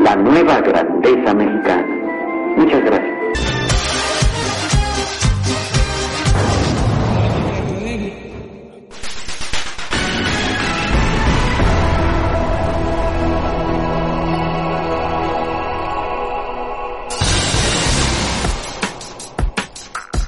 [0.00, 1.86] la nueva grandeza mexicana.
[2.56, 3.10] Muchas gracias.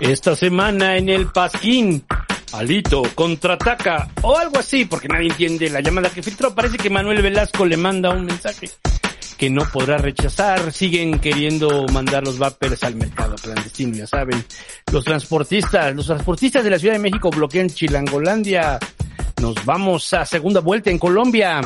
[0.01, 2.05] Esta semana en el Pasquín,
[2.53, 6.55] Alito contraataca o algo así, porque nadie entiende la llamada que filtró.
[6.55, 8.69] Parece que Manuel Velasco le manda un mensaje
[9.43, 10.73] que no podrá rechazar.
[10.73, 14.45] Siguen queriendo mandar los vapers al mercado clandestino, ya saben.
[14.93, 18.79] Los transportistas, los transportistas de la Ciudad de México bloquean Chilangolandia.
[19.41, 21.61] Nos vamos a segunda vuelta en Colombia.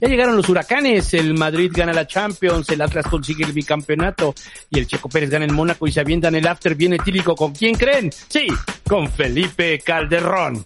[0.00, 4.32] Ya llegaron los huracanes, el Madrid gana la Champions, el Atlas consigue el bicampeonato
[4.70, 7.34] y el Checo Pérez gana el Mónaco y se avientan el after bien etílico.
[7.34, 8.12] ¿Con quién creen?
[8.28, 8.46] Sí,
[8.88, 10.64] con Felipe Calderón.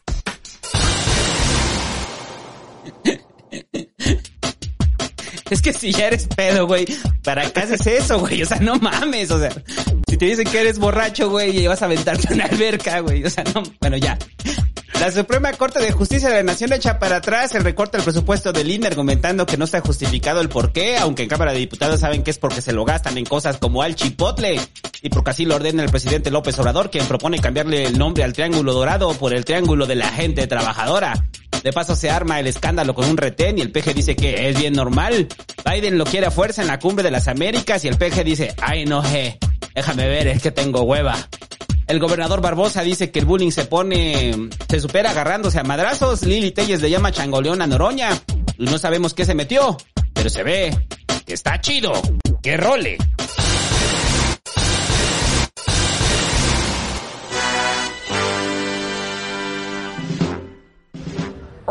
[5.60, 6.86] Es que si ya eres pedo, güey,
[7.24, 8.42] ¿para qué haces eso, güey?
[8.42, 9.50] O sea, no mames, o sea,
[10.08, 13.24] si te dicen que eres borracho, güey, y vas a aventarte en una alberca, güey,
[13.24, 14.16] o sea, no, bueno, ya.
[15.00, 18.52] La Suprema Corte de Justicia de la Nación echa para atrás el recorte del presupuesto
[18.52, 22.00] del INE argumentando que no está justificado el por qué, aunque en Cámara de Diputados
[22.00, 24.60] saben que es porque se lo gastan en cosas como al chipotle
[25.00, 28.34] y porque así lo ordena el presidente López Obrador, quien propone cambiarle el nombre al
[28.34, 31.24] Triángulo Dorado por el Triángulo de la Gente Trabajadora.
[31.62, 34.58] De paso se arma el escándalo con un retén y el PG dice que es
[34.58, 35.28] bien normal.
[35.64, 38.54] Biden lo quiere a fuerza en la cumbre de las Américas y el PG dice,
[38.62, 39.38] ay no, je,
[39.74, 41.16] déjame ver, es que tengo hueva.
[41.86, 46.22] El gobernador Barbosa dice que el bullying se pone, se supera agarrándose a madrazos.
[46.22, 48.10] Lili Telles le llama changoleón a Noroña.
[48.58, 49.76] Y no sabemos qué se metió,
[50.14, 50.86] pero se ve
[51.26, 51.92] que está chido.
[52.42, 52.96] ¡Que role!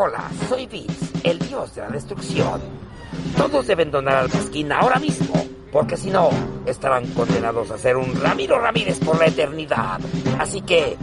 [0.01, 2.61] Hola, soy Vince, el dios de la destrucción.
[3.35, 5.33] Todos deben donar al pasquín ahora mismo,
[5.73, 6.29] porque si no,
[6.65, 9.99] estarán condenados a ser un Ramiro Ramírez por la eternidad.
[10.39, 10.95] Así que,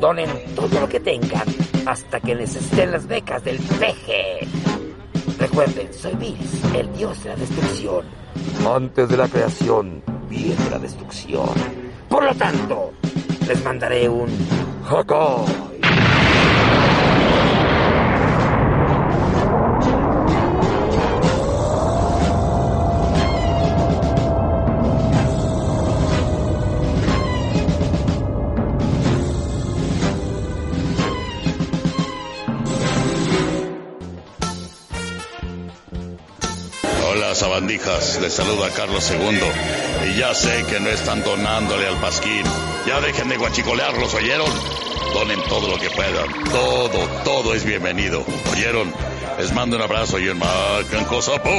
[0.00, 1.46] donen todo lo que tengan
[1.86, 4.48] hasta que necesiten las becas del peje.
[5.38, 8.04] Recuerden, soy Vince, el dios de la destrucción.
[8.68, 11.50] Antes de la creación, viene la destrucción.
[12.08, 12.94] Por lo tanto,
[13.46, 14.28] les mandaré un
[14.88, 15.79] Hakai.
[37.22, 38.18] Hola, sabandijas.
[38.22, 40.10] Les saluda Carlos II.
[40.10, 42.44] Y ya sé que no están donándole al pasquín.
[42.86, 44.50] Ya dejen de guachicolearlos, ¿oyeron?
[45.12, 46.44] Donen todo lo que puedan.
[46.44, 48.24] Todo, todo es bienvenido.
[48.52, 48.90] ¿Oyeron?
[49.38, 51.50] Les mando un abrazo y un macancosapo.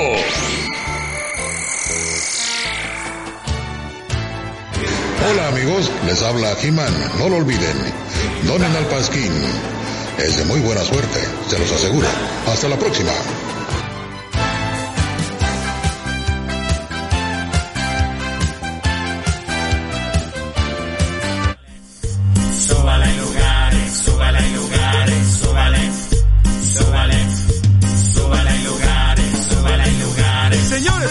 [5.29, 7.11] Hola amigos, les habla He-Man.
[7.19, 7.77] No lo olviden.
[8.47, 9.31] Donen al pasquín.
[10.17, 12.07] Es de muy buena suerte, se los aseguro.
[12.47, 13.11] Hasta la próxima.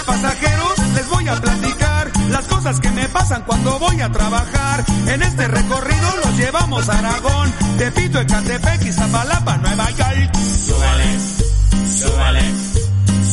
[0.04, 4.84] Pasajeros, les voy a platicar las cosas que me pasan cuando voy a trabajar.
[5.06, 10.34] En este recorrido los llevamos a Aragón, Tepito, Ecatepec y Zapalapa, Nueva York.
[10.66, 11.18] Súbale,
[11.98, 12.42] súbale,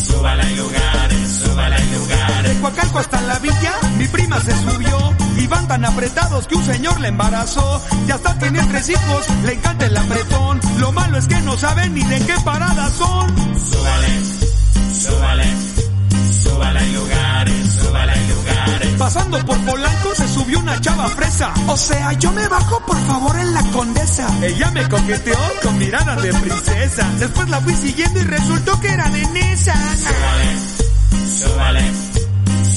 [0.08, 2.54] súbala en lugares, súbala en lugares.
[2.56, 6.66] De Coacalco hasta la villa, mi prima se subió y van tan apretados que un
[6.66, 7.81] señor le embarazó.
[8.08, 10.60] Y hasta tiene tres hijos, le encanta el apretón.
[10.80, 13.36] Lo malo es que no saben ni de qué parada son.
[13.60, 14.24] Súbale,
[14.94, 15.46] súbale,
[16.57, 18.89] súbala en lugares, súbala en lugares.
[18.98, 21.54] Pasando por Polanco se subió una chava fresa.
[21.68, 24.27] O sea, yo me bajo por favor en la condesa.
[24.42, 27.12] Ella me coqueteó con miradas de princesa.
[27.19, 29.75] Después la fui siguiendo y resultó que era de Nesa.
[31.38, 31.92] Súbale,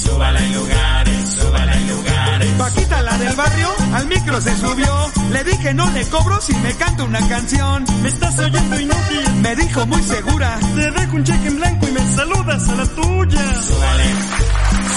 [0.03, 2.10] súbale en lugares, súbale en lugares.
[2.59, 5.13] Paquita, la del barrio, al micro se subió.
[5.31, 7.85] Le dije no le cobro si me canta una canción.
[8.03, 9.33] Me estás oyendo inútil.
[9.43, 10.59] Me dijo muy segura.
[10.75, 13.63] Te dejo un cheque en blanco y me saludas a la tuya.
[13.63, 14.05] Súbale,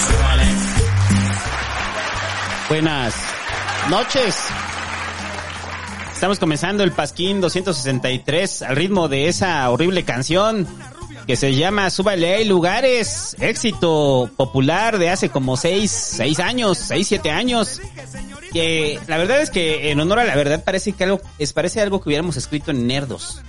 [0.06, 0.44] súbale.
[2.68, 3.14] Buenas
[3.90, 4.36] noches.
[6.14, 10.66] Estamos comenzando el Pasquín 263 al ritmo de esa horrible canción
[11.26, 17.06] que se llama Súbale hay lugares, éxito popular de hace como seis, seis años, seis,
[17.08, 17.80] siete años.
[18.52, 21.80] Que la verdad es que en honor a la verdad parece que algo, es, parece
[21.80, 23.42] algo que hubiéramos escrito en Nerdos.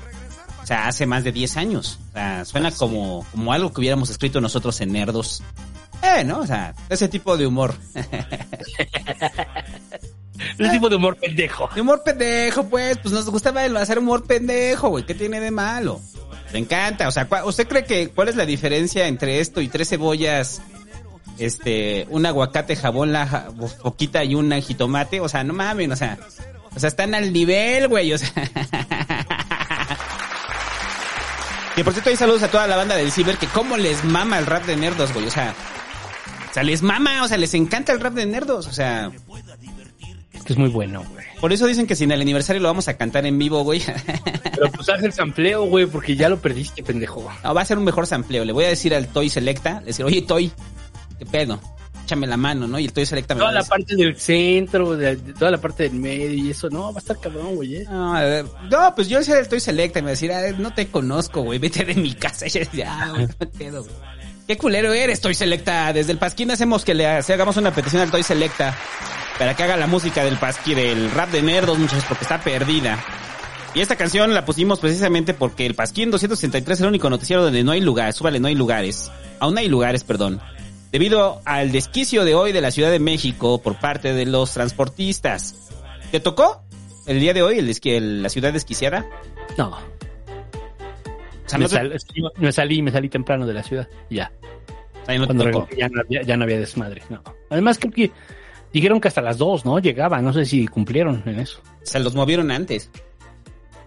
[0.63, 2.00] O sea, hace más de 10 años.
[2.10, 5.44] O sea, suena como, como algo que hubiéramos escrito nosotros en Nerdos.
[6.01, 6.39] Eh, ¿no?
[6.39, 7.75] O sea, ese tipo de humor.
[10.57, 11.69] Ese tipo de humor pendejo.
[11.74, 15.06] De humor pendejo, pues, pues nos gustaba hacer humor pendejo, güey.
[15.06, 16.01] ¿Qué tiene de malo?
[16.55, 17.09] Me encanta.
[17.09, 20.61] O sea, ¿cuál- ¿usted cree que cuál es la diferencia entre esto y tres cebollas,
[21.37, 23.49] este, un aguacate, jabón, la
[23.83, 25.19] poquita y un jitomate?
[25.19, 26.17] O sea, no mames, o sea,
[26.73, 28.31] o sea, están al nivel, güey, o sea.
[31.75, 34.39] Que por cierto, hay saludos a toda la banda del ciber que cómo les mama
[34.39, 35.27] el rap de nerdos, güey.
[35.27, 35.53] O sea,
[36.49, 39.11] o sea, les mama, o sea, les encanta el rap de nerdos, o sea.
[40.45, 41.25] Que es muy bueno, güey.
[41.42, 43.81] Por eso dicen que si en el aniversario lo vamos a cantar en vivo, güey.
[44.56, 47.27] Pero pues haz el sampleo, güey, porque ya lo perdiste, pendejo.
[47.44, 48.45] No, va a ser un mejor sampleo.
[48.45, 50.51] Le voy a decir al Toy Selecta, le decir, oye Toy,
[51.18, 51.59] ¿qué pedo?
[52.03, 52.77] Échame la mano, ¿no?
[52.77, 55.50] Y el Toy Selecta me Toda va a la parte del centro, de, de toda
[55.50, 57.77] la parte del medio y eso, no, va a estar cabrón, güey.
[57.77, 57.86] ¿eh?
[57.89, 60.12] No, a ver, no, pues yo le decía al Toy Selecta y me va a
[60.12, 62.45] decir, "Ah, no te conozco, güey, vete de mi casa.
[62.45, 63.95] Y yo decía, ah, güey, no pedo, güey.
[64.47, 65.92] Qué culero eres, Toy Selecta.
[65.92, 68.75] Desde el Pasquín hacemos que le hagamos una petición al Toy Selecta
[69.39, 73.03] para que haga la música del Pasquín, del rap de nerdos, muchachos, porque está perdida.
[73.74, 77.63] Y esta canción la pusimos precisamente porque el Pasquín 263 es el único noticiero donde
[77.63, 79.12] no hay lugar, súbale, no hay lugares.
[79.39, 80.39] Aún hay lugares, perdón.
[80.91, 85.56] Debido al desquicio de hoy de la Ciudad de México por parte de los transportistas.
[86.12, 86.62] ¿Te tocó
[87.07, 89.06] el día de hoy el- la ciudad desquiciada?
[89.57, 89.75] No.
[91.45, 93.63] O sea, me, no te- sal- es que me salí, me salí temprano de la
[93.63, 93.88] ciudad.
[94.09, 94.31] Ya.
[95.07, 97.03] Ahí no te Cuando regresé ya no, había, ya no había desmadre.
[97.09, 97.21] No.
[97.50, 98.12] Además, creo que
[98.74, 99.77] dijeron que hasta las dos, ¿no?
[99.80, 100.21] Llegaba.
[100.21, 101.62] No sé si cumplieron en eso.
[101.83, 102.89] Se los movieron antes.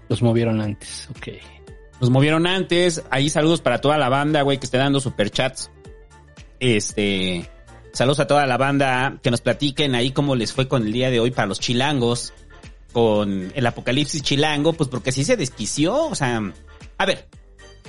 [0.08, 1.08] Los movieron antes.
[1.10, 1.28] Ok.
[2.00, 3.02] Los movieron antes.
[3.10, 5.70] Ahí saludos para toda la banda, güey, que esté dando superchats.
[6.60, 7.48] Este.
[7.92, 11.10] Saludos a toda la banda que nos platiquen ahí cómo les fue con el día
[11.10, 12.32] de hoy para los chilangos.
[12.92, 16.06] Con el apocalipsis chilango, pues porque sí se desquició.
[16.06, 16.40] O sea,
[16.96, 17.26] a ver,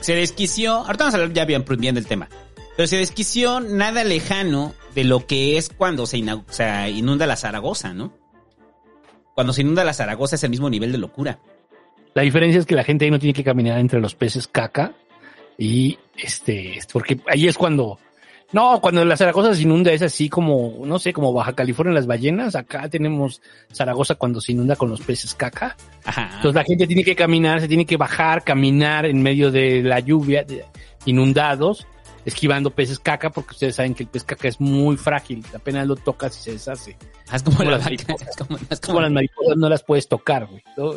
[0.02, 0.74] se desquició.
[0.74, 2.30] Ahorita vamos a hablar ya bien, bien del tema.
[2.76, 7.94] Pero se desquició nada lejano de lo que es cuando se, sea, inunda la Zaragoza,
[7.94, 8.14] ¿no?
[9.36, 11.40] Cuando se inunda la Zaragoza es el mismo nivel de locura.
[12.14, 14.94] La diferencia es que la gente ahí no tiene que caminar entre los peces caca.
[15.58, 18.00] Y este, es porque ahí es cuando.
[18.52, 22.08] No, cuando la Zaragoza se inunda es así como, no sé, como Baja California las
[22.08, 22.56] ballenas.
[22.56, 23.42] Acá tenemos
[23.72, 25.76] Zaragoza cuando se inunda con los peces caca.
[26.04, 26.30] Ajá.
[26.38, 30.00] Entonces la gente tiene que caminar, se tiene que bajar, caminar en medio de la
[30.00, 30.66] lluvia, de-
[31.06, 31.86] inundados,
[32.26, 35.46] esquivando peces caca, porque ustedes saben que el pez caca es muy frágil.
[35.56, 36.98] Apenas lo tocas y se deshace.
[37.30, 39.84] Ah, Es como, Como la las vaca, es como, es Como las mariposas no las
[39.84, 40.64] puedes tocar, güey.
[40.78, 40.94] ¿no?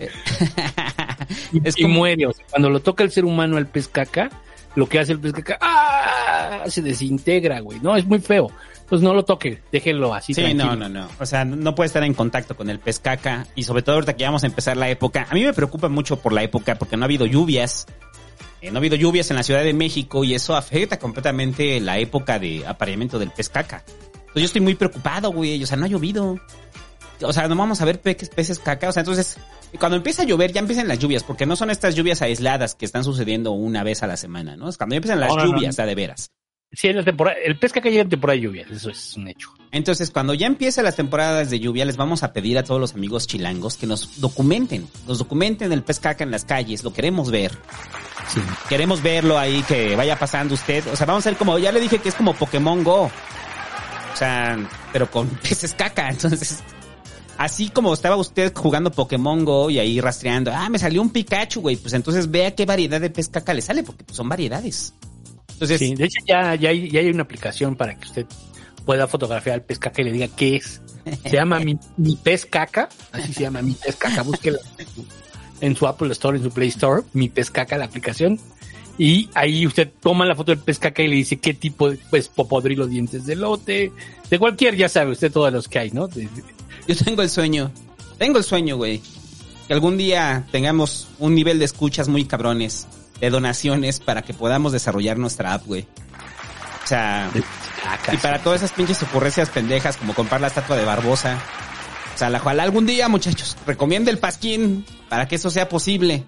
[1.52, 2.26] Y, Es y muere.
[2.26, 4.30] O sea, cuando lo toca el ser humano al pez caca,
[4.74, 6.64] lo que hace el pez caca, ¡ah!
[6.68, 7.80] se desintegra, güey.
[7.80, 8.50] No, es muy feo.
[8.80, 10.34] Entonces no lo toque, déjenlo así.
[10.34, 10.74] Sí, tranquilo.
[10.74, 11.08] no, no, no.
[11.20, 13.46] O sea, no puede estar en contacto con el pez caca.
[13.54, 15.26] Y sobre todo ahorita que ya vamos a empezar la época.
[15.30, 17.86] A mí me preocupa mucho por la época porque no ha habido lluvias.
[18.60, 21.98] Eh, no ha habido lluvias en la Ciudad de México y eso afecta completamente la
[21.98, 23.84] época de apareamiento del pez caca.
[23.86, 25.62] Entonces yo estoy muy preocupado, güey.
[25.62, 26.40] O sea, no ha llovido.
[27.22, 28.88] O sea, no vamos a ver peces, peces caca.
[28.88, 29.36] O sea, entonces,
[29.78, 32.84] cuando empieza a llover, ya empiezan las lluvias, porque no son estas lluvias aisladas que
[32.84, 34.68] están sucediendo una vez a la semana, ¿no?
[34.68, 35.84] Es cuando ya empiezan las No, no, no, lluvias, no.
[35.84, 36.30] a de veras.
[36.72, 39.26] Sí, en la temporada, el pez caca llega en temporada de lluvias, eso es un
[39.26, 39.48] hecho.
[39.72, 42.94] Entonces, cuando ya empiecen las temporadas de lluvia, les vamos a pedir a todos los
[42.94, 47.32] amigos chilangos que nos documenten, nos documenten el pez caca en las calles, lo queremos
[47.32, 47.50] ver.
[48.28, 48.40] Sí.
[48.68, 50.86] Queremos verlo ahí, que vaya pasando usted.
[50.92, 53.10] O sea, vamos a ser como, ya le dije que es como Pokémon Go.
[54.12, 54.56] O sea,
[54.92, 56.08] pero con peces caca.
[56.08, 56.62] Entonces,
[57.40, 61.62] así como estaba usted jugando Pokémon Go y ahí rastreando, ah, me salió un Pikachu,
[61.62, 61.76] güey.
[61.76, 64.92] Pues entonces vea qué variedad de pez caca le sale, porque pues, son variedades.
[65.54, 68.26] Entonces, Sí, de hecho ya, ya, hay, ya hay una aplicación para que usted
[68.84, 70.82] pueda fotografiar al pez caca y le diga qué es.
[71.22, 74.58] Se llama mi, mi pez caca, así se llama mi pez caca, búsquela
[75.62, 78.38] en su Apple Store, en su Play Store, mi pez caca la aplicación.
[78.98, 81.98] Y ahí usted toma la foto del pez caca y le dice qué tipo de
[82.10, 83.92] pues popodrilo dientes de lote,
[84.28, 86.06] de cualquier, ya sabe usted todos los que hay, ¿no?
[86.06, 86.28] De-
[86.90, 87.70] Yo tengo el sueño.
[88.18, 89.00] Tengo el sueño, güey.
[89.68, 92.88] Que algún día tengamos un nivel de escuchas muy cabrones,
[93.20, 95.86] de donaciones para que podamos desarrollar nuestra app, güey.
[96.82, 97.30] O sea,
[98.12, 101.38] y para todas esas pinches ocurrencias pendejas como comprar la estatua de Barbosa.
[102.12, 106.24] O sea, la ojalá algún día, muchachos, recomiende el pasquín para que eso sea posible.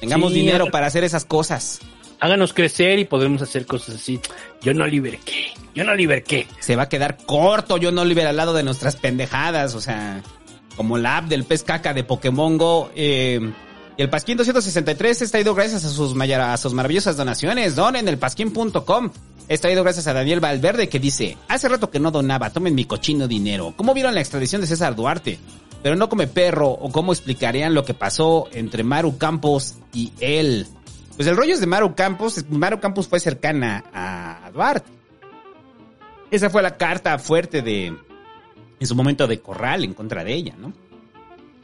[0.00, 1.80] Tengamos Sí, dinero para hacer esas cosas.
[2.20, 4.20] Háganos crecer y podremos hacer cosas así.
[4.62, 6.46] Yo no liberqué, yo no liberqué.
[6.60, 10.22] Se va a quedar corto, yo no libre al lado de nuestras pendejadas, o sea,
[10.76, 12.90] como la app del pez caca de Pokémon Go.
[12.94, 13.52] eh,
[13.98, 17.74] y el Pasquín 263 es traído gracias a sus, a sus maravillosas donaciones.
[17.74, 19.10] Donen el pasquín.com.
[19.48, 22.84] Es traído gracias a Daniel Valverde que dice, hace rato que no donaba, tomen mi
[22.84, 23.74] cochino dinero.
[23.76, 25.40] ¿Cómo vieron la extradición de César Duarte?
[25.82, 30.68] Pero no come perro, o cómo explicarían lo que pasó entre Maru Campos y él.
[31.18, 32.44] Pues el rollo es de Maru Campos.
[32.48, 34.88] Maru Campos fue cercana a Duarte.
[36.30, 40.54] Esa fue la carta fuerte de, en su momento de Corral en contra de ella,
[40.56, 40.72] ¿no?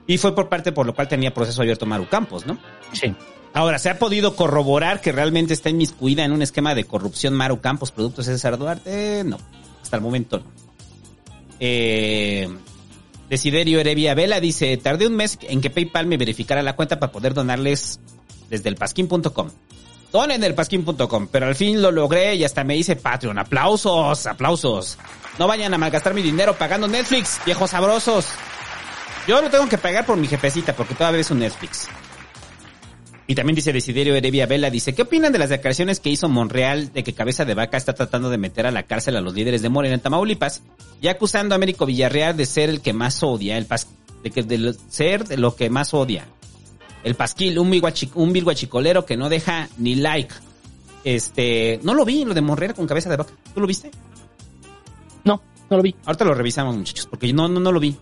[0.09, 2.59] Y fue por parte por lo cual tenía proceso abierto Maru Campos, ¿no?
[2.95, 3.15] Sí.
[3.53, 7.61] Ahora, ¿se ha podido corroborar que realmente está inmiscuida en un esquema de corrupción Maru
[7.61, 9.23] Campos, producto de César Duarte?
[9.25, 9.39] No,
[9.81, 10.47] hasta el momento no.
[11.61, 12.49] Eh,
[13.31, 17.13] Desiderio Erevia Vela dice, tardé un mes en que PayPal me verificara la cuenta para
[17.13, 18.01] poder donarles
[18.55, 19.51] desde el pasquín.com.
[20.13, 23.37] Donen el pasquín.com, pero al fin lo logré y hasta me hice Patreon.
[23.37, 24.97] Aplausos, aplausos.
[25.41, 28.29] No vayan a malgastar mi dinero pagando Netflix, viejos sabrosos.
[29.27, 31.89] Yo lo tengo que pagar por mi jefecita porque todavía es un Netflix.
[33.27, 36.93] Y también dice Desiderio Erevia Vela, dice, ¿qué opinan de las declaraciones que hizo Monreal
[36.93, 39.63] de que Cabeza de Vaca está tratando de meter a la cárcel a los líderes
[39.63, 40.63] de Morena en Tamaulipas
[41.01, 43.89] y acusando a Américo Villarreal de ser el que más odia, el pas
[44.23, 46.27] de que de ser lo que más odia?
[47.05, 47.71] El Pasquil, un
[48.15, 50.35] un que no deja ni like.
[51.05, 53.35] Este, no lo vi, lo de Monreal con Cabeza de Vaca.
[53.53, 53.91] ¿Tú lo viste?
[55.23, 55.95] No, no lo vi.
[56.07, 57.95] Ahorita lo revisamos, muchachos, porque no, no, no lo vi.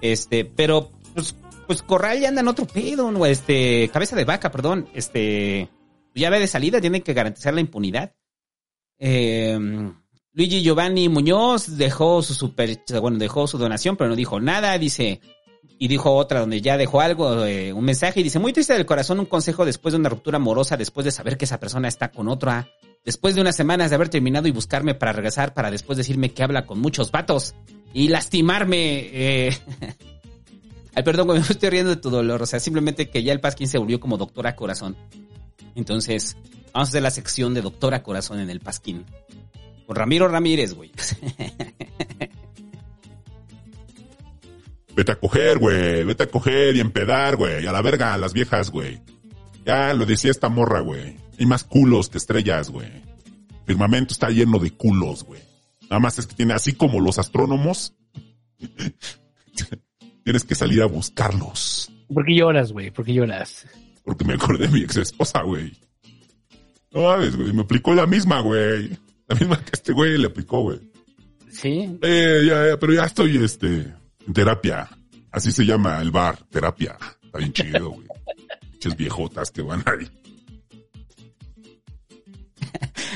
[0.00, 1.34] Este, pero, pues,
[1.66, 3.26] pues Corral ya anda en otro pedo, ¿no?
[3.26, 4.88] Este, cabeza de vaca, perdón.
[4.94, 5.68] Este,
[6.14, 8.14] ya ve de salida, tienen que garantizar la impunidad.
[8.96, 9.58] Eh,
[10.32, 15.20] Luigi Giovanni Muñoz dejó su super, bueno, dejó su donación, pero no dijo nada, dice,
[15.82, 18.84] y dijo otra donde ya dejó algo, eh, un mensaje, y dice, muy triste del
[18.84, 22.10] corazón, un consejo después de una ruptura amorosa, después de saber que esa persona está
[22.10, 22.68] con otra,
[23.02, 26.42] después de unas semanas de haber terminado y buscarme para regresar, para después decirme que
[26.42, 27.54] habla con muchos vatos
[27.94, 29.08] y lastimarme.
[29.10, 29.58] Eh.
[30.94, 33.66] Ay, perdón, me estoy riendo de tu dolor, o sea, simplemente que ya el Pasquín
[33.66, 34.96] se volvió como doctora corazón.
[35.76, 36.36] Entonces,
[36.74, 39.06] vamos a hacer la sección de doctora corazón en el Pasquín.
[39.86, 40.92] Con Ramiro Ramírez, güey.
[44.94, 46.04] Vete a coger, güey.
[46.04, 47.66] Vete a coger y empedar, güey.
[47.66, 49.00] A la verga, a las viejas, güey.
[49.64, 51.16] Ya lo decía esta morra, güey.
[51.38, 52.88] Hay más culos que estrellas, güey.
[52.88, 55.40] El firmamento está lleno de culos, güey.
[55.82, 57.94] Nada más es que tiene, así como los astrónomos,
[60.24, 61.90] tienes que salir a buscarlos.
[62.12, 62.90] ¿Por qué lloras, güey?
[62.90, 63.66] ¿Por qué lloras?
[64.04, 65.72] Porque me acordé de mi ex esposa, güey.
[66.92, 67.52] No mames, güey.
[67.52, 68.90] Me aplicó la misma, güey.
[69.28, 70.80] La misma que este güey le aplicó, güey.
[71.50, 71.98] Sí.
[72.02, 73.92] Eh, ya, ya, pero ya estoy, este,
[74.32, 74.88] terapia.
[75.32, 76.96] Así se llama el bar, terapia.
[77.24, 78.06] Está bien chido, güey.
[78.72, 80.08] Muchas viejotas que van ahí.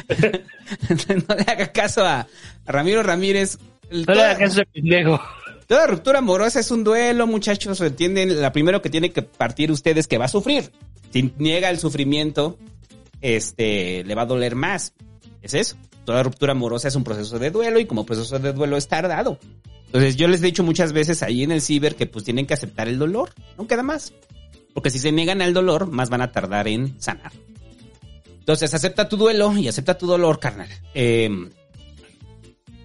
[1.29, 2.27] no le haga caso a,
[2.67, 3.59] Ramiro Ramírez.
[3.91, 5.21] El- No le hagas caso a pendejo.
[5.67, 7.81] Toda ruptura amorosa es un duelo, muchachos.
[7.81, 8.41] ¿Entienden?
[8.41, 10.71] La primero que tiene que partir ustedes que va a sufrir.
[11.11, 12.59] Si niega el sufrimiento,
[13.21, 14.93] este, le va a doler más.
[15.41, 15.77] Es eso.
[16.05, 19.39] Toda ruptura amorosa es un proceso de duelo y como proceso de duelo es tardado.
[19.87, 22.55] Entonces yo les he dicho muchas veces ahí en el ciber que pues tienen que
[22.55, 23.31] aceptar el dolor.
[23.57, 24.13] No queda más.
[24.73, 27.33] Porque si se niegan al dolor, más van a tardar en sanar.
[28.41, 30.69] Entonces acepta tu duelo y acepta tu dolor, carnal.
[30.95, 31.31] Eh,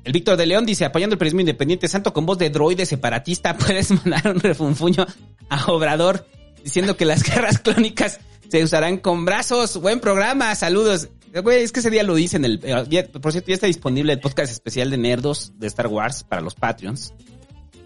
[0.04, 3.58] el Víctor de León dice, apoyando el periodismo independiente, santo con voz de droide separatista,
[3.58, 5.06] puedes mandar un refunfuño
[5.50, 6.26] a Obrador
[6.64, 9.78] diciendo que las guerras clónicas se usarán con brazos.
[9.82, 11.10] Buen programa, saludos.
[11.34, 12.60] Güey, es que ese día lo dice en el...
[12.64, 16.24] eh, ya- Por cierto, ya está disponible el podcast especial de Nerdos de Star Wars
[16.24, 17.14] para los Patreons.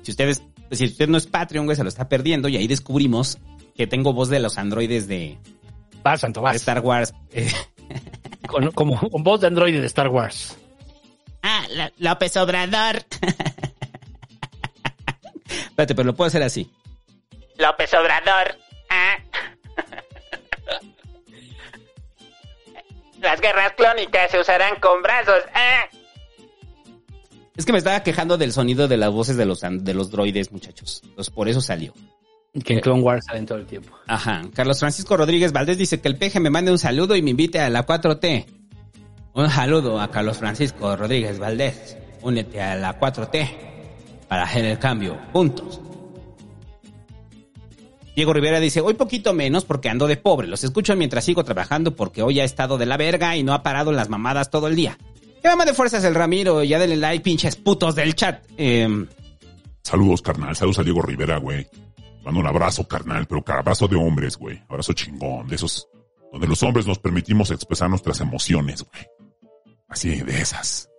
[0.01, 3.37] Si ustedes, si usted no es Patreon, güey, se lo está perdiendo y ahí descubrimos
[3.75, 5.37] que tengo voz de los androides de,
[6.03, 6.53] Vas, Santo, vas.
[6.53, 7.13] de Star Wars.
[7.31, 7.51] Eh,
[8.47, 10.57] Con, como, con voz de androide de Star Wars.
[11.41, 11.65] Ah,
[11.97, 12.97] López Obrador.
[15.69, 16.69] Espérate, pero lo puedo hacer así.
[17.57, 18.57] López Obrador.
[18.89, 19.17] Ah.
[23.23, 25.41] Las guerras clónicas se usarán con brazos.
[25.55, 25.85] Ah.
[27.55, 30.51] Es que me estaba quejando del sonido de las voces de los, de los droides,
[30.51, 31.01] muchachos.
[31.05, 31.93] Entonces, por eso salió.
[32.65, 33.95] Que en Clone Wars salen todo el tiempo.
[34.07, 34.41] Ajá.
[34.53, 37.59] Carlos Francisco Rodríguez Valdés dice que el peje me mande un saludo y me invite
[37.61, 38.45] a la 4T.
[39.33, 41.97] Un saludo a Carlos Francisco Rodríguez Valdés.
[42.21, 43.49] Únete a la 4T
[44.27, 45.79] para hacer el cambio juntos.
[48.15, 50.47] Diego Rivera dice, hoy poquito menos porque ando de pobre.
[50.47, 53.63] Los escucho mientras sigo trabajando porque hoy ha estado de la verga y no ha
[53.63, 54.97] parado las mamadas todo el día.
[55.41, 56.63] ¿Qué mamá de fuerzas el Ramiro?
[56.63, 58.43] Ya denle like, pinches putos del chat.
[58.57, 59.07] Eh,
[59.83, 60.55] Saludos, carnal.
[60.55, 61.67] Saludos a Diego Rivera, güey.
[62.23, 64.61] Mando un abrazo, carnal, pero abrazo de hombres, güey.
[64.69, 65.89] Abrazo chingón, de esos
[66.31, 69.05] donde los hombres nos permitimos expresar nuestras emociones, güey.
[69.87, 70.89] Así, de esas.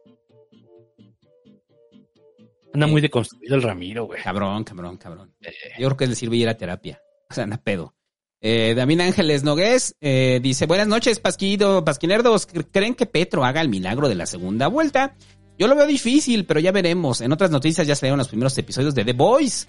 [2.72, 4.22] Anda muy deconstruido el Ramiro, güey.
[4.22, 5.34] Cabrón, cabrón, cabrón.
[5.78, 7.00] Yo creo que le sirve ir a terapia.
[7.30, 7.94] O sea, anda pedo.
[8.40, 12.46] Eh, David Ángeles Nogués eh, dice, buenas noches, Pasquido, Pasquinerdos.
[12.46, 15.16] ¿Creen que Petro haga el milagro de la segunda vuelta?
[15.58, 17.20] Yo lo veo difícil, pero ya veremos.
[17.20, 19.66] En otras noticias ya salieron los primeros episodios de The Voice.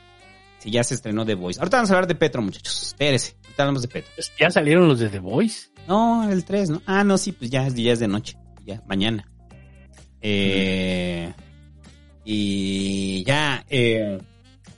[0.60, 1.60] Sí, ya se estrenó The Voice.
[1.60, 2.88] Ahorita vamos a hablar de Petro, muchachos.
[2.88, 3.38] Espérese.
[3.44, 4.12] Ahorita hablamos de Petro.
[4.40, 5.70] ¿Ya salieron los de The Voice?
[5.88, 6.82] No, el 3, ¿no?
[6.86, 8.36] Ah, no, sí, pues ya, ya es de noche.
[8.66, 9.30] Ya, mañana.
[10.22, 11.32] Eh,
[12.26, 14.20] y ya, eh,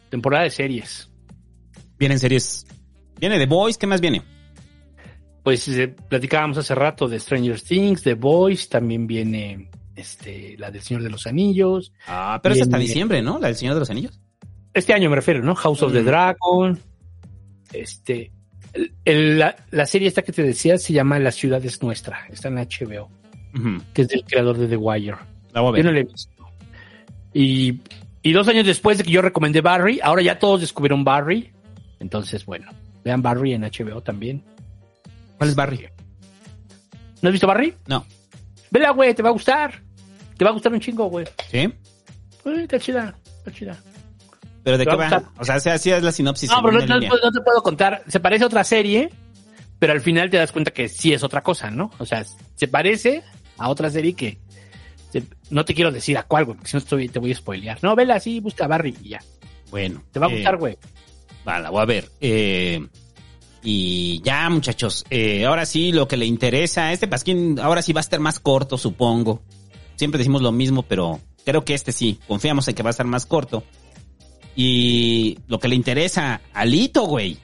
[0.10, 1.10] Temporada de series.
[2.00, 2.66] Vienen series.
[3.20, 4.22] Viene The Voice, ¿qué más viene?
[5.44, 10.82] Pues eh, platicábamos hace rato de Stranger Things, The Voice, también viene este, la del
[10.82, 11.94] Señor de los Anillos.
[12.08, 13.40] Ah, pero es hasta diciembre, ¿no?
[13.40, 14.20] La del Señor de los Anillos.
[14.74, 15.56] Este año me refiero, ¿no?
[15.56, 16.06] House of the Mm.
[16.06, 16.80] Dragon.
[17.74, 18.32] Este.
[18.74, 22.28] el- el- la, la serie esta que te decía se llama La ciudad es nuestra.
[22.30, 23.10] Está en HBO,
[23.94, 25.16] que es del creador de The Wire.
[25.54, 25.82] La voy a ver.
[25.84, 26.32] Yo no la he visto.
[27.34, 27.82] Y,
[28.22, 31.52] y dos años después de que yo recomendé Barry, ahora ya todos descubrieron Barry.
[32.00, 32.70] Entonces, bueno,
[33.04, 34.44] vean Barry en HBO también.
[35.38, 35.88] ¿Cuál es Barry?
[37.22, 37.74] ¿No has visto Barry?
[37.88, 38.06] No.
[38.70, 39.82] Vela, güey, te va a gustar.
[40.38, 41.26] Te va a gustar un chingo, güey.
[41.50, 41.74] ¿Sí?
[42.46, 43.78] Uy, está chida, está chida.
[44.64, 45.24] ¿Pero de qué va.
[45.40, 46.50] O sea, así- es la sinopsis.
[46.50, 47.00] No, pero no,
[47.32, 48.04] te puedo contar.
[48.08, 49.10] Se parece a otra serie,
[49.80, 51.92] pero al final te das cuenta que sí es otra cosa, ¿no?
[52.00, 52.24] O sea,
[52.56, 53.24] se parece
[53.58, 54.38] a otra serie que
[55.12, 57.36] se- no te quiero decir a cuál, güey, porque si no estoy- te voy a
[57.36, 57.80] spoilear.
[57.82, 59.20] No, vela así, busca a Barry y ya.
[59.72, 60.04] Bueno.
[60.12, 60.78] Te va a eh, gustar, güey.
[61.48, 62.12] Va, la voy a ver.
[62.20, 62.86] Eh,
[63.64, 68.00] y ya, muchachos, eh, ahora sí, lo que le interesa, este pasquín ahora sí va
[68.00, 69.42] a estar más corto, supongo.
[69.96, 73.06] Siempre decimos lo mismo, pero creo que este sí, confiamos en que va a estar
[73.06, 73.64] más corto.
[74.56, 77.38] Y lo que le interesa, Alito, güey.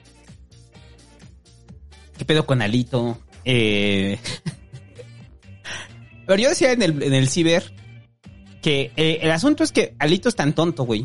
[2.18, 3.18] ¿Qué pedo con Alito?
[3.44, 4.18] Eh...
[6.26, 7.74] Pero yo decía en el, en el ciber
[8.62, 11.04] que el asunto es que Alito es tan tonto, güey.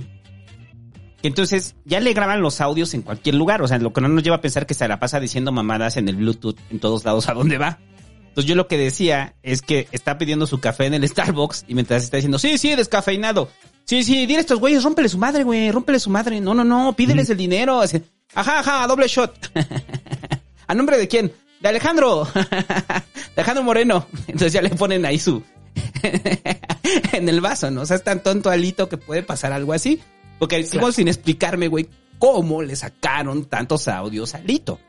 [1.24, 3.62] Entonces ya le graban los audios en cualquier lugar.
[3.62, 5.98] O sea, lo que no nos lleva a pensar que se la pasa diciendo mamadas
[5.98, 7.80] en el Bluetooth en todos lados a dónde va.
[8.30, 11.74] Entonces yo lo que decía es que está pidiendo su café en el Starbucks y
[11.74, 13.50] mientras está diciendo, sí, sí, descafeinado.
[13.86, 16.40] Sí, sí, dile a estos güeyes, rómpele su madre, güey, rómpele su madre.
[16.40, 17.82] No, no, no, pídeles el dinero.
[17.82, 18.02] Así,
[18.36, 19.52] ajá, ajá, doble shot.
[20.68, 21.34] ¿A nombre de quién?
[21.60, 22.28] De Alejandro.
[22.36, 23.02] de
[23.36, 24.06] Alejandro Moreno.
[24.28, 25.44] Entonces ya le ponen ahí su...
[27.12, 27.82] en el vaso, ¿no?
[27.82, 30.00] O sea, es tan tonto Alito que puede pasar algo así.
[30.40, 34.80] Porque sigo sin explicarme, güey, cómo le sacaron tantos audios a Alito.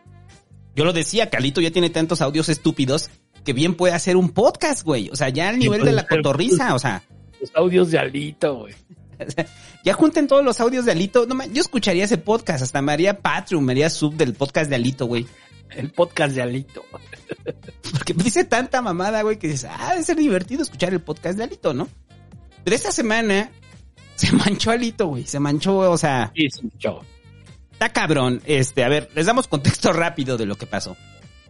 [0.76, 3.10] Yo lo decía, que Alito ya tiene tantos audios estúpidos
[3.44, 5.10] que bien puede hacer un podcast, güey.
[5.10, 7.02] O sea, ya al nivel de la cotorriza, o sea,
[7.40, 8.74] Los audios de Alito, güey.
[9.84, 11.26] ya junten todos los audios de Alito.
[11.26, 14.76] No, yo escucharía ese podcast, hasta me haría Patreon, me haría sub del podcast de
[14.76, 15.26] Alito, güey.
[15.70, 16.84] El podcast de Alito.
[17.92, 21.44] Porque dice tanta mamada, güey, que dices, ah, debe ser divertido escuchar el podcast de
[21.44, 21.88] Alito, ¿no?
[22.64, 23.50] Pero esta semana
[24.26, 25.24] se manchó Alito, güey.
[25.26, 26.32] Se manchó, o sea.
[26.34, 27.00] Sí, se manchó.
[27.72, 28.42] Está cabrón.
[28.44, 30.96] Este, a ver, les damos contexto rápido de lo que pasó.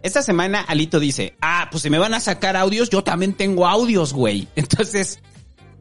[0.02, 3.66] Esta semana Alito dice, ah, pues si me van a sacar audios, yo también tengo
[3.66, 4.48] audios, güey.
[4.56, 5.20] Entonces,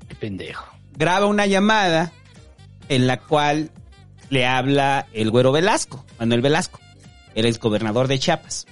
[0.08, 0.66] Qué pendejo.
[0.98, 2.12] graba una llamada
[2.90, 3.72] en la cual
[4.30, 6.80] le habla el güero Velasco, Manuel Velasco,
[7.36, 8.66] el ex gobernador de Chiapas,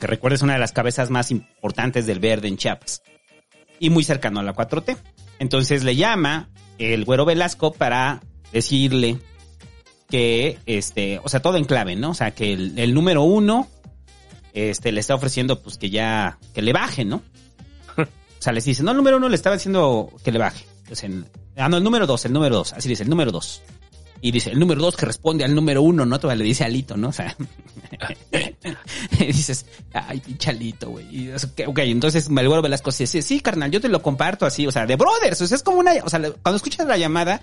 [0.00, 3.02] que recuerda es una de las cabezas más importantes del verde en Chiapas
[3.78, 4.96] y muy cercano a la 4T.
[5.38, 9.18] Entonces le llama el güero Velasco para decirle
[10.08, 12.10] que, este, o sea, todo en clave, ¿no?
[12.10, 13.68] O sea, que el, el número uno,
[14.54, 17.22] este, le está ofreciendo, pues, que ya, que le baje, ¿no?
[18.38, 20.64] O sea, les dice, no, el número uno le estaba diciendo que le baje.
[20.86, 22.72] Pues en- ah, no, el número dos, el número dos.
[22.72, 23.62] Así dice, el número dos.
[24.20, 26.18] Y dice, el número dos que responde al número uno, ¿no?
[26.18, 27.08] Le dice Alito, ¿no?
[27.08, 27.36] O sea,
[29.18, 31.06] y dices, ay, pinche Alito, güey.
[31.10, 34.44] Y, que, Ok, entonces el güero Velasco dice, sí, sí, carnal, yo te lo comparto
[34.44, 35.40] así, o sea, de brothers.
[35.40, 37.42] O sea, es como una, o sea, cuando escuchas la llamada,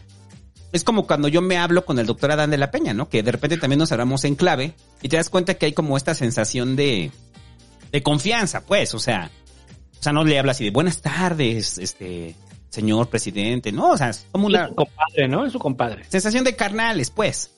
[0.71, 3.07] es como cuando yo me hablo con el doctor Adán de la Peña, ¿no?
[3.07, 5.95] Que de repente también nos hablamos en clave y te das cuenta que hay como
[5.95, 7.11] esta sensación de,
[7.91, 9.31] de confianza, pues, o sea,
[9.97, 12.35] o sea, no le hablas así de buenas tardes, este,
[12.75, 15.45] señor presidente, no, o sea, es como Es una su compadre, ¿no?
[15.45, 16.03] Es su compadre.
[16.09, 17.51] sensación de carnales, pues.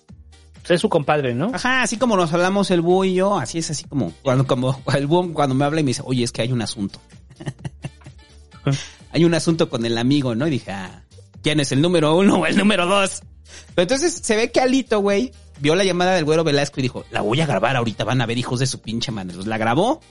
[0.54, 1.52] Pues es su compadre, ¿no?
[1.54, 4.82] Ajá, así como nos hablamos el búho y yo, así es así como cuando, como
[4.96, 7.00] el búho cuando me habla y me dice, oye, es que hay un asunto.
[9.12, 10.48] hay un asunto con el amigo, ¿no?
[10.48, 11.04] Y dije, ah,
[11.42, 13.24] ¿quién es el número uno o el número dos?
[13.76, 17.06] Pero entonces se ve que Alito, güey, vio la llamada del güero Velasco y dijo,
[17.12, 19.30] la voy a grabar ahorita, van a ver hijos de su pinche madre.
[19.30, 20.02] Entonces la grabó,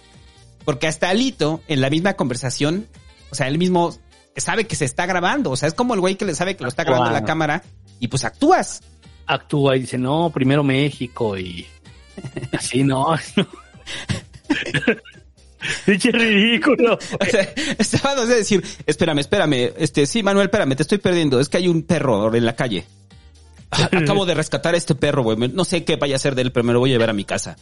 [0.64, 2.86] porque hasta Alito, en la misma conversación,
[3.30, 3.96] o sea, él mismo
[4.40, 5.50] sabe que se está grabando.
[5.50, 7.62] O sea, es como el güey que le sabe que lo está grabando la cámara
[8.00, 8.82] y pues actúas.
[9.26, 11.66] Actúa y dice, no, primero México y
[12.52, 13.16] así, no.
[15.86, 16.94] Diche ridículo.
[16.94, 21.40] O sea, estaba no sé, decir, espérame, espérame, este, sí, Manuel, espérame, te estoy perdiendo.
[21.40, 22.86] Es que hay un perro en la calle.
[23.70, 25.36] Acabo de rescatar a este perro, güey.
[25.36, 27.14] No sé qué vaya a hacer de él, pero me lo voy a llevar a
[27.14, 27.56] mi casa.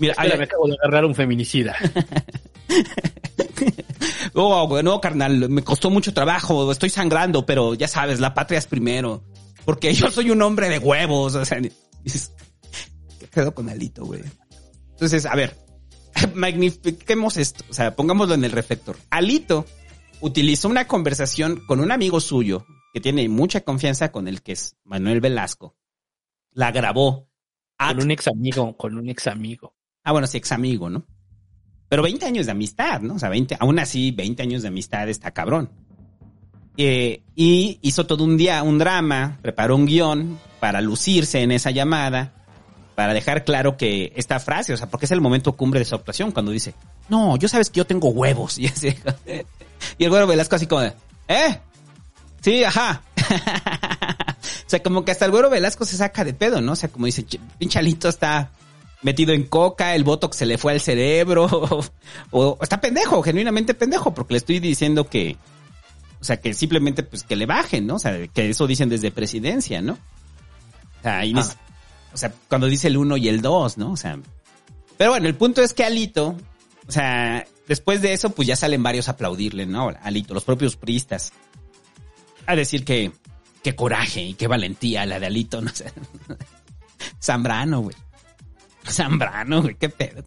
[0.00, 1.76] Mira, Espera, me acabo de agarrar un feminicida.
[4.34, 8.66] oh, no, carnal, me costó mucho trabajo, estoy sangrando, pero ya sabes, la patria es
[8.66, 9.22] primero.
[9.64, 14.22] Porque yo soy un hombre de huevos, o sea, ¿qué pedo con Alito, güey?
[14.92, 15.54] Entonces, a ver,
[16.34, 18.96] magnifiquemos esto, o sea, pongámoslo en el reflector.
[19.10, 19.66] Alito
[20.20, 24.76] utilizó una conversación con un amigo suyo que tiene mucha confianza con el que es
[24.84, 25.76] Manuel Velasco.
[26.52, 27.28] La grabó.
[27.78, 29.74] Con un ex amigo, con un ex amigo.
[30.04, 31.04] Ah, bueno, sí, ex amigo, ¿no?
[31.88, 33.14] Pero 20 años de amistad, ¿no?
[33.14, 35.70] O sea, 20, aún así, 20 años de amistad está cabrón.
[36.76, 41.70] Eh, y hizo todo un día, un drama, preparó un guion para lucirse en esa
[41.72, 42.32] llamada,
[42.94, 45.94] para dejar claro que esta frase, o sea, porque es el momento cumbre de su
[45.94, 46.74] actuación, cuando dice,
[47.08, 48.58] no, yo sabes que yo tengo huevos.
[48.58, 48.94] Y, así,
[49.98, 50.92] y el güero Velasco así como de,
[51.28, 51.60] ¿eh?
[52.40, 53.02] Sí, ajá.
[54.66, 56.72] o sea, como que hasta el güero Velasco se saca de pedo, ¿no?
[56.72, 57.26] O sea, como dice,
[57.58, 58.52] pinchalito está
[59.02, 61.48] metido en coca, el botox se le fue al cerebro,
[62.30, 65.36] o, está pendejo, genuinamente pendejo, porque le estoy diciendo que,
[66.20, 67.96] o sea, que simplemente pues que le bajen, ¿no?
[67.96, 69.94] O sea, que eso dicen desde presidencia, ¿no?
[69.94, 71.56] O sea, ah.
[72.12, 73.92] o sea cuando dice el uno y el dos, ¿no?
[73.92, 74.18] O sea,
[74.98, 76.36] pero bueno, el punto es que Alito,
[76.86, 79.90] o sea, después de eso, pues ya salen varios a aplaudirle, ¿no?
[80.02, 81.32] Alito, los propios priistas.
[82.46, 83.12] A decir que,
[83.62, 85.90] qué coraje y qué valentía la de Alito, no sé.
[87.22, 87.96] Zambrano, güey.
[88.88, 90.24] Zambrano, güey, qué pedo.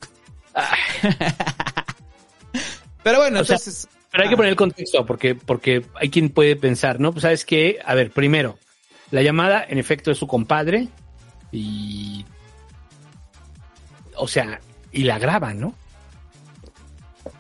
[3.03, 3.87] Pero bueno, entonces.
[4.11, 7.11] pero hay que poner el contexto, porque, porque hay quien puede pensar, ¿no?
[7.11, 8.57] Pues sabes qué, a ver, primero,
[9.11, 10.87] la llamada en efecto es su compadre
[11.51, 12.25] y.
[14.15, 14.61] O sea,
[14.91, 15.75] y la graba, ¿no?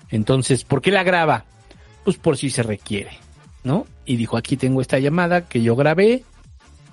[0.09, 1.45] Entonces, ¿por qué la graba?
[2.03, 3.17] Pues por si se requiere,
[3.63, 3.87] ¿no?
[4.05, 6.23] Y dijo, aquí tengo esta llamada que yo grabé,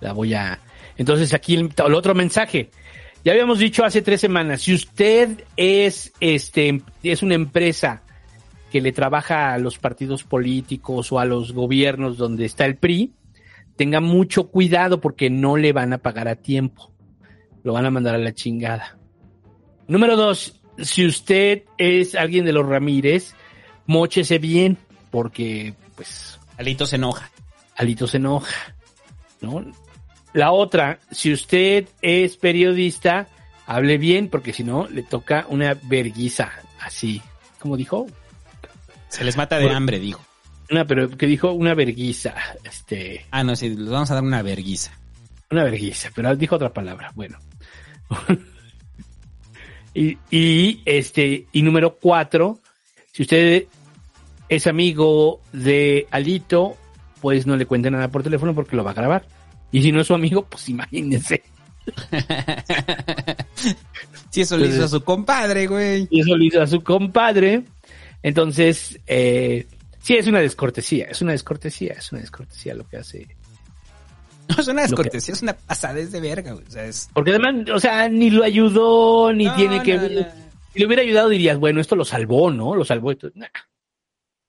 [0.00, 0.60] la voy a...
[0.96, 2.70] Entonces aquí el, el otro mensaje,
[3.24, 8.02] ya habíamos dicho hace tres semanas, si usted es, este, es una empresa
[8.70, 13.12] que le trabaja a los partidos políticos o a los gobiernos donde está el PRI,
[13.76, 16.92] tenga mucho cuidado porque no le van a pagar a tiempo.
[17.62, 18.98] Lo van a mandar a la chingada.
[19.86, 23.34] Número dos, si usted es alguien de los Ramírez,
[23.86, 24.78] mochese bien
[25.10, 26.38] porque, pues...
[26.56, 27.30] Alito se enoja.
[27.76, 28.76] Alito se enoja,
[29.40, 29.64] ¿no?
[30.32, 33.28] La otra, si usted es periodista,
[33.66, 37.20] hable bien, porque si no, le toca una verguiza, así,
[37.58, 38.06] como dijo.
[39.08, 40.24] Se les mata de hambre, dijo.
[40.70, 43.26] Una, pero que dijo una verguiza, este.
[43.32, 44.92] Ah, no, sí, les vamos a dar una verguiza.
[45.50, 47.38] Una verguiza, pero dijo otra palabra, bueno.
[49.94, 52.60] y, y, este, y número cuatro,
[53.12, 53.66] si usted
[54.48, 56.76] es amigo de Alito,
[57.20, 59.24] pues no le cuente nada por teléfono porque lo va a grabar.
[59.72, 61.42] Y si no es su amigo, pues imagínense.
[64.30, 66.06] si eso lo hizo a su compadre, güey.
[66.10, 67.64] Y eso lo hizo a su compadre.
[68.22, 69.66] Entonces, eh,
[69.98, 73.26] sí, es una descortesía, es una descortesía, es una descortesía lo que hace.
[74.48, 76.64] No es una descortesía, es una pasadez de verga, güey.
[77.12, 80.26] Porque además, o sea, ni lo ayudó, ni tiene que...
[80.72, 82.74] Si le hubiera ayudado dirías, bueno, esto lo salvó, ¿no?
[82.74, 83.10] Lo salvó.
[83.10, 83.30] Esto...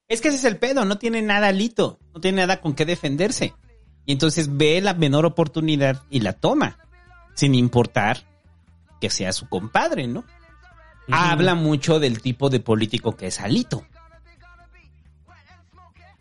[0.08, 2.84] Es que ese es el pedo, no tiene nada lito, no tiene nada con qué
[2.84, 3.54] defenderse.
[4.04, 6.78] Y entonces ve la menor oportunidad y la toma,
[7.34, 8.18] sin importar
[9.00, 10.24] que sea su compadre, ¿no?
[11.10, 13.84] Habla mucho del tipo de político que es Alito.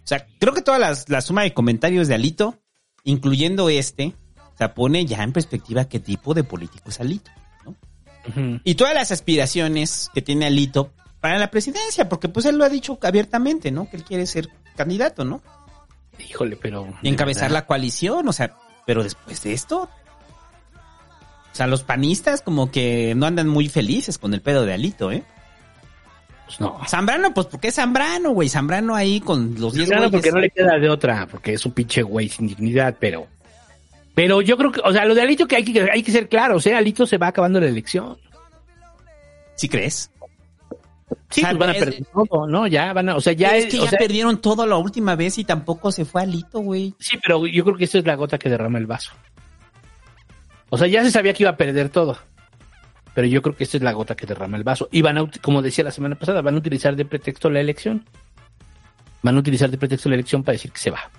[0.04, 2.60] O sea, creo que toda la, suma de comentarios de Alito,
[3.04, 4.16] incluyendo este,
[4.58, 7.32] se pone ya en perspectiva qué tipo de político es Alito,
[7.66, 7.76] ¿no?
[8.64, 12.70] Y todas las aspiraciones que tiene Alito para la presidencia, porque pues él lo ha
[12.70, 13.90] dicho abiertamente, ¿no?
[13.90, 15.42] Que él quiere ser candidato, ¿no?
[16.30, 16.88] Híjole, pero.
[17.02, 18.56] Y encabezar la coalición, o sea,
[18.86, 19.90] pero después de esto.
[21.52, 25.12] O sea, los panistas como que no andan muy felices con el pedo de Alito,
[25.12, 25.24] ¿eh?
[26.46, 26.80] Pues no.
[26.88, 28.48] Zambrano, pues porque es Zambrano, güey.
[28.48, 31.74] Zambrano ahí con los 10 Zambrano porque no le queda de otra, porque es un
[31.74, 33.28] pinche güey sin dignidad, pero.
[34.16, 36.28] Pero yo creo que, o sea, lo de Alito que hay que, hay que ser
[36.28, 38.18] claro, o sea, Alito se va acabando la elección.
[39.56, 40.10] ¿Sí crees?
[41.30, 42.68] Sí, pues van a es- perder todo, ¿no?
[42.68, 45.16] Ya van a, o sea, ya es que o ya sea, perdieron todo la última
[45.16, 46.94] vez y tampoco se fue Alito, güey.
[47.00, 49.12] Sí, pero yo creo que esto es la gota que derrama el vaso.
[50.70, 52.18] O sea, ya se sabía que iba a perder todo.
[53.14, 54.88] Pero yo creo que esta es la gota que derrama el vaso.
[54.92, 58.06] Y van a, como decía la semana pasada, van a utilizar de pretexto la elección.
[59.22, 61.12] Van a utilizar de pretexto la elección para decir que se va.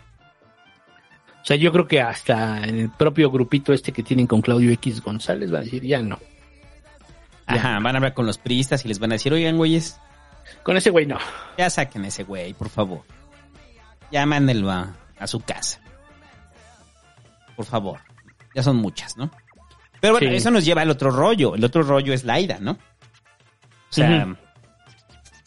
[1.42, 4.70] O sea, yo creo que hasta en el propio grupito este que tienen con Claudio
[4.72, 6.18] X González va a decir, ya no.
[7.59, 9.99] Ajá, van a hablar con los priistas y les van a decir, oigan, güeyes.
[10.62, 11.19] Con ese güey no.
[11.59, 13.03] Ya saquen ese güey, por favor.
[14.11, 15.81] Ya mándenlo a, a su casa.
[17.57, 18.01] Por favor.
[18.55, 19.31] Ya son muchas, ¿no?
[20.01, 20.37] Pero bueno, Sí.
[20.37, 21.55] eso nos lleva al otro rollo.
[21.55, 22.73] El otro rollo es Laida, ¿no?
[22.73, 22.79] O
[23.95, 24.35] sea,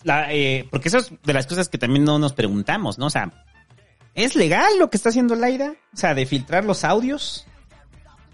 [0.04, 3.08] la, eh, porque eso es de las cosas que también no nos preguntamos, ¿no?
[3.08, 3.32] O sea,
[4.14, 5.74] ¿es legal lo que está haciendo Laida?
[5.94, 7.48] O sea, de filtrar los audios.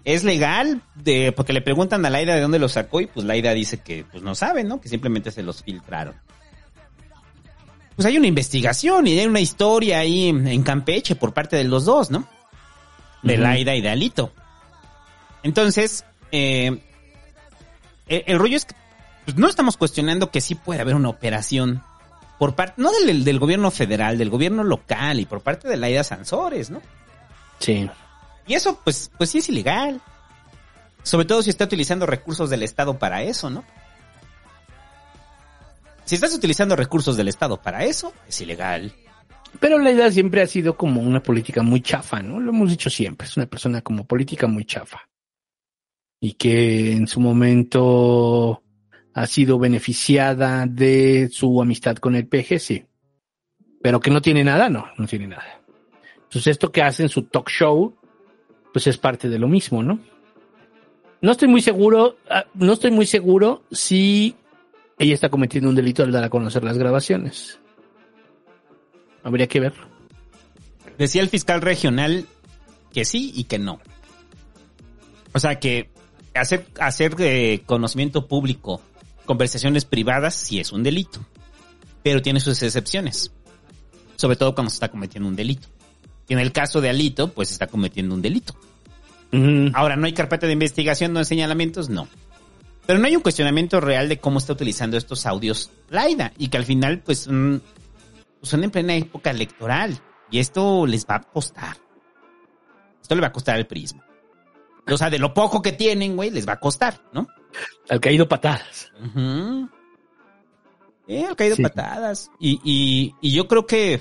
[0.04, 0.82] ¿Es legal?
[0.94, 4.04] De, porque le preguntan a Laida de dónde los sacó y pues Laida dice que
[4.04, 4.80] pues no sabe, ¿no?
[4.80, 6.14] Que simplemente se los filtraron.
[7.94, 11.84] Pues hay una investigación y hay una historia ahí en Campeche por parte de los
[11.84, 12.26] dos, ¿no?
[13.22, 13.36] De.
[13.36, 14.32] Laida y de Alito.
[15.42, 16.80] Entonces, eh,
[18.08, 18.74] el, el rollo es que
[19.24, 21.82] pues, no estamos cuestionando que sí puede haber una operación
[22.38, 26.02] por parte, no del, del gobierno federal, del gobierno local y por parte de Laida
[26.02, 26.82] Sansores, ¿no?
[27.60, 27.88] Sí.
[28.46, 30.00] Y eso, pues, pues sí es ilegal.
[31.02, 33.64] Sobre todo si está utilizando recursos del Estado para eso, ¿no?
[36.04, 38.92] Si estás utilizando recursos del Estado para eso, es ilegal.
[39.60, 42.40] Pero la idea siempre ha sido como una política muy chafa, ¿no?
[42.40, 45.08] Lo hemos dicho siempre, es una persona como política muy chafa.
[46.20, 48.62] Y que en su momento
[49.14, 52.86] ha sido beneficiada de su amistad con el PG, sí.
[53.82, 55.60] Pero que no tiene nada, no, no tiene nada.
[56.16, 57.94] Entonces esto que hace en su talk show,
[58.72, 59.98] pues es parte de lo mismo, ¿no?
[61.20, 64.34] No estoy muy seguro, ah, no estoy muy seguro si
[64.98, 67.60] ella está cometiendo un delito al dar a conocer las grabaciones.
[69.22, 69.72] Habría que ver.
[70.98, 72.26] Decía el fiscal regional
[72.92, 73.80] que sí y que no.
[75.32, 75.90] O sea que
[76.34, 78.80] hacer, hacer de conocimiento público
[79.24, 81.20] conversaciones privadas sí es un delito.
[82.02, 83.32] Pero tiene sus excepciones.
[84.16, 85.68] Sobre todo cuando se está cometiendo un delito.
[86.32, 88.54] En el caso de Alito, pues está cometiendo un delito.
[89.74, 91.90] Ahora, ¿no hay carpeta de investigación, no hay señalamientos?
[91.90, 92.08] No.
[92.86, 96.32] Pero no hay un cuestionamiento real de cómo está utilizando estos audios Laida.
[96.38, 97.56] Y que al final, pues, mm,
[98.40, 100.00] son en plena época electoral.
[100.30, 101.76] Y esto les va a costar.
[103.02, 104.02] Esto le va a costar al prisma.
[104.90, 107.28] O sea, de lo poco que tienen, güey, les va a costar, ¿no?
[107.90, 108.90] Al caído patadas.
[111.08, 111.62] Eh, al caído Sí.
[111.62, 112.30] patadas.
[112.40, 114.00] Y, y, y yo creo que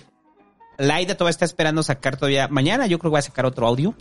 [0.82, 2.48] Laida todavía está esperando sacar todavía.
[2.48, 3.96] Mañana yo creo que va a sacar otro audio.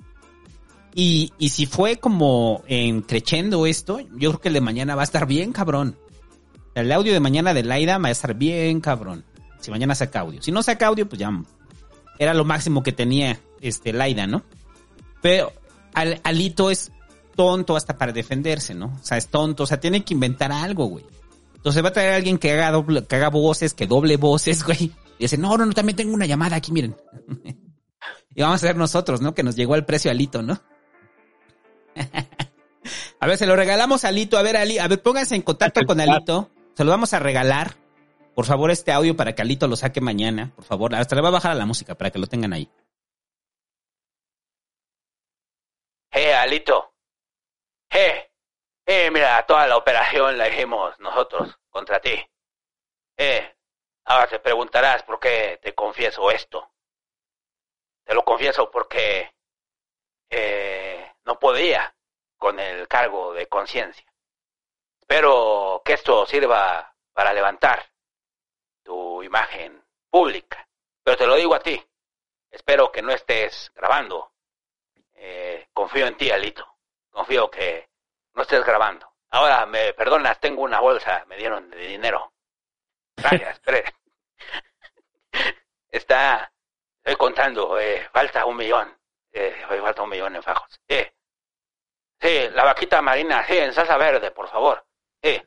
[0.94, 5.02] Y, y si fue como en creciendo esto, yo creo que el de mañana va
[5.02, 5.96] a estar bien cabrón.
[6.74, 9.24] El audio de mañana de Laida va a estar bien cabrón.
[9.60, 10.42] Si mañana saca audio.
[10.42, 11.30] Si no saca audio, pues ya
[12.18, 14.42] era lo máximo que tenía este Laida, ¿no?
[15.22, 15.52] Pero
[15.94, 16.90] Al- Alito es
[17.36, 18.86] tonto hasta para defenderse, ¿no?
[19.00, 21.04] O sea, es tonto, o sea, tiene que inventar algo, güey.
[21.56, 24.64] Entonces va a traer a alguien que haga, doble- que haga voces, que doble voces,
[24.66, 24.90] güey.
[25.20, 26.96] Y dice, no, no, no, también tengo una llamada aquí, miren.
[28.34, 29.34] y vamos a ser nosotros, ¿no?
[29.34, 30.58] Que nos llegó el precio Alito, ¿no?
[33.20, 34.38] a ver, se lo regalamos a Alito.
[34.38, 36.48] A ver, Ali, a ver, pónganse en contacto con Alito.
[36.74, 37.74] Se lo vamos a regalar.
[38.34, 40.54] Por favor, este audio para que Alito lo saque mañana.
[40.56, 42.70] Por favor, hasta le va a bajar a la música para que lo tengan ahí.
[46.12, 46.94] Eh, Alito.
[47.90, 48.30] Eh,
[48.86, 52.14] eh, mira, toda la operación la hicimos nosotros contra ti.
[53.18, 53.54] Eh,
[54.04, 56.70] ahora te preguntarás por qué te confieso esto.
[58.04, 59.34] Te lo confieso porque
[60.28, 61.94] eh, no podía
[62.36, 64.06] con el cargo de conciencia.
[65.00, 67.84] Espero que esto sirva para levantar
[68.82, 70.66] tu imagen pública.
[71.02, 71.84] Pero te lo digo a ti.
[72.50, 74.30] Espero que no estés grabando
[75.22, 76.66] eh, confío en ti, Alito.
[77.10, 77.90] Confío que
[78.34, 79.12] no estés grabando.
[79.30, 82.32] Ahora, me perdonas, tengo una bolsa, me dieron de dinero.
[83.20, 83.78] Gracias, pero
[85.90, 86.52] está,
[86.98, 88.88] estoy contando, eh, falta un millón.
[89.32, 90.80] Eh, hoy falta un millón en fajos.
[90.88, 90.98] Sí,
[92.20, 94.84] sí, la vaquita marina, sí, en salsa verde, por favor.
[95.22, 95.40] Sí.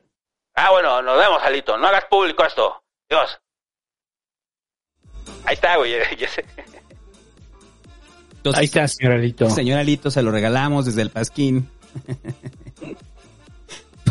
[0.54, 1.76] Ah, bueno, nos vemos, Alito.
[1.76, 2.82] No hagas público esto.
[3.08, 3.40] Dios.
[5.44, 5.94] Ahí está, güey.
[8.36, 9.50] Entonces, Ahí está, señor Alito.
[9.50, 11.70] Señor Alito, se lo regalamos desde el Pasquín.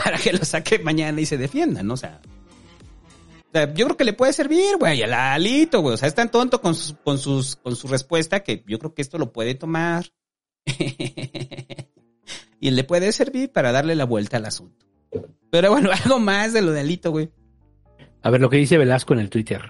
[0.04, 1.94] Para que lo saque mañana y se defienda, ¿no?
[1.94, 2.20] O sea,
[3.54, 5.94] yo creo que le puede servir, güey, al Alito, güey.
[5.94, 8.94] O sea, es tan tonto con, sus- con, sus, con su respuesta que yo creo
[8.94, 10.06] que esto lo puede tomar
[12.60, 14.86] y le puede servir para darle la vuelta al asunto.
[15.50, 17.30] Pero bueno, algo más de lo de Alito, güey.
[18.22, 19.62] A ver, lo que dice Velasco en el Twitter.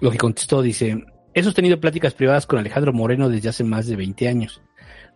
[0.00, 1.04] Lo que contestó dice,
[1.34, 4.62] he sostenido pláticas privadas con Alejandro Moreno desde hace más de 20 años.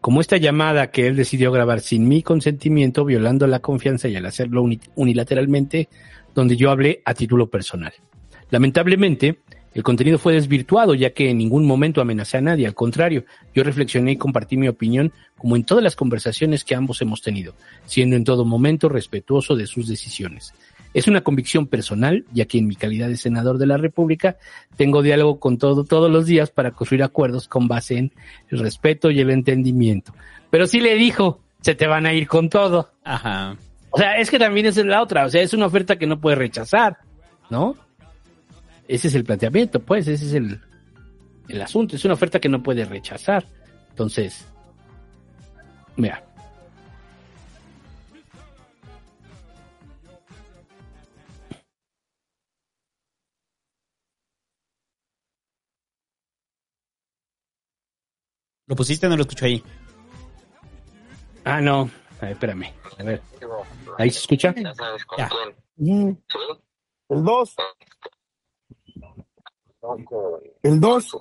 [0.00, 4.26] Como esta llamada que él decidió grabar sin mi consentimiento, violando la confianza y al
[4.26, 5.88] hacerlo uni- unilateralmente,
[6.34, 7.92] donde yo hablé a título personal.
[8.50, 9.38] Lamentablemente,
[9.74, 13.64] el contenido fue desvirtuado ya que en ningún momento amenacé a nadie, al contrario, yo
[13.64, 18.14] reflexioné y compartí mi opinión como en todas las conversaciones que ambos hemos tenido, siendo
[18.14, 20.54] en todo momento respetuoso de sus decisiones.
[20.94, 24.36] Es una convicción personal, ya que en mi calidad de senador de la República
[24.76, 28.12] tengo diálogo con todo todos los días para construir acuerdos con base en
[28.50, 30.14] el respeto y el entendimiento.
[30.50, 32.92] Pero sí le dijo, se te van a ir con todo.
[33.02, 33.56] Ajá.
[33.94, 36.04] O sea, es que también esa es la otra, o sea, es una oferta que
[36.04, 36.98] no puedes rechazar,
[37.48, 37.76] ¿no?
[38.88, 40.60] Ese es el planteamiento, pues, ese es el,
[41.48, 43.46] el asunto, es una oferta que no puedes rechazar.
[43.90, 44.48] Entonces,
[45.94, 46.24] mira,
[58.66, 59.62] ¿Lo pusiste o no lo escucho ahí?
[61.44, 61.88] ah, no,
[62.24, 63.22] a ver, espérame, a ver,
[63.98, 64.54] ¿ahí se escucha?
[65.18, 65.28] Ya.
[65.76, 66.16] El
[67.08, 67.56] 2.
[70.62, 71.16] El 2.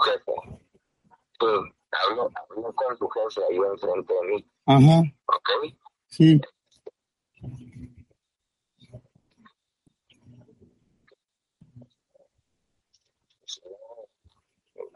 [1.91, 5.01] Habló, habló con su jefe ahí enfrente de mí, Ajá.
[5.27, 5.49] ¿ok?
[6.07, 6.39] Sí.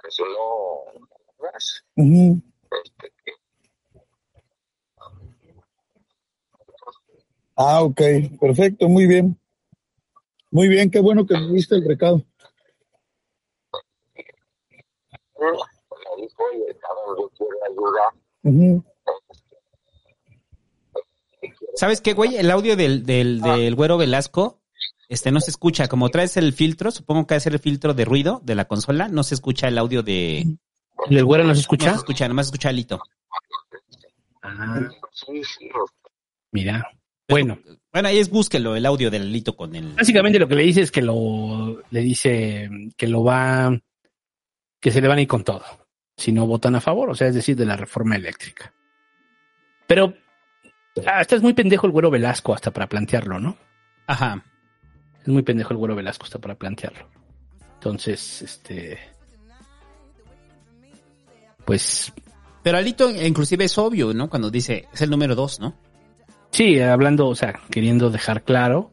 [0.10, 0.84] Si no.
[7.58, 8.02] Ah, ok.
[8.40, 9.38] Perfecto, muy bien.
[10.52, 12.24] Muy bien, qué bueno que me diste el recado.
[15.40, 18.14] me dijo, oye, cabrón, yo quiero ayuda.
[18.44, 18.84] Ujú.
[21.76, 22.38] ¿Sabes qué, güey?
[22.38, 24.62] El audio del, del, del güero Velasco,
[25.10, 25.88] este, no se escucha.
[25.88, 28.66] Como traes el filtro, supongo que va a ser el filtro de ruido de la
[28.66, 30.40] consola, no se escucha el audio de...
[31.10, 31.88] ¿El del güero no se escucha?
[31.88, 33.00] No se escucha, nomás se escucha Alito.
[34.42, 35.70] Ah, Sí, sí.
[36.52, 36.84] mira,
[37.28, 37.60] bueno.
[37.92, 39.94] Bueno, ahí es búsquelo, el audio del Alito con el...
[39.94, 43.80] Básicamente lo que le dice es que lo, le dice que lo va,
[44.80, 45.64] que se le van a ir con todo,
[46.16, 48.74] si no votan a favor, o sea, es decir, de la reforma eléctrica.
[49.88, 50.14] Pero
[51.06, 53.58] hasta es muy pendejo el güero Velasco hasta para plantearlo, ¿no?
[54.06, 54.44] Ajá.
[55.22, 57.10] Es muy pendejo el güero Velasco hasta para plantearlo.
[57.76, 59.00] Entonces, este,
[61.68, 62.14] pues
[62.64, 64.30] Pero Alito inclusive es obvio, ¿no?
[64.30, 65.76] Cuando dice, es el número dos, ¿no?
[66.58, 68.90] Sí, hablando, o sea, queriendo dejar claro,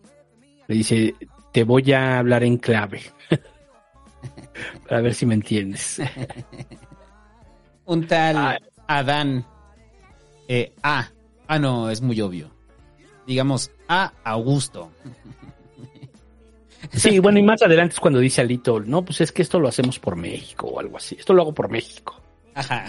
[0.69, 1.15] le dice,
[1.51, 3.01] te voy a hablar en clave.
[4.87, 5.99] Para ver si me entiendes.
[7.87, 9.47] Un tal Adán
[10.47, 11.09] eh, A.
[11.49, 12.51] Ah, no, es muy obvio.
[13.27, 14.13] Digamos, A.
[14.25, 14.93] Augusto.
[16.93, 19.69] Sí, bueno, y más adelante es cuando dice Alito, no, pues es que esto lo
[19.69, 21.17] hacemos por México o algo así.
[21.19, 22.21] Esto lo hago por México.
[22.55, 22.85] Ajá.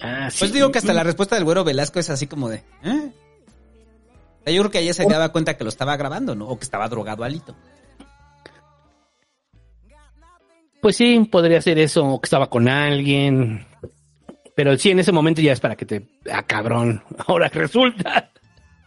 [0.00, 0.38] Ah, sí.
[0.38, 3.12] Pues digo que hasta la respuesta del güero Velasco es así como de, ¿eh?
[4.46, 6.48] Yo creo que ella se daba cuenta que lo estaba grabando, ¿no?
[6.48, 7.56] O que estaba drogado Alito.
[10.82, 13.66] Pues sí, podría ser eso, o que estaba con alguien.
[14.54, 16.06] Pero sí, en ese momento ya es para que te...
[16.30, 17.02] Ah, cabrón.
[17.26, 18.30] Ahora resulta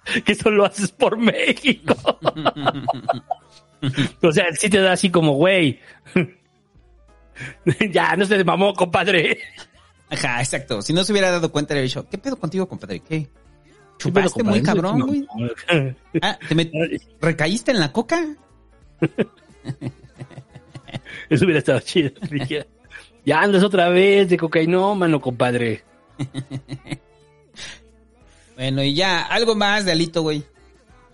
[0.26, 1.96] que eso lo haces por México.
[4.22, 5.80] o sea, sí te da así como, güey.
[7.92, 9.40] ya, no se mamó, compadre.
[10.10, 10.84] Ajá, exacto.
[10.84, 13.00] Si no se hubiera dado cuenta, le hubiera dicho, ¿qué pedo contigo, compadre?
[13.00, 13.28] ¿Qué?
[14.00, 15.28] ¿Qué pedo, ¿Chupaste muy cabrón, güey?
[16.22, 18.24] Ah, ¿te met- ¿Recaíste en la coca?
[21.30, 22.12] Eso hubiera estado chido.
[23.26, 25.84] Ya andas otra vez de cocainómano, compadre.
[28.56, 30.46] Bueno, y ya, algo más de Alito, güey.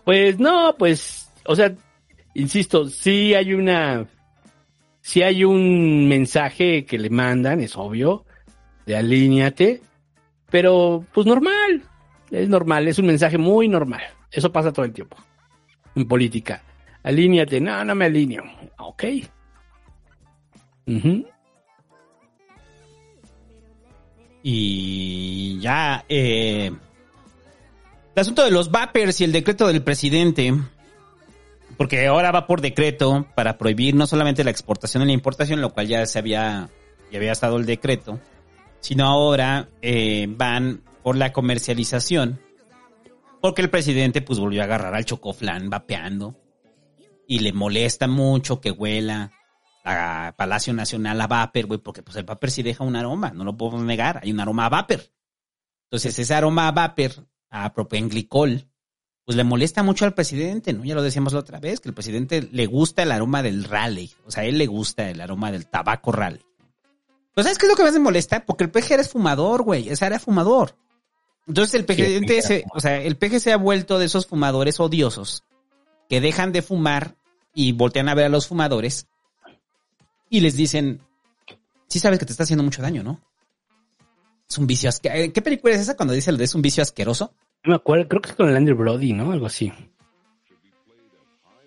[0.06, 1.74] Pues no, pues, o sea,
[2.36, 4.06] insisto, sí hay una,
[5.02, 8.26] sí hay un mensaje que le mandan, es obvio,
[8.86, 9.82] de alíñate,
[10.52, 11.82] pero pues normal,
[12.34, 14.02] es normal, es un mensaje muy normal.
[14.32, 15.18] Eso pasa todo el tiempo
[15.96, 16.64] en política.
[17.04, 18.44] Alíñate, no, no me alineo.
[18.80, 19.04] Ok.
[24.42, 26.72] Y ya, eh,
[28.16, 30.54] el asunto de los vapers y el decreto del presidente,
[31.78, 35.74] porque ahora va por decreto para prohibir no solamente la exportación y la importación, lo
[35.74, 36.70] cual ya se había,
[37.12, 38.20] ya había estado el decreto,
[38.82, 42.40] sino ahora eh, van por la comercialización,
[43.42, 46.40] porque el presidente pues volvió a agarrar al chocoflán vapeando
[47.28, 49.32] y le molesta mucho que huela
[49.84, 53.44] a Palacio Nacional a vapor, güey, porque pues el vapor sí deja un aroma, no
[53.44, 55.02] lo podemos negar, hay un aroma a vapor.
[55.86, 57.12] Entonces, ese aroma a vapor,
[57.50, 58.66] a propenglicol,
[59.26, 60.84] pues le molesta mucho al presidente, ¿no?
[60.84, 64.12] Ya lo decíamos la otra vez, que el presidente le gusta el aroma del rally.
[64.26, 66.42] O sea, él le gusta el aroma del tabaco rally.
[67.34, 68.46] Pues, ¿sabes qué es lo que más me molesta?
[68.46, 69.90] Porque el PG era fumador, güey.
[69.90, 70.76] Ese era fumador.
[71.48, 75.44] Entonces, el presidente, se, o sea, el PG se ha vuelto de esos fumadores odiosos
[76.10, 77.16] que dejan de fumar
[77.54, 79.08] y voltean a ver a los fumadores
[80.30, 81.02] y les dicen,
[81.88, 83.22] sí sabes que te está haciendo mucho daño, ¿no?
[84.50, 85.34] Es un vicio asqueroso.
[85.34, 87.34] ¿Qué película es esa cuando dice es un vicio asqueroso?
[87.64, 89.32] No me acuerdo, creo que es con el Andrew Brody, ¿no?
[89.32, 89.72] Algo así.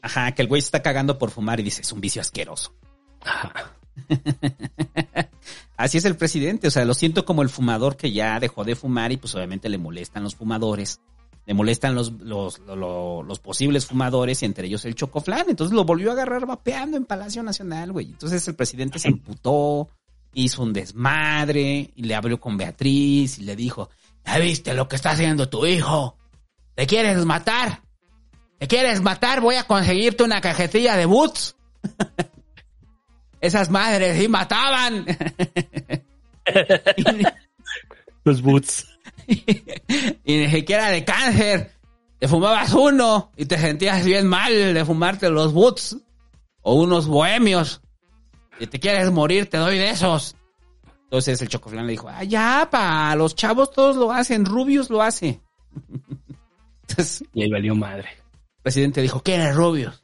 [0.03, 2.75] Ajá, que el güey se está cagando por fumar y dice, es un vicio asqueroso.
[3.23, 3.77] Ajá.
[5.77, 8.77] Así es el presidente, o sea, lo siento como el fumador que ya dejó de
[8.77, 11.01] fumar y pues obviamente le molestan los fumadores,
[11.45, 16.11] le molestan los, los, los, posibles fumadores y entre ellos el chocoflán, entonces lo volvió
[16.11, 18.07] a agarrar vapeando en Palacio Nacional, güey.
[18.07, 19.91] Entonces el presidente se emputó,
[20.33, 23.91] hizo un desmadre y le habló con Beatriz y le dijo,
[24.25, 26.17] ¿ya viste lo que está haciendo tu hijo?
[26.75, 27.83] ¿Te quieres matar?
[28.59, 29.43] ¿Te quieres matar?
[29.43, 31.55] Voy a conseguirte una cajetilla de boots.
[33.47, 35.07] Esas madres sí mataban.
[38.25, 38.87] Los boots.
[39.27, 41.73] y ni siquiera de cáncer.
[42.19, 45.97] Te fumabas uno y te sentías bien mal de fumarte los boots.
[46.63, 47.83] O unos bohemios.
[48.59, 50.35] Si te quieres morir, te doy de esos.
[51.05, 55.03] Entonces el chocoflán le dijo, ah, ya, pa, los chavos todos lo hacen, Rubius lo
[55.03, 55.41] hace.
[57.35, 58.09] y ahí valió madre.
[58.57, 60.03] El presidente dijo, ¿quién es Rubius?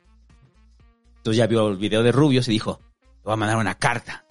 [1.17, 2.81] Entonces ya vio el video de Rubius y dijo,
[3.23, 4.25] le voy a mandar una carta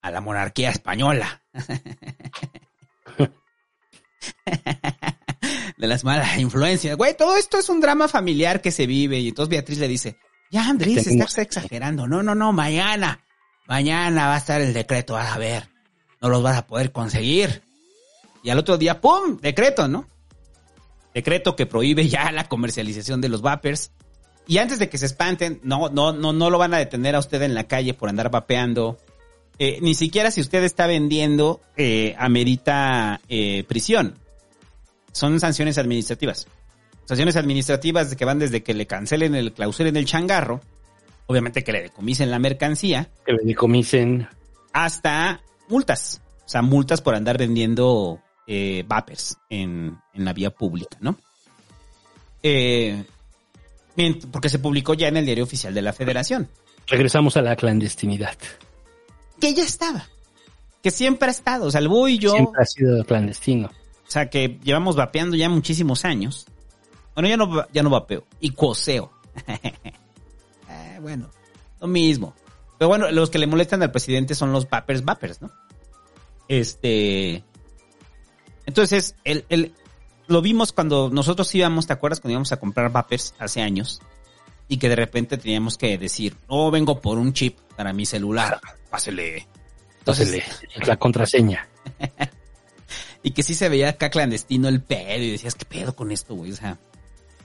[0.00, 1.42] a la monarquía española.
[5.76, 6.96] de las malas influencias.
[6.96, 9.18] Güey, todo esto es un drama familiar que se vive.
[9.18, 10.16] Y entonces Beatriz le dice,
[10.50, 12.06] ya Andrés, estás exagerando.
[12.06, 13.24] No, no, no, mañana.
[13.66, 15.68] Mañana va a estar el decreto, vas a ver.
[16.20, 17.62] No los vas a poder conseguir.
[18.44, 19.38] Y al otro día, ¡pum!
[19.40, 20.08] Decreto, ¿no?
[21.14, 23.90] Decreto que prohíbe ya la comercialización de los vapers.
[24.46, 27.20] Y antes de que se espanten, no, no, no, no lo van a detener a
[27.20, 28.98] usted en la calle por andar vapeando.
[29.58, 34.16] Eh, ni siquiera si usted está vendiendo, eh, amerita eh, prisión.
[35.12, 36.48] Son sanciones administrativas.
[37.04, 40.60] Sanciones administrativas que van desde que le cancelen el clausuren el changarro,
[41.26, 43.10] obviamente que le decomisen la mercancía.
[43.26, 44.28] Que le decomisen.
[44.72, 46.20] Hasta multas.
[46.44, 51.16] O sea, multas por andar vendiendo eh, vapers en, en la vía pública, ¿no?
[52.42, 53.04] Eh,
[54.30, 56.48] porque se publicó ya en el diario oficial de la federación.
[56.86, 58.36] Regresamos a la clandestinidad.
[59.40, 60.08] Que ya estaba.
[60.82, 61.66] Que siempre ha estado.
[61.66, 62.32] O sea, el Bú y yo.
[62.32, 63.68] Siempre ha sido clandestino.
[63.68, 66.46] O sea, que llevamos vapeando ya muchísimos años.
[67.14, 68.24] Bueno, ya no, ya no vapeo.
[68.40, 69.12] Y coseo.
[69.48, 71.30] eh, bueno,
[71.80, 72.34] lo mismo.
[72.78, 75.50] Pero bueno, los que le molestan al presidente son los vapers vapers, ¿no?
[76.48, 77.44] Este.
[78.66, 79.72] Entonces, el, el,
[80.32, 82.20] lo vimos cuando nosotros íbamos, ¿te acuerdas?
[82.20, 84.00] Cuando íbamos a comprar vapers hace años
[84.68, 88.60] y que de repente teníamos que decir, oh, vengo por un chip para mi celular,
[88.90, 89.46] pásele.
[89.98, 91.68] Entonces, pásele, la contraseña.
[93.22, 96.34] y que sí se veía acá clandestino el pedo y decías, ¿qué pedo con esto,
[96.34, 96.50] güey?
[96.52, 96.78] O sea,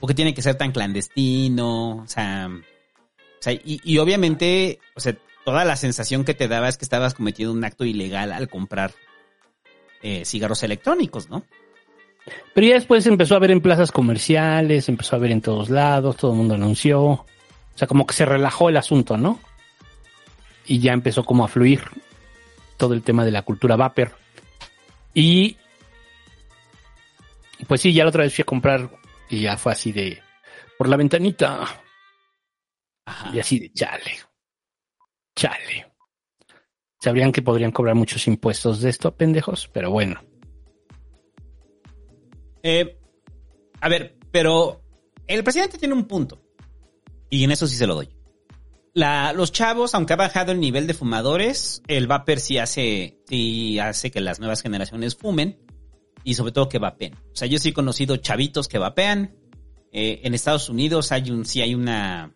[0.00, 1.98] ¿por qué tiene que ser tan clandestino?
[1.98, 6.68] O sea, o sea y, y obviamente, o sea, toda la sensación que te daba
[6.68, 8.92] es que estabas cometiendo un acto ilegal al comprar
[10.02, 11.44] eh, cigarros electrónicos, ¿no?
[12.54, 16.16] Pero ya después empezó a ver en plazas comerciales, empezó a ver en todos lados,
[16.16, 17.00] todo el mundo anunció.
[17.00, 17.26] O
[17.74, 19.40] sea, como que se relajó el asunto, ¿no?
[20.66, 21.82] Y ya empezó como a fluir
[22.76, 24.12] todo el tema de la cultura vapor.
[25.14, 25.56] Y
[27.66, 28.90] pues sí, ya la otra vez fui a comprar
[29.28, 30.22] y ya fue así de
[30.76, 31.62] por la ventanita.
[33.04, 33.30] Ajá.
[33.34, 34.18] Y así de chale.
[35.34, 35.92] Chale.
[37.00, 40.20] Sabrían que podrían cobrar muchos impuestos de esto, pendejos, pero bueno.
[42.62, 42.98] Eh,
[43.80, 44.82] a ver, pero
[45.26, 46.40] el presidente tiene un punto.
[47.30, 48.08] Y en eso sí se lo doy.
[48.94, 53.78] La, los chavos, aunque ha bajado el nivel de fumadores, el vapor sí hace, sí
[53.78, 55.58] hace que las nuevas generaciones fumen
[56.24, 57.14] y sobre todo que vapen.
[57.14, 59.36] O sea, yo sí he conocido chavitos que vapean.
[59.92, 62.34] Eh, en Estados Unidos hay un, sí hay una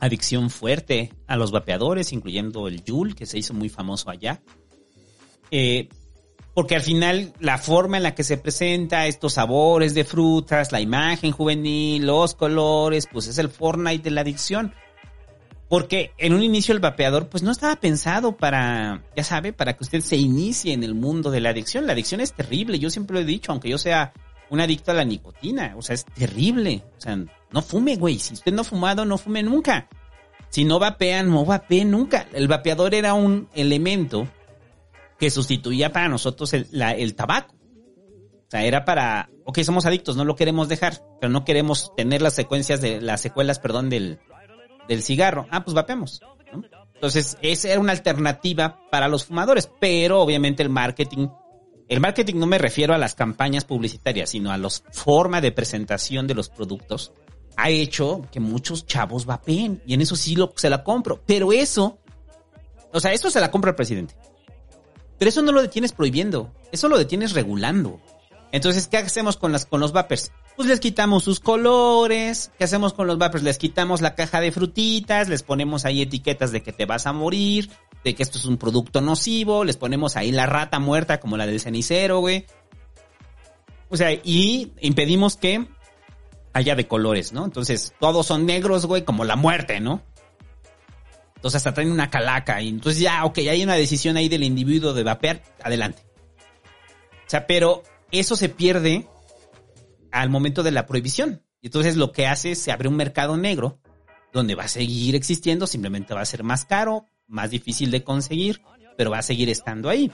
[0.00, 4.42] adicción fuerte a los vapeadores, incluyendo el Juul, que se hizo muy famoso allá.
[5.50, 5.88] Eh,
[6.56, 10.80] porque al final la forma en la que se presenta estos sabores de frutas, la
[10.80, 14.72] imagen juvenil, los colores, pues es el Fortnite de la adicción.
[15.68, 19.84] Porque en un inicio el vapeador pues no estaba pensado para, ya sabe, para que
[19.84, 21.86] usted se inicie en el mundo de la adicción.
[21.86, 24.14] La adicción es terrible, yo siempre lo he dicho, aunque yo sea
[24.48, 26.84] un adicto a la nicotina, o sea, es terrible.
[26.96, 27.18] O sea,
[27.50, 28.18] no fume, güey.
[28.18, 29.88] Si usted no ha fumado, no fume nunca.
[30.48, 32.26] Si no vapean, no vapeen nunca.
[32.32, 34.26] El vapeador era un elemento
[35.18, 37.54] que sustituía para nosotros el, tabaco.
[37.54, 42.22] O sea, era para, ok, somos adictos, no lo queremos dejar, pero no queremos tener
[42.22, 44.20] las secuencias de, las secuelas, perdón, del,
[44.88, 45.46] del cigarro.
[45.50, 46.20] Ah, pues vapeamos.
[46.52, 46.62] ¿no?
[46.94, 51.28] Entonces, esa era una alternativa para los fumadores, pero obviamente el marketing,
[51.88, 56.26] el marketing no me refiero a las campañas publicitarias, sino a la forma de presentación
[56.26, 57.12] de los productos,
[57.56, 61.22] ha hecho que muchos chavos vapeen, y en eso sí lo, se la compro.
[61.26, 61.98] Pero eso,
[62.92, 64.14] o sea, eso se la compra el presidente.
[65.18, 68.00] Pero eso no lo detienes prohibiendo, eso lo detienes regulando.
[68.52, 70.32] Entonces, ¿qué hacemos con, las, con los vapers?
[70.56, 72.50] Pues les quitamos sus colores.
[72.56, 73.44] ¿Qué hacemos con los vapers?
[73.44, 77.12] Les quitamos la caja de frutitas, les ponemos ahí etiquetas de que te vas a
[77.12, 77.70] morir,
[78.04, 81.46] de que esto es un producto nocivo, les ponemos ahí la rata muerta como la
[81.46, 82.46] del cenicero, güey.
[83.88, 85.66] O sea, y impedimos que
[86.52, 87.44] haya de colores, ¿no?
[87.44, 90.02] Entonces, todos son negros, güey, como la muerte, ¿no?
[91.46, 94.92] Entonces hasta traen una calaca y entonces ya, ok, hay una decisión ahí del individuo
[94.92, 96.02] de vapear, adelante.
[97.24, 99.06] O sea, pero eso se pierde
[100.10, 101.44] al momento de la prohibición.
[101.60, 103.78] Y entonces lo que hace es se abre un mercado negro
[104.32, 108.60] donde va a seguir existiendo, simplemente va a ser más caro, más difícil de conseguir,
[108.96, 110.10] pero va a seguir estando ahí.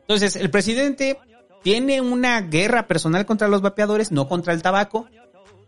[0.00, 1.20] Entonces, el presidente
[1.62, 5.06] tiene una guerra personal contra los vapeadores, no contra el tabaco,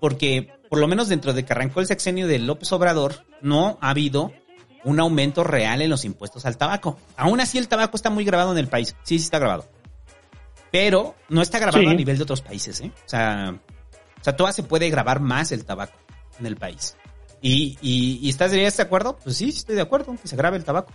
[0.00, 3.90] porque por lo menos dentro de que arrancó el sexenio de López Obrador, no ha
[3.90, 4.32] habido
[4.84, 6.96] un aumento real en los impuestos al tabaco.
[7.14, 8.96] Aún así, el tabaco está muy grabado en el país.
[9.02, 9.66] Sí, sí está grabado.
[10.70, 12.90] Pero no está grabado a nivel de otros países, ¿eh?
[13.04, 13.54] O sea,
[14.18, 15.92] o sea, todavía se puede grabar más el tabaco
[16.40, 16.96] en el país.
[17.42, 19.18] ¿Y, y, estás de acuerdo?
[19.22, 20.90] Pues sí, estoy de acuerdo, que se grabe el tabaco.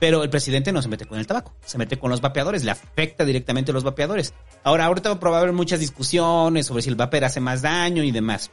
[0.00, 2.72] Pero el presidente no se mete con el tabaco, se mete con los vapeadores, le
[2.72, 4.34] afecta directamente a los vapeadores.
[4.64, 8.10] Ahora, ahorita va a haber muchas discusiones sobre si el vapor hace más daño y
[8.10, 8.50] demás.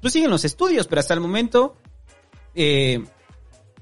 [0.00, 1.76] Pues siguen los estudios, pero hasta el momento
[2.54, 3.04] eh,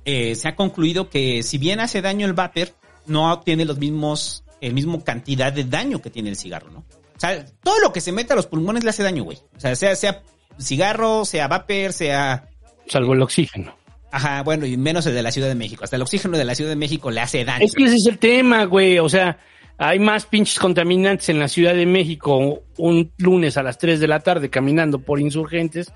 [0.05, 2.69] eh, se ha concluido que si bien hace daño el vapor,
[3.07, 6.79] no tiene los mismos el mismo cantidad de daño que tiene el cigarro, ¿no?
[7.17, 9.39] O sea, todo lo que se mete a los pulmones le hace daño, güey.
[9.57, 10.23] O sea, sea, sea
[10.59, 12.49] cigarro, sea vapor, sea...
[12.89, 13.77] Salvo el oxígeno.
[14.11, 15.85] Ajá, bueno, y menos el de la Ciudad de México.
[15.85, 17.65] Hasta el oxígeno de la Ciudad de México le hace daño.
[17.65, 18.99] Es que ese es el tema, güey.
[18.99, 19.39] O sea,
[19.79, 24.09] hay más pinches contaminantes en la Ciudad de México un lunes a las 3 de
[24.09, 25.93] la tarde caminando por insurgentes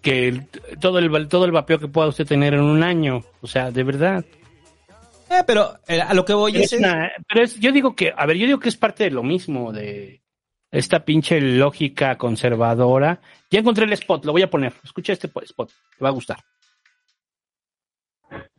[0.00, 0.42] que
[0.80, 3.22] todo el, todo el vapeo que pueda usted tener en un año.
[3.40, 4.24] O sea, de verdad.
[5.30, 6.74] Eh, pero eh, a lo que voy es...
[7.28, 9.72] pero es, yo digo que, a ver, yo digo que es parte de lo mismo,
[9.72, 10.22] de
[10.70, 13.20] esta pinche lógica conservadora.
[13.50, 14.72] Ya encontré el spot, lo voy a poner.
[14.82, 16.38] Escucha este spot, te va a gustar.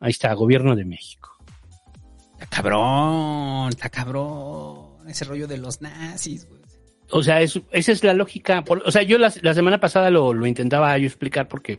[0.00, 1.36] Ahí está, Gobierno de México.
[2.32, 5.08] Está cabrón, está cabrón.
[5.08, 6.60] Ese rollo de los nazis, güey.
[7.10, 8.62] O sea, esa es la lógica.
[8.68, 11.78] o sea, yo la, semana pasada lo, lo intentaba yo explicar porque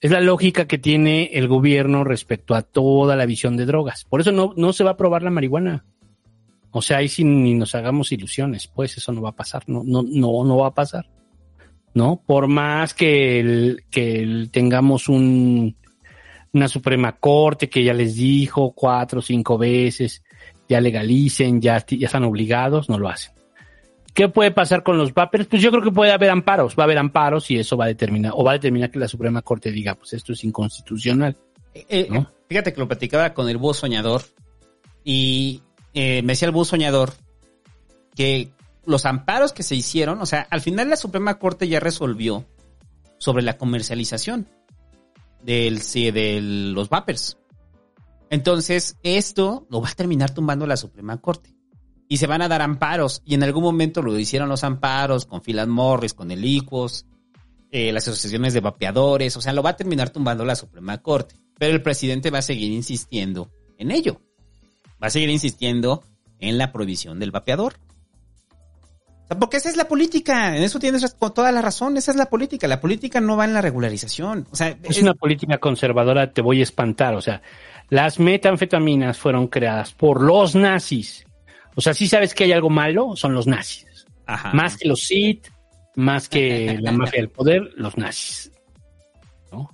[0.00, 4.04] es la lógica que tiene el gobierno respecto a toda la visión de drogas.
[4.04, 5.84] Por eso no, no se va a probar la marihuana.
[6.72, 9.82] O sea, ahí si ni nos hagamos ilusiones, pues eso no va a pasar, no,
[9.84, 11.06] no, no, no va a pasar.
[11.92, 12.22] ¿No?
[12.24, 15.76] Por más que, el, que tengamos un,
[16.52, 20.22] una Suprema Corte que ya les dijo cuatro o cinco veces,
[20.68, 23.32] ya legalicen, ya, ya están obligados, no lo hacen.
[24.14, 25.46] ¿Qué puede pasar con los vapers?
[25.46, 27.88] Pues yo creo que puede haber amparos, va a haber amparos y eso va a
[27.88, 31.36] determinar, o va a determinar que la Suprema Corte diga, pues esto es inconstitucional.
[31.74, 34.22] Eh, eh, fíjate que lo platicaba con el búho soñador
[35.04, 35.62] y
[35.94, 37.12] eh, me decía el búho soñador
[38.16, 38.50] que
[38.84, 42.44] los amparos que se hicieron, o sea, al final la Suprema Corte ya resolvió
[43.18, 44.48] sobre la comercialización
[45.42, 47.38] del, de los vapers.
[48.30, 51.54] Entonces, esto lo va a terminar tumbando la Suprema Corte
[52.08, 53.22] y se van a dar amparos.
[53.24, 57.06] Y en algún momento lo hicieron los amparos con Philip Morris, con el ICUOS,
[57.70, 59.36] eh, las asociaciones de vapeadores.
[59.36, 61.36] O sea, lo va a terminar tumbando la Suprema Corte.
[61.58, 64.20] Pero el presidente va a seguir insistiendo en ello.
[65.02, 66.02] Va a seguir insistiendo
[66.38, 67.74] en la prohibición del vapeador.
[69.38, 70.56] Porque esa es la política.
[70.56, 71.96] En eso tienes toda la razón.
[71.96, 72.66] Esa es la política.
[72.66, 74.46] La política no va en la regularización.
[74.50, 77.14] O sea, es, es una política conservadora, te voy a espantar.
[77.14, 77.42] O sea,
[77.88, 81.24] las metanfetaminas fueron creadas por los nazis
[81.74, 84.06] o sea, si sabes que hay algo malo, son los nazis.
[84.52, 85.48] Más que los Sith,
[85.96, 88.52] más que la mafia del poder, los nazis.
[89.52, 89.70] ¿No?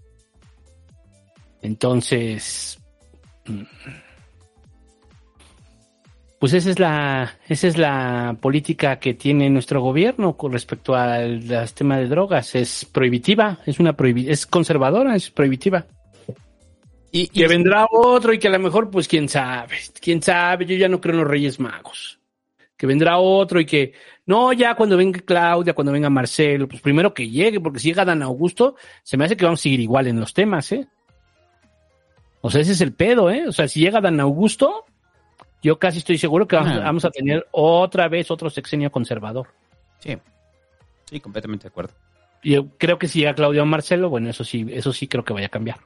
[1.62, 2.78] Entonces.
[6.38, 11.50] Pues esa es la, esa es la política que tiene nuestro gobierno con respecto al,
[11.52, 12.54] al tema de drogas.
[12.54, 15.86] Es prohibitiva, es una prohibi es conservadora, es prohibitiva.
[17.10, 20.76] Y, que vendrá otro y que a lo mejor, pues quién sabe, quién sabe, yo
[20.76, 22.18] ya no creo en los Reyes Magos.
[22.76, 23.94] Que vendrá otro y que,
[24.26, 28.04] no, ya cuando venga Claudia, cuando venga Marcelo, pues primero que llegue, porque si llega
[28.04, 30.86] Dan Augusto, se me hace que vamos a seguir igual en los temas, ¿eh?
[32.42, 33.48] O sea, ese es el pedo, ¿eh?
[33.48, 34.84] O sea, si llega Dan Augusto,
[35.66, 36.84] yo casi estoy seguro que vamos, Ah.
[36.84, 39.48] vamos a tener otra vez otro sexenio conservador.
[39.98, 40.16] Sí.
[41.10, 41.92] Sí, completamente de acuerdo.
[42.42, 45.24] Y Yo creo que si llega Claudia o Marcelo, bueno, eso sí, eso sí creo
[45.24, 45.78] que vaya a cambiar.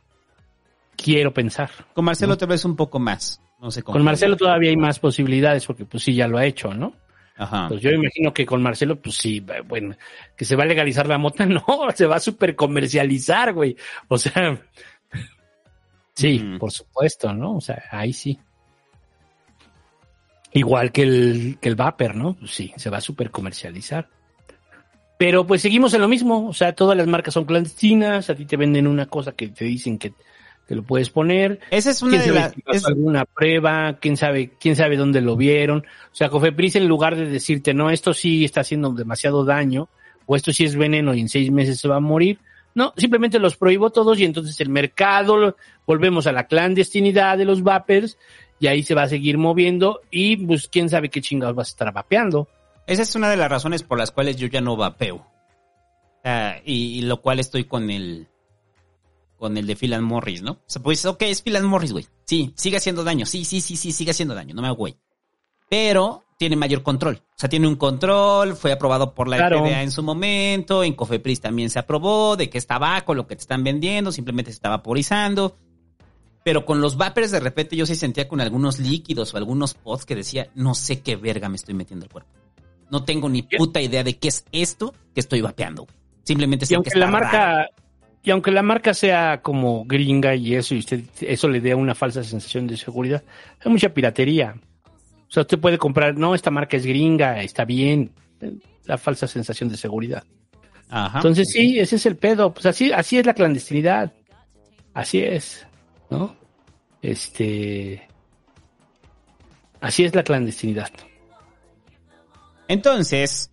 [0.97, 1.71] Quiero pensar.
[1.95, 2.37] Con Marcelo ¿no?
[2.39, 3.41] tal vez un poco más.
[3.59, 3.95] No sé cómo.
[3.95, 6.93] Con Marcelo todavía hay más posibilidades porque pues sí, ya lo ha hecho, ¿no?
[7.37, 7.69] Ajá.
[7.69, 9.97] Pues yo imagino que con Marcelo, pues sí, bueno,
[10.37, 11.65] que se va a legalizar la mota, no,
[11.95, 13.77] se va a super comercializar, güey.
[14.09, 14.61] O sea,
[16.15, 17.57] sí, por supuesto, ¿no?
[17.57, 18.39] O sea, ahí sí.
[20.53, 22.35] Igual que el, que el Vapor, ¿no?
[22.35, 24.09] Pues sí, se va a super comercializar.
[25.19, 28.47] Pero pues seguimos en lo mismo, o sea, todas las marcas son clandestinas, a ti
[28.47, 30.15] te venden una cosa que te dicen que
[30.67, 31.61] te lo puedes poner.
[31.71, 35.37] Esa es una ¿Quién de las- es- alguna prueba, quién sabe, quién sabe dónde lo
[35.37, 35.81] vieron.
[35.81, 39.89] O sea, Cofepris en lugar de decirte, no, esto sí está haciendo demasiado daño,
[40.27, 42.39] o esto sí es veneno y en seis meses se va a morir.
[42.75, 47.63] No, simplemente los prohíbo todos y entonces el mercado, volvemos a la clandestinidad de los
[47.63, 48.17] vapers
[48.61, 51.71] y ahí se va a seguir moviendo y pues quién sabe qué chingados vas a
[51.71, 52.47] estar vapeando.
[52.87, 55.27] Esa es una de las razones por las cuales yo ya no vapeo.
[56.23, 58.29] Sea, y, y lo cual estoy con el
[59.39, 60.53] con el de Philan Morris, ¿no?
[60.53, 62.07] O sea, pues, ok, es Philan Morris, güey.
[62.27, 63.25] Sí, sigue haciendo daño.
[63.25, 64.55] Sí, sí, sí, sí, sigue haciendo daño.
[64.55, 64.99] No me hago güey.
[65.71, 67.23] Pero tiene mayor control.
[67.23, 69.65] O sea, tiene un control, fue aprobado por la Claro.
[69.65, 73.37] FDA en su momento, en Cofepris también se aprobó, de que es tabaco lo que
[73.37, 75.57] te están vendiendo, simplemente se está vaporizando.
[76.51, 80.05] Pero con los vapers de repente yo sí sentía con algunos líquidos o algunos pods
[80.05, 82.29] que decía, no sé qué verga me estoy metiendo al cuerpo.
[82.91, 85.87] No tengo ni puta idea de qué es esto que estoy vapeando.
[86.25, 87.21] Simplemente Y sé que aunque está la raro.
[87.21, 87.69] marca,
[88.25, 91.95] y aunque la marca sea como gringa y eso, y usted, eso le dé una
[91.95, 93.23] falsa sensación de seguridad,
[93.65, 94.57] hay mucha piratería.
[95.29, 98.11] O sea, usted puede comprar, no, esta marca es gringa, está bien,
[98.87, 100.25] la falsa sensación de seguridad.
[100.89, 101.19] Ajá.
[101.19, 104.13] Entonces sí, ese es el pedo, pues así, así es la clandestinidad,
[104.95, 105.65] así es,
[106.11, 106.40] ¿no?
[107.03, 108.09] Este,
[109.81, 110.91] así es la clandestinidad.
[112.69, 113.51] Entonces,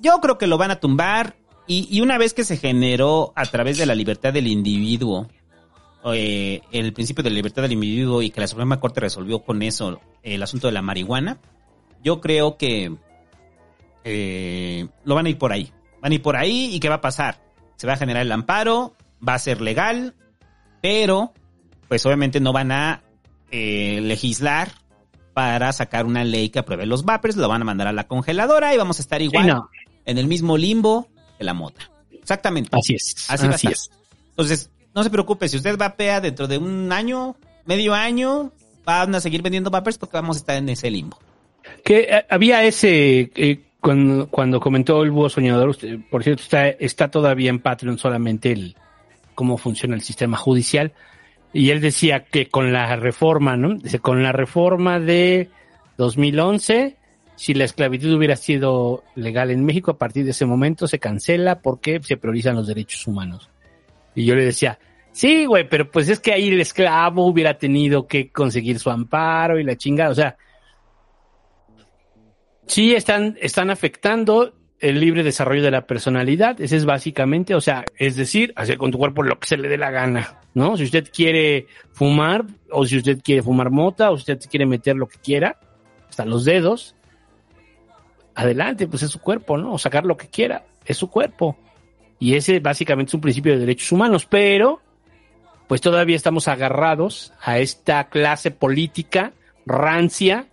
[0.00, 3.44] yo creo que lo van a tumbar y, y una vez que se generó a
[3.46, 5.28] través de la libertad del individuo,
[6.14, 9.62] eh, el principio de la libertad del individuo y que la Suprema Corte resolvió con
[9.62, 11.38] eso el asunto de la marihuana,
[12.04, 12.94] yo creo que
[14.04, 15.72] eh, lo van a ir por ahí.
[16.00, 17.40] Van a ir por ahí y ¿qué va a pasar?
[17.76, 18.94] Se va a generar el amparo,
[19.26, 20.14] va a ser legal,
[20.80, 21.32] pero
[21.88, 23.02] pues obviamente no van a
[23.50, 24.72] eh, legislar
[25.34, 28.74] para sacar una ley que apruebe los vapers, lo van a mandar a la congeladora
[28.74, 29.70] y vamos a estar igual no.
[30.04, 31.90] en el mismo limbo que la mota.
[32.10, 32.70] Exactamente.
[32.72, 33.26] Así es.
[33.28, 33.90] Así, es.
[34.30, 38.50] Entonces, no se preocupe, si usted vapea dentro de un año, medio año,
[38.84, 41.18] van a seguir vendiendo vapers porque vamos a estar en ese limbo.
[41.84, 46.68] Que eh, había ese, eh, cuando, cuando comentó el búho soñador, usted, por cierto, está,
[46.68, 48.74] está todavía en Patreon solamente el
[49.34, 50.92] cómo funciona el sistema judicial.
[51.56, 53.76] Y él decía que con la reforma, ¿no?
[53.76, 55.48] Dice, con la reforma de
[55.96, 56.98] 2011,
[57.34, 61.62] si la esclavitud hubiera sido legal en México, a partir de ese momento se cancela
[61.62, 63.48] porque se priorizan los derechos humanos.
[64.14, 64.78] Y yo le decía,
[65.12, 69.58] sí, güey, pero pues es que ahí el esclavo hubiera tenido que conseguir su amparo
[69.58, 70.10] y la chingada.
[70.10, 70.36] O sea,
[72.66, 76.60] sí están, están afectando el libre desarrollo de la personalidad.
[76.60, 79.68] Ese es básicamente, o sea, es decir, hacer con tu cuerpo lo que se le
[79.68, 80.76] dé la gana, ¿no?
[80.76, 84.96] Si usted quiere fumar, o si usted quiere fumar mota, o si usted quiere meter
[84.96, 85.58] lo que quiera,
[86.08, 86.94] hasta los dedos,
[88.34, 89.72] adelante, pues es su cuerpo, ¿no?
[89.72, 91.56] O sacar lo que quiera, es su cuerpo.
[92.18, 94.80] Y ese básicamente es un principio de derechos humanos, pero
[95.66, 99.32] pues todavía estamos agarrados a esta clase política
[99.64, 100.46] rancia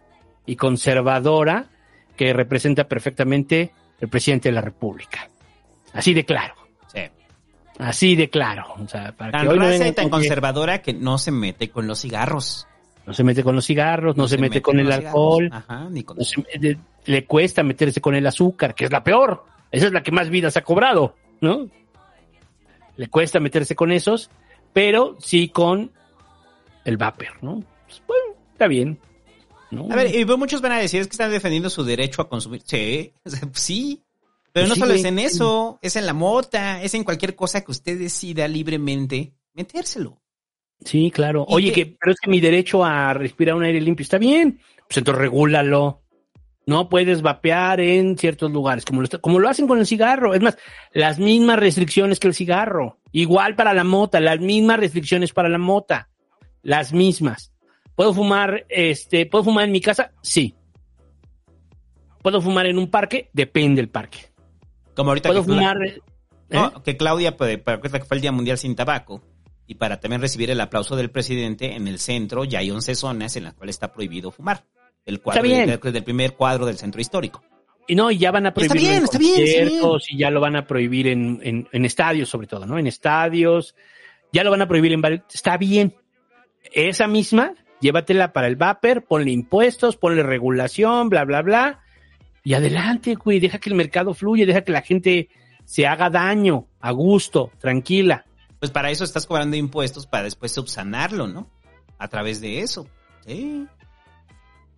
[0.45, 1.69] y conservadora
[2.17, 3.71] que representa perfectamente
[4.03, 5.29] el presidente de la República.
[5.93, 6.55] Así de claro.
[6.93, 6.99] Sí.
[7.79, 8.65] Así de claro.
[8.83, 11.69] O sea, para Tan que hoy no raza y tan conservadora que no se mete
[11.69, 12.67] con los cigarros.
[13.05, 15.49] no se mete con los cigarros, no, se, mete, con el alcohol.
[15.51, 19.03] Ajá, ni con no se- le, le cuesta meterse con el azúcar, que es la
[19.03, 19.45] peor.
[19.71, 21.67] Esa es la que más vidas ha cobrado, ¿no?
[22.95, 24.29] Le cuesta meterse con esos,
[24.73, 25.91] pero sí con
[26.85, 27.63] el vapor, ¿no?
[27.87, 28.99] Pues, bueno, está bien.
[29.73, 29.87] ¿No?
[29.91, 32.61] A ver, y muchos van a decir es que están defendiendo su derecho a consumir.
[32.65, 34.01] Sí, sea, sí.
[34.51, 37.35] Pero Pues no sí, solo es en eso, es en la mota, es en cualquier
[37.35, 40.21] cosa que usted decida libremente metérselo.
[40.85, 41.45] Sí, claro.
[41.49, 44.59] ¿Y Oye, que, pero es que mi derecho a respirar un aire limpio está bien.
[44.87, 46.01] Pues entonces regúlalo.
[46.65, 50.33] No puedes vapear en ciertos lugares, como lo, está- como lo hacen con el cigarro.
[50.33, 50.57] Es más,
[50.93, 52.99] las mismas restricciones que el cigarro.
[53.11, 56.09] Igual para la mota, las mismas restricciones para la mota.
[56.61, 57.52] Las mismas.
[57.95, 60.11] ¿Puedo fumar, este, ¿puedo fumar en mi casa?
[60.21, 60.55] Sí.
[62.21, 63.29] ¿Puedo fumar en un parque?
[63.33, 64.19] Depende del parque.
[64.95, 65.77] Como ahorita ¿Puedo que, Cla- fumar?
[65.85, 66.01] ¿eh?
[66.49, 69.21] No, que Claudia, pues, para que fue el Día Mundial sin Tabaco,
[69.65, 73.35] y para también recibir el aplauso del presidente, en el centro ya hay 11 zonas
[73.35, 74.63] en las cuales está prohibido fumar.
[75.05, 75.67] El cuadro bien.
[75.67, 77.43] del, del primer cuadro del centro histórico.
[77.87, 79.63] Y no, y ya van a prohibir está bien, en está bien, está bien.
[79.69, 82.77] conciertos, y ya lo van a prohibir en, en, en estadios, sobre todo, ¿no?
[82.79, 83.75] En estadios,
[84.31, 85.21] ya lo van a prohibir en varios.
[85.33, 85.93] Está bien.
[86.71, 91.79] Esa misma, llévatela para el vapor, ponle impuestos, ponle regulación, bla, bla, bla.
[92.43, 95.29] Y adelante, güey, deja que el mercado fluya, deja que la gente
[95.65, 98.25] se haga daño, a gusto, tranquila.
[98.59, 101.49] Pues para eso estás cobrando impuestos para después subsanarlo, ¿no?
[101.97, 102.87] A través de eso.
[103.25, 103.67] Sí.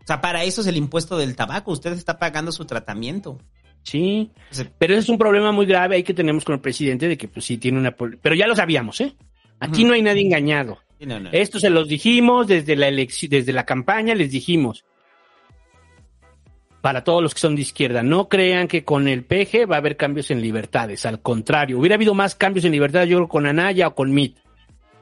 [0.03, 1.71] O sea, para eso es el impuesto del tabaco.
[1.71, 3.37] Usted está pagando su tratamiento.
[3.83, 4.31] Sí.
[4.77, 7.27] Pero ese es un problema muy grave ahí que tenemos con el presidente de que
[7.27, 7.91] pues sí tiene una...
[7.91, 9.15] Pero ya lo sabíamos, ¿eh?
[9.59, 10.79] Aquí no hay nadie engañado.
[10.99, 11.29] No.
[11.31, 14.85] Esto se los dijimos desde la elección, desde la campaña les dijimos.
[16.81, 19.79] Para todos los que son de izquierda, no crean que con el PG va a
[19.79, 21.05] haber cambios en libertades.
[21.05, 24.37] Al contrario, hubiera habido más cambios en libertades, yo creo, con Anaya o con MIT,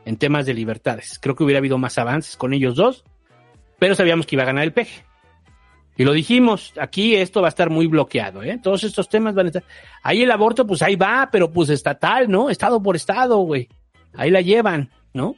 [0.05, 1.19] en temas de libertades.
[1.21, 3.03] Creo que hubiera habido más avances con ellos dos,
[3.79, 5.03] pero sabíamos que iba a ganar el PG.
[5.95, 8.59] Y lo dijimos, aquí esto va a estar muy bloqueado, ¿eh?
[8.63, 9.63] Todos estos temas van a estar.
[10.01, 12.49] Ahí el aborto, pues ahí va, pero pues estatal, ¿no?
[12.49, 13.69] Estado por estado, güey.
[14.15, 15.35] Ahí la llevan, ¿no?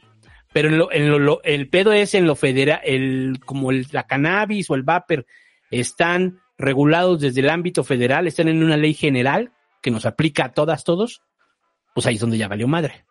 [0.56, 4.70] Pero en lo, en lo- el pedo es en lo federal, el, como la cannabis
[4.70, 5.26] o el vapor
[5.70, 9.52] están regulados desde el ámbito federal, están en una ley general
[9.82, 11.20] que nos aplica a todas, todos,
[11.94, 13.04] pues ahí es donde ya valió madre.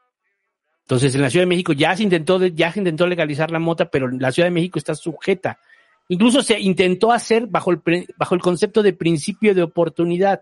[0.85, 3.91] Entonces, en la Ciudad de México ya se intentó, ya se intentó legalizar la mota,
[3.91, 5.59] pero la Ciudad de México está sujeta.
[6.07, 7.79] Incluso se intentó hacer bajo el,
[8.17, 10.41] bajo el concepto de principio de oportunidad.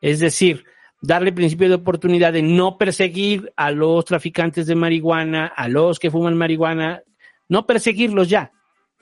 [0.00, 0.64] Es decir,
[1.00, 6.10] darle principio de oportunidad de no perseguir a los traficantes de marihuana, a los que
[6.10, 7.02] fuman marihuana,
[7.48, 8.52] no perseguirlos ya,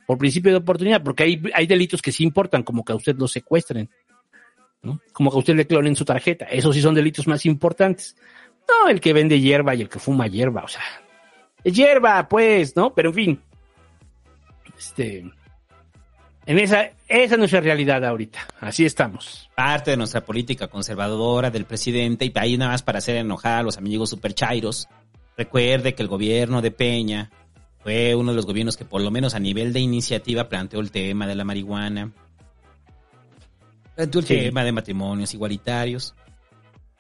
[0.07, 3.17] por principio de oportunidad, porque hay, hay delitos que sí importan, como que a usted
[3.17, 3.91] lo secuestren,
[4.83, 5.01] ¿no?
[5.13, 6.45] Como que a usted le clonen su tarjeta.
[6.47, 8.17] Esos sí son delitos más importantes.
[8.69, 10.83] No, el que vende hierba y el que fuma hierba, o sea,
[11.65, 12.95] es hierba, pues, ¿no?
[12.95, 13.41] Pero en fin,
[14.79, 15.25] este,
[16.47, 18.39] en esa, esa es nuestra realidad ahorita.
[18.61, 19.51] Así estamos.
[19.55, 23.63] Parte de nuestra política conservadora del presidente y ahí nada más para hacer enojar a
[23.63, 24.89] los amigos super chairos.
[25.37, 27.31] Recuerde que el gobierno de Peña
[27.83, 30.91] fue uno de los gobiernos que por lo menos a nivel de iniciativa planteó el
[30.91, 32.13] tema de la marihuana.
[33.95, 34.35] Planteó el Sí.
[34.37, 36.15] tema de matrimonios igualitarios.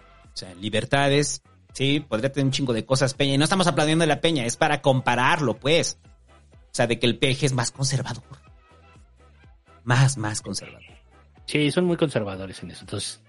[0.00, 1.42] O sea, libertades.
[1.72, 3.34] Sí, podría tener un chingo de cosas Peña.
[3.34, 5.98] Y no estamos aplaudiendo a la Peña, es para compararlo, pues.
[6.52, 8.24] O sea, de que el PG es más conservador.
[9.86, 10.82] Más, más conservador.
[11.46, 12.80] Sí, son muy conservadores en eso.
[12.82, 13.22] Entonces,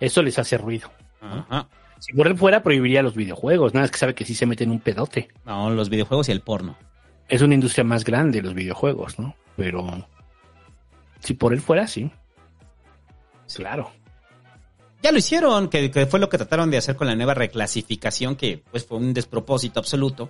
[0.00, 0.90] eso les hace ruido.
[1.22, 1.46] ¿no?
[1.48, 1.68] Ajá.
[2.00, 3.74] Si por él fuera, prohibiría los videojuegos.
[3.74, 5.28] Nada, es que sabe que sí se meten un pedote.
[5.46, 6.76] No, los videojuegos y el porno.
[7.28, 9.36] Es una industria más grande los videojuegos, ¿no?
[9.56, 10.04] Pero
[11.20, 12.10] si por él fuera, sí.
[13.54, 13.92] Claro.
[15.02, 18.34] Ya lo hicieron, que, que fue lo que trataron de hacer con la nueva reclasificación,
[18.34, 20.28] que pues fue un despropósito absoluto.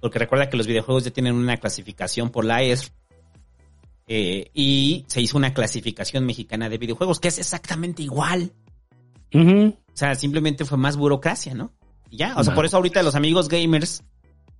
[0.00, 2.90] Porque recuerda que los videojuegos ya tienen una clasificación por la ESR.
[4.06, 8.52] Eh, y se hizo una clasificación mexicana de videojuegos, que es exactamente igual.
[9.34, 11.72] O sea, simplemente fue más burocracia, ¿no?
[12.10, 14.04] Y ya, o sea, por eso ahorita los amigos gamers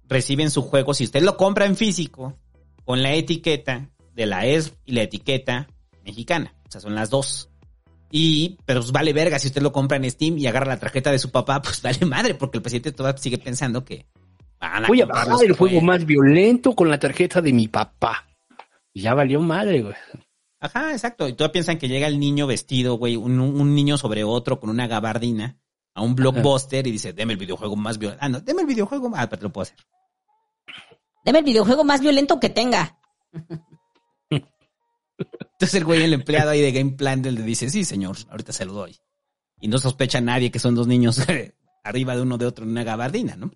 [0.09, 2.38] reciben su juego, si usted lo compra en físico,
[2.84, 5.66] con la etiqueta de la ESR y la etiqueta
[6.05, 6.55] mexicana.
[6.66, 7.51] O sea, son las dos.
[8.11, 11.11] Y, pero pues vale verga, si usted lo compra en Steam y agarra la tarjeta
[11.11, 14.07] de su papá, pues vale madre, porque el presidente todavía sigue pensando que
[14.61, 18.26] van a Voy a bajar el juego más violento con la tarjeta de mi papá.
[18.93, 19.95] Y ya valió madre, güey.
[20.61, 21.28] Ajá, exacto.
[21.28, 24.70] Y todavía piensan que llega el niño vestido, güey, un, un niño sobre otro con
[24.70, 25.59] una gabardina
[25.95, 28.24] a un blockbuster y dice, deme el videojuego más violento.
[28.24, 29.20] Ah, no, deme el videojuego más...
[29.20, 29.76] Ah, pero lo puedo hacer.
[31.24, 32.99] Deme el videojuego más violento que tenga.
[35.18, 38.64] Entonces el güey, el empleado ahí de Game Plan, le dice, sí, señor, ahorita se
[38.64, 38.97] lo doy.
[39.61, 41.20] Y no sospecha nadie que son dos niños
[41.84, 43.53] arriba de uno de otro en una gabardina, ¿no?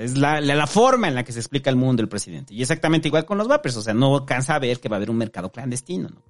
[0.00, 2.54] Es la, la, forma en la que se explica el mundo el presidente.
[2.54, 5.10] Y exactamente igual con los vapers, o sea, no cansa ver que va a haber
[5.10, 6.22] un mercado clandestino, ¿no?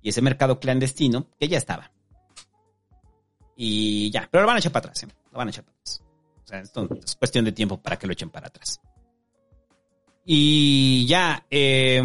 [0.00, 1.92] Y ese mercado clandestino, que ya estaba.
[3.56, 5.08] Y ya, pero lo van a echar para atrás, ¿eh?
[5.30, 6.02] Lo van a echar para atrás.
[6.44, 8.80] O sea, esto es cuestión de tiempo para que lo echen para atrás.
[10.24, 12.02] Y ya, eh,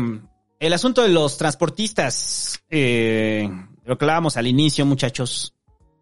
[0.60, 3.50] el asunto de los transportistas, eh,
[3.86, 5.54] lo que hablábamos al inicio, muchachos.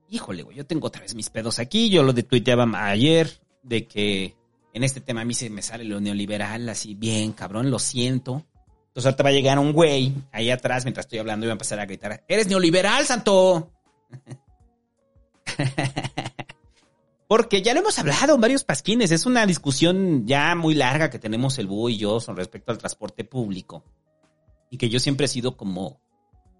[0.09, 1.91] Híjole, güey, yo tengo otra vez mis pedos aquí.
[1.91, 4.40] Yo lo de tuiteaba ayer de que
[4.73, 8.45] en este tema a mí se me sale lo neoliberal así bien, cabrón, lo siento.
[8.87, 11.55] Entonces ahorita va a llegar un güey ahí atrás mientras estoy hablando y va a
[11.55, 13.71] empezar a gritar, eres neoliberal, santo.
[17.27, 21.19] Porque ya lo hemos hablado en varios pasquines, es una discusión ya muy larga que
[21.19, 23.85] tenemos el Búho y yo con respecto al transporte público.
[24.69, 26.01] Y que yo siempre he sido como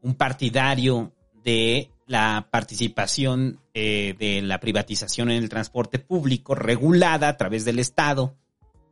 [0.01, 1.13] un partidario
[1.43, 7.79] de la participación eh, de la privatización en el transporte público regulada a través del
[7.79, 8.35] Estado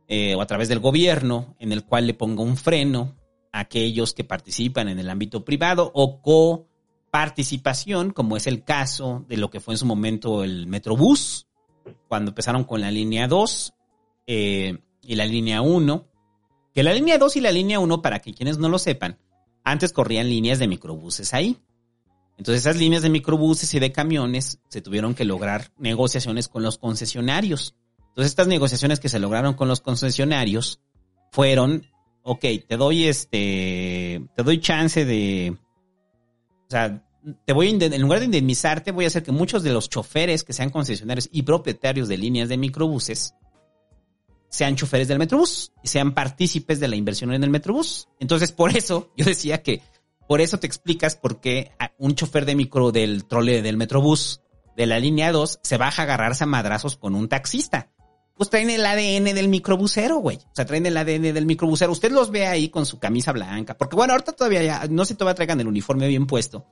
[0.08, 3.14] eh, o a través del gobierno, en el cual le ponga un freno
[3.52, 9.36] a aquellos que participan en el ámbito privado o coparticipación, como es el caso de
[9.36, 11.46] lo que fue en su momento el Metrobús,
[12.08, 13.74] cuando empezaron con la línea 2
[14.26, 16.06] eh, y la línea 1.
[16.74, 19.18] Que la línea 2 y la línea 1, para que quienes no lo sepan,
[19.64, 21.58] antes corrían líneas de microbuses ahí.
[22.40, 26.78] Entonces esas líneas de microbuses y de camiones se tuvieron que lograr negociaciones con los
[26.78, 27.74] concesionarios.
[27.98, 30.80] Entonces estas negociaciones que se lograron con los concesionarios
[31.32, 31.84] fueron,
[32.22, 37.06] ok, te doy este, te doy chance de, o sea,
[37.44, 40.42] te voy a, en lugar de indemnizarte, voy a hacer que muchos de los choferes
[40.42, 43.34] que sean concesionarios y propietarios de líneas de microbuses
[44.48, 48.08] sean choferes del Metrobús y sean partícipes de la inversión en el Metrobús.
[48.18, 49.82] Entonces, por eso yo decía que
[50.30, 54.42] por eso te explicas por qué un chofer de micro del trole del Metrobús
[54.76, 57.90] de la línea 2 se baja a agarrarse a madrazos con un taxista.
[58.36, 60.36] Pues traen el ADN del microbusero, güey.
[60.36, 61.90] O sea, traen el ADN del microbusero.
[61.90, 63.76] Usted los ve ahí con su camisa blanca.
[63.76, 66.64] Porque bueno, ahorita todavía ya, no si todavía traigan el uniforme bien puesto.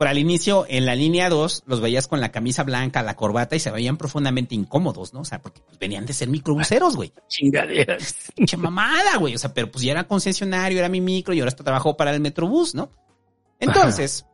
[0.00, 3.54] Pero al inicio, en la línea 2, los veías con la camisa blanca, la corbata
[3.54, 5.20] y se veían profundamente incómodos, ¿no?
[5.20, 7.12] O sea, porque pues, venían de ser microbuseros, güey.
[7.28, 8.32] Chingaderas.
[8.34, 9.34] Pinche mamada, güey.
[9.34, 12.14] O sea, pero pues ya era concesionario, era mi micro y ahora está trabajó para
[12.14, 12.90] el Metrobús, ¿no?
[13.58, 14.24] Entonces,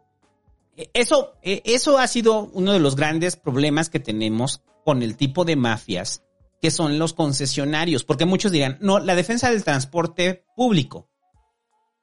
[0.77, 5.17] eh, eso, eh, eso ha sido uno de los grandes problemas que tenemos con el
[5.17, 6.23] tipo de mafias
[6.62, 8.05] que son los concesionarios.
[8.05, 11.11] Porque muchos dirán, no, la defensa del transporte público.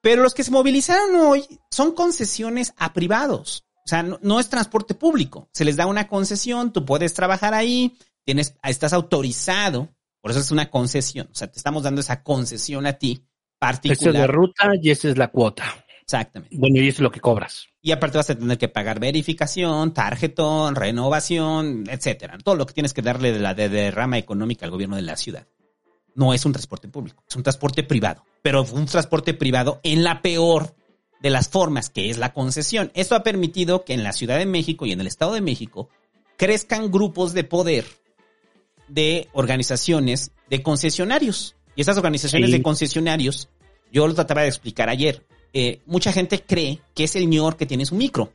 [0.04, 3.64] Pero los que se movilizaron hoy son concesiones a privados.
[3.86, 5.48] O sea, no, es transporte público.
[5.54, 9.96] Se les da una concesión, tú puedes trabajar ahí, tienes, estás autorizado.
[10.20, 11.30] Por eso es una concesión.
[11.32, 13.26] O sea, te estamos dando esa concesión a ti
[13.58, 13.98] particular.
[13.98, 15.64] Esa es la ruta y esa es la cuota.
[16.02, 16.58] Exactamente.
[16.58, 17.68] Bueno, y eso es lo que cobras.
[17.82, 22.38] Y aparte vas a tener que pagar verificación, tarjetón, renovación, etcétera.
[22.44, 25.16] Todo lo que tienes que darle de la de derrama económica al gobierno de la
[25.16, 25.48] ciudad
[26.16, 30.22] no es un transporte público, es un transporte privado, pero un transporte privado en la
[30.22, 30.76] peor
[31.22, 32.92] de las formas, que es la concesión.
[32.94, 35.90] Esto ha permitido que en la Ciudad de México y en el Estado de México
[36.38, 37.86] crezcan grupos de poder
[38.88, 41.56] de organizaciones de concesionarios.
[41.76, 43.50] Y esas organizaciones de concesionarios,
[43.92, 47.66] yo lo trataba de explicar ayer, eh, mucha gente cree que es el señor que
[47.66, 48.32] tiene su micro.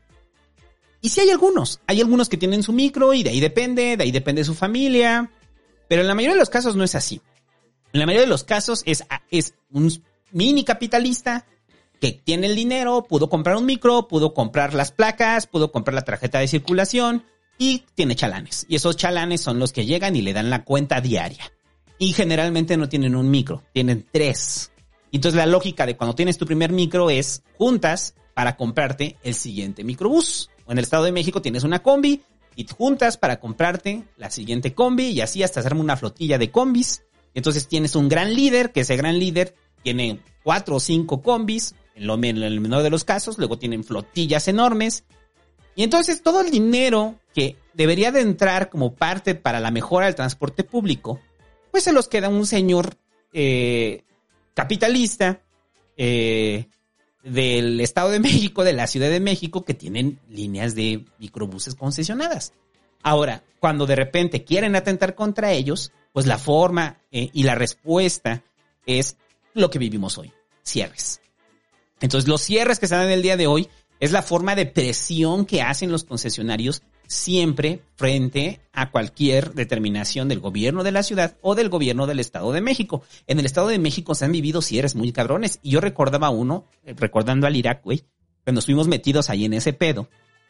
[1.01, 4.03] Y sí hay algunos, hay algunos que tienen su micro y de ahí depende, de
[4.03, 5.31] ahí depende su familia,
[5.89, 7.21] pero en la mayoría de los casos no es así.
[7.93, 9.91] En la mayoría de los casos es, es un
[10.33, 11.47] mini capitalista
[12.01, 16.03] que tiene el dinero, pudo comprar un micro, pudo comprar las placas, pudo comprar la
[16.03, 17.25] tarjeta de circulación
[17.57, 18.67] y tiene chalanes.
[18.69, 21.53] Y esos chalanes son los que llegan y le dan la cuenta diaria.
[21.99, 24.71] Y generalmente no tienen un micro, tienen tres.
[25.11, 29.83] Entonces la lógica de cuando tienes tu primer micro es juntas para comprarte el siguiente
[29.83, 30.51] microbús.
[30.67, 32.23] O en el Estado de México tienes una combi
[32.55, 37.03] y juntas para comprarte la siguiente combi y así hasta hacerme una flotilla de combis
[37.35, 42.07] entonces tienes un gran líder, que ese gran líder tiene cuatro o cinco combis, en,
[42.07, 45.05] lo, en el menor de los casos, luego tienen flotillas enormes.
[45.75, 50.15] Y entonces todo el dinero que debería de entrar como parte para la mejora del
[50.17, 51.21] transporte público,
[51.71, 52.97] pues se los queda un señor
[53.33, 54.03] eh,
[54.55, 55.41] capitalista
[55.97, 56.67] eh,
[57.23, 62.53] del Estado de México, de la Ciudad de México, que tienen líneas de microbuses concesionadas.
[63.03, 68.43] Ahora, cuando de repente quieren atentar contra ellos, pues la forma eh, y la respuesta
[68.87, 69.17] es
[69.55, 70.33] lo que vivimos hoy,
[70.63, 71.21] cierres.
[72.01, 73.69] Entonces los cierres que se dan el día de hoy
[74.01, 80.41] es la forma de presión que hacen los concesionarios siempre frente a cualquier determinación del
[80.41, 83.03] gobierno de la ciudad o del gobierno del Estado de México.
[83.27, 86.67] En el Estado de México se han vivido cierres muy cabrones y yo recordaba uno,
[86.85, 88.05] eh, recordando al Irak, güey,
[88.45, 90.09] cuando estuvimos metidos ahí en ese pedo.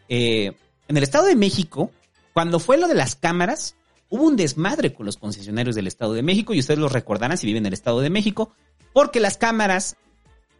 [0.08, 0.52] Eh,
[0.88, 1.92] en el Estado de México,
[2.32, 3.76] cuando fue lo de las cámaras,
[4.10, 7.46] hubo un desmadre con los concesionarios del Estado de México y ustedes lo recordarán si
[7.46, 8.52] viven en el Estado de México,
[8.92, 9.96] porque las cámaras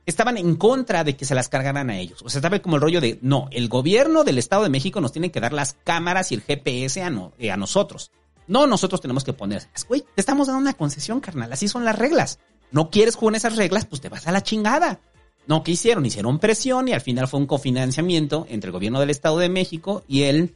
[0.06, 2.22] estaban en contra de que se las cargaran a ellos.
[2.22, 5.12] O sea, estaba como el rollo de, no, el gobierno del Estado de México nos
[5.12, 8.10] tiene que dar las cámaras y el GPS a, eh, a nosotros.
[8.46, 11.98] No, nosotros tenemos que poner, güey, te estamos dando una concesión, carnal, así son las
[11.98, 12.38] reglas.
[12.70, 15.00] No quieres jugar esas reglas, pues te vas a la chingada.
[15.46, 16.04] No, ¿qué hicieron?
[16.04, 20.04] Hicieron presión y al final fue un cofinanciamiento entre el gobierno del Estado de México
[20.08, 20.54] y el,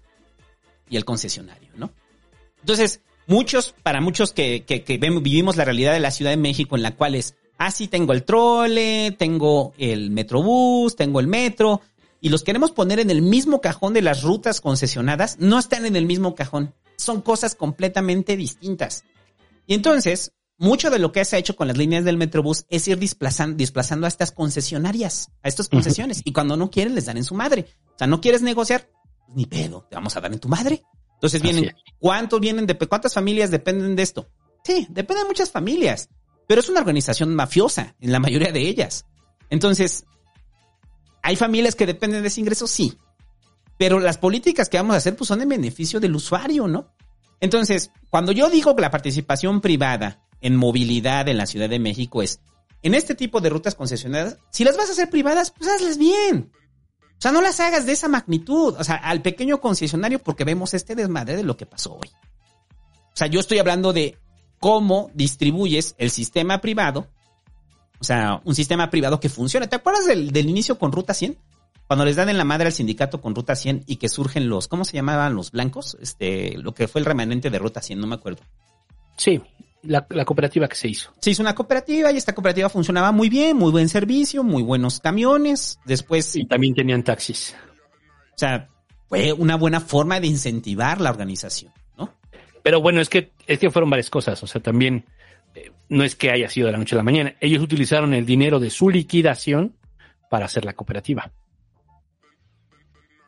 [0.89, 1.91] y el concesionario, ¿no?
[2.63, 6.83] Entonces, muchos, para muchos que, que, vivimos la realidad de la Ciudad de México en
[6.83, 11.81] la cual es, Ah, sí, tengo el trole, tengo el metrobús, tengo el metro,
[12.21, 15.95] y los queremos poner en el mismo cajón de las rutas concesionadas, no están en
[15.95, 16.75] el mismo cajón.
[16.97, 19.05] Son cosas completamente distintas.
[19.67, 22.89] Y entonces, mucho de lo que se ha hecho con las líneas del Metrobús es
[22.89, 26.23] ir desplazando, desplazando a estas concesionarias, a estas concesiones.
[26.25, 27.67] Y cuando no quieren, les dan en su madre.
[27.95, 28.89] O sea, no quieres negociar,
[29.29, 30.83] ni pedo, te vamos a dar en tu madre.
[31.23, 34.29] Entonces vienen, ¿cuántos vienen de, cuántas familias dependen de esto?
[34.65, 36.09] Sí, dependen de muchas familias,
[36.49, 39.07] pero es una organización mafiosa en la mayoría de ellas.
[39.49, 40.05] Entonces,
[41.23, 42.67] ¿hay familias que dependen de ese ingreso?
[42.67, 42.99] Sí.
[43.79, 46.93] Pero las políticas que vamos a hacer, pues son en beneficio del usuario, ¿no?
[47.39, 52.21] Entonces, cuando yo digo que la participación privada en movilidad en la Ciudad de México
[52.23, 52.41] es,
[52.83, 56.51] en este tipo de rutas concesionadas, si las vas a hacer privadas, pues hazlas bien.
[57.23, 60.75] O sea, no las hagas de esa magnitud, o sea, al pequeño concesionario porque vemos
[60.75, 62.11] este desmadre de lo que pasó hoy.
[62.11, 64.19] O sea, yo estoy hablando de
[64.59, 67.07] cómo distribuyes el sistema privado,
[68.01, 69.69] o sea, un sistema privado que funciona.
[69.69, 71.39] ¿Te acuerdas del, inicio con Ruta 100?
[71.87, 74.67] Cuando les dan en la madre al sindicato con Ruta 100 y que surgen los,
[74.67, 75.97] ¿cómo se llamaban los blancos?
[76.01, 78.43] Este, lo que fue el remanente de Ruta 100, no me acuerdo.
[79.17, 79.41] Sí,
[79.83, 81.13] la, la, cooperativa que se hizo.
[81.21, 85.01] Se hizo una cooperativa y esta cooperativa funcionaba muy bien, muy buen servicio, muy buenos
[85.01, 85.79] camiones.
[85.85, 86.37] Después.
[86.37, 87.55] Y también tenían taxis.
[88.35, 88.69] O sea,
[89.09, 92.15] fue una buena forma de incentivar la organización, ¿no?
[92.63, 94.43] Pero bueno, es que, es que fueron varias cosas.
[94.43, 95.05] O sea, también
[95.55, 97.35] eh, no es que haya sido de la noche a la mañana.
[97.41, 99.77] Ellos utilizaron el dinero de su liquidación
[100.31, 101.31] para hacer la cooperativa.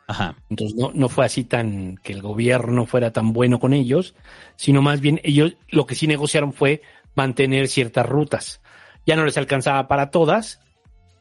[0.07, 0.35] Ajá.
[0.49, 4.15] Entonces no, no fue así tan que el gobierno fuera tan bueno con ellos,
[4.55, 6.81] sino más bien ellos lo que sí negociaron fue
[7.15, 8.61] mantener ciertas rutas.
[9.05, 10.59] Ya no les alcanzaba para todas,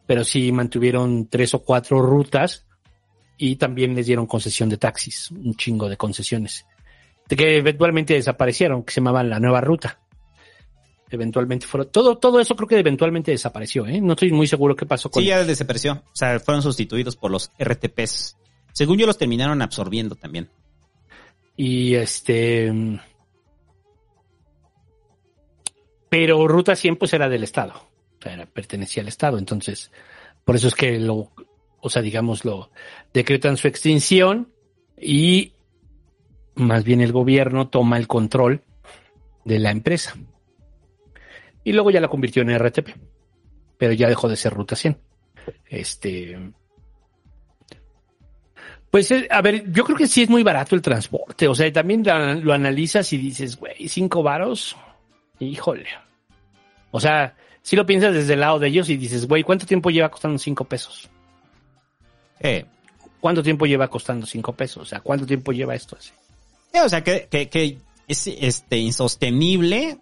[0.07, 2.67] pero sí mantuvieron tres o cuatro rutas
[3.37, 6.67] y también les dieron concesión de taxis, un chingo de concesiones,
[7.29, 10.01] de que eventualmente desaparecieron, que se llamaban la nueva ruta.
[11.11, 14.01] Eventualmente fueron, todo, todo eso creo que eventualmente desapareció, ¿eh?
[14.01, 15.93] No estoy muy seguro qué pasó con Sí, ya desapareció.
[15.93, 18.37] O sea, fueron sustituidos por los RTPs.
[18.75, 20.51] Según yo los terminaron absorbiendo también.
[21.57, 22.73] Y este.
[26.11, 27.75] Pero Ruta 100 pues era del Estado.
[28.19, 29.39] O sea, era, pertenecía al Estado.
[29.39, 29.93] Entonces,
[30.45, 31.31] por eso es que lo,
[31.81, 32.73] o sea, digamos, lo
[33.13, 34.53] decretan su extinción
[35.01, 35.53] y
[36.57, 38.65] más bien el gobierno toma el control
[39.45, 40.17] de la empresa.
[41.63, 42.89] Y luego ya la convirtió en RTP.
[43.79, 44.99] Pero ya dejó de ser Ruta 100.
[45.67, 46.55] Este.
[48.95, 51.49] Pues, a ver, yo creo que sí es muy barato el transporte.
[51.49, 52.05] O sea, también
[52.45, 54.77] lo, analizas y dices, güey, cinco varos.
[55.41, 55.89] Híjole.
[56.93, 59.91] O sea, si lo piensas desde el lado de ellos y dices, güey, ¿cuánto tiempo
[59.91, 61.11] lleva costando cinco pesos?
[62.39, 62.67] Eh,
[63.19, 64.85] ¿Cuánto tiempo lleva costando cinco pesos?
[64.85, 66.13] O sea, ¿cuánto tiempo lleva esto así?
[66.73, 69.99] Eh, o sea, que, que, que es este insostenible,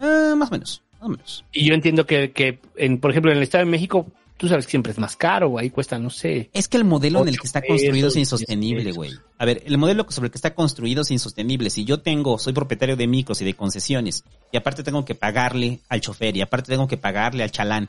[0.00, 1.44] eh, más o menos, más o menos.
[1.52, 4.66] Y yo entiendo que, que en, por ejemplo, en el Estado de México, tú sabes
[4.66, 6.50] que siempre es más caro, ahí cuesta, no sé.
[6.52, 9.12] Es que el modelo en el que está construido es insostenible, güey.
[9.38, 11.70] A ver, el modelo sobre el que está construido es insostenible.
[11.70, 15.80] Si yo tengo, soy propietario de micros y de concesiones, y aparte tengo que pagarle
[15.88, 17.88] al chofer, y aparte tengo que pagarle al chalán,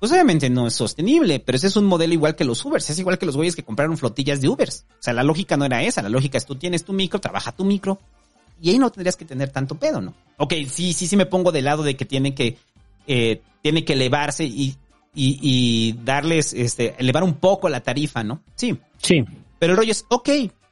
[0.00, 2.98] pues obviamente no es sostenible, pero ese es un modelo igual que los Ubers, es
[2.98, 4.86] igual que los güeyes que compraron flotillas de Ubers.
[4.92, 7.52] O sea, la lógica no era esa, la lógica es tú tienes tu micro, trabaja
[7.52, 8.00] tu micro,
[8.62, 10.14] y ahí no tendrías que tener tanto pedo, ¿no?
[10.38, 12.56] Ok, sí, sí, sí me pongo del lado de que tiene que,
[13.06, 14.74] eh, tiene que elevarse y,
[15.14, 18.42] y, y, darles, este, elevar un poco la tarifa, ¿no?
[18.54, 18.78] Sí.
[18.98, 19.24] Sí.
[19.58, 20.28] Pero el rollo es, ok,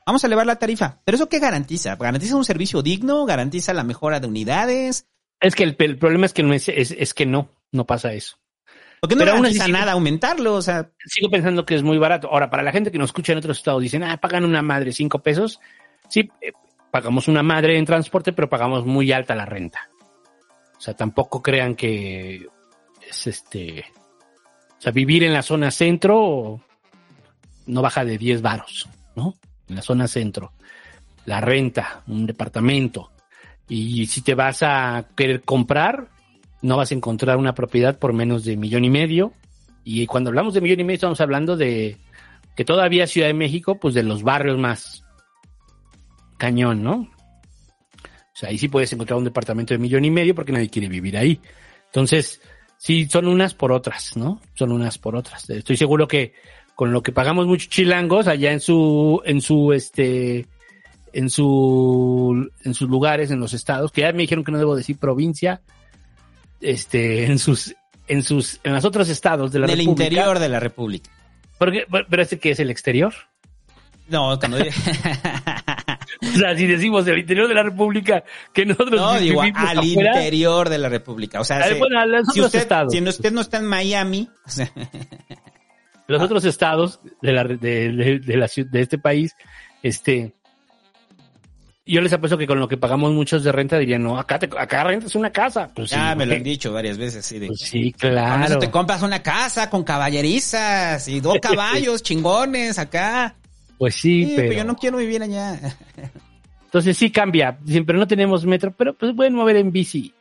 [0.06, 1.96] vamos a elevar la tarifa, pero ¿eso qué garantiza?
[1.96, 3.26] ¿Garantiza un servicio digno?
[3.26, 5.06] ¿Garantiza la mejora de unidades?
[5.40, 8.12] Es que el, el problema es que no es, es, es, que no, no pasa
[8.12, 8.38] eso.
[9.00, 10.90] Porque no pero garantiza nada aumentarlo, o sea.
[11.04, 12.28] Sigo pensando que es muy barato.
[12.28, 14.92] Ahora, para la gente que nos escucha en otros estados, dicen, ah, pagan una madre
[14.92, 15.60] cinco pesos.
[16.08, 16.52] Sí, eh,
[16.90, 19.88] pagamos una madre en transporte, pero pagamos muy alta la renta.
[20.76, 22.46] O sea, tampoco crean que
[23.08, 23.84] es este,
[24.78, 26.60] o sea, vivir en la zona centro
[27.66, 29.34] no baja de 10 varos, ¿no?
[29.68, 30.52] En la zona centro.
[31.26, 33.10] La renta, un departamento.
[33.68, 36.08] Y si te vas a querer comprar,
[36.62, 39.32] no vas a encontrar una propiedad por menos de millón y medio.
[39.84, 41.96] Y cuando hablamos de millón y medio, estamos hablando de
[42.56, 45.04] que todavía Ciudad de México, pues de los barrios más
[46.38, 46.94] cañón, ¿no?
[46.94, 50.88] O sea, ahí sí puedes encontrar un departamento de millón y medio porque nadie quiere
[50.88, 51.40] vivir ahí.
[51.86, 52.40] Entonces,
[52.78, 54.40] sí, son unas por otras, ¿no?
[54.54, 55.48] Son unas por otras.
[55.50, 56.32] Estoy seguro que
[56.74, 60.46] con lo que pagamos muchos chilangos allá en su, en su, este,
[61.12, 64.76] en su, en sus lugares, en los estados, que ya me dijeron que no debo
[64.76, 65.60] decir provincia,
[66.60, 67.74] este, en sus,
[68.06, 69.90] en sus, en los otros estados de la en República.
[69.90, 71.10] el interior de la República.
[71.58, 73.12] Porque, pero este que es el exterior.
[74.08, 74.58] No, cuando
[76.22, 79.82] O sea, si decimos el interior de la República, que nosotros No, digo, al afuera,
[79.84, 81.40] interior de la República.
[81.40, 81.98] O sea, se- bueno,
[82.32, 82.92] si, usted, estados.
[82.92, 84.70] si usted no está en Miami, o sea,
[86.06, 89.34] los otros estados de, la, de, de- de la ciu- de este país,
[89.82, 90.34] este,
[91.86, 94.48] yo les apuesto que con lo que pagamos muchos de renta dirían, no, acá, te,
[94.58, 95.68] acá rentas una casa.
[95.74, 97.24] Pues ya sí, me lo han dicho varias veces.
[97.24, 98.58] Sí, Pues sí, Con eso claro.
[98.58, 103.36] te compras una casa con caballerizas y dos caballos chingones acá.
[103.78, 104.48] Pues sí, Sí, pero...
[104.48, 105.58] pero yo no quiero vivir allá.
[106.64, 107.56] Entonces sí cambia.
[107.62, 110.12] Dicen, pero no tenemos metro, pero pues pueden mover en bici.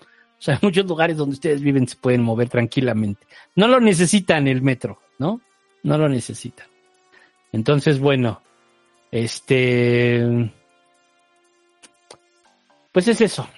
[0.00, 3.26] O sea, en muchos lugares donde ustedes viven se pueden mover tranquilamente.
[3.54, 5.40] No lo necesitan el metro, ¿no?
[5.82, 6.66] No lo necesitan.
[7.52, 8.40] Entonces, bueno,
[9.10, 10.50] este...
[12.92, 13.48] Pues es eso,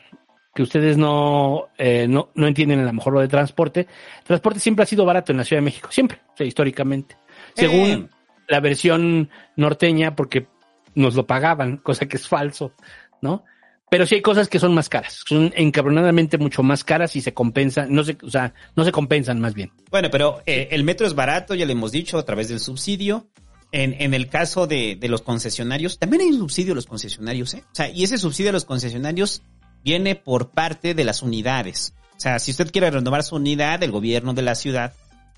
[0.55, 3.87] que ustedes no, eh, no, no entienden a lo mejor lo de transporte.
[4.25, 7.17] Transporte siempre ha sido barato en la Ciudad de México, siempre, o sea, históricamente.
[7.55, 8.09] Según Eh.
[8.51, 10.49] La versión norteña, porque
[10.95, 12.75] nos lo pagaban, cosa que es falso,
[13.23, 13.45] ¿no?
[13.91, 17.33] Pero sí hay cosas que son más caras, son encabronadamente mucho más caras y se
[17.33, 19.73] compensan, no se, o sea, no se compensan más bien.
[19.91, 23.31] Bueno, pero eh, el metro es barato, ya lo hemos dicho, a través del subsidio.
[23.73, 27.55] En, en el caso de, de los concesionarios, también hay un subsidio a los concesionarios,
[27.55, 27.63] ¿eh?
[27.67, 29.43] O sea, y ese subsidio a los concesionarios
[29.85, 31.95] viene por parte de las unidades.
[32.17, 34.93] O sea, si usted quiere renovar su unidad, el gobierno de la ciudad,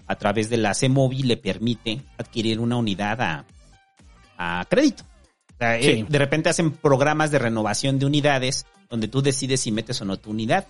[0.06, 3.44] a través de la CEMOVI, le permite adquirir una unidad a,
[4.36, 5.04] a crédito.
[5.54, 5.88] O sea, Sí.
[5.88, 10.04] eh, de repente hacen programas de renovación de unidades donde tú decides si metes o
[10.04, 10.66] no tu unidad.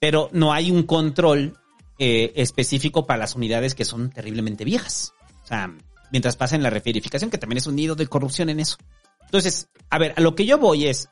[0.00, 1.56] Pero no hay un control
[1.98, 5.12] eh, específico para las unidades que son terriblemente viejas.
[5.44, 5.72] O sea,
[6.10, 8.76] mientras pasen la referificación, que también es un nido de corrupción en eso.
[9.26, 11.10] Entonces, a ver, a lo que yo voy es,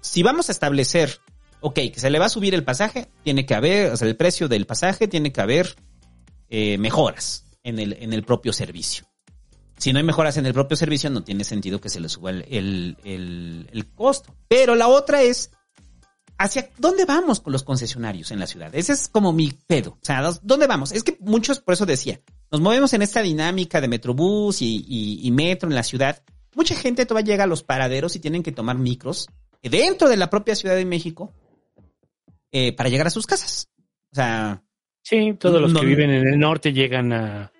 [0.00, 1.20] si vamos a establecer,
[1.60, 4.16] ok, que se le va a subir el pasaje, tiene que haber, o sea, el
[4.16, 5.74] precio del pasaje tiene que haber
[6.48, 9.04] eh, mejoras en el, en el propio servicio.
[9.78, 12.30] Si no hay mejoras en el propio servicio, no tiene sentido que se le suba
[12.30, 12.96] el, el,
[13.72, 14.34] el- costo.
[14.46, 15.50] Pero la otra es,
[16.38, 18.74] ¿hacia dónde vamos con los concesionarios en la ciudad?
[18.74, 19.92] Ese es como mi pedo.
[19.92, 20.92] O sea, ¿dónde vamos?
[20.92, 25.20] Es que muchos, por eso decía, nos movemos en esta dinámica de Metrobús y, y-
[25.26, 26.22] y metro en la ciudad.
[26.54, 29.28] Mucha gente todavía llega a los paraderos y tienen que tomar micros
[29.62, 31.32] dentro de la propia Ciudad de México
[32.52, 33.70] eh, para llegar a sus casas.
[34.12, 34.62] O sea,
[35.02, 37.52] Sí, todos los No, que viven en el norte llegan a,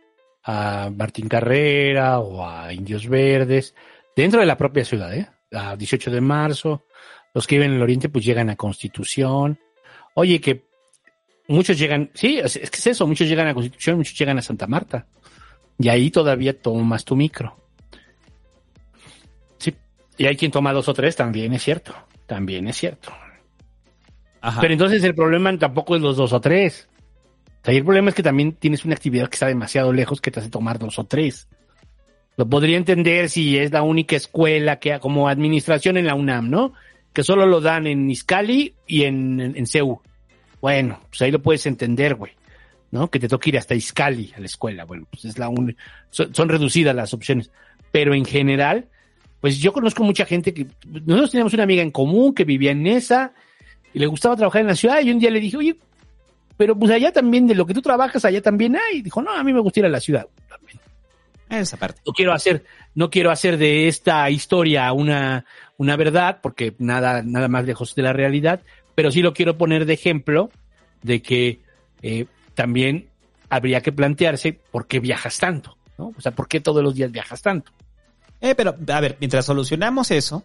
[0.44, 3.74] a Martín Carrera o a Indios Verdes,
[4.14, 5.28] dentro de la propia ciudad, ¿eh?
[5.52, 6.84] A 18 de marzo.
[7.34, 9.58] Los que viven en el oriente pues llegan a Constitución.
[10.14, 10.64] Oye, que
[11.48, 14.42] muchos llegan, sí, es, es que es eso, muchos llegan a Constitución, muchos llegan a
[14.42, 15.06] Santa Marta.
[15.78, 17.56] Y ahí todavía tomas tu micro.
[19.58, 19.74] Sí,
[20.18, 21.94] y hay quien toma dos o tres, también es cierto,
[22.26, 23.12] también es cierto.
[24.60, 26.88] Pero entonces el problema tampoco es los dos o tres.
[27.62, 30.30] O sea, el problema es que también tienes una actividad que está demasiado lejos que
[30.30, 31.48] te hace tomar dos o tres.
[32.36, 36.72] Lo podría entender si es la única escuela que como administración en la UNAM, ¿no?
[37.12, 40.00] Que solo lo dan en Izcali y en, en, en CEU.
[40.62, 42.32] Bueno, pues ahí lo puedes entender, güey.
[42.92, 43.08] ¿No?
[43.08, 44.84] Que te toque ir hasta Izcali a la escuela.
[44.84, 45.76] Bueno, pues es la un...
[46.10, 47.50] son reducidas las opciones.
[47.92, 48.88] Pero en general,
[49.40, 50.66] pues yo conozco mucha gente que...
[50.86, 53.32] Nosotros teníamos una amiga en común que vivía en esa
[53.92, 55.76] y le gustaba trabajar en la ciudad y un día le dije, oye,
[56.56, 59.00] pero pues allá también, de lo que tú trabajas, allá también hay.
[59.00, 60.26] Dijo, no, a mí me gusta ir a la ciudad.
[61.48, 62.02] esa parte.
[62.06, 62.64] No quiero hacer,
[62.94, 65.46] no quiero hacer de esta historia una,
[65.78, 68.60] una verdad, porque nada, nada más lejos de la realidad,
[68.94, 70.50] pero sí lo quiero poner de ejemplo
[71.02, 71.60] de que
[72.02, 73.08] eh, también
[73.48, 76.12] habría que plantearse por qué viajas tanto, ¿no?
[76.14, 77.72] O sea, ¿por qué todos los días viajas tanto?
[78.42, 80.44] Eh, pero, a ver, mientras solucionamos eso,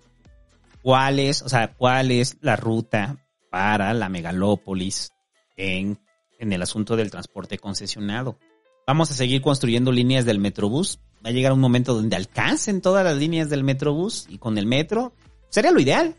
[0.81, 3.17] ¿cuál es, o sea, cuál es la ruta
[3.55, 5.13] para la megalópolis
[5.55, 5.97] en,
[6.39, 8.37] en el asunto del transporte concesionado?
[8.85, 10.99] Vamos a seguir construyendo líneas del Metrobús.
[11.25, 14.65] Va a llegar un momento donde alcancen todas las líneas del Metrobús y con el
[14.65, 15.13] metro
[15.47, 16.15] sería lo ideal.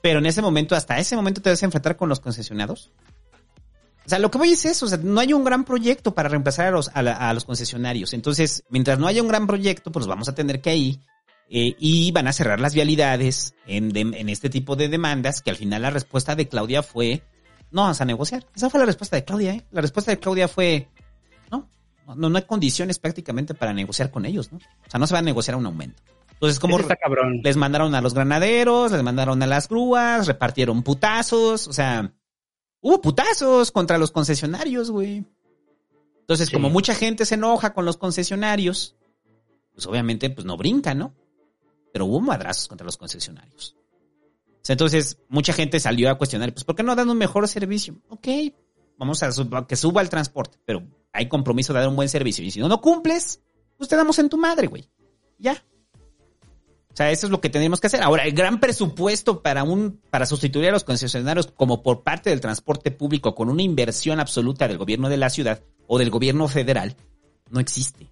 [0.00, 2.92] Pero en ese momento, hasta ese momento te vas a enfrentar con los concesionados.
[4.06, 6.28] O sea, lo que voy es eso, o sea, no hay un gran proyecto para
[6.28, 8.12] reemplazar a los, a, la- a los concesionarios.
[8.12, 11.00] Entonces, mientras no haya un gran proyecto, pues vamos a tener que ahí
[11.50, 15.50] eh, y van a cerrar las vialidades en, de- en este tipo de demandas, que
[15.50, 17.22] al final la respuesta de Claudia fue,
[17.70, 18.46] no vamos a negociar.
[18.54, 19.64] Esa fue la respuesta de Claudia, ¿eh?
[19.70, 20.88] La respuesta de Claudia fue,
[21.50, 21.68] no,
[22.16, 24.58] no, no hay condiciones prácticamente para negociar con ellos, ¿no?
[24.58, 26.02] O sea, no se va a negociar un aumento.
[26.32, 27.40] Entonces, como Ese está cabrón.
[27.44, 32.12] les mandaron a los granaderos, les mandaron a las grúas, repartieron putazos, o sea,
[32.80, 35.24] hubo putazos contra los concesionarios, güey.
[36.20, 38.96] Entonces, como mucha gente se enoja con los concesionarios,
[39.74, 41.14] pues obviamente pues no brinca, ¿no?
[41.94, 43.76] Pero hubo madrazos contra los concesionarios.
[44.66, 48.00] Entonces, mucha gente salió a cuestionar, pues, ¿por qué no dan un mejor servicio?
[48.08, 48.26] Ok,
[48.98, 49.30] vamos a
[49.68, 52.44] que suba el transporte, pero hay compromiso de dar un buen servicio.
[52.44, 53.40] Y si no, no cumples,
[53.78, 54.88] pues te damos en tu madre, güey.
[55.38, 55.62] Ya.
[56.90, 58.02] O sea, eso es lo que tenemos que hacer.
[58.02, 62.40] Ahora, el gran presupuesto para un para sustituir a los concesionarios como por parte del
[62.40, 66.96] transporte público con una inversión absoluta del gobierno de la ciudad o del gobierno federal
[67.50, 68.10] no existe.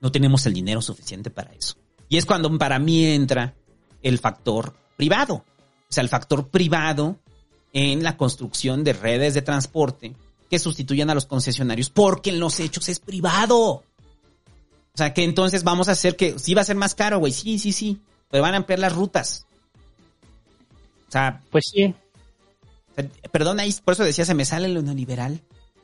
[0.00, 1.74] No tenemos el dinero suficiente para eso.
[2.10, 3.54] Y es cuando para mí entra
[4.02, 5.36] el factor privado.
[5.36, 7.16] O sea, el factor privado
[7.72, 10.14] en la construcción de redes de transporte
[10.50, 13.60] que sustituyan a los concesionarios porque en los hechos es privado.
[13.60, 13.84] O
[14.96, 17.32] sea, que entonces vamos a hacer que sí va a ser más caro, güey.
[17.32, 18.00] Sí, sí, sí.
[18.28, 19.46] Pero van a ampliar las rutas.
[21.08, 21.94] O sea, pues sí.
[23.30, 25.40] perdón, ahí por eso decía, se me sale lo neoliberal.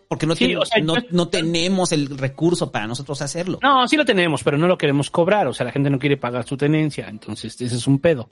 [0.08, 3.58] Porque no, Sí, ten- o sea, no, tenemos el recurso para nosotros hacerlo.
[3.62, 5.46] No, sí lo tenemos, pero no lo queremos cobrar.
[5.48, 7.08] O sea, la gente no quiere pagar su tenencia.
[7.08, 8.28] Entonces, ese es un pedo.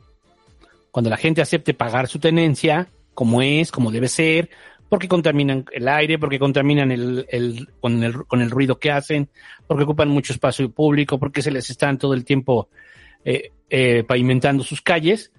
[0.90, 4.50] Cuando la gente acepte pagar su tenencia, como es, como debe ser,
[4.88, 9.28] porque contaminan el aire, porque contaminan el, el- con, el, con el ruido que hacen,
[9.66, 12.68] porque ocupan mucho espacio público, porque se les están todo el tiempo
[13.24, 15.32] eh, eh, pavimentando sus calles,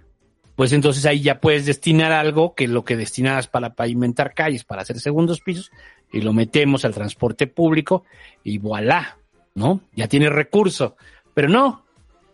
[0.58, 4.82] pues entonces ahí ya puedes destinar algo que lo que destinabas para pavimentar calles, para
[4.82, 5.72] hacer segundos pisos,
[6.16, 8.06] y lo metemos al transporte público
[8.44, 9.18] y voilà,
[9.54, 9.82] ¿no?
[9.94, 10.96] Ya tiene recurso,
[11.34, 11.84] pero no.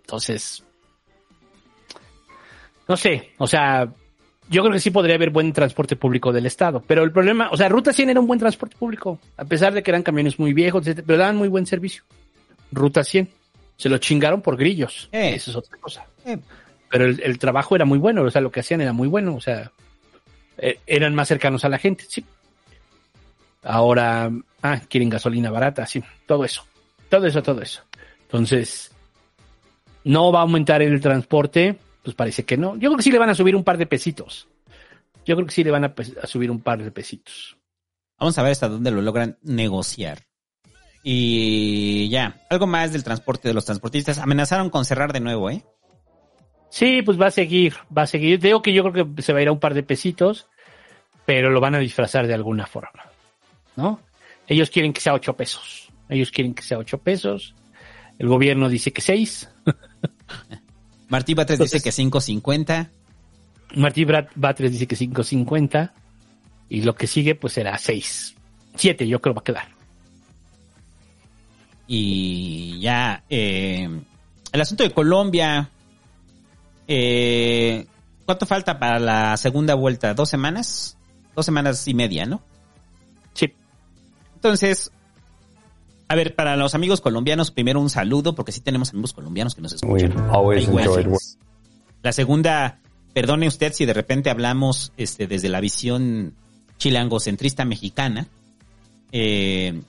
[0.01, 0.63] Entonces,
[2.87, 3.91] no sé, o sea,
[4.49, 7.57] yo creo que sí podría haber buen transporte público del Estado, pero el problema, o
[7.57, 10.53] sea, Ruta 100 era un buen transporte público, a pesar de que eran camiones muy
[10.53, 12.03] viejos, pero daban muy buen servicio.
[12.71, 13.29] Ruta 100,
[13.77, 16.05] se lo chingaron por grillos, eso es otra cosa.
[16.25, 16.37] Eh.
[16.89, 19.33] Pero el, el trabajo era muy bueno, o sea, lo que hacían era muy bueno,
[19.35, 19.71] o sea,
[20.59, 22.23] eh, eran más cercanos a la gente, sí.
[23.63, 24.31] Ahora,
[24.61, 26.65] ah, quieren gasolina barata, sí, todo eso,
[27.09, 27.83] todo eso, todo eso.
[28.23, 28.91] Entonces,
[30.03, 32.73] no va a aumentar el transporte, pues parece que no.
[32.75, 34.47] Yo creo que sí le van a subir un par de pesitos.
[35.25, 35.93] Yo creo que sí le van a,
[36.25, 37.57] subir un par de pesitos.
[38.19, 40.25] Vamos a ver hasta dónde lo logran negociar.
[41.03, 44.19] Y ya, algo más del transporte de los transportistas.
[44.19, 45.63] Amenazaron con cerrar de nuevo, ¿eh?
[46.69, 48.39] Sí, pues va a seguir, va a seguir.
[48.39, 50.47] Digo que yo creo que se va a ir a un par de pesitos,
[51.25, 53.10] pero lo van a disfrazar de alguna forma,
[53.81, 53.99] ¿no?
[54.47, 55.89] Ellos quieren que sea ocho pesos.
[56.09, 57.55] Ellos quieren que sea ocho pesos.
[58.19, 59.49] El gobierno dice que seis.
[61.09, 62.89] Martí Batres dice que 5.50.
[63.75, 65.91] Martí Batres dice que 5.50.
[66.69, 68.35] Y lo que sigue, pues será 6.
[68.75, 69.67] 7, yo creo va a quedar.
[71.87, 73.89] Y ya, eh,
[74.53, 75.69] el asunto de Colombia.
[76.87, 77.85] Eh,
[78.25, 80.13] ¿Cuánto falta para la segunda vuelta?
[80.13, 80.97] ¿Dos semanas?
[81.35, 82.41] Dos semanas y media, ¿no?
[84.41, 84.91] Entonces,
[86.07, 89.61] a ver, para los amigos colombianos, primero un saludo, porque sí tenemos amigos colombianos que
[89.61, 90.15] nos escuchan.
[92.01, 92.79] La segunda,
[93.13, 96.33] perdone usted si de repente hablamos este, desde la visión
[96.79, 98.29] chilangocentrista mexicana.
[99.11, 99.79] Eh,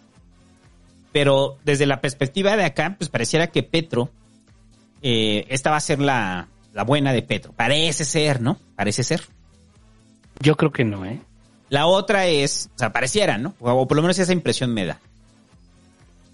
[1.13, 4.11] pero desde la perspectiva de acá, pues pareciera que Petro,
[5.01, 7.55] eh, esta va a ser la, la buena de Petro.
[7.55, 8.59] Parece ser, ¿no?
[8.77, 9.23] Parece ser.
[10.41, 11.23] Yo creo que no, ¿eh?
[11.73, 13.55] La otra es, o sea, pareciera, ¿no?
[13.59, 15.01] O, por lo menos esa impresión me da.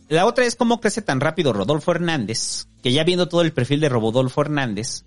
[0.09, 3.79] La otra es cómo crece tan rápido Rodolfo Hernández, que ya viendo todo el perfil
[3.79, 5.05] de Rodolfo Hernández,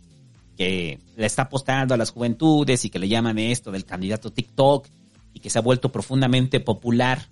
[0.56, 4.88] que le está apostando a las juventudes y que le llaman esto del candidato TikTok
[5.34, 7.28] y que se ha vuelto profundamente popular.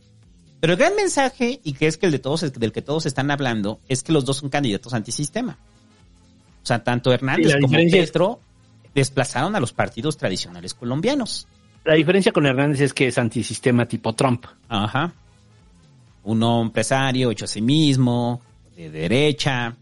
[0.60, 3.32] Pero el gran mensaje, y que es que el de todos, del que todos están
[3.32, 5.58] hablando, es que los dos son candidatos antisistema.
[6.62, 8.42] O sea, tanto Hernández como Petro
[8.94, 11.48] desplazaron a los partidos tradicionales colombianos.
[11.86, 14.46] La diferencia con Hernández es que es antisistema tipo Trump.
[14.68, 15.14] Ajá.
[16.24, 18.42] Un empresario hecho a sí mismo,
[18.76, 19.76] de derecha,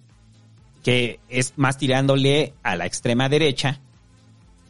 [0.83, 3.79] que es más tirándole a la extrema derecha.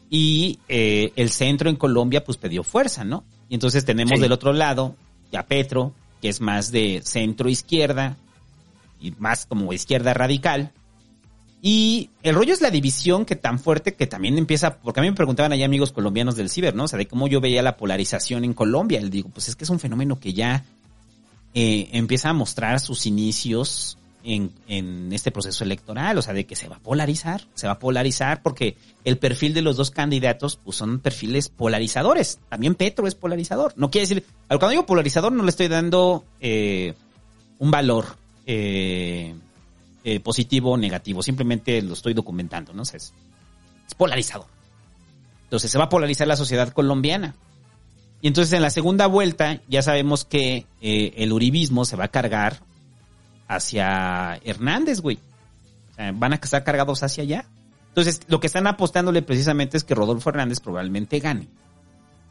[0.10, 3.24] Y eh, el centro en Colombia pues pidió fuerza, ¿no?
[3.50, 4.22] Y entonces tenemos Sí.
[4.22, 4.96] del otro lado
[5.38, 5.92] a Petro,
[6.22, 8.16] que es más de centro izquierda
[9.00, 10.72] y más como izquierda radical.
[11.62, 15.10] Y el rollo es la división que tan fuerte que también empieza, porque a mí
[15.10, 16.84] me preguntaban allá amigos colombianos del ciber, ¿no?
[16.84, 19.02] O sea, de cómo yo veía la polarización en Colombia.
[19.02, 20.66] Y digo, pues es que es un fenómeno que ya
[21.54, 26.56] eh, empieza a mostrar sus inicios en, en este proceso electoral, o sea, de que
[26.56, 30.58] se va a polarizar, se va a polarizar porque el perfil de los dos candidatos
[30.58, 32.40] pues son perfiles polarizadores.
[32.50, 33.74] También Petro es polarizador.
[33.78, 36.94] No quiere decir, cuando digo polarizador no le estoy dando eh,
[37.58, 39.34] un valor eh,
[40.10, 42.84] eh, positivo o negativo, simplemente lo estoy documentando, ¿no?
[42.84, 43.14] O sea, es,
[43.86, 44.48] es polarizador.
[45.44, 47.36] Entonces se va a polarizar la sociedad colombiana.
[48.22, 52.08] Y entonces en la segunda vuelta ya sabemos que eh, el uribismo se va a
[52.08, 52.62] cargar
[53.50, 55.20] hacia Hernández, güey.
[55.98, 57.46] Van a estar cargados hacia allá.
[57.90, 61.50] Entonces, lo que están apostándole precisamente es que Rodolfo Hernández probablemente gane.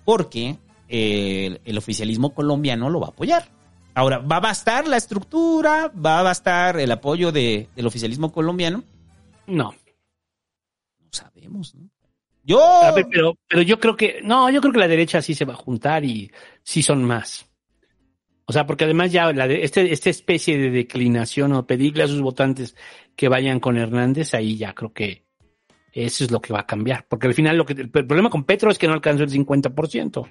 [0.07, 0.57] Porque
[0.89, 3.51] eh, el, el oficialismo colombiano lo va a apoyar.
[3.97, 5.91] Ahora, ¿va a bastar la estructura?
[5.91, 8.85] ¿Va a bastar el apoyo de- del oficialismo colombiano?
[9.47, 9.75] No.
[11.11, 11.89] sabemos, ¿no?
[12.45, 12.63] Yo.
[12.63, 15.47] A ver, pero, pero yo creo que, no, yo creo que la derecha sí se
[15.47, 16.31] va a juntar y
[16.63, 17.47] sí son más.
[18.45, 22.09] O sea, porque además ya la de, este, esta especie de declinación o pedirle a
[22.09, 22.77] sus votantes
[23.17, 25.25] que vayan con Hernández, ahí ya creo que
[25.93, 27.07] eso es lo que va a cambiar.
[27.09, 30.29] Porque al final lo que, el problema con Petro es que no alcanzó el 50%.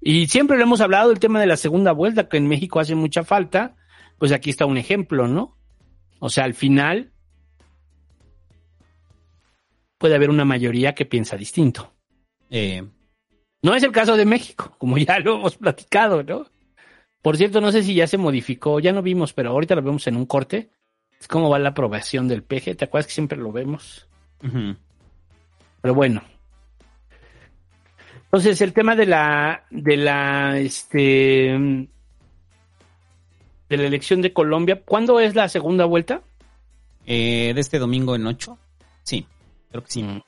[0.00, 2.94] Y siempre lo hemos hablado del tema de la segunda vuelta, que en México hace
[2.94, 3.76] mucha falta.
[4.18, 5.56] Pues aquí está un ejemplo, ¿no?
[6.18, 7.12] O sea, al final
[9.98, 11.92] puede haber una mayoría que piensa distinto.
[12.50, 12.82] Eh,
[13.62, 16.46] No es el caso de México, como ya lo hemos platicado, ¿no?
[17.22, 20.06] Por cierto, no sé si ya se modificó, ya no vimos, pero ahorita lo vemos
[20.06, 20.70] en un corte.
[21.20, 22.76] Es cómo va la aprobación del PG.
[22.76, 24.06] ¿Te acuerdas que siempre lo vemos?
[25.80, 26.22] Pero bueno.
[28.28, 31.88] Entonces, el tema de la, de la, este,
[33.68, 36.22] de la elección de Colombia, ¿cuándo es la segunda vuelta?
[37.06, 38.58] Eh, de este domingo en 8.
[39.02, 39.26] Sí,
[39.70, 40.02] creo que sí.
[40.04, 40.22] O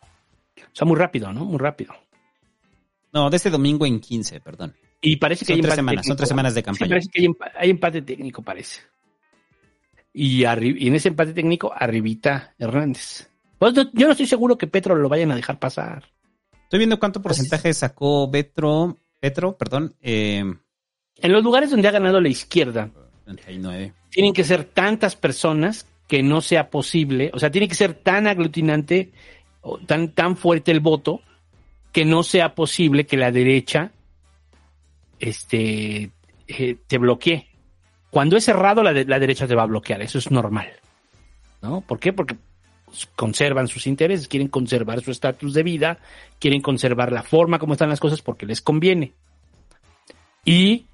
[0.72, 1.44] sea, muy rápido, ¿no?
[1.44, 1.94] Muy rápido.
[3.12, 4.74] No, de este domingo en 15, perdón.
[5.02, 6.16] Y parece que Son hay tres empate semanas, son técnico.
[6.16, 6.88] tres semanas de Sí, campaña.
[6.90, 8.80] parece que hay, empa- hay empate técnico, parece.
[10.12, 13.28] Y, y en ese empate técnico, arribita Hernández.
[13.58, 16.04] Pues no- yo no estoy seguro que Petro lo vayan a dejar pasar.
[16.70, 20.44] Estoy viendo cuánto porcentaje sacó Petro, Petro, perdón, eh,
[21.16, 22.90] En los lugares donde ha ganado la izquierda,
[23.24, 23.92] 39.
[24.08, 28.28] tienen que ser tantas personas que no sea posible, o sea, tiene que ser tan
[28.28, 29.10] aglutinante
[29.62, 31.22] o tan, tan fuerte el voto
[31.90, 33.90] que no sea posible que la derecha
[35.18, 36.12] este,
[36.46, 37.48] eh, te bloquee.
[38.10, 40.68] Cuando es cerrado, la, de- la derecha te va a bloquear, eso es normal.
[41.62, 41.80] ¿No?
[41.80, 42.12] ¿Por qué?
[42.12, 42.36] Porque
[43.16, 45.98] conservan sus intereses, quieren conservar su estatus de vida,
[46.38, 49.12] quieren conservar la forma como están las cosas porque les conviene.
[50.44, 50.86] Y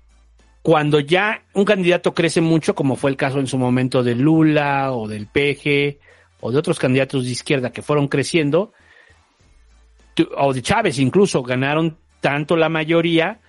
[0.62, 4.92] cuando ya un candidato crece mucho, como fue el caso en su momento de Lula
[4.92, 5.98] o del PG
[6.40, 8.72] o de otros candidatos de izquierda que fueron creciendo,
[10.36, 13.40] o de Chávez incluso, ganaron tanto la mayoría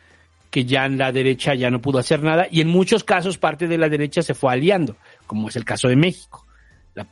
[0.50, 3.68] que ya en la derecha ya no pudo hacer nada y en muchos casos parte
[3.68, 4.96] de la derecha se fue aliando,
[5.26, 6.47] como es el caso de México.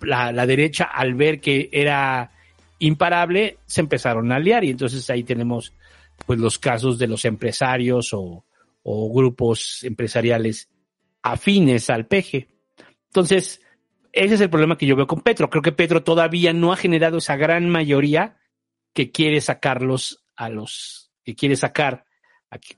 [0.01, 2.31] La, la- derecha al ver que era
[2.79, 5.73] imparable se empezaron a aliar y entonces ahí tenemos
[6.25, 8.45] pues los casos de los empresarios o,
[8.83, 10.69] o grupos empresariales
[11.21, 12.47] afines al PG.
[13.07, 13.61] Entonces,
[14.11, 15.49] ese es el problema que yo veo con Petro.
[15.49, 18.37] Creo que Petro todavía no ha generado esa gran mayoría
[18.93, 22.05] que quiere sacarlos a los, que quiere sacar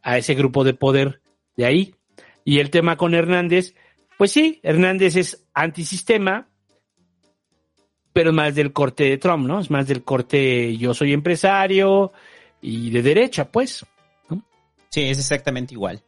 [0.02, 1.22] a ese grupo de poder
[1.56, 1.96] de ahí.
[2.44, 3.76] Y el tema con Hernández,
[4.18, 6.48] pues sí, Hernández es antisistema,
[8.18, 9.60] pero más del corte de Trump, ¿no?
[9.60, 12.12] Es más del corte yo soy empresario
[12.62, 13.86] y de derecha, pues.
[14.90, 16.02] Sí, es exactamente igual.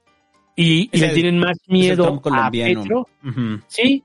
[0.56, 2.50] Y, y Es le el- tienen más es miedo a.
[2.52, 3.62] Petro, Ujú.
[3.68, 4.04] sí,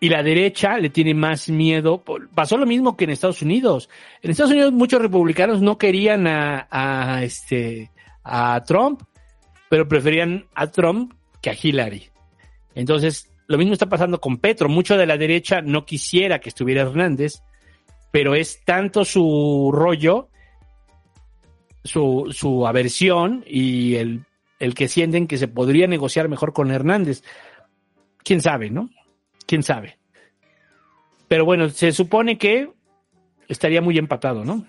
[0.00, 2.02] y la derecha le tiene más miedo.
[2.34, 3.88] Pasó lo mismo que en Estados Unidos.
[4.22, 7.90] En Estados Unidos muchos republicanos no querían a, a, este
[8.24, 9.02] a Trump,
[9.70, 12.08] pero preferían a Trump que a Hillary.
[12.74, 14.68] Entonces, lo mismo está pasando con Petro.
[14.68, 17.42] Mucho de la derecha no quisiera que estuviera Hernández,
[18.10, 20.28] pero es tanto su rollo,
[21.82, 24.24] su, su aversión y el,
[24.58, 27.22] el que sienten que se podría negociar mejor con Hernández.
[28.22, 28.88] Quién sabe, ¿no?
[29.46, 29.98] Quién sabe.
[31.28, 32.70] Pero bueno, se supone que
[33.48, 34.64] estaría muy empatado, ¿no?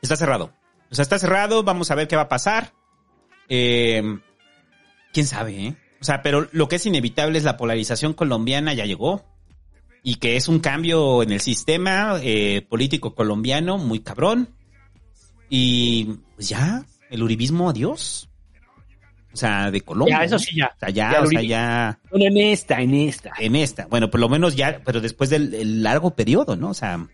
[0.00, 0.52] Está cerrado.
[0.92, 2.74] O sea, está cerrado, vamos a ver qué va a pasar.
[3.48, 4.02] Eh,
[5.12, 5.76] Quién sabe, ¿eh?
[6.00, 9.24] O sea, pero lo que es inevitable es la polarización colombiana ya llegó.
[10.02, 14.50] Y que es un cambio en el sistema eh, político colombiano muy cabrón.
[15.48, 18.28] Y pues ya, el uribismo, adiós.
[19.32, 20.18] O sea, de Colombia.
[20.18, 20.72] Ya, eso sí, ya.
[20.74, 22.00] O sea, ya, Ya o sea, ya.
[22.10, 23.32] Bueno, en esta, en esta.
[23.38, 23.86] En esta.
[23.86, 26.70] Bueno, por lo menos ya, pero después del el largo periodo, ¿no?
[26.70, 27.06] O sea.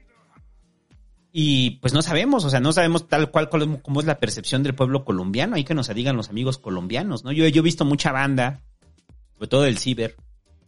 [1.33, 4.75] Y pues no sabemos, o sea, no sabemos tal cual cómo, es la percepción del
[4.75, 5.57] pueblo colombiano.
[5.57, 7.33] Hay que nos digan los amigos colombianos, ¿no?
[7.33, 8.63] Yo, yo he visto mucha banda,
[9.35, 10.17] sobre todo del ciber,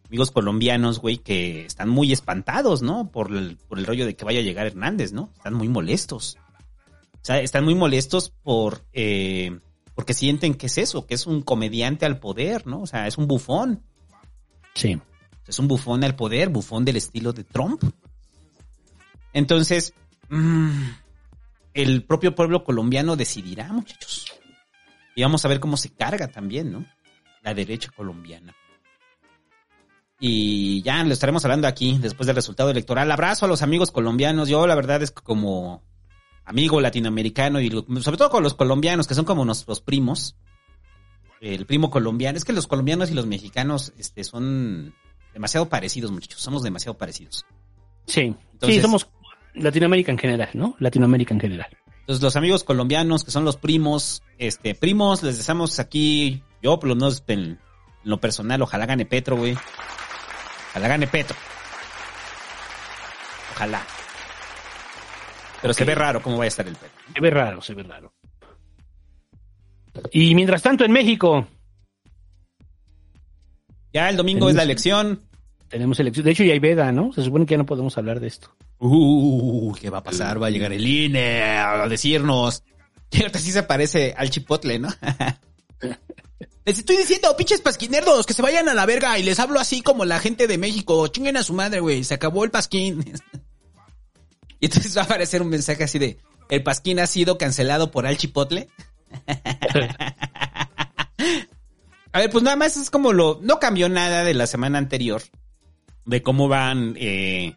[0.06, 3.10] amigos colombianos, güey, que están muy espantados, ¿no?
[3.10, 5.30] Por el, por el rollo de que vaya a llegar Hernández, ¿no?
[5.36, 6.36] Están muy molestos.
[7.14, 9.60] O sea, están muy molestos por, eh,
[9.94, 12.82] porque sienten que es eso, que es un comediante al poder, ¿no?
[12.82, 13.82] O sea, es un bufón.
[14.74, 14.98] Sí.
[15.46, 17.82] Es un bufón al poder, bufón del estilo de Trump.
[19.32, 19.94] Entonces,
[20.30, 20.90] mm,
[21.74, 24.26] el propio pueblo colombiano decidirá, muchachos.
[25.14, 26.86] Y vamos a ver cómo se carga también, ¿no?
[27.42, 28.54] La derecha colombiana.
[30.18, 33.10] Y ya lo estaremos hablando aquí después del resultado electoral.
[33.10, 34.48] Abrazo a los amigos colombianos.
[34.48, 35.82] Yo la verdad es que como
[36.44, 37.70] amigo latinoamericano y
[38.02, 40.36] sobre todo con los colombianos que son como nuestros primos.
[41.40, 42.36] El primo colombiano.
[42.36, 44.94] Es que los colombianos y los mexicanos este, son
[45.32, 46.42] demasiado parecidos, muchachos.
[46.42, 47.46] Somos demasiado parecidos.
[48.06, 49.08] Sí, Entonces- sí, somos
[49.54, 50.76] Latinoamérica en general, ¿no?
[50.78, 51.68] Latinoamérica en general.
[52.00, 56.88] Entonces, los amigos colombianos, que son los primos, este, primos, les deseamos aquí, yo por
[56.88, 57.58] lo menos en,
[58.04, 59.56] lo personal, ojalá gane Petro, güey.
[60.70, 61.36] Ojalá gane Petro.
[63.54, 63.86] Ojalá.
[65.60, 66.98] Pero se ve raro cómo va a estar el Petro.
[67.14, 68.12] Se ve raro, se ve raro.
[70.12, 71.46] Y mientras tanto en México
[73.92, 75.22] Ya el domingo es la elección.
[75.68, 76.24] tenemos elección.
[76.24, 77.12] De hecho ya hay veda, ¿no?
[77.12, 78.54] Se supone que ya no podemos hablar de esto.
[78.80, 80.42] Uh, ¿qué va a pasar?
[80.42, 82.64] Va a llegar el INE a decirnos.
[83.12, 84.88] Ahorita sí se parece al chipotle, ¿no?
[86.64, 89.80] Les estoy diciendo, pinches pasquinerdos, que se vayan a la verga y les hablo así
[89.80, 91.06] como la gente de México.
[91.08, 92.04] Chinguen a su madre, güey.
[92.04, 93.04] Se acabó el pasquín.
[94.62, 96.18] Y entonces va a aparecer un mensaje así de,
[96.50, 98.68] el pasquín ha sido cancelado por al chipotle.
[102.12, 103.38] A ver, pues nada más es como lo...
[103.40, 105.22] No cambió nada de la semana anterior.
[106.04, 107.56] De cómo van eh,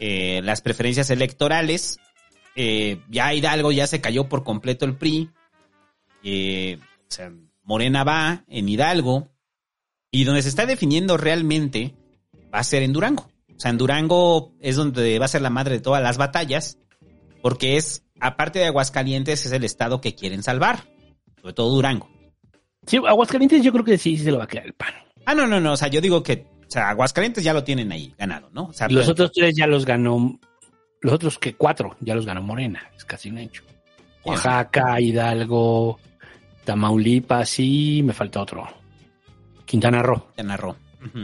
[0.00, 1.98] eh, las preferencias electorales.
[2.56, 5.30] Eh, ya Hidalgo ya se cayó por completo el PRI.
[6.24, 7.30] Eh, o sea,
[7.62, 9.28] Morena va en Hidalgo.
[10.10, 11.94] Y donde se está definiendo realmente
[12.52, 13.30] va a ser en Durango.
[13.54, 16.78] O sea, en Durango es donde va a ser la madre de todas las batallas.
[17.42, 20.88] Porque es, aparte de Aguascalientes, es el estado que quieren salvar.
[21.42, 22.08] Sobre todo Durango.
[22.86, 24.94] Sí, Aguascalientes yo creo que sí, sí se lo va a quedar el pan.
[25.26, 25.74] Ah, no, no, no.
[25.74, 28.66] O sea, yo digo que, o sea, Aguascalientes ya lo tienen ahí ganado, ¿no?
[28.66, 30.38] O sea, Los pero- otros tres ya los ganó,
[31.00, 33.64] los otros que cuatro ya los ganó Morena, es casi un hecho.
[34.24, 35.98] Oaxaca, Hidalgo,
[36.64, 38.68] Tamaulipas y me falta otro.
[39.64, 40.26] Quintana Roo.
[40.36, 40.76] Quintana Roo.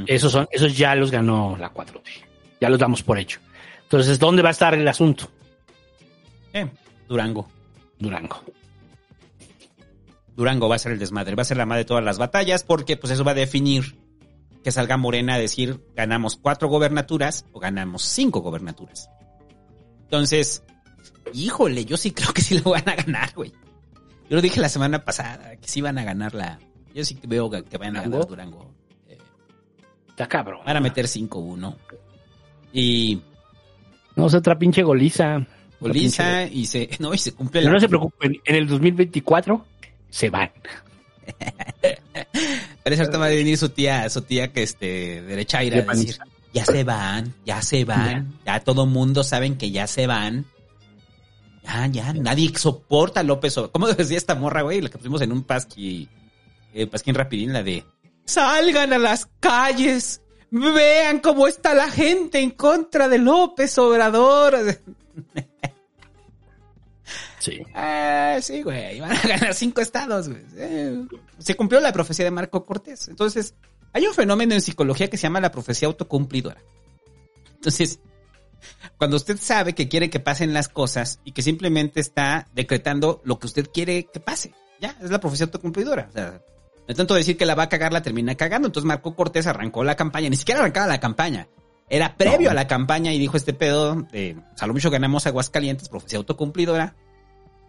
[0.06, 2.02] Esos son, esos ya los ganó la 4T.
[2.60, 3.39] Ya los damos por hecho.
[3.82, 5.28] Entonces, ¿dónde va a estar el asunto?
[6.52, 6.66] Eh,
[7.06, 7.47] Durango.
[7.98, 8.43] Durango.
[10.35, 12.62] Durango va a ser el desmadre, va a ser la madre de todas las batallas,
[12.64, 13.97] porque pues eso va a definir
[14.66, 19.09] que salga Morena a decir ganamos cuatro gobernaturas o ganamos cinco gobernaturas.
[20.02, 20.64] Entonces,
[21.32, 23.52] híjole, yo sí creo que sí lo van a ganar, güey.
[24.28, 26.59] Yo lo dije la semana pasada, que sí van a ganar la...
[26.93, 28.74] Yo sí que veo que que van a ganar Durango.
[30.09, 30.62] Está cabrón.
[30.66, 31.76] Van a meter 5-1.
[32.72, 33.22] Y
[34.16, 35.47] No, es otra pinche goliza.
[35.78, 36.90] Goliza y se...
[36.98, 37.74] No, y se cumple Pero la...
[37.74, 39.64] no se preocupen, en el 2024
[40.10, 40.51] se van.
[42.86, 45.82] Pero ahorita va a venir su tía, su tía que este, derecha ir De a
[45.92, 46.18] decir,
[46.54, 50.46] ya se van, ya se van, ya, todo mundo saben que ya se van.
[51.64, 53.72] Ya, ya, nadie soporta a López Obrador.
[53.72, 54.80] ¿Cómo decía esta morra, güey?
[54.80, 56.08] La que pusimos en un pasqui,
[56.74, 57.84] eh, pasquín rapidín, la de,
[58.24, 60.20] salgan a las calles,
[60.52, 64.78] vean cómo está la gente en contra de López Obrador.
[67.40, 67.62] Sí.
[67.74, 68.98] Ah, sí, güey.
[68.98, 70.42] Van a ganar cinco estados, güey.
[71.38, 73.08] Se cumplió la profecía de Marco Cortés.
[73.08, 73.54] Entonces,
[73.92, 76.62] hay un fenómeno en psicología que se llama la profecía autocumplidora.
[77.54, 78.00] Entonces,
[78.98, 83.38] cuando usted sabe que quiere que pasen las cosas y que simplemente está decretando lo
[83.38, 86.06] que usted quiere que pase, ya, es la profecía autocumplidora.
[86.08, 86.42] O sea,
[86.86, 88.68] de tanto decir que la va a cagar, la termina cagando.
[88.68, 91.48] Entonces, Marco Cortés arrancó la campaña, ni siquiera arrancaba la campaña.
[91.88, 95.88] Era previo a la campaña y dijo este pedo de, a lo mucho ganamos Aguascalientes,
[95.88, 96.96] profecía autocumplidora.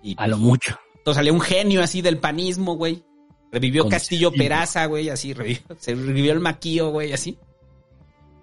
[0.01, 0.79] Y, A lo mucho.
[0.95, 3.03] entonces salió un genio así del panismo, güey.
[3.51, 4.31] Revivió Con Castillo.
[4.31, 7.37] Peraza, güey, así, revivió, se revivió el maquillo, güey, así.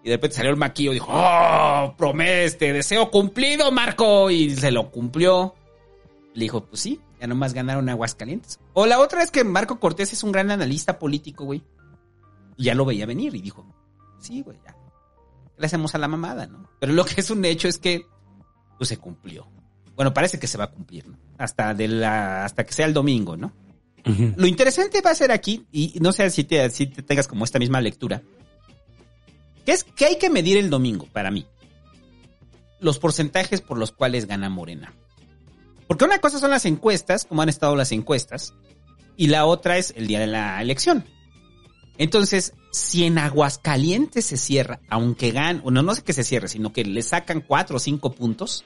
[0.02, 4.30] Y de repente salió el maquillo y dijo, oh, promeste, deseo cumplido, Marco.
[4.30, 5.54] Y se lo cumplió.
[6.34, 8.60] Le dijo, pues sí, ya nomás ganaron Aguascalientes.
[8.74, 11.62] O la otra es que Marco Cortés es un gran analista político, güey.
[12.56, 13.64] Y ya lo veía venir y dijo,
[14.18, 14.76] sí, güey, ya.
[15.56, 16.68] Le hacemos a la mamada, ¿no?
[16.80, 18.04] Pero lo que es un hecho es que,
[18.76, 19.46] pues se cumplió.
[19.96, 21.16] Bueno, parece que se va a cumplir, ¿no?
[21.38, 23.52] Hasta, de la, hasta que sea el domingo, ¿no?
[24.04, 27.44] Lo interesante va a ser aquí, y no sé si te, si te tengas como
[27.44, 28.22] esta misma lectura,
[29.64, 31.46] que es que hay que medir el domingo para mí.
[32.80, 34.92] Los porcentajes por los cuales gana Morena.
[35.86, 38.52] Porque una cosa son las encuestas, como han estado las encuestas,
[39.16, 41.04] y la otra es el día de la elección.
[41.96, 46.72] Entonces, si en Aguascalientes se cierra, aunque gan, bueno, no sé que se cierre, sino
[46.72, 48.64] que le sacan cuatro o cinco puntos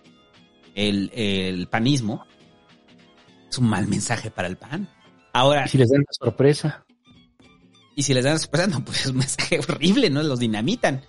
[0.75, 2.25] el, el panismo,
[3.51, 4.89] es un mal mensaje para el PAN.
[5.39, 6.85] Ahora, Si les dan la sorpresa.
[7.95, 10.23] y si les dan la sorpresa, no, pues es un mensaje horrible, ¿no?
[10.23, 11.03] Los dinamitan.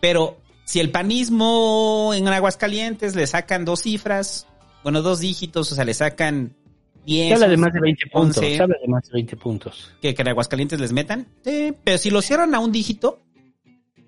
[0.00, 4.46] Pero si el panismo en Aguascalientes le sacan dos cifras,
[4.82, 6.56] bueno, dos dígitos, o sea, le sacan
[7.04, 7.28] 10.
[7.28, 8.36] Se habla de más de 20 puntos.
[8.38, 9.92] 11, Se habla de más de 20 puntos.
[10.00, 11.28] que, que en Aguascalientes les metan.
[11.44, 13.22] Sí, pero si lo cierran a un dígito,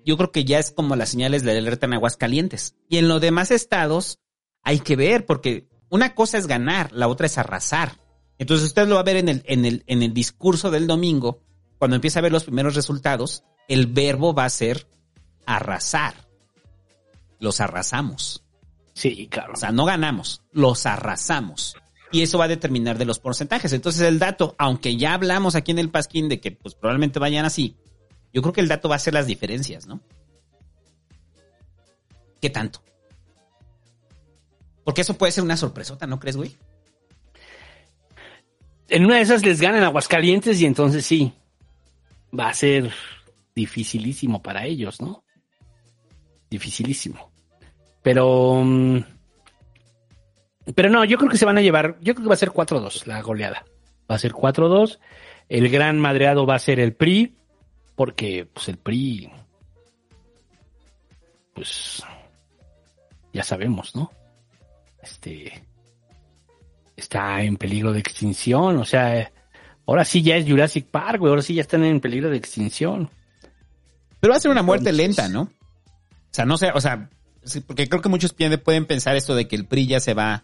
[0.05, 2.75] yo creo que ya es como las señales de alerta en Aguascalientes.
[2.89, 4.19] Y en los demás estados
[4.63, 7.93] hay que ver, porque una cosa es ganar, la otra es arrasar.
[8.39, 11.43] Entonces usted lo va a ver en el, en el, en el discurso del domingo,
[11.77, 14.87] cuando empieza a ver los primeros resultados, el verbo va a ser
[15.45, 16.27] arrasar.
[17.39, 18.43] Los arrasamos.
[18.93, 19.53] Sí, claro.
[19.53, 21.75] O sea, no ganamos, los arrasamos.
[22.11, 23.73] Y eso va a determinar de los porcentajes.
[23.73, 27.45] Entonces el dato, aunque ya hablamos aquí en el Pasquín de que pues probablemente vayan
[27.45, 27.75] así,
[28.33, 30.01] yo creo que el dato va a ser las diferencias, ¿no?
[32.41, 32.81] ¿Qué tanto?
[34.85, 36.57] Porque eso puede ser una sorpresota, ¿no crees, güey?
[38.89, 41.31] En una de esas les ganan Aguascalientes y entonces sí,
[42.37, 42.91] va a ser
[43.55, 45.23] dificilísimo para ellos, ¿no?
[46.49, 47.31] Dificilísimo.
[48.01, 48.61] Pero...
[48.63, 48.99] mm,
[50.75, 52.49] Pero no, yo creo que se van a llevar, yo creo que va a ser
[52.51, 53.65] 4-2 la goleada.
[54.09, 54.99] Va a ser 4-2.
[55.49, 57.35] El gran madreado va a ser el PRI,
[57.95, 59.29] porque pues el PRI,
[61.53, 62.03] pues
[63.33, 64.11] ya sabemos, ¿no?
[65.01, 65.63] Este
[66.99, 69.31] está en peligro de extinción, o sea,
[69.85, 73.09] ahora sí ya es Jurassic Park, güey, ahora sí ya están en peligro de extinción.
[74.19, 75.43] Pero va a ser una muerte lenta, ¿no?
[75.43, 77.09] O sea, no sé, o sea,
[77.65, 80.43] porque creo que muchos pueden pensar esto de que el PRI ya se va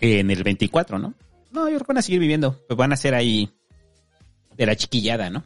[0.00, 1.14] en el 24, ¿no?
[1.50, 2.56] No, yo creo que van a seguir viviendo.
[2.68, 3.50] Pues van a ser ahí
[4.56, 5.44] de la chiquillada, ¿no?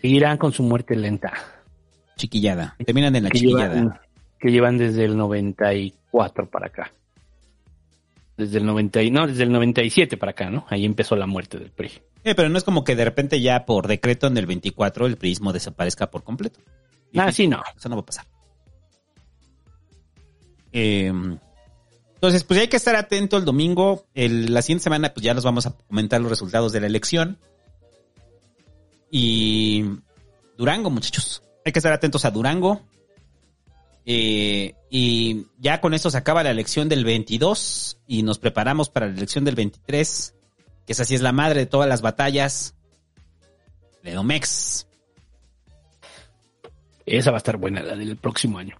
[0.00, 1.32] Seguirán con su muerte lenta.
[2.16, 2.76] Chiquillada.
[2.84, 3.74] Terminan en la que chiquillada.
[3.74, 4.00] llevan,
[4.38, 6.92] que llevan desde el 94 para acá.
[8.36, 10.66] Desde el 90 y, no, desde el 97 para acá, ¿no?
[10.68, 11.92] Ahí empezó la muerte del PRI.
[12.24, 15.16] Eh, pero no es como que de repente ya por decreto en el 24 el
[15.16, 16.58] prismo desaparezca por completo.
[17.16, 17.62] Ah, sí, no.
[17.76, 18.26] Eso no va a pasar.
[20.72, 21.12] Eh,
[22.14, 24.06] entonces, pues ya hay que estar atento el domingo.
[24.14, 27.38] El- la siguiente semana, pues ya nos vamos a comentar los resultados de la elección.
[29.10, 29.84] Y
[30.56, 31.42] Durango, muchachos.
[31.64, 32.80] Hay que estar atentos a Durango.
[34.06, 39.06] Eh, y ya con esto se acaba la elección del 22 y nos preparamos para
[39.06, 40.34] la elección del 23,
[40.86, 42.74] que esa sí es la madre de todas las batallas.
[44.02, 44.86] Ledomex.
[47.06, 48.76] Esa va a estar buena, la del próximo año.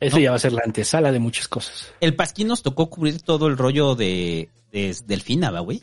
[0.00, 1.92] Eso ya va a ser la antesala de muchas cosas.
[2.00, 5.82] El Pasquín nos tocó cubrir todo el rollo de, de Delfina, ¿va, güey?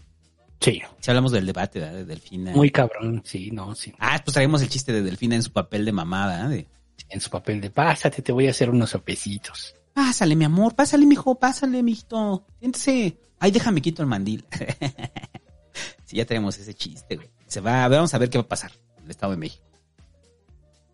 [0.61, 0.81] Sí.
[0.99, 1.95] Si hablamos del debate ¿verdad?
[1.95, 2.51] de Delfina.
[2.53, 3.93] Muy cabrón, sí, no, sí.
[3.99, 6.47] Ah, pues traemos el chiste de Delfina en su papel de mamada.
[6.47, 6.65] De,
[7.09, 9.75] En su papel de pásate, te voy a hacer unos sopecitos.
[9.95, 12.45] Pásale, mi amor, pásale, mijo, pásale, mijito.
[12.59, 13.17] Siéntese.
[13.39, 14.45] Ay, déjame quito el mandil.
[16.05, 17.29] sí, ya tenemos ese chiste, güey.
[17.47, 19.65] Se va, vamos a ver qué va a pasar en el Estado de México.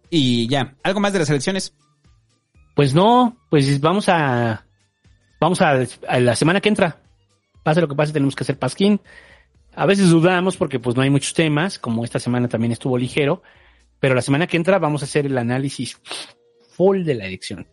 [0.10, 1.73] Y ya, ¿algo más de las elecciones?
[2.76, 4.65] Pues no, pues vamos a.
[5.40, 7.02] Vamos a, a la semana que entra.
[7.64, 9.02] Pase lo que pase, tenemos que hacer pasquín.
[9.73, 13.41] A veces dudamos porque pues no hay muchos temas, como esta semana también estuvo ligero,
[13.99, 15.98] pero la semana que entra vamos a hacer el análisis
[16.76, 17.68] full de la elección.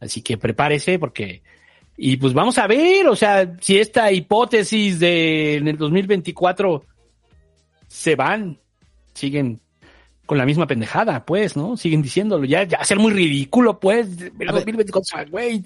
[0.00, 1.42] Así que prepárese porque
[2.00, 6.84] y pues vamos a ver, o sea, si esta hipótesis de en el 2024
[7.88, 8.56] se van,
[9.14, 9.60] siguen
[10.24, 11.76] con la misma pendejada, pues, ¿no?
[11.76, 15.64] Siguen diciéndolo, ya, ya ser muy ridículo, pues, el 2024, o sea, güey,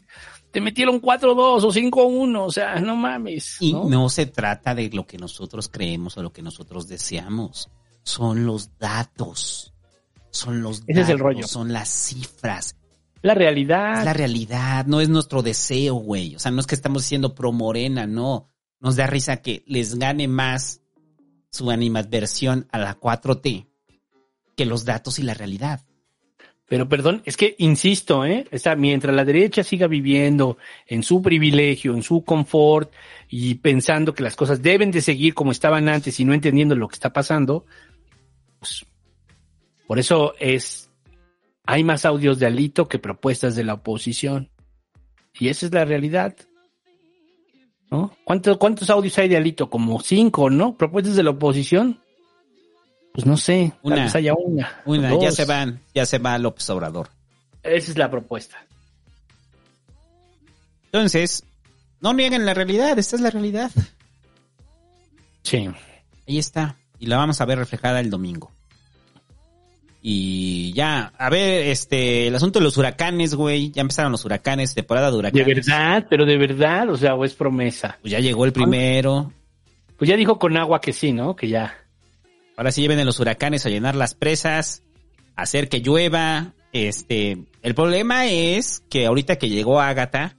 [0.51, 3.59] te metieron 4-2 o 5-1, o sea, no mames.
[3.61, 3.85] Y ¿no?
[3.85, 7.69] no se trata de lo que nosotros creemos o lo que nosotros deseamos.
[8.05, 9.75] Son los datos.
[10.31, 11.47] Son los Ese es el datos, rollo.
[11.47, 12.77] Son las cifras.
[13.23, 14.01] La realidad.
[14.01, 16.35] Es la realidad, no es nuestro deseo, güey.
[16.35, 18.49] O sea, no es que estamos diciendo pro morena, no.
[18.81, 20.83] Nos da risa que les gane más
[21.51, 23.69] su animadversión a la 4T
[24.57, 25.81] que los datos y la realidad.
[26.67, 28.47] Pero perdón, es que insisto, ¿eh?
[28.79, 32.91] Mientras la derecha siga viviendo en su privilegio, en su confort
[33.29, 36.89] y pensando que las cosas deben de seguir como estaban antes y no entendiendo lo
[36.89, 37.67] que está pasando,
[38.59, 38.87] pues,
[39.87, 40.89] por eso es,
[41.65, 44.51] hay más audios de Alito que propuestas de la oposición.
[45.39, 46.35] Y esa es la realidad.
[47.91, 48.15] ¿No?
[48.25, 49.69] ¿Cuántos, cuántos audios hay de Alito?
[49.69, 50.77] Como cinco, ¿no?
[50.77, 52.01] Propuestas de la oposición.
[53.13, 54.05] Pues no sé, tal Una.
[54.05, 54.83] vez haya una.
[54.87, 55.23] Una, dos.
[55.23, 57.11] ya se van, ya se va López Obrador.
[57.63, 58.65] Esa es la propuesta.
[60.87, 61.45] Entonces,
[62.01, 63.71] no nieguen la realidad, esta es la realidad.
[65.43, 65.69] Sí.
[66.27, 66.77] Ahí está.
[66.99, 68.51] Y la vamos a ver reflejada el domingo.
[70.05, 73.71] Y ya, a ver, este, el asunto de los huracanes, güey.
[73.71, 75.47] Ya empezaron los huracanes, temporada de De huracanes.
[75.67, 77.99] verdad, pero de verdad, o sea, o es promesa.
[78.03, 79.33] Pues ya llegó el primero.
[79.97, 81.37] Pues ya dijo con agua que sí, ¿no?
[81.37, 81.79] Que ya.
[82.57, 84.83] Ahora sí vienen los huracanes a llenar las presas,
[85.37, 86.53] a hacer que llueva.
[86.73, 90.37] Este, el problema es que ahorita que llegó Ágata,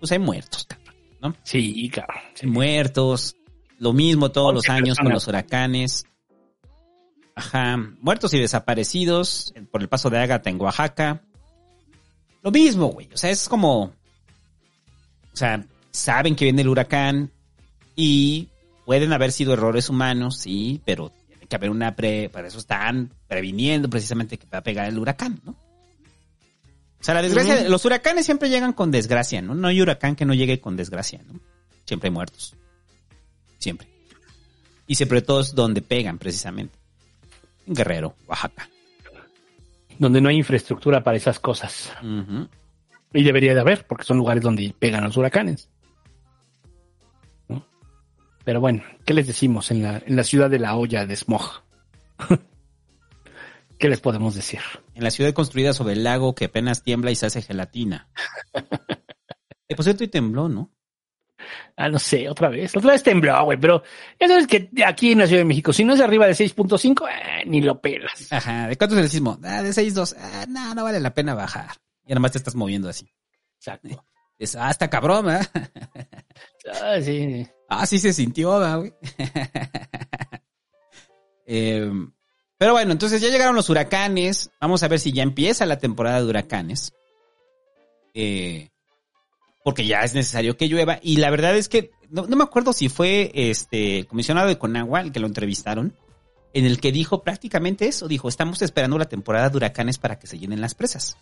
[0.00, 1.36] pues hay muertos, cabrón, ¿no?
[1.42, 2.22] Sí, cabrón.
[2.42, 3.36] Hay muertos.
[3.78, 6.06] Lo mismo todos los años con los huracanes.
[7.34, 7.76] Ajá.
[8.00, 11.22] Muertos y desaparecidos por el paso de Ágata en Oaxaca.
[12.42, 13.08] Lo mismo, güey.
[13.12, 13.84] O sea, es como.
[13.84, 13.92] O
[15.36, 17.30] sea, saben que viene el huracán
[17.96, 18.48] y
[18.84, 22.28] pueden haber sido errores humanos, sí, pero tiene que haber una pre.
[22.28, 25.52] Para eso están previniendo precisamente que va a pegar el huracán, ¿no?
[25.52, 27.70] O sea, la desgracia, Ujú.
[27.70, 29.54] los huracanes siempre llegan con desgracia, ¿no?
[29.54, 31.40] No hay huracán que no llegue con desgracia, ¿no?
[31.84, 32.54] Siempre hay muertos.
[33.58, 33.88] Siempre.
[34.86, 36.78] Y siempre todos donde pegan, precisamente.
[37.66, 38.68] En Guerrero, Oaxaca.
[39.98, 41.92] Donde no hay infraestructura para esas cosas.
[43.12, 45.68] Y debería de haber, porque son lugares donde pegan los huracanes.
[47.48, 47.66] ¿No?
[48.44, 51.62] Pero bueno, ¿qué les decimos en la, en la ciudad de la olla de smog?
[53.78, 54.60] ¿Qué les podemos decir?
[54.94, 58.08] En la ciudad construida sobre el lago que apenas tiembla y se hace gelatina.
[59.68, 60.70] Eh, por cierto, y tembló, ¿no?
[61.76, 62.76] Ah, no sé, otra vez.
[62.76, 63.82] Otra vez tembló, güey, pero
[64.20, 67.08] ya sabes que aquí en la Ciudad de México, si no es arriba de 6.5,
[67.08, 68.30] eh, ni lo pelas.
[68.30, 68.68] Ajá.
[68.68, 69.38] ¿De cuánto es el sismo?
[69.42, 70.16] Ah, de 6.2.
[70.18, 71.70] Ah, no, no vale la pena bajar.
[72.06, 73.08] Y además te estás moviendo así.
[73.56, 74.04] Exacto.
[74.38, 75.40] Es, ah, está cabrón, ¿eh?
[76.80, 77.46] Ah, sí.
[77.68, 78.92] Ah, sí se sintió, ¿verdad, güey.
[81.44, 81.90] Eh,
[82.56, 84.52] pero bueno, entonces ya llegaron los huracanes.
[84.60, 86.92] Vamos a ver si ya empieza la temporada de huracanes.
[88.14, 88.70] Eh,
[89.64, 90.98] porque ya es necesario que llueva.
[91.02, 95.00] Y la verdad es que no, no me acuerdo si fue este comisionado de Conagua
[95.00, 95.94] el que lo entrevistaron,
[96.54, 98.08] en el que dijo prácticamente eso.
[98.08, 101.16] Dijo, estamos esperando la temporada de huracanes para que se llenen las presas.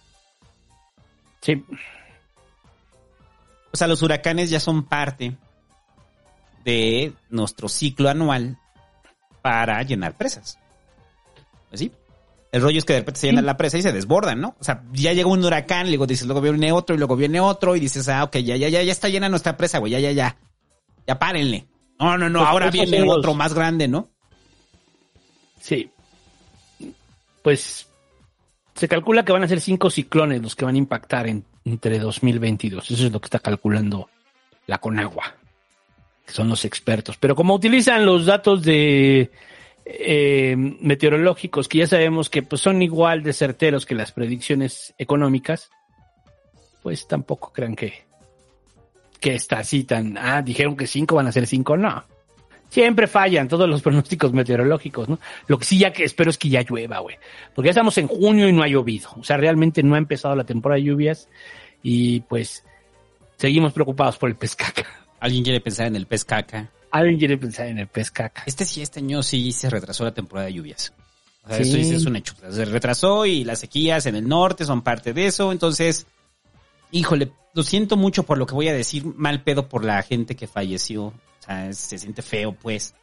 [1.41, 1.65] Sí.
[3.73, 5.37] O sea, los huracanes ya son parte
[6.65, 8.59] de nuestro ciclo anual
[9.43, 10.59] para llenar presas.
[11.69, 11.93] Pues sí.
[12.53, 14.57] El rollo es que de repente se llena la presa y se desbordan, ¿no?
[14.59, 17.77] O sea, ya llega un huracán, luego dices, luego viene otro y luego viene otro
[17.77, 20.11] y dices, ah, ok, ya, ya, ya, ya está llena nuestra presa, güey, ya, ya,
[20.11, 20.37] ya.
[21.07, 21.67] Ya párenle.
[21.99, 24.09] No, no, no, Pues ahora viene otro más grande, ¿no?
[25.61, 25.91] Sí.
[27.43, 27.89] Pues
[28.75, 31.99] se calcula que van a ser cinco ciclones los que van a impactar en, entre
[31.99, 32.91] 2022.
[32.91, 34.09] Eso es lo que está calculando
[34.67, 35.35] la Conagua,
[36.27, 37.17] que son los expertos.
[37.19, 39.31] Pero como utilizan los datos de
[39.85, 45.71] eh, meteorológicos, que ya sabemos que pues, son igual de certeros que las predicciones económicas,
[46.83, 48.05] pues tampoco crean que,
[49.19, 52.05] que está así tan, ah, dijeron que cinco van a ser cinco, no.
[52.69, 55.19] Siempre fallan todos los pronósticos meteorológicos, ¿no?
[55.49, 57.17] Lo que sí ya que espero es que ya llueva, güey.
[57.55, 59.11] Porque ya estamos en junio y no ha llovido.
[59.19, 61.29] O sea, realmente no ha empezado la temporada de lluvias
[61.83, 62.65] y pues
[63.37, 64.87] seguimos preocupados por el pez caca.
[65.19, 66.71] Alguien quiere pensar en el pez caca.
[66.93, 68.43] Alguien quiere pensar en el pez caca.
[68.47, 70.93] Este sí, este año sí se retrasó la temporada de lluvias.
[71.45, 71.81] O sea, Sí.
[71.81, 72.35] esto es un hecho.
[72.51, 75.53] Se retrasó y las sequías en el norte son parte de eso.
[75.53, 76.07] Entonces,
[76.91, 79.05] híjole, lo siento mucho por lo que voy a decir.
[79.17, 81.05] Mal pedo por la gente que falleció.
[81.07, 82.95] O sea, es- se siente feo, pues.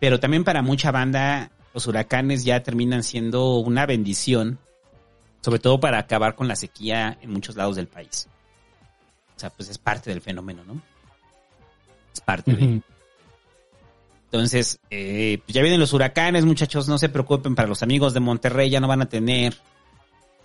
[0.00, 4.58] Pero también para mucha banda, los huracanes ya terminan siendo una bendición.
[5.42, 8.26] Sobre todo para acabar con la sequía en muchos lados del país.
[9.36, 10.82] O sea, pues es parte del fenómeno, ¿no?
[12.12, 12.82] Es parte de...
[14.26, 18.20] Entonces, eh, pues ya vienen los huracanes, muchachos, no se preocupen, para los amigos de
[18.20, 19.56] Monterrey ya no van a tener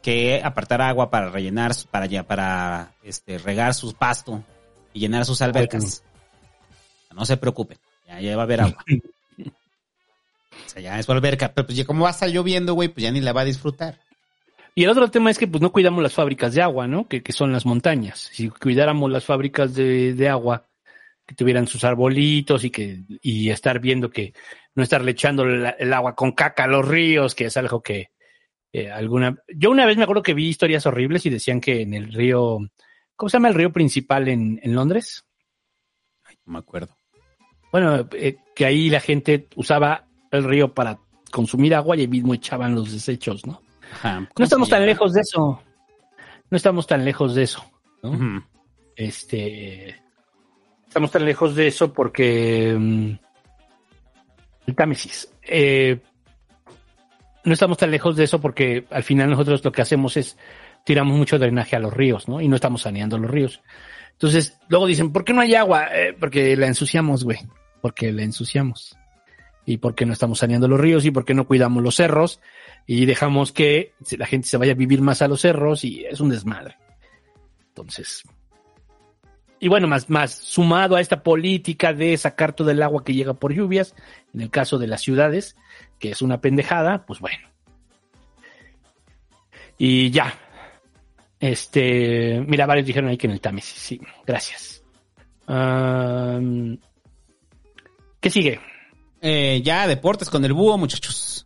[0.02, 4.44] que apartar agua para rellenar, para ya, para este, regar sus pasto
[4.94, 6.04] y llenar sus albercas.
[7.14, 7.78] No se preocupen,
[8.08, 8.86] ya, ya va a haber agua.
[9.38, 12.90] o sea, ya es su alberca, pero pues ya como va a estar lloviendo, güey,
[12.90, 14.00] pues ya ni la va a disfrutar.
[14.74, 17.08] Y el otro tema es que pues no cuidamos las fábricas de agua, ¿no?
[17.08, 18.30] Que, que son las montañas.
[18.32, 20.66] Si cuidáramos las fábricas de, de agua,
[21.32, 24.34] que tuvieran sus arbolitos y que y estar viendo que
[24.76, 28.10] no estarle echando la- el agua con caca a los ríos, que es algo que
[28.74, 31.94] eh, alguna yo una vez me acuerdo que vi historias horribles y decían que en
[31.94, 32.60] el río
[33.16, 35.26] ¿cómo se llama el río principal en, en Londres?
[36.46, 36.96] No me acuerdo.
[37.72, 41.00] Bueno, eh, que ahí la gente usaba el río para
[41.32, 43.62] consumir agua y ahí mismo echaban los desechos, ¿no?
[43.94, 44.28] Ajá.
[44.38, 45.62] No estamos tan lejos de eso.
[46.50, 47.64] No estamos tan lejos de eso.
[48.96, 49.96] Este.
[50.92, 52.76] Estamos tan lejos de eso porque.
[52.78, 53.12] mm,
[54.68, 55.34] el Támesis.
[55.42, 56.02] Eh,
[57.46, 60.38] no estamos tan lejos de eso porque al final nosotros lo que hacemos es
[60.84, 62.42] tiramos mucho drenaje a los ríos, ¿no?
[62.42, 63.62] Y no estamos saneando los ríos.
[64.12, 65.88] Entonces, luego dicen, ¿por qué no hay agua?
[65.94, 67.40] Eh, porque la ensuciamos, güey.
[67.80, 68.98] Porque la ensuciamos.
[69.66, 72.42] Y porque no estamos saneando los ríos y porque no cuidamos los cerros
[72.86, 76.20] y dejamos que la gente se vaya a vivir más a los cerros y es
[76.20, 76.76] un desmadre.
[77.70, 78.24] Entonces,
[79.62, 83.36] y bueno, más, más sumado a esta política de sacar todo el agua que llega
[83.36, 83.94] por lluvias,
[84.34, 85.56] en el caso de las ciudades,
[86.00, 87.48] que es una pendejada, pues bueno.
[89.78, 90.34] Y ya.
[91.40, 94.84] Este, mira, varios dijeron ahí que en el Támesis, sí, gracias.
[98.20, 98.60] ¿Qué sigue?
[99.22, 101.46] Eh, ya, deportes con el búho, muchachos.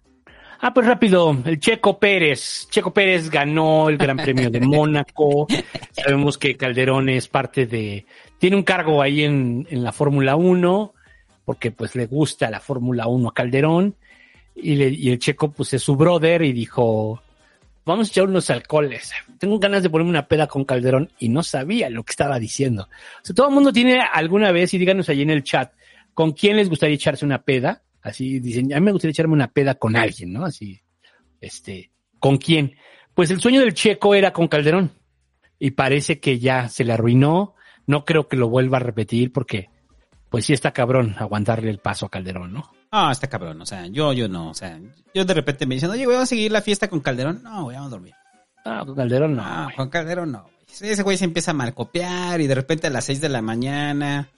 [0.68, 2.68] Ah, pues rápido, el Checo Pérez.
[2.72, 5.46] Checo Pérez ganó el Gran Premio de Mónaco.
[5.92, 8.08] Sabemos que Calderón es parte de...
[8.40, 10.94] Tiene un cargo ahí en, en la Fórmula 1,
[11.46, 13.94] porque pues le gusta la Fórmula 1 a Calderón.
[14.56, 17.22] Y, le- y el Checo pues es su brother y dijo,
[17.86, 19.12] vamos a echar unos alcoholes.
[19.38, 22.90] Tengo ganas de ponerme una peda con Calderón y no sabía lo que estaba diciendo.
[23.22, 25.74] O sea, todo el mundo tiene alguna vez, y díganos allí en el chat,
[26.16, 27.84] ¿con quién les gustaría echarse una peda?
[28.06, 30.46] Así dicen, a mí me gustaría echarme una peda con alguien, ¿no?
[30.46, 30.80] Así,
[31.42, 32.76] este, ¿con quién?
[33.16, 34.92] Pues el sueño del checo era con Calderón.
[35.58, 37.56] Y parece que ya se le arruinó.
[37.88, 39.70] No creo que lo vuelva a repetir porque,
[40.30, 42.72] pues sí está cabrón aguantarle el paso a Calderón, ¿no?
[42.92, 43.60] Ah, está cabrón.
[43.62, 44.52] O sea, yo, yo no.
[44.52, 44.80] O sea,
[45.16, 47.42] yo de repente me dicen, oye, vamos a seguir la fiesta con Calderón.
[47.42, 48.14] No, güey, vamos a dormir.
[48.66, 49.42] Ah, con Calderón no.
[49.44, 50.46] Ah, con Calderón no.
[50.80, 54.30] Ese güey se empieza a malcopiar y de repente a las 6 de la mañana,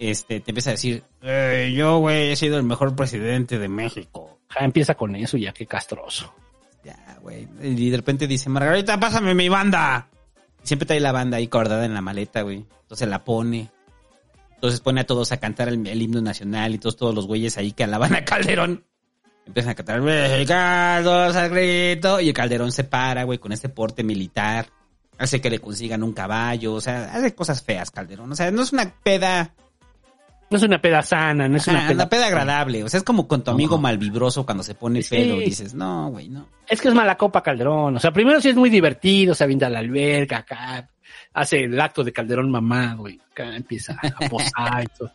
[0.00, 4.40] este, te empieza a decir, "Eh, yo, güey, he sido el mejor presidente de México.
[4.58, 6.34] Ya empieza con eso, ya qué castroso.
[6.82, 7.46] Ya, güey.
[7.62, 10.08] Y de repente dice, Margarita, pásame mi banda.
[10.64, 12.64] Y siempre trae la banda ahí cordada en la maleta, güey.
[12.82, 13.68] Entonces la pone.
[14.54, 17.56] Entonces pone a todos a cantar el, el himno nacional y todos, todos los güeyes
[17.58, 18.84] ahí que alaban a Calderón.
[19.46, 22.20] Empiezan a cantar Mexicanos al grito.
[22.20, 24.66] Y el Calderón se para, güey, con este porte militar.
[25.18, 26.74] Hace que le consigan un caballo.
[26.74, 28.32] O sea, hace cosas feas, Calderón.
[28.32, 29.54] O sea, no es una peda.
[30.50, 31.92] No es una peda sana, no es una peda.
[31.94, 32.82] una peda agradable.
[32.82, 33.82] O sea, es como con tu amigo No.
[33.82, 35.14] malvibroso cuando se pone Sí.
[35.16, 35.40] pedo.
[35.40, 36.48] y dices, no, güey, no.
[36.68, 37.96] Es que es mala copa Calderón.
[37.96, 40.88] O sea, primero sí es muy divertido, se avienta a la alberca acá,
[41.34, 45.12] hace el acto de Calderón mamado y acá empieza a posar y todo.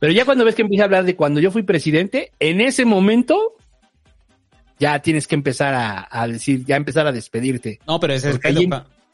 [0.00, 2.84] Pero ya cuando ves que empieza a hablar de cuando yo fui presidente, en ese
[2.84, 3.54] momento
[4.78, 7.80] ya tienes que empezar a, a decir, ya empezar a despedirte.
[7.86, 8.48] No, pero ese es Porque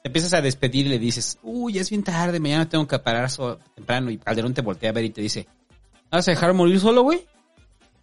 [0.05, 3.31] Te empiezas a despedir y le dices, uy, es bien tarde, mañana tengo que parar
[3.75, 4.11] temprano.
[4.11, 5.49] Y Calderón te voltea a ver y te dice,
[6.11, 7.27] ¿vas a dejar morir solo, güey?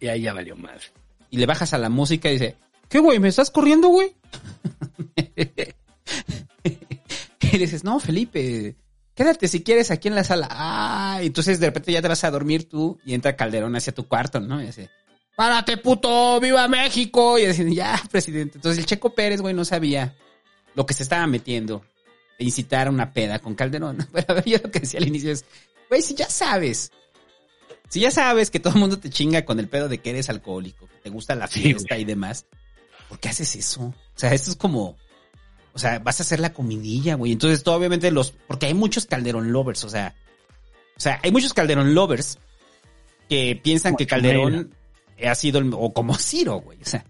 [0.00, 0.82] Y ahí ya valió madre.
[1.30, 2.56] Y le bajas a la música y dice,
[2.88, 3.20] ¿qué, güey?
[3.20, 4.16] ¿Me estás corriendo, güey?
[6.64, 8.74] y le dices, no, Felipe,
[9.14, 10.48] quédate si quieres aquí en la sala.
[10.50, 13.94] Ah, y entonces de repente ya te vas a dormir tú y entra Calderón hacia
[13.94, 14.60] tu cuarto, ¿no?
[14.60, 14.90] Y dice,
[15.36, 17.38] párate, puto, viva México.
[17.38, 18.58] Y dice, ya, presidente.
[18.58, 20.16] Entonces el Checo Pérez, güey, no sabía
[20.74, 21.84] lo que se estaba metiendo
[22.38, 24.06] incitar a una peda con Calderón.
[24.12, 25.44] Pero a ver, yo lo que decía al inicio es,
[25.88, 26.90] güey, si ya sabes,
[27.88, 30.28] si ya sabes que todo el mundo te chinga con el pedo de que eres
[30.30, 32.46] alcohólico, que te gusta la Sí, fiesta y demás,
[33.08, 33.82] ¿por qué haces eso?
[33.82, 34.96] O sea, esto es como,
[35.74, 37.32] o sea, vas a hacer la comidilla, güey.
[37.32, 40.14] Entonces, todo obviamente los, porque hay muchos Calderón lovers, o sea,
[40.96, 42.38] o sea, hay muchos Calderón lovers
[43.28, 44.06] que piensan Como que.
[44.06, 44.74] Calderón
[45.24, 47.04] ha sido, el- o como Ciro, güey, o sea.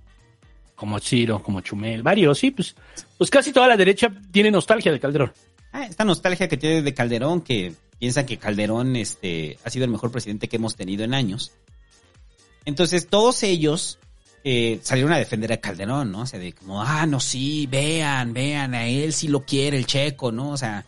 [0.82, 2.74] Como Chiro, como Chumel, varios, sí, pues,
[3.16, 5.32] pues casi toda la derecha tiene nostalgia de Calderón.
[5.70, 9.92] Ah, esta nostalgia que tiene de Calderón, que piensan que Calderón este, ha sido el
[9.92, 11.52] mejor presidente que hemos tenido en años.
[12.64, 14.00] Entonces, todos ellos
[14.42, 16.22] eh, salieron a defender a Calderón, ¿no?
[16.22, 19.86] O sea, de como, ah, no, sí, vean, vean, a él sí lo quiere el
[19.86, 20.50] checo, ¿no?
[20.50, 20.84] O sea,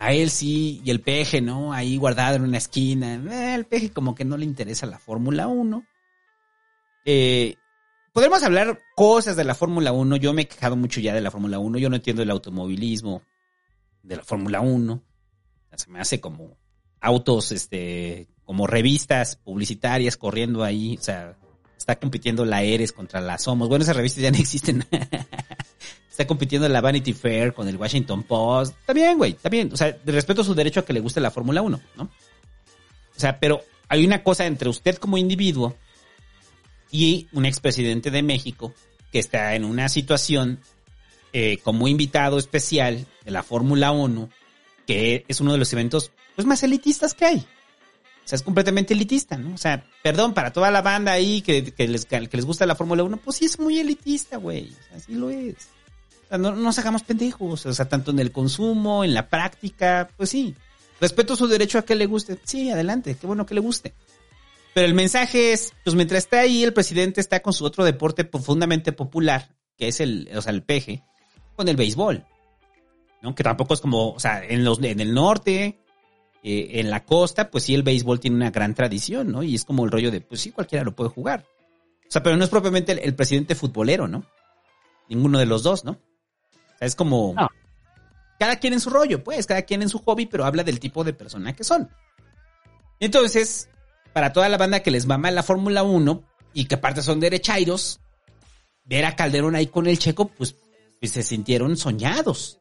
[0.00, 1.72] a él sí, y el peje, ¿no?
[1.72, 3.14] Ahí guardado en una esquina.
[3.14, 5.86] Eh, el peje como que no le interesa la Fórmula 1.
[7.04, 7.54] Eh,
[8.12, 10.16] podremos hablar cosas de la Fórmula 1.
[10.16, 11.78] Yo me he quejado mucho ya de la Fórmula 1.
[11.78, 13.22] Yo no entiendo el automovilismo
[14.02, 15.02] de la Fórmula 1.
[15.76, 16.56] Se me hace como
[17.00, 20.96] autos, este, como revistas publicitarias corriendo ahí.
[20.98, 21.36] O sea,
[21.76, 23.68] está compitiendo la Eres contra la Somos.
[23.68, 24.84] Bueno, esas revistas ya no existen.
[26.10, 28.76] está compitiendo la Vanity Fair con el Washington Post.
[28.80, 29.70] Está bien, güey, está bien.
[29.72, 32.02] O sea, respeto su derecho a que le guste la Fórmula 1, ¿no?
[32.04, 35.76] O sea, pero hay una cosa entre usted como individuo
[36.90, 38.74] y un expresidente de México
[39.12, 40.60] que está en una situación
[41.32, 44.28] eh, como invitado especial de la Fórmula 1,
[44.86, 47.38] que es uno de los eventos pues, más elitistas que hay.
[47.38, 49.54] O sea, es completamente elitista, ¿no?
[49.54, 52.74] O sea, perdón, para toda la banda ahí que, que les, que les gusta la
[52.74, 54.68] Fórmula 1, pues sí es muy elitista, güey.
[54.68, 55.54] O sea, así lo es.
[56.24, 57.64] O sea, no, no nos hagamos pendejos.
[57.64, 60.54] O sea, tanto en el consumo, en la práctica, pues sí.
[61.00, 62.38] Respeto su derecho a que le guste.
[62.44, 63.94] Sí, adelante, qué bueno que le guste.
[64.78, 68.24] Pero el mensaje es, pues mientras está ahí, el presidente está con su otro deporte
[68.24, 71.02] profundamente popular, que es el, o sea, el peje,
[71.56, 72.24] con el béisbol.
[73.20, 73.34] ¿No?
[73.34, 75.80] Que tampoco es como, o sea, en los, en el norte,
[76.44, 79.42] eh, en la costa, pues sí, el béisbol tiene una gran tradición, ¿no?
[79.42, 81.44] Y es como el rollo de, pues sí, cualquiera lo puede jugar.
[82.06, 84.26] O sea, pero no es propiamente el, el presidente futbolero, ¿no?
[85.08, 85.90] Ninguno de los dos, ¿no?
[85.90, 87.34] O sea, es como...
[88.38, 91.02] Cada quien en su rollo, pues, cada quien en su hobby, pero habla del tipo
[91.02, 91.90] de persona que son.
[93.00, 93.68] Entonces,
[94.18, 98.00] para toda la banda que les mama la Fórmula 1 y que aparte son derechairos,
[98.84, 100.56] ver a Calderón ahí con el checo, pues,
[100.98, 102.58] pues se sintieron soñados.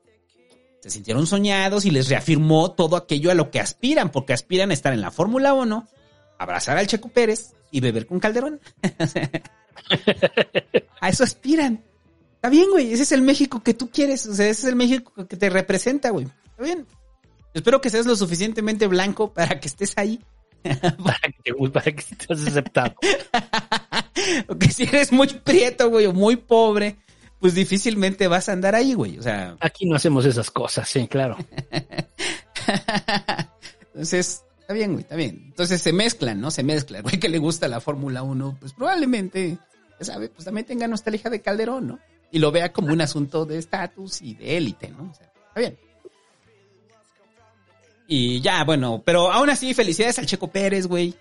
[0.84, 4.76] Se sintieron soñados y les reafirmó todo aquello a lo que aspiran, porque aspiran a
[4.76, 5.88] estar en la Fórmula 1,
[6.38, 8.62] abrazar al Checo Pérez y beber con Calderón.
[11.02, 11.84] a eso aspiran.
[12.36, 12.94] Está bien, güey.
[12.94, 14.28] Ese es el México que tú quieres.
[14.28, 16.28] O sea, ese es el México que te representa, güey.
[16.52, 16.86] Está bien.
[17.56, 20.22] Espero que seas lo suficientemente blanco para que estés ahí.
[21.04, 22.96] para que te guste, para que estés aceptado.
[24.48, 26.98] o que si eres muy prieto, güey, o muy pobre,
[27.40, 29.18] pues difícilmente vas a andar ahí, güey.
[29.18, 31.38] O sea, Aquí no hacemos esas cosas, sí, claro.
[33.94, 35.44] entonces, está bien, güey, está bien.
[35.48, 36.52] Entonces se mezclan, ¿no?
[36.52, 37.04] Se mezclan.
[37.04, 39.58] Güey, que le gusta la Fórmula 1, pues probablemente,
[40.00, 42.00] ya sabe, pues también tenga nostalgia de Calderón, ¿no?
[42.32, 45.12] Y lo vea como un asunto de estatus y de élite, ¿no?
[45.12, 45.78] O sea, está bien.
[48.08, 51.14] Y ya, bueno, pero aún así, felicidades al Checo Pérez, güey.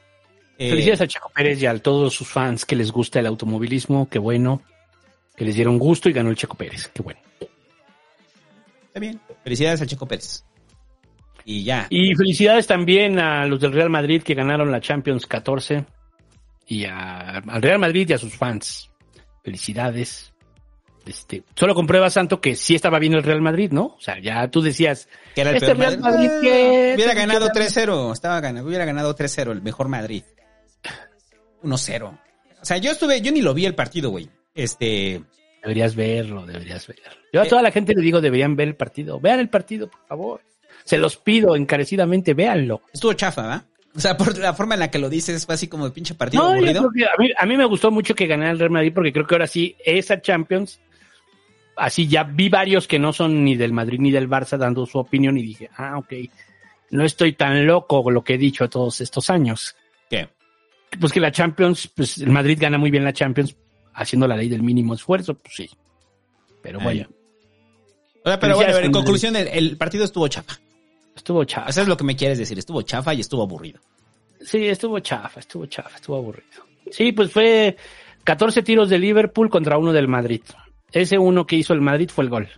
[0.59, 4.09] Eh, Felicidades a Checo Pérez y a todos sus fans que les gusta el automovilismo,
[4.09, 4.63] qué bueno.
[5.37, 7.21] Que les dieron gusto y ganó el Checo Pérez, qué bueno.
[8.87, 9.21] Está bien.
[9.45, 10.45] Felicidades al Checo Pérez.
[11.45, 11.87] Y ya.
[11.91, 15.85] Y felicidades también a los del Real Madrid que ganaron la Champions 14
[16.67, 18.91] y a- al Real Madrid y a sus fans.
[19.45, 20.33] Felicidades.
[21.07, 23.95] Este, solo comprueba Santo que sí estaba bien el Real Madrid, ¿no?
[23.97, 26.29] O sea, ya tú decías Que era el este Real Madrid.
[26.29, 28.13] Madrid que Hubiera ganado que- 3-0.
[28.13, 28.69] Estaba ganando.
[28.69, 30.25] Hubiera ganado 3-0 el mejor Madrid.
[31.63, 32.19] 1-0.
[32.61, 34.29] O sea, yo estuve, yo ni lo vi el partido, güey.
[34.55, 35.23] Este,
[35.63, 37.03] Deberías verlo, deberías verlo.
[37.33, 39.19] Yo a toda la gente le digo, deberían ver el partido.
[39.21, 40.41] Vean el partido, por favor.
[40.85, 42.83] Se los pido encarecidamente, véanlo.
[42.93, 43.65] estuvo chafa, ¿va?
[43.95, 46.15] O sea, por la forma en la que lo dices, fue así como de pinche
[46.15, 46.83] partido No, aburrido.
[46.87, 49.35] a, mí, a mí me gustó mucho que ganara el Real Madrid porque creo que
[49.35, 50.81] ahora sí, esa Champions,
[51.77, 54.99] así ya vi varios que no son ni del Madrid ni del Barça dando su
[54.99, 56.13] opinión y dije, ah, ok,
[56.91, 59.77] no estoy tan loco con lo que he dicho todos estos años.
[60.11, 60.29] ¿Qué?
[61.01, 63.57] Pues que la Champions, pues el Madrid gana muy bien la Champions
[63.95, 65.71] haciendo la ley del mínimo esfuerzo, pues sí.
[66.63, 66.85] Pero Ay.
[66.85, 67.09] bueno,
[68.25, 70.59] O sea, pero bueno, a ver, en conclusión, el, el partido estuvo chafa.
[71.15, 71.69] estuvo chafa.
[71.71, 72.59] Eso es lo que me quieres decir.
[72.59, 73.81] Estuvo chafa y estuvo aburrido.
[74.41, 76.63] Sí, estuvo chafa, estuvo chafa, estuvo aburrido.
[76.91, 77.77] Sí, pues fue
[78.25, 80.43] 14 tiros de Liverpool contra uno del Madrid.
[80.93, 82.49] Ese uno que hizo el Madrid fue el gol.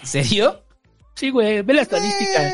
[0.00, 0.62] ¿En serio?
[1.14, 2.52] Sí, güey, ve la estadística.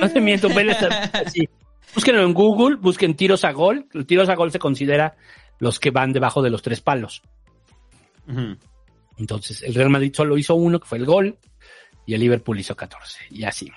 [0.00, 1.30] No te miento, ve la estadística.
[1.30, 1.48] Sí.
[1.94, 3.86] Búsquenlo en Google, busquen tiros a gol.
[3.92, 5.16] Los tiros a gol se considera
[5.58, 7.22] los que van debajo de los tres palos.
[9.16, 11.38] Entonces, el Real Madrid solo hizo uno, que fue el gol,
[12.06, 13.70] y el Liverpool hizo 14, y así.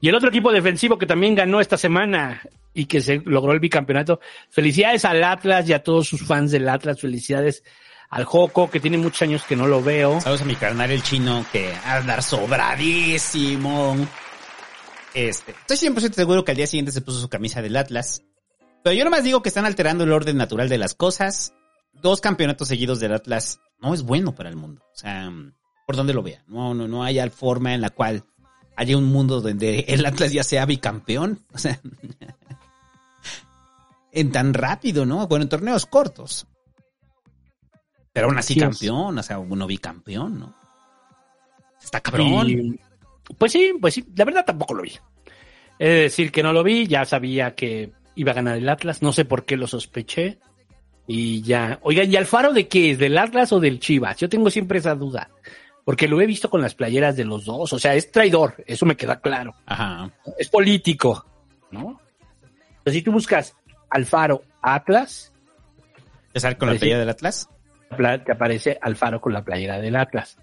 [0.00, 2.42] Y el otro equipo defensivo que también ganó esta semana
[2.74, 4.20] y que se logró el bicampeonato.
[4.50, 7.00] Felicidades al Atlas y a todos sus fans del Atlas.
[7.00, 7.64] Felicidades
[8.10, 10.20] al Joco, que tiene muchos años que no lo veo.
[10.20, 13.96] Saludos a mi carnal el chino que andar sobradísimo.
[15.14, 18.22] Este, estoy 100% seguro que al día siguiente se puso su camisa del Atlas.
[18.82, 21.52] Pero yo nomás digo que están alterando el orden natural de las cosas.
[21.92, 24.82] Dos campeonatos seguidos del Atlas no es bueno para el mundo.
[24.92, 25.30] O sea,
[25.86, 26.44] por donde lo vea.
[26.46, 28.24] No, no, no hay forma en la cual
[28.76, 31.44] haya un mundo donde el Atlas ya sea bicampeón.
[31.52, 31.80] O sea,
[34.12, 35.26] en tan rápido, ¿no?
[35.26, 36.46] Bueno, en torneos cortos.
[38.18, 38.64] Pero aún así Así es.
[38.64, 40.54] campeón, o sea, uno bicampeón, ¿no?
[41.80, 42.50] Está cabrón.
[42.50, 42.80] Y,
[43.38, 44.90] pues sí, pues sí, la verdad tampoco lo vi.
[45.78, 49.12] De decir que no lo vi, ya sabía que iba a ganar el Atlas, no
[49.12, 50.40] sé por qué lo sospeché.
[51.06, 52.98] Y ya, oigan, ¿y Alfaro de qué es?
[52.98, 54.16] ¿Del Atlas o del Chivas?
[54.16, 55.30] Yo tengo siempre esa duda.
[55.84, 57.72] Porque lo he visto con las playeras de los dos.
[57.72, 59.54] O sea, es traidor, eso me queda claro.
[59.64, 60.10] Ajá.
[60.36, 61.24] Es político,
[61.70, 62.00] ¿no?
[62.82, 63.54] Pero si tú buscas
[63.90, 65.32] Alfaro Atlas,
[66.32, 67.48] ¿Te sale con la Pues playera del Atlas?
[67.96, 70.36] Te aparece Alfaro con la playera del Atlas.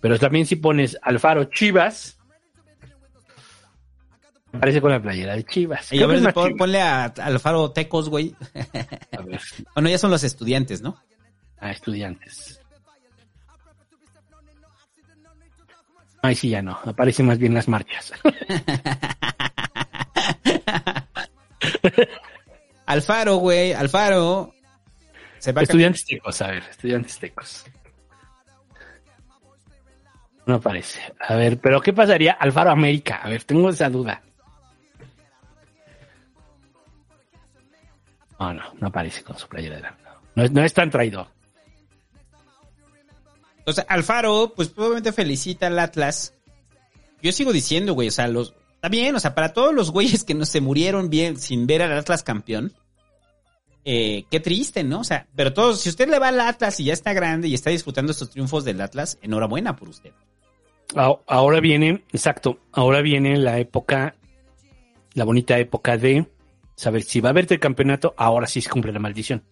[0.00, 2.18] Pero también si pones Alfaro Chivas,
[4.52, 5.92] aparece con la playera de Chivas.
[5.92, 6.58] Y a ver, pon- Chivas.
[6.58, 8.34] ponle a, a Alfaro Tecos, güey.
[9.16, 9.40] A ver,
[9.74, 11.00] Bueno, ya son los estudiantes, ¿no?
[11.58, 12.60] a estudiantes.
[16.22, 16.76] Ay, sí, ya no.
[16.84, 18.12] Aparecen más bien las marchas.
[22.86, 24.52] Alfaro, güey, Alfaro.
[25.42, 27.64] Se va a- estudiantes tecos, a ver, estudiantes tecos.
[30.46, 31.00] No aparece.
[31.18, 33.16] A ver, pero ¿qué pasaría Alfaro América?
[33.24, 34.22] A ver, tengo esa duda.
[38.38, 39.96] No, no, no aparece con su playera de la-
[40.36, 41.26] No, es- no es tan traidor.
[43.66, 46.34] O sea, Alfaro, pues probablemente felicita al Atlas.
[47.20, 48.54] Yo sigo diciendo, güey, o sea, los...
[48.74, 51.82] Está bien, o sea, para todos los güeyes que no se murieron bien sin ver
[51.82, 52.72] al Atlas campeón.
[53.84, 55.00] Eh, qué triste, ¿no?
[55.00, 57.54] O sea, pero todos, si usted le va al Atlas y ya está grande y
[57.54, 60.12] está disfrutando estos triunfos del Atlas, enhorabuena por usted.
[60.94, 64.14] Ahora viene, exacto, ahora viene la época,
[65.14, 66.26] la bonita época de
[66.76, 69.42] saber si va a haber el campeonato, ahora sí se cumple la maldición.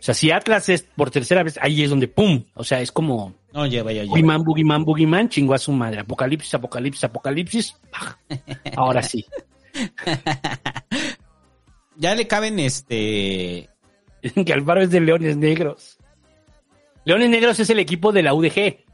[0.00, 2.44] O sea, si Atlas es por tercera vez, ahí es donde ¡pum!
[2.54, 4.12] O sea, es como No, lleva, ya, lleva.
[4.12, 6.00] Boogeyman, Boogeyman, Boogeyman, chingó a su madre.
[6.00, 7.76] Apocalipsis, apocalipsis, apocalipsis.
[8.76, 9.24] Ahora sí.
[12.00, 13.68] Ya le caben este.
[14.46, 15.98] que Alfaro es de Leones Negros.
[17.04, 18.84] Leones Negros es el equipo de la UDG.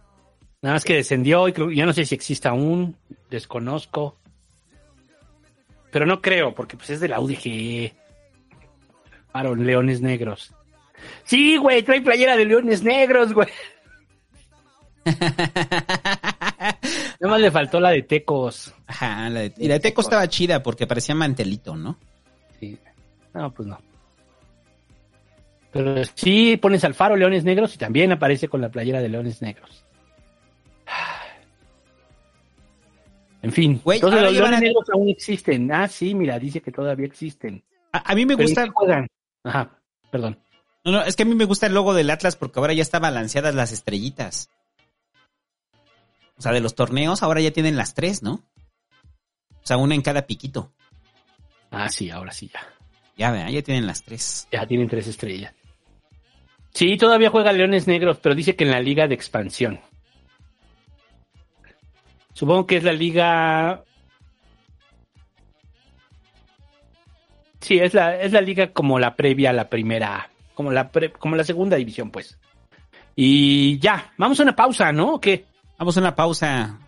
[0.60, 2.96] Nada más que descendió y creo- ya no sé si existe aún.
[3.30, 4.18] Desconozco.
[5.92, 7.92] Pero no creo, porque pues es de la UDG.
[9.32, 10.52] Alfaro, Leones Negros.
[11.24, 13.48] Sí, güey, trae playera de leones negros, güey.
[15.06, 16.78] Nada
[17.20, 18.74] más le faltó la de Tecos.
[18.86, 21.98] Ajá, la de, y la de Teco estaba chida porque parecía mantelito, ¿no?
[22.58, 22.78] Sí.
[23.36, 23.78] No, pues no.
[25.72, 29.42] Pero sí pones al faro leones negros y también aparece con la playera de leones
[29.42, 29.84] negros.
[33.42, 35.70] En fin, Güey, entonces los leones a- negros aún existen.
[35.72, 37.62] Ah, sí, mira, dice que todavía existen.
[37.92, 38.72] A, a mí me Pero ¿en gusta.
[38.72, 39.06] juegan?
[39.44, 39.78] Ajá,
[40.10, 40.40] perdón.
[40.84, 42.82] No, no, es que a mí me gusta el logo del Atlas porque ahora ya
[42.82, 44.48] están balanceadas las estrellitas.
[46.38, 48.42] O sea, de los torneos ahora ya tienen las tres, ¿no?
[49.52, 50.72] O sea, una en cada piquito.
[51.70, 52.60] Ah, sí, ahora sí ya.
[53.16, 54.46] Ya, vean, ya tienen las tres.
[54.52, 55.54] Ya tienen tres estrellas.
[56.72, 59.80] Sí, todavía juega Leones Negros, pero dice que en la liga de expansión.
[62.34, 63.82] Supongo que es la liga.
[67.60, 71.12] Sí, es la, es la liga como la previa a la primera, como la pre-
[71.12, 72.38] como la segunda división, pues.
[73.16, 75.14] Y ya, vamos a una pausa, ¿no?
[75.14, 75.46] ¿O qué?
[75.78, 76.78] Vamos a una pausa.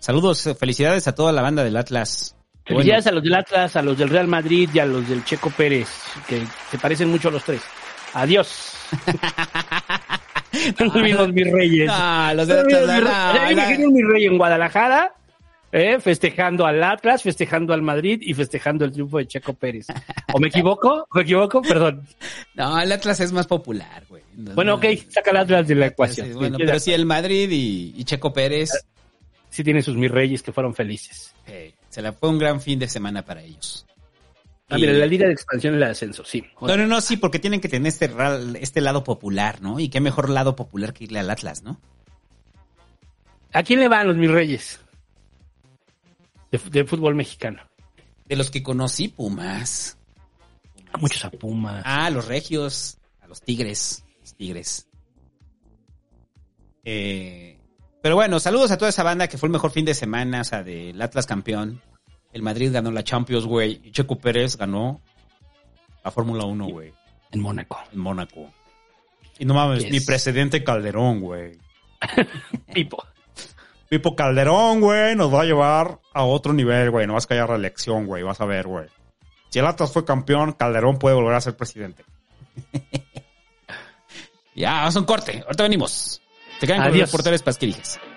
[0.00, 2.34] Saludos, felicidades a toda la banda del Atlas.
[2.68, 2.84] Qué bueno.
[2.84, 5.48] Felicidades a los del Atlas, a los del Real Madrid y a los del Checo
[5.48, 5.88] Pérez,
[6.28, 7.62] que se parecen mucho a los tres.
[8.12, 8.74] Adiós.
[10.78, 11.86] no mis reyes.
[11.86, 13.52] No, los olvides Atlas, mis no.
[13.52, 15.14] Imagino mi rey en Guadalajara,
[15.72, 19.86] eh, festejando al Atlas, festejando al Madrid y festejando el triunfo de Checo Pérez.
[20.34, 21.08] ¿O me equivoco?
[21.14, 21.62] ¿Me equivoco?
[21.62, 22.06] Perdón.
[22.54, 24.22] No, el Atlas es más popular, güey.
[24.36, 26.26] No, Bueno, no, ok, saca el Atlas de la ecuación.
[26.26, 28.70] sí, bueno, pero sí el Madrid y, y Checo Pérez.
[29.48, 31.34] sí tiene sus mis reyes que fueron felices.
[31.98, 33.84] Se la fue un gran fin de semana para ellos.
[34.68, 36.44] Ah, Y- mira, la liga de expansión y la de ascenso, sí.
[36.60, 38.08] No, no, no, sí, porque tienen que tener este,
[38.60, 39.80] este lado popular, ¿no?
[39.80, 41.80] Y qué mejor lado popular que irle al Atlas, ¿no?
[43.52, 44.78] ¿A quién le van los mis reyes?
[46.52, 47.62] De, de fútbol mexicano.
[48.26, 49.98] De los que conocí, Pumas.
[50.92, 51.82] A muchos a Pumas.
[51.84, 54.86] Ah, a los regios, a los tigres, los tigres.
[56.84, 57.58] Eh,
[58.00, 60.44] pero bueno, saludos a toda esa banda que fue el mejor fin de semana, o
[60.44, 61.82] sea, del Atlas campeón.
[62.32, 63.80] El Madrid ganó la Champions, güey.
[63.84, 65.00] Y Checo Pérez ganó
[66.04, 66.92] la Fórmula 1, güey.
[67.30, 67.78] En Mónaco.
[67.92, 68.50] En Mónaco.
[69.38, 69.92] Y no mames, Yes.
[69.92, 71.58] mi presidente Calderón, güey.
[72.74, 73.04] Pipo.
[73.88, 77.06] Pipo Calderón, güey, nos va a llevar a otro nivel, güey.
[77.06, 78.22] No vas a caer reelección, güey.
[78.22, 78.86] Vas a ver, güey.
[79.48, 82.04] Si el Atlas fue campeón, Calderón puede volver a ser presidente.
[84.54, 85.42] ya, vamos a un corte.
[85.46, 86.20] Ahorita venimos.
[86.60, 87.08] Te quedan con los Adiós.
[87.10, 87.94] reporteros pasquirijes.
[87.94, 88.07] que puede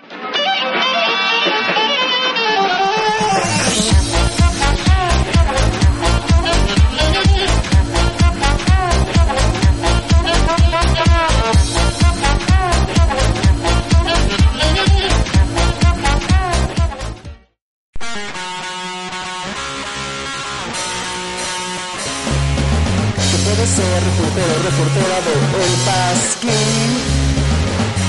[23.72, 26.90] ser reportero, reportera de El Pasquín.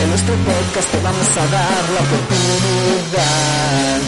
[0.04, 4.00] En nuestro podcast te vamos a dar la oportunidad.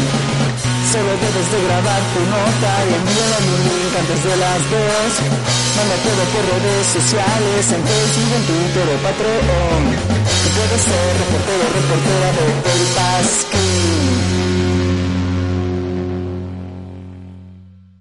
[0.92, 5.10] Solo debes de grabar tu nota y envíame un link antes de las dos.
[5.80, 9.84] Mándatelo por redes sociales, en Facebook, en Twitter o Patreon.
[10.56, 14.35] Puedes ser reportero, reportera de El Pasquín.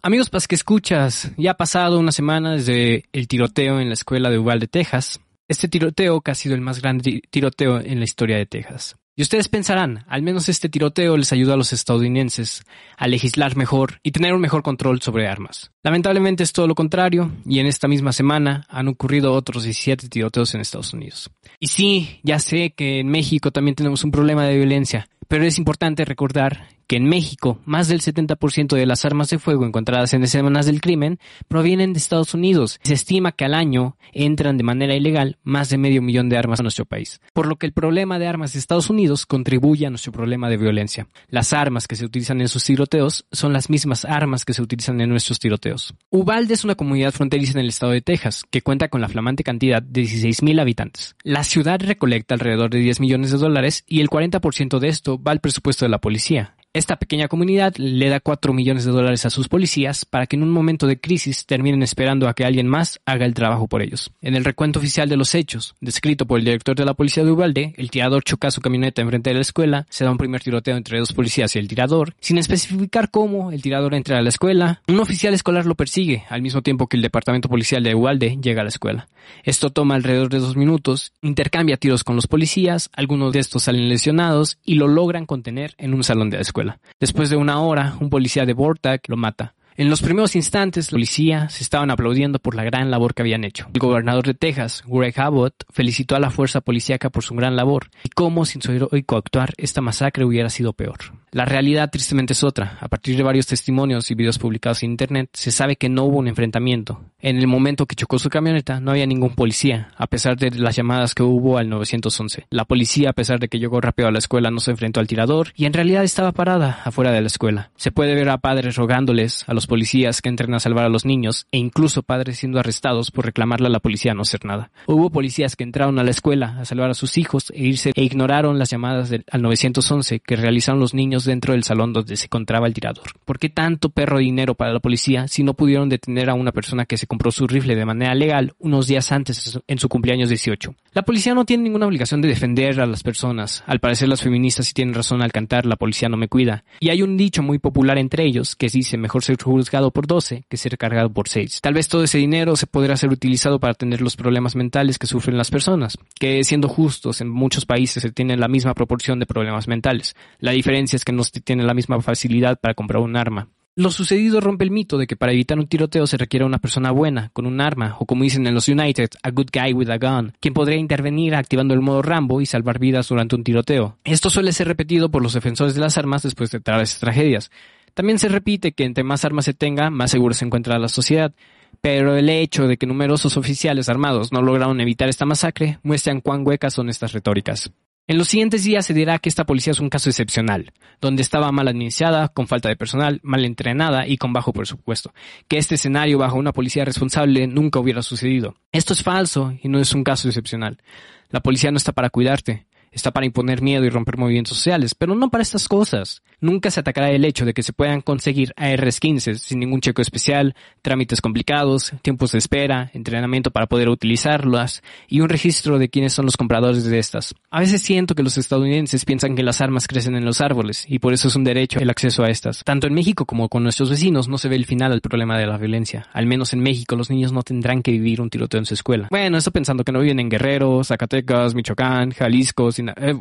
[0.06, 4.28] Amigos, pues que escuchas, ya ha pasado una semana desde el tiroteo en la escuela
[4.28, 5.18] de Uvalde, Texas.
[5.48, 8.96] Este tiroteo que ha sido el más grande ti- tiroteo en la historia de Texas.
[9.16, 12.64] Y ustedes pensarán, al menos este tiroteo les ayudó a los estadounidenses
[12.98, 15.70] a legislar mejor y tener un mejor control sobre armas.
[15.82, 20.54] Lamentablemente es todo lo contrario, y en esta misma semana han ocurrido otros 17 tiroteos
[20.54, 21.30] en Estados Unidos.
[21.60, 25.56] Y sí, ya sé que en México también tenemos un problema de violencia, pero es
[25.56, 30.22] importante recordar que en México más del 70% de las armas de fuego encontradas en
[30.22, 32.80] escenas del crimen provienen de Estados Unidos.
[32.82, 36.60] Se estima que al año entran de manera ilegal más de medio millón de armas
[36.60, 39.90] a nuestro país, por lo que el problema de armas de Estados Unidos contribuye a
[39.90, 41.08] nuestro problema de violencia.
[41.28, 45.00] Las armas que se utilizan en sus tiroteos son las mismas armas que se utilizan
[45.00, 45.94] en nuestros tiroteos.
[46.10, 49.44] Uvalde es una comunidad fronteriza en el estado de Texas que cuenta con la flamante
[49.44, 51.16] cantidad de 16.000 habitantes.
[51.22, 55.32] La ciudad recolecta alrededor de 10 millones de dólares y el 40% de esto va
[55.32, 56.54] al presupuesto de la policía.
[56.74, 60.42] Esta pequeña comunidad le da 4 millones de dólares a sus policías para que en
[60.42, 64.10] un momento de crisis terminen esperando a que alguien más haga el trabajo por ellos.
[64.20, 67.30] En el recuento oficial de los hechos, descrito por el director de la policía de
[67.30, 70.76] Uvalde, el tirador choca su camioneta enfrente de la escuela, se da un primer tiroteo
[70.76, 74.82] entre dos policías y el tirador, sin especificar cómo el tirador entra a la escuela.
[74.88, 78.62] Un oficial escolar lo persigue, al mismo tiempo que el departamento policial de Uvalde llega
[78.62, 79.06] a la escuela.
[79.44, 83.88] Esto toma alrededor de dos minutos, intercambia tiros con los policías, algunos de estos salen
[83.88, 86.63] lesionados y lo logran contener en un salón de la escuela.
[87.00, 89.54] Después de una hora, un policía de Vortag lo mata.
[89.76, 93.42] En los primeros instantes, la policía se estaban aplaudiendo por la gran labor que habían
[93.42, 93.66] hecho.
[93.74, 97.90] El gobernador de Texas, Greg Abbott, felicitó a la fuerza policíaca por su gran labor
[98.04, 100.98] y cómo sin su heroico actuar esta masacre hubiera sido peor.
[101.34, 102.78] La realidad tristemente es otra.
[102.80, 106.18] A partir de varios testimonios y videos publicados en internet, se sabe que no hubo
[106.18, 107.00] un enfrentamiento.
[107.18, 110.76] En el momento que chocó su camioneta, no había ningún policía, a pesar de las
[110.76, 112.46] llamadas que hubo al 911.
[112.50, 115.08] La policía, a pesar de que llegó rápido a la escuela, no se enfrentó al
[115.08, 117.72] tirador y en realidad estaba parada afuera de la escuela.
[117.74, 121.04] Se puede ver a padres rogándoles a los policías que entren a salvar a los
[121.04, 124.70] niños e incluso padres siendo arrestados por reclamarle a la policía no hacer nada.
[124.86, 128.04] Hubo policías que entraron a la escuela a salvar a sus hijos e irse e
[128.04, 132.26] ignoraron las llamadas del, al 911 que realizaron los niños dentro del salón donde se
[132.26, 133.04] encontraba el tirador.
[133.24, 136.86] ¿Por qué tanto perro dinero para la policía si no pudieron detener a una persona
[136.86, 140.74] que se compró su rifle de manera legal unos días antes en su cumpleaños 18?
[140.92, 143.64] La policía no tiene ninguna obligación de defender a las personas.
[143.66, 146.64] Al parecer las feministas sí tienen razón al cantar la policía no me cuida.
[146.80, 150.44] Y hay un dicho muy popular entre ellos que dice mejor ser juzgado por 12
[150.48, 151.60] que ser cargado por 6.
[151.60, 155.06] Tal vez todo ese dinero se podrá ser utilizado para atender los problemas mentales que
[155.06, 159.26] sufren las personas, que siendo justos en muchos países se tiene la misma proporción de
[159.26, 160.14] problemas mentales.
[160.38, 163.48] La diferencia es que no tiene la misma facilidad para comprar un arma.
[163.76, 166.92] Lo sucedido rompe el mito de que para evitar un tiroteo se requiere una persona
[166.92, 169.98] buena, con un arma, o como dicen en los United, a good guy with a
[169.98, 173.98] gun, quien podría intervenir activando el modo Rambo y salvar vidas durante un tiroteo.
[174.04, 177.50] Esto suele ser repetido por los defensores de las armas después de tales tragedias.
[177.94, 181.32] También se repite que entre más armas se tenga, más seguro se encuentra la sociedad.
[181.80, 186.46] Pero el hecho de que numerosos oficiales armados no lograron evitar esta masacre muestran cuán
[186.46, 187.72] huecas son estas retóricas.
[188.06, 191.50] En los siguientes días se dirá que esta policía es un caso excepcional, donde estaba
[191.52, 195.14] mal administrada, con falta de personal, mal entrenada y con bajo presupuesto.
[195.48, 198.56] Que este escenario bajo una policía responsable nunca hubiera sucedido.
[198.72, 200.82] Esto es falso y no es un caso excepcional.
[201.30, 205.14] La policía no está para cuidarte, está para imponer miedo y romper movimientos sociales, pero
[205.14, 206.22] no para estas cosas.
[206.44, 210.54] Nunca se atacará el hecho de que se puedan conseguir ARs-15 sin ningún checo especial,
[210.82, 216.26] trámites complicados, tiempos de espera, entrenamiento para poder utilizarlas y un registro de quiénes son
[216.26, 217.34] los compradores de estas.
[217.50, 220.98] A veces siento que los estadounidenses piensan que las armas crecen en los árboles y
[220.98, 222.62] por eso es un derecho el acceso a estas.
[222.62, 225.46] Tanto en México como con nuestros vecinos no se ve el final al problema de
[225.46, 226.08] la violencia.
[226.12, 229.08] Al menos en México los niños no tendrán que vivir un tiroteo en su escuela.
[229.10, 233.14] Bueno, esto pensando que no viven en Guerrero, Zacatecas, Michoacán, Jalisco, eh,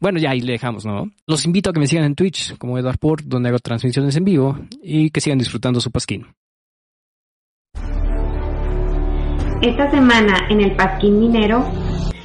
[0.00, 1.10] bueno, ya ahí le dejamos, ¿no?
[1.26, 4.58] Los invito a que me sigan en Twitch Edward Port, donde hago transmisiones en vivo
[4.82, 6.26] y que sigan disfrutando su pasquín.
[9.62, 11.62] Esta semana en el Pasquín Minero,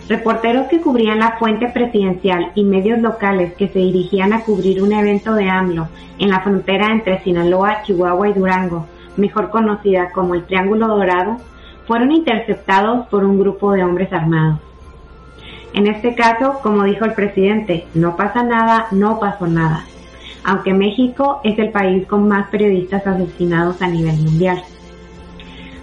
[0.07, 4.93] reporteros que cubrían la fuente presidencial y medios locales que se dirigían a cubrir un
[4.93, 10.45] evento de AMLO en la frontera entre Sinaloa, Chihuahua y Durango, mejor conocida como el
[10.45, 11.37] Triángulo Dorado,
[11.87, 14.59] fueron interceptados por un grupo de hombres armados.
[15.73, 19.83] En este caso, como dijo el presidente, no pasa nada, no pasó nada,
[20.45, 24.61] aunque México es el país con más periodistas asesinados a nivel mundial.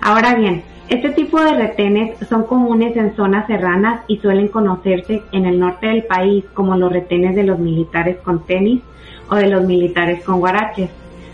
[0.00, 5.46] Ahora bien, este tipo de retenes son comunes en zonas serranas y suelen conocerse en
[5.46, 8.82] el norte del país como los retenes de los militares con tenis
[9.28, 10.90] o de los militares con guaraches,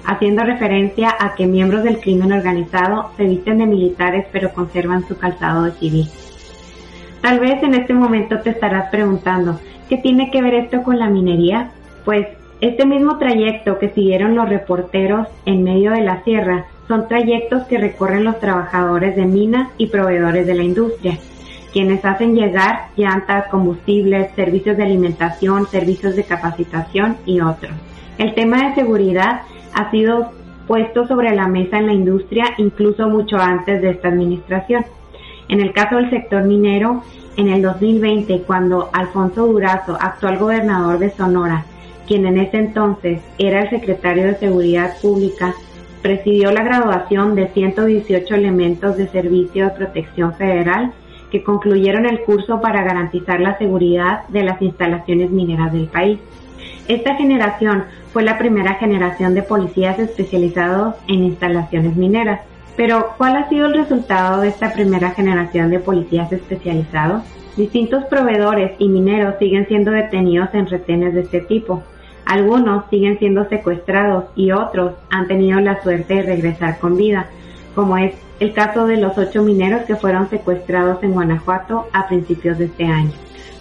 [0.07, 5.19] haciendo referencia a que miembros del crimen organizado se visten de militares pero conservan su
[5.19, 6.07] calzado de civil.
[7.21, 11.11] Tal vez en este momento te estarás preguntando, ¿qué tiene que ver esto con la
[11.11, 11.73] minería?
[12.05, 17.65] Pues este mismo trayecto que siguieron los reporteros en medio de la sierra son trayectos
[17.69, 21.19] que recorren los trabajadores de minas y proveedores de la industria,
[21.73, 27.73] quienes hacen llegar llantas, combustibles, servicios de alimentación, servicios de capacitación y otros.
[28.17, 29.43] El tema de seguridad
[29.75, 30.33] ha sido
[30.67, 34.85] puesto sobre la mesa en la industria incluso mucho antes de esta administración.
[35.49, 37.05] En el caso del sector minero,
[37.37, 41.65] en el 2020, cuando Alfonso Durazo, actual gobernador de Sonora,
[42.09, 45.55] quien en ese entonces era el secretario de Seguridad Pública,
[46.03, 50.93] presidió la graduación de 118 elementos de Servicio de Protección Federal
[51.31, 56.19] que concluyeron el curso para garantizar la seguridad de las instalaciones mineras del país.
[56.89, 62.41] Esta generación fue la primera generación de policías especializados en instalaciones mineras.
[62.77, 67.25] Pero, ¿cuál ha sido el resultado de esta primera generación de policías especializados?
[67.57, 71.83] Distintos proveedores y mineros siguen siendo detenidos en retenes de este tipo.
[72.29, 77.27] Algunos siguen siendo secuestrados y otros han tenido la suerte de regresar con vida,
[77.75, 82.59] como es el caso de los ocho mineros que fueron secuestrados en Guanajuato a principios
[82.59, 83.13] de este año.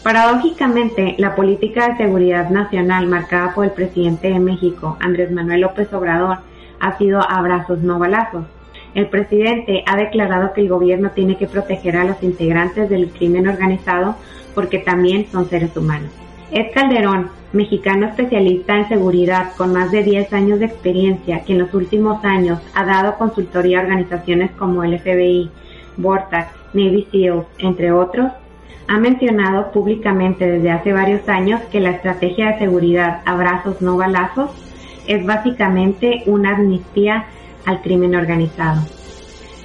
[0.03, 5.93] Paradójicamente, la política de seguridad nacional marcada por el presidente de México, Andrés Manuel López
[5.93, 6.39] Obrador,
[6.81, 8.43] ha sido abrazos no balazos.
[8.93, 13.47] El presidente ha declarado que el gobierno tiene que proteger a los integrantes del crimen
[13.47, 14.17] organizado
[14.53, 16.11] porque también son seres humanos.
[16.51, 21.59] Ed Calderón, mexicano especialista en seguridad con más de 10 años de experiencia, que en
[21.59, 25.49] los últimos años ha dado consultoría a organizaciones como el FBI,
[25.97, 28.31] Vortac, Navy SEALs, entre otros,
[28.87, 34.51] ha mencionado públicamente desde hace varios años que la estrategia de seguridad abrazos no balazos
[35.07, 37.25] es básicamente una amnistía
[37.65, 38.81] al crimen organizado.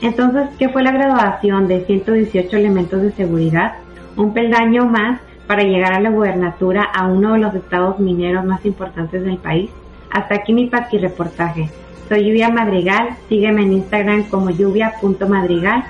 [0.00, 3.74] Entonces, ¿qué fue la graduación de 118 elementos de seguridad?
[4.16, 8.64] Un peldaño más para llegar a la gubernatura a uno de los estados mineros más
[8.64, 9.70] importantes del país.
[10.10, 11.70] Hasta aquí mi pasqui reportaje.
[12.08, 15.84] Soy Lluvia Madrigal, sígueme en Instagram como lluvia.madrigal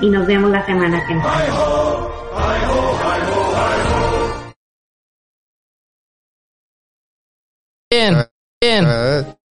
[0.00, 1.28] y nos vemos la semana que viene.
[7.90, 8.14] Bien,
[8.60, 9.43] bien.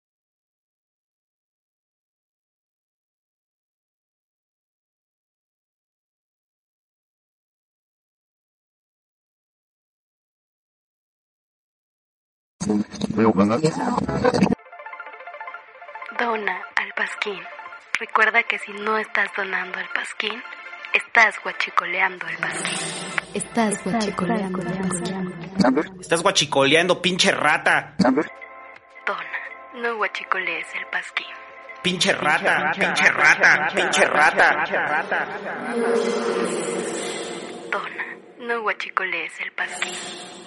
[16.20, 17.42] Dona al Pasquín.
[18.00, 20.42] Recuerda que si no estás donando al Pasquín,
[20.94, 22.78] estás guachicoleando al Pasquín.
[23.34, 26.00] Estás guachicoleando al Pasquín.
[26.00, 27.96] Estás guachicoleando, pinche rata.
[27.98, 29.40] Dona,
[29.76, 31.28] no guachicolees el Pasquín.
[31.82, 34.66] Pinche rata, pinche rata, pinche rata.
[37.72, 38.06] Dona,
[38.40, 40.43] no guachicolees el Pasquín.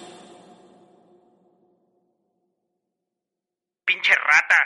[3.86, 4.56] Pinche rata.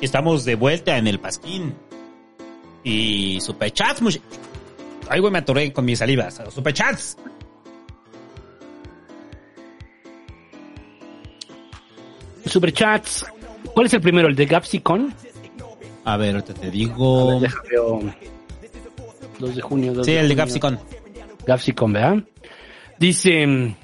[0.00, 1.74] Estamos de vuelta en el Pasquín.
[2.84, 4.18] Y superchats, much...
[5.08, 6.40] Ay, güey, me atoré con mis salivas.
[6.50, 7.16] Superchats.
[12.46, 13.26] Superchats.
[13.74, 14.28] ¿Cuál es el primero?
[14.28, 15.12] ¿El de Gapsicon?
[16.04, 17.40] A ver, ahorita te digo.
[19.42, 19.92] 2 de junio.
[19.92, 20.34] 2 Sí, el de.
[20.34, 20.78] Gapsicon.
[21.46, 22.16] Gapsicon, ¿verdad?
[22.98, 23.74] Dice,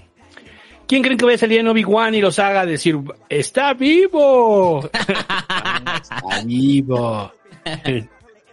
[0.87, 2.97] ¿quién creen que vaya a salir en Obi-Wan y los haga decir,
[3.29, 4.89] está vivo?
[4.95, 7.33] está vivo.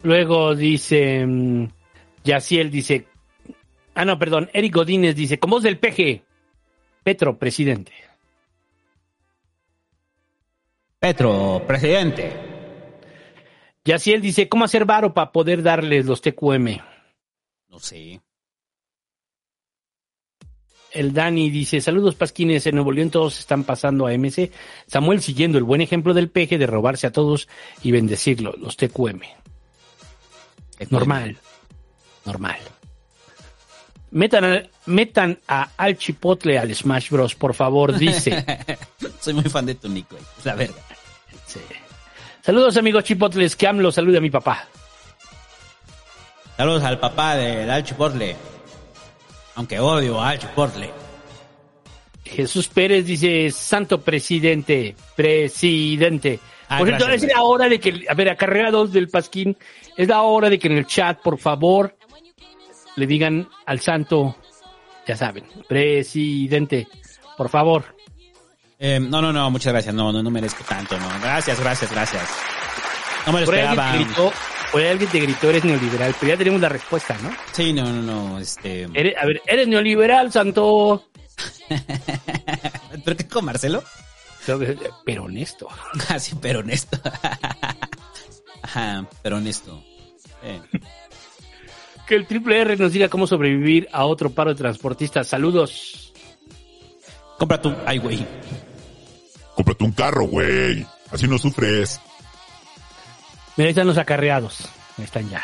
[0.03, 1.69] Luego dice, mm,
[2.25, 3.07] Yaciel dice,
[3.95, 6.23] ah no, perdón, Eric Godínez dice, con voz del peje,
[7.03, 7.93] Petro, presidente.
[10.99, 12.33] Petro, presidente.
[13.85, 16.81] Yaciel dice, ¿cómo hacer varo para poder darles los TQM?
[17.69, 18.19] No sé.
[20.97, 24.51] El Dani dice, saludos Pasquines, en Nuevo León todos están pasando a MC.
[24.87, 27.47] Samuel siguiendo el buen ejemplo del peje de robarse a todos
[27.83, 29.21] y bendecirlo, los TQM.
[30.89, 31.37] Normal,
[32.25, 32.57] normal.
[34.11, 38.45] Metan, al- metan a Al Chipotle al Smash Bros, por favor, dice.
[39.19, 40.15] Soy muy fan de tu Nico.
[40.43, 40.75] La verga.
[41.45, 41.59] Sí.
[42.41, 44.67] Saludos amigos Chipotles, que AMLO salude a mi papá.
[46.55, 48.35] Saludos al papá del Al Chipotle.
[49.57, 50.91] Aunque odio a Al Chipotle.
[52.23, 56.39] Jesús Pérez dice, santo presidente, presidente.
[56.69, 59.57] Ah, por cierto, es la hora de que, a ver, acarreados del Pasquín,
[59.95, 61.95] es la hora de que en el chat, por favor,
[62.97, 64.35] le digan al santo,
[65.07, 66.87] ya saben, presidente,
[67.35, 67.95] por favor.
[68.77, 69.95] Eh, no, no, no, muchas gracias.
[69.95, 71.07] No, no, no merezco tanto, no.
[71.19, 72.29] Gracias, gracias, gracias.
[73.25, 73.93] No me lo esperaba.
[73.93, 74.31] gritó,
[74.71, 77.31] por ahí alguien te gritó, eres neoliberal, pero ya tenemos la respuesta, ¿no?
[77.51, 78.83] Sí, no, no, no, este...
[78.93, 81.05] Eres- a ver, eres neoliberal, santo.
[83.05, 83.83] ¿Pero qué con Marcelo?
[85.05, 85.67] Pero honesto.
[86.09, 86.97] Ah, sí, pero honesto.
[88.61, 89.83] Ajá, pero honesto.
[90.43, 90.61] Eh.
[92.07, 95.27] Que el triple R nos diga cómo sobrevivir a otro paro de transportistas.
[95.27, 96.13] Saludos.
[97.37, 97.73] Compra tú.
[97.85, 98.25] Ay, güey.
[99.55, 100.85] Cómprate un carro, güey.
[101.11, 101.99] Así no sufres.
[103.57, 104.61] Mira, ahí están los acarreados.
[104.97, 105.43] Ahí están ya.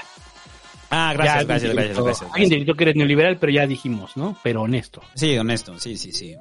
[0.90, 2.32] Ah, gracias, Ya, gracias, gracias, gracias.
[2.32, 4.38] Alguien gritó que eres neoliberal, pero ya dijimos, ¿no?
[4.44, 5.02] Pero honesto.
[5.16, 6.36] Sí, honesto, sí, sí, sí.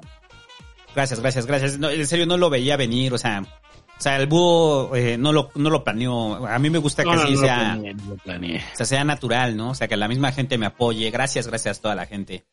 [0.95, 1.79] Gracias, gracias, gracias.
[1.79, 5.31] No, en serio, no lo veía venir, o sea, o sea, el búho eh, no
[5.31, 6.45] lo no lo planeó.
[6.45, 8.57] A mí me gusta que No, no, así no sea, planeé, no lo planeé.
[8.57, 9.71] o sea, sea natural, ¿no?
[9.71, 11.09] O sea, que la misma gente me apoye.
[11.09, 12.43] Gracias, gracias a toda la gente.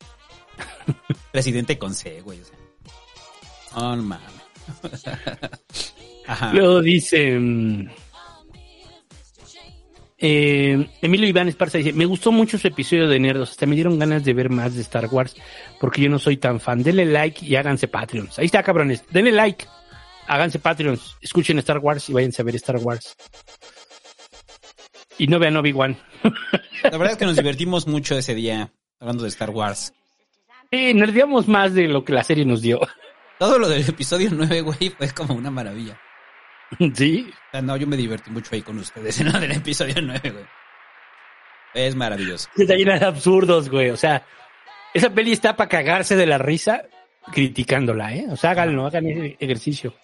[1.32, 2.40] Presidente con C, güey.
[2.40, 2.56] O sea.
[3.74, 3.96] Oh.
[6.52, 7.38] Luego dice...
[10.20, 13.98] eh, Emilio Iván Esparza dice, me gustó mucho su episodio de Nerdos, hasta me dieron
[13.98, 15.34] ganas de ver más de Star Wars,
[15.80, 16.82] porque yo no soy tan fan.
[16.82, 18.38] Denle like y háganse Patreons.
[18.38, 19.02] Ahí está, cabrones.
[19.10, 19.66] Denle like,
[20.26, 23.16] háganse Patreons, escuchen Star Wars y váyanse a ver Star Wars.
[25.16, 25.96] Y no vean Obi-Wan.
[26.82, 29.94] La verdad es que nos divertimos mucho ese día hablando de Star Wars.
[30.70, 32.78] Sí, nerdeamos más de lo que la serie nos dio.
[33.38, 35.98] Todo lo del episodio 9, güey, fue como una maravilla.
[36.94, 37.28] Sí.
[37.28, 40.44] O sea, no, yo me divertí mucho ahí con ustedes en del episodio 9, güey.
[41.74, 42.48] Es maravilloso.
[42.56, 43.90] Está llena de absurdos, güey.
[43.90, 44.24] O sea,
[44.92, 46.82] esa peli está para cagarse de la risa
[47.32, 48.26] criticándola, ¿eh?
[48.30, 49.94] O sea, háganlo, hagan ese ejercicio.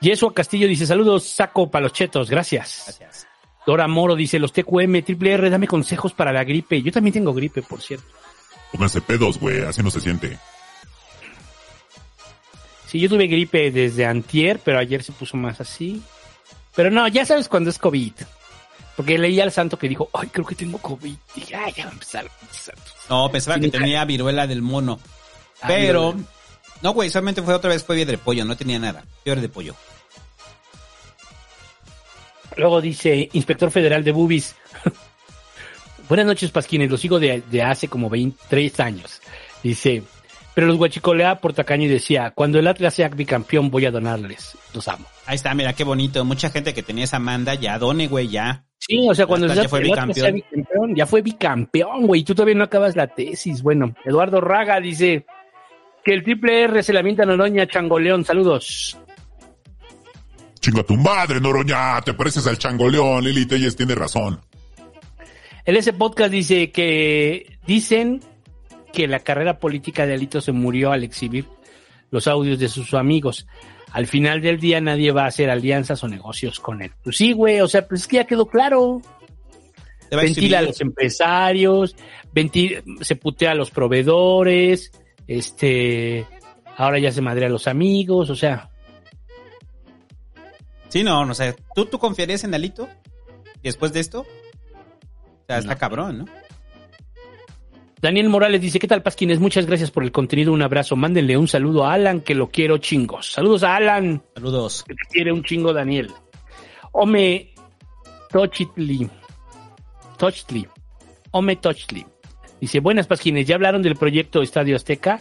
[0.00, 2.82] Yesua Castillo dice, saludos, saco para los chetos, gracias.
[2.98, 3.26] Gracias.
[3.64, 6.82] Dora Moro dice, los TQM, triple R, dame consejos para la gripe.
[6.82, 8.06] Yo también tengo gripe, por cierto.
[8.72, 9.62] Pónganse pedos, güey.
[9.62, 10.38] Así no se siente.
[12.92, 16.02] Sí, yo tuve gripe desde antier, pero ayer se puso más así.
[16.76, 18.12] Pero no, ya sabes cuando es COVID.
[18.94, 21.16] Porque leí al santo que dijo, ay, creo que tengo COVID.
[21.34, 22.26] Dije, ay, ya va a empezar.
[22.26, 22.74] va a empezar".
[23.08, 25.00] No, pensaba que tenía viruela del mono.
[25.66, 26.14] Pero,
[26.82, 29.02] no, güey, solamente fue otra vez, fue fiebre de pollo, no tenía nada.
[29.24, 29.74] Fiebre de pollo.
[32.58, 34.54] Luego dice, inspector federal de boobies.
[36.10, 36.90] Buenas noches, Pasquines.
[36.90, 39.22] Lo sigo de, de hace como 23 años.
[39.62, 40.02] Dice,
[40.54, 44.56] pero los guachicolea por tacaño y decía, cuando el Atlas sea bicampeón voy a donarles.
[44.74, 45.06] Los amo.
[45.26, 46.24] Ahí está, mira qué bonito.
[46.24, 48.64] Mucha gente que tenía esa manda, ya done, güey, ya.
[48.78, 50.94] Sí, o sea, cuando el Atlas ya fue el Atlas sea bicampeón.
[50.94, 52.24] ya fue bicampeón, güey.
[52.24, 53.62] Tú todavía no acabas la tesis.
[53.62, 55.24] Bueno, Eduardo Raga dice
[56.04, 58.24] que el triple R se la mienta Noroña Changoleón.
[58.24, 58.98] Saludos.
[60.60, 62.00] Chinga tu madre, Noroña.
[62.02, 63.24] Te pareces al changoleón.
[63.24, 64.40] Lili Telles tiene razón.
[65.64, 68.20] El ese podcast dice que dicen
[68.92, 71.46] que la carrera política de Alito se murió al exhibir
[72.10, 73.46] los audios de sus amigos.
[73.92, 76.92] Al final del día nadie va a hacer alianzas o negocios con él.
[77.02, 79.00] Pues sí, güey, o sea, pues es que ya quedó claro.
[80.10, 81.96] Ventila a los empresarios,
[82.34, 84.92] venti- se putea a los proveedores,
[85.26, 86.26] este,
[86.76, 88.68] ahora ya se madrea a los amigos, o sea,
[90.88, 91.56] Sí, no, no sé.
[91.74, 92.86] ¿Tú, ¿Tú confiarías en Alito?
[93.62, 94.20] Después de esto?
[94.20, 96.24] O sea, está cabrón, ¿no?
[98.02, 99.38] Daniel Morales dice, ¿qué tal, Pasquines?
[99.38, 100.96] Muchas gracias por el contenido, un abrazo.
[100.96, 103.30] Mándenle un saludo a Alan, que lo quiero chingos.
[103.30, 104.20] Saludos a Alan.
[104.34, 104.82] Saludos.
[104.82, 106.10] Que te quiere un chingo, Daniel.
[106.90, 107.54] Ome
[108.28, 109.08] Tochitli.
[110.18, 110.66] Tochtli.
[111.30, 112.04] Ome Tochtli.
[112.60, 113.46] Dice, buenas, Pasquines.
[113.46, 115.20] ¿Ya hablaron del proyecto Estadio Azteca?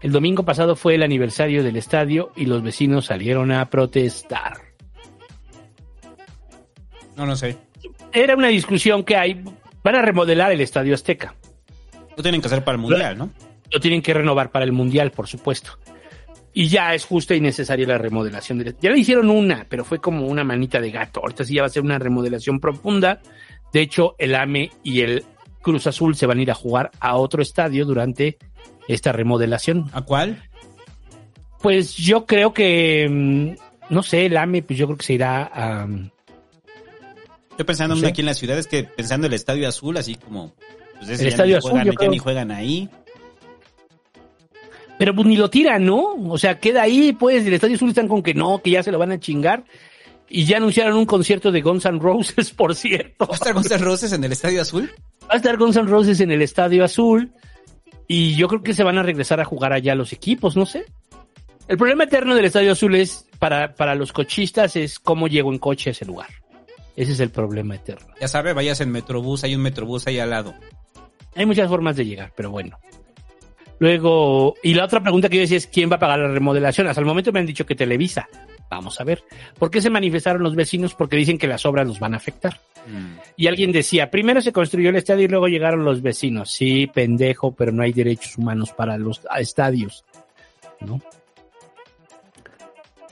[0.00, 4.58] El domingo pasado fue el aniversario del estadio y los vecinos salieron a protestar.
[7.16, 7.56] No, no sé.
[8.12, 9.42] Era una discusión que hay.
[9.82, 11.34] Van a remodelar el Estadio Azteca.
[12.16, 13.30] Lo tienen que hacer para el mundial, ¿no?
[13.70, 15.78] Lo tienen que renovar para el Mundial, por supuesto.
[16.52, 18.58] Y ya es justa y necesaria la remodelación.
[18.58, 21.20] del- Ya le hicieron una, pero fue como una manita de gato.
[21.20, 23.20] Ahorita sí ya va a ser una remodelación profunda.
[23.72, 25.24] De hecho, el AME y el
[25.62, 28.36] Cruz Azul se van a ir a jugar a otro estadio durante
[28.88, 29.88] esta remodelación.
[29.94, 30.42] ¿A cuál?
[31.62, 35.44] Pues yo creo que, mm, no sé, el AME, pues yo creo que se irá
[35.44, 35.88] a...
[37.50, 38.10] Estoy pensando No en sé.
[38.10, 40.52] aquí en la ciudad, es que pensando el Estadio Azul, así como...
[41.02, 42.88] Pues ese El ya Estadio ni Azul, juegan, yo ya ni juegan ahí.
[44.98, 46.14] Pero pues ni lo tiran, ¿no?
[46.28, 48.92] O sea, queda ahí, pues, el Estadio Azul están con que no, que ya se
[48.92, 49.64] lo van a chingar.
[50.28, 53.26] Y ya anunciaron un concierto de Guns N' Roses, por cierto.
[53.26, 54.92] ¿Va a estar Guns N' Roses en el Estadio Azul?
[55.22, 57.32] Va a estar Guns N' Roses en el Estadio Azul.
[58.06, 60.84] Y yo creo que se van a regresar a jugar allá los equipos, no sé.
[61.66, 65.58] El problema eterno del Estadio Azul es, para, para los cochistas, es cómo llego en
[65.58, 66.28] coche a ese lugar.
[66.94, 68.14] Ese es el problema eterno.
[68.20, 70.54] Ya sabe, vayas en Metrobús, hay un Metrobús ahí al lado.
[71.34, 72.78] Hay muchas formas de llegar, pero bueno.
[73.78, 76.86] Luego, y la otra pregunta que yo decía es, ¿quién va a pagar la remodelación?
[76.86, 78.28] Hasta el momento me han dicho que Televisa.
[78.70, 79.24] Vamos a ver.
[79.58, 80.94] ¿Por qué se manifestaron los vecinos?
[80.94, 82.60] Porque dicen que las obras los van a afectar.
[83.36, 86.50] Y alguien decía, primero se construyó el estadio y luego llegaron los vecinos.
[86.50, 90.04] Sí, pendejo, pero no hay derechos humanos para los estadios.
[90.80, 91.00] ¿No?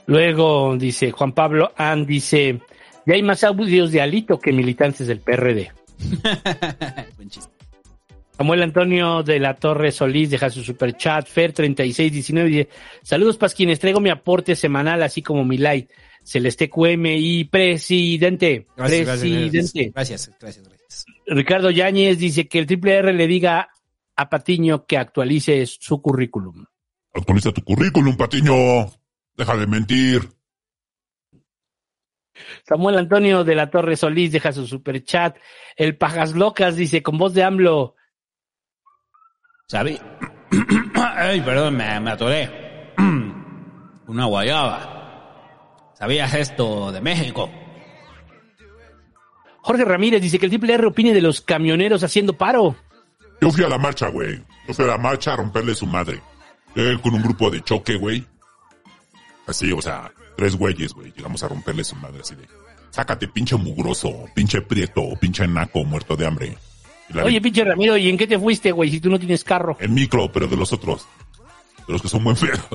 [0.07, 2.59] Luego dice Juan Pablo Ann, dice,
[3.05, 5.71] ya hay más audios de Alito que militantes del PRD.
[8.41, 11.27] Samuel Antonio de la Torre Solís deja su super chat.
[11.27, 12.69] Fer 3619 dice:
[13.03, 13.77] Saludos, Pasquines.
[13.77, 15.93] Traigo mi aporte semanal, así como mi like.
[16.23, 18.65] Celeste QM y presidente.
[18.75, 19.91] Gracias, presidente.
[19.93, 21.05] Gracias, gracias, gracias.
[21.27, 23.69] Ricardo Yáñez dice que el Triple R le diga
[24.15, 26.65] a Patiño que actualice su currículum.
[27.13, 28.87] Actualiza tu currículum, Patiño.
[29.37, 30.27] Deja de mentir.
[32.67, 35.37] Samuel Antonio de la Torre Solís deja su super chat.
[35.75, 37.97] El Pajas Locas dice con voz de AMLO.
[39.71, 39.97] ¿Sabí?
[41.15, 42.91] Ay, perdón, me, me atoré.
[44.07, 45.93] Una guayaba.
[45.97, 47.49] ¿Sabías esto de México?
[49.61, 52.75] Jorge Ramírez dice que el Triple R opine de los camioneros haciendo paro.
[53.39, 54.43] Yo fui a la marcha, güey.
[54.67, 56.19] Yo fui a la marcha a romperle su madre.
[56.75, 58.25] Llegué con un grupo de choque, güey.
[59.47, 61.13] Así, o sea, tres güeyes, güey.
[61.15, 62.45] Llegamos a romperle su madre así de...
[62.89, 66.57] Sácate, pinche mugroso, pinche prieto, pinche naco, muerto de hambre.
[67.13, 69.75] La- Oye, pinche Ramiro, ¿y en qué te fuiste, güey, si tú no tienes carro?
[69.79, 71.07] El micro, pero de los otros.
[71.87, 72.59] De los que son buen feos.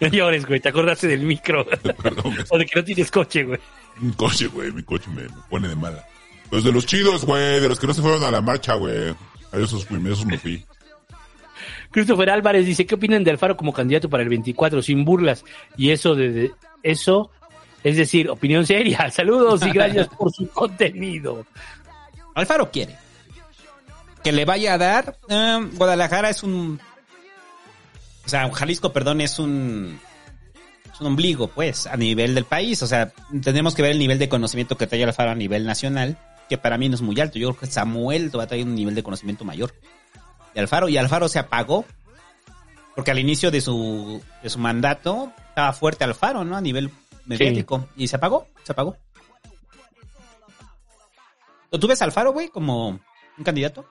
[0.00, 1.66] No llores, güey, te acordaste del micro.
[2.50, 3.58] o de que no tienes coche, güey.
[4.00, 4.70] Un coche, güey.
[4.72, 6.04] Mi coche me, me pone de mala.
[6.50, 7.60] Los de los chidos, güey.
[7.60, 9.14] De los que no se fueron a la marcha, güey.
[9.52, 10.64] A esos, a esos me fui.
[11.90, 15.44] Christopher Álvarez dice, ¿qué opinan de Alfaro como candidato para el 24 sin burlas?
[15.76, 16.50] Y eso de, de-
[16.82, 17.30] eso
[17.84, 19.10] es decir, opinión seria.
[19.12, 21.44] Saludos y gracias por su contenido.
[22.34, 22.96] Alfaro quiere.
[24.22, 25.16] Que le vaya a dar.
[25.28, 26.80] eh, Guadalajara es un.
[28.24, 29.98] O sea, Jalisco, perdón, es un.
[30.92, 32.82] Es un ombligo, pues, a nivel del país.
[32.82, 36.18] O sea, tenemos que ver el nivel de conocimiento que trae Alfaro a nivel nacional,
[36.48, 37.38] que para mí no es muy alto.
[37.38, 39.74] Yo creo que Samuel va a traer un nivel de conocimiento mayor
[40.54, 40.88] de Alfaro.
[40.88, 41.84] Y Alfaro se apagó.
[42.94, 46.56] Porque al inicio de su, de su mandato estaba fuerte Alfaro, ¿no?
[46.58, 46.90] A nivel
[47.26, 47.88] mediático.
[47.96, 48.96] Y se apagó, se apagó.
[51.70, 53.86] ¿Tú ves a Alfaro, güey, como un candidato?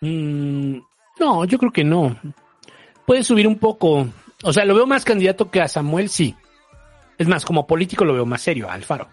[0.00, 0.78] Mm,
[1.20, 2.16] no, yo creo que no.
[3.06, 4.08] Puede subir un poco.
[4.42, 6.34] O sea, lo veo más candidato que a Samuel, sí.
[7.18, 9.08] Es más, como político lo veo más serio, a Alfaro.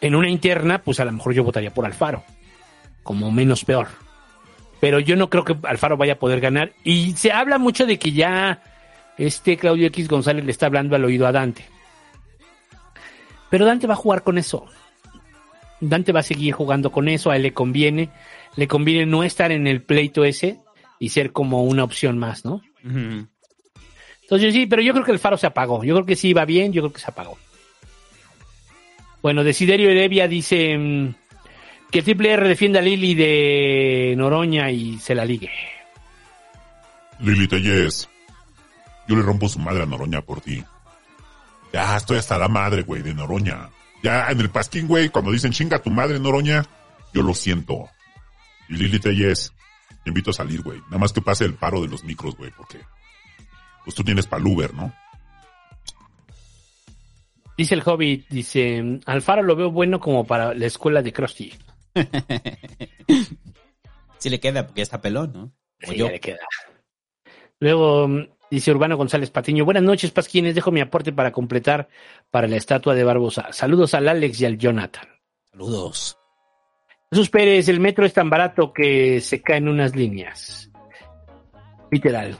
[0.00, 2.24] En una interna, pues a lo mejor yo votaría por Alfaro.
[3.02, 3.88] Como menos peor.
[4.80, 6.72] Pero yo no creo que Alfaro vaya a poder ganar.
[6.84, 8.62] Y se habla mucho de que ya
[9.16, 11.64] este Claudio X González le está hablando al oído a Dante.
[13.50, 14.66] Pero Dante va a jugar con eso.
[15.80, 18.10] Dante va a seguir jugando con eso, a él le conviene.
[18.56, 20.58] Le conviene no estar en el pleito ese
[20.98, 22.62] y ser como una opción más, ¿no?
[24.22, 25.84] Entonces sí, pero yo creo que el faro se apagó.
[25.84, 27.38] Yo creo que sí va bien, yo creo que se apagó.
[29.22, 31.14] Bueno, Desiderio Heredia dice mm,
[31.90, 35.50] que el Triple R defienda a Lili de Noroña y se la ligue.
[37.20, 38.08] Lili Tellez.
[39.06, 40.62] Yo le rompo su madre a Noroña por ti.
[41.72, 43.70] Ya estoy hasta la madre, güey, de Noroña.
[44.02, 46.64] Ya en el pasquín, güey, cuando dicen chinga tu madre, Noroña,
[47.12, 47.88] yo lo siento.
[48.68, 49.52] Y Lili Tellez,
[50.04, 50.80] te invito a salir, güey.
[50.86, 52.78] Nada más que pase el paro de los micros, güey, porque
[53.84, 54.92] pues tú tienes pa'l Uber, ¿no?
[57.56, 61.52] Dice el Hobbit, dice, Alfaro lo veo bueno como para la escuela de Krusty.
[64.18, 65.52] Sí le queda, porque ya está pelón, ¿no?
[65.80, 66.06] Como Sí, yo.
[66.06, 66.40] ya le queda.
[67.60, 71.88] Luego mm, dice Urbano González Patiño, buenas noches, Pasquines, dejo mi aporte para completar
[72.30, 73.52] para la estatua de Barbosa.
[73.52, 75.08] Saludos al Alex y al Jonathan.
[75.52, 76.18] Saludos.
[77.12, 80.70] Jesús Pérez, el metro es tan barato que se caen unas líneas.
[81.90, 82.36] Literal.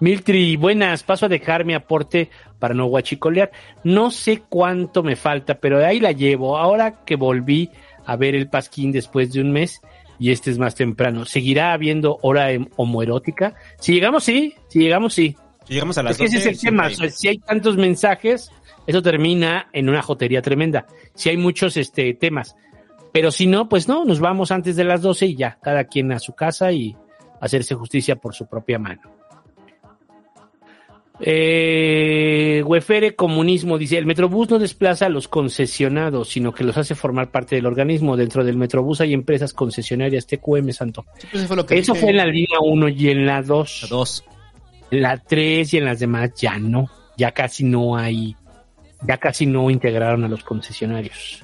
[0.00, 2.28] Miltri, buenas, paso a dejar mi aporte
[2.58, 3.50] para no guachicolear.
[3.84, 6.58] No sé cuánto me falta, pero ahí la llevo.
[6.58, 7.70] Ahora que volví
[8.04, 9.80] a ver el pasquín después de un mes
[10.18, 13.54] y este es más temprano, ¿seguirá habiendo hora em- homoerótica?
[13.78, 14.54] Si llegamos, sí.
[14.68, 15.36] Si llegamos, sí.
[15.66, 16.88] Si llegamos a las Es que ese es 12, el tema.
[16.88, 18.50] siempre o sea, si hay tantos mensajes,
[18.86, 20.86] eso termina en una jotería tremenda.
[21.14, 22.56] Si hay muchos este, temas.
[23.12, 26.12] Pero si no, pues no, nos vamos antes de las 12 y ya, cada quien
[26.12, 26.96] a su casa y
[27.40, 29.15] hacerse justicia por su propia mano.
[31.20, 36.94] Eh, Wefere Comunismo dice, el Metrobús no desplaza a los concesionados, sino que los hace
[36.94, 38.16] formar parte del organismo.
[38.16, 41.04] Dentro del Metrobús hay empresas concesionarias TQM, Santo.
[41.30, 42.02] pues eso fue lo que Eso dije.
[42.02, 43.82] fue en la línea 1 y en la 2.
[43.82, 44.24] La dos.
[44.90, 46.88] En la 3 y en las demás ya no.
[47.16, 48.36] Ya casi no hay.
[49.06, 51.42] Ya casi no integraron a los concesionarios.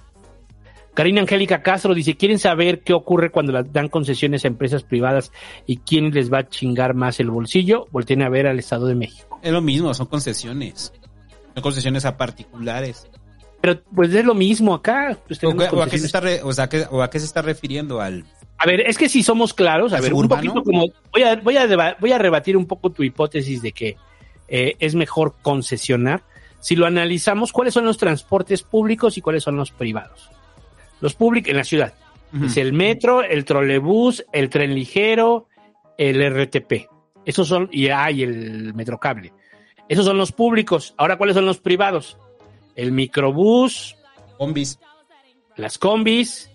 [0.94, 5.32] Karina Angélica Castro dice, ¿quieren saber qué ocurre cuando las dan concesiones a empresas privadas
[5.66, 7.86] y quién les va a chingar más el bolsillo?
[7.90, 9.31] Volteen a ver al Estado de México.
[9.42, 10.92] Es lo mismo, son concesiones.
[11.54, 13.06] Son concesiones a particulares.
[13.60, 15.16] Pero pues es lo mismo acá.
[15.26, 17.42] Pues, ¿O, a qué se está re- o sea, ¿qué- o a qué se está
[17.42, 18.24] refiriendo al
[18.58, 21.36] A ver, es que si somos claros, a ¿Al ver, un poquito como voy a
[21.36, 23.96] voy a voy a rebatir un poco tu hipótesis de que
[24.48, 26.22] eh, es mejor concesionar.
[26.60, 30.30] Si lo analizamos, ¿cuáles son los transportes públicos y cuáles son los privados?
[31.00, 31.94] Los públicos en la ciudad.
[32.44, 35.48] Es el metro, el trolebús, el tren ligero,
[35.98, 36.88] el RTP.
[37.24, 39.32] Esos son, y hay el metrocable.
[39.88, 40.94] Esos son los públicos.
[40.96, 42.16] Ahora, ¿cuáles son los privados?
[42.74, 43.96] El microbús,
[44.38, 44.78] combis,
[45.56, 46.50] las combis,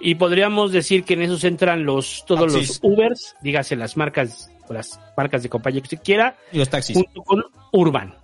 [0.00, 2.80] y podríamos decir que en esos entran los, todos Taxis.
[2.82, 6.68] los Ubers, dígase las marcas, o las marcas de compañía que usted quiera, y los
[6.68, 6.96] taxis?
[6.96, 8.14] junto con Urban,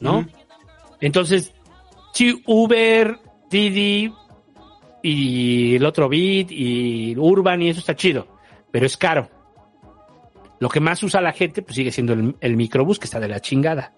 [0.00, 0.26] ¿no?
[1.00, 1.52] Entonces,
[2.12, 3.18] sí, Uber,
[3.50, 4.12] Didi
[5.02, 8.26] y el otro Bit y Urban y eso está chido,
[8.70, 9.28] pero es caro.
[10.64, 13.28] Lo que más usa la gente pues sigue siendo el, el microbús que está de
[13.28, 13.92] la chingada.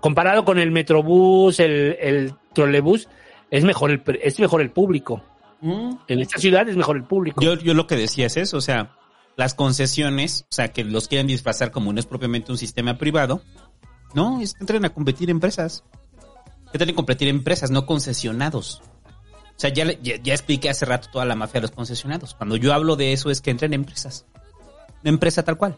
[0.00, 3.08] Comparado con el metrobús, el, el trolebús,
[3.50, 5.24] es mejor el, es mejor el público.
[5.62, 7.40] En esta ciudad es mejor el público.
[7.40, 8.94] Yo, yo lo que decía es eso, o sea,
[9.36, 13.40] las concesiones, o sea, que los quieren disfrazar como no es propiamente un sistema privado,
[14.14, 15.82] no, es que entren a competir empresas.
[16.70, 18.82] Que entren a competir empresas, no concesionados.
[19.14, 22.34] O sea, ya, le- ya, ya expliqué hace rato toda la mafia de los concesionados.
[22.34, 24.26] Cuando yo hablo de eso es que entren empresas.
[25.02, 25.76] Una empresa tal cual.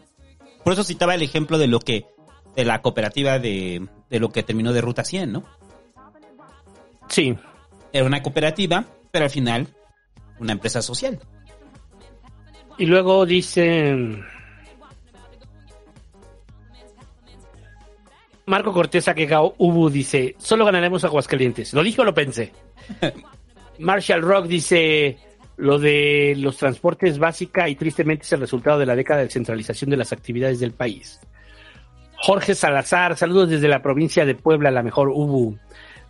[0.63, 2.05] Por eso citaba el ejemplo de lo que,
[2.55, 5.43] de la cooperativa de, de lo que terminó de Ruta 100, ¿no?
[7.07, 7.35] Sí.
[7.91, 9.67] Era una cooperativa, pero al final
[10.39, 11.19] una empresa social.
[12.77, 14.25] Y luego dicen.
[18.45, 21.73] Marco Cortés Akegao Ubu dice: Solo ganaremos Aguascalientes.
[21.73, 22.51] ¿Lo dije o lo pensé?
[23.79, 25.17] Marshall Rock dice:
[25.59, 29.89] Lo de los transportes básica y tristemente es el resultado de la década de centralización
[29.89, 31.19] de las actividades del país.
[32.15, 35.57] Jorge Salazar, saludos desde la provincia de Puebla, la mejor Ubu.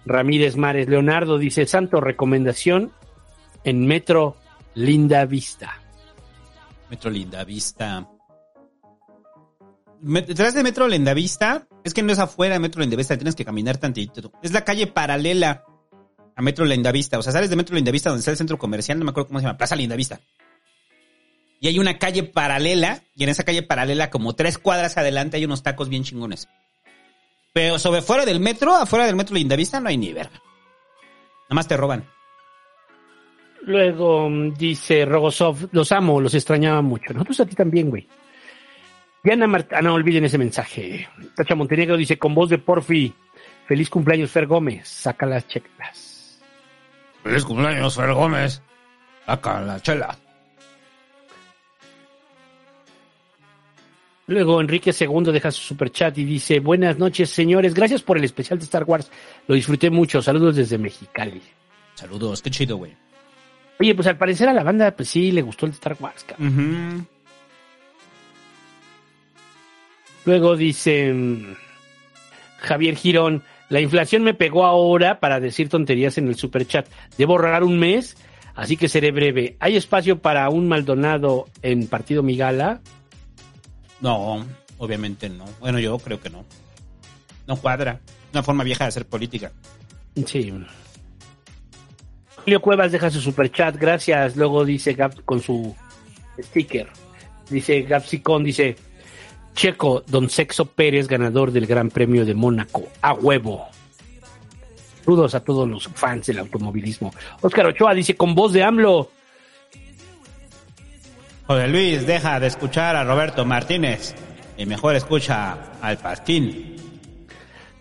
[0.06, 2.92] Ramírez Mares Leonardo dice: Santo, recomendación
[3.64, 4.38] en Metro
[4.76, 5.74] Linda Vista.
[6.90, 8.08] Metro Lindavista.
[10.02, 13.46] Me- Detrás de Metro Lindavista, es que no es afuera de Metro Lindavista, tienes que
[13.46, 14.32] caminar tantito.
[14.42, 15.64] Es la calle paralela
[16.40, 17.20] a Metro Lindavista.
[17.20, 19.40] O sea, sales de Metro Lindavista donde está el centro comercial, no me acuerdo cómo
[19.40, 20.22] se llama, Plaza Lindavista.
[21.60, 25.44] Y hay una calle paralela, y en esa calle paralela, como tres cuadras adelante, hay
[25.44, 26.48] unos tacos bien chingones.
[27.52, 30.32] Pero sobre fuera del metro, afuera del Metro Lindavista, no hay ni verga.
[30.32, 32.06] Nada más te roban.
[33.64, 37.11] Luego mm, dice Rogosov, los amo, los extrañaba mucho.
[37.11, 38.07] Nosotros a ti también, güey.
[39.22, 41.10] Diana Marta, ah, no olviden ese mensaje.
[41.36, 43.14] Tacha Montenegro dice, con voz de Porfi,
[43.68, 46.09] feliz cumpleaños Fer Gómez, saca las checlas.
[47.24, 48.62] Feliz cumpleaños, Fer Gómez.
[49.26, 50.18] Acá la chela.
[54.30, 58.60] Luego Enrique II deja su superchat y dice, buenas noches señores, gracias por el especial
[58.60, 59.10] de Star Wars,
[59.48, 61.41] lo disfruté mucho, saludos desde Mexicali.
[61.96, 62.96] Saludos, qué chido, güey.
[63.80, 66.24] Oye, pues al parecer a la banda, pues sí, le gustó el de Star Wars,
[66.26, 67.08] cabrón.
[70.26, 71.56] Luego dice mm,
[72.60, 76.88] Javier Girón, la inflación me pegó ahora para decir tonterías en el superchat.
[77.18, 78.18] Debo ahorrar un mes,
[78.56, 79.58] así que seré breve.
[79.60, 82.82] ¿Hay espacio para un Maldonado en Partido Migala?
[84.02, 84.46] No,
[84.80, 85.46] obviamente no.
[85.60, 86.46] Bueno, yo creo que no.
[87.48, 88.00] No cuadra.
[88.34, 89.52] Una forma vieja de hacer política.
[90.26, 90.54] Sí.
[92.44, 94.36] Julio Cuevas deja su superchat, gracias.
[94.36, 95.76] Luego dice Gab con su
[96.41, 96.88] sticker.
[97.50, 98.76] Dice Gapsicón, dice
[99.60, 102.88] Checo, Don Sexo Pérez, ganador del Gran Premio de Mónaco.
[103.02, 103.68] A huevo.
[105.03, 107.14] Saludos a todos los fans del automovilismo.
[107.41, 109.11] Oscar Ochoa dice con voz de AMLO.
[111.45, 114.15] José Luis, deja de escuchar a Roberto Martínez.
[114.57, 116.77] Y mejor escucha al Pasquín.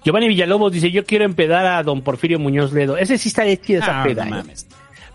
[0.04, 2.96] Giovanni Villalobos dice, yo quiero empedar a don Porfirio Muñoz Ledo.
[2.96, 4.38] Ese sí está de chida esa Ah, peda, no ¿eh?
[4.40, 4.66] mames.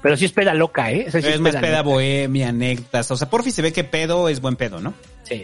[0.01, 1.05] Pero sí es peda loca, ¿eh?
[1.07, 1.81] Esa sí es más peda loca.
[1.83, 3.11] bohemia, anécdotas.
[3.11, 4.93] O sea, por fin se ve que pedo es buen pedo, ¿no?
[5.23, 5.43] Sí.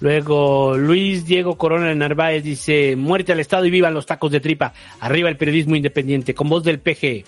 [0.00, 4.40] Luego Luis Diego Corona de Narváez dice, muerte al Estado y vivan los tacos de
[4.40, 4.72] tripa.
[5.00, 7.24] Arriba el periodismo independiente, con voz del PG.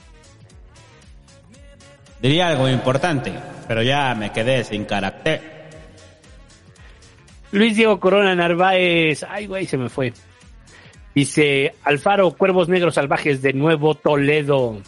[2.21, 3.33] Diría algo importante,
[3.67, 5.41] pero ya me quedé sin carácter.
[7.53, 9.25] Luis Diego Corona Narváez.
[9.29, 10.13] Ay, güey, se me fue.
[11.15, 14.81] Dice Alfaro, Cuervos Negros Salvajes de Nuevo Toledo.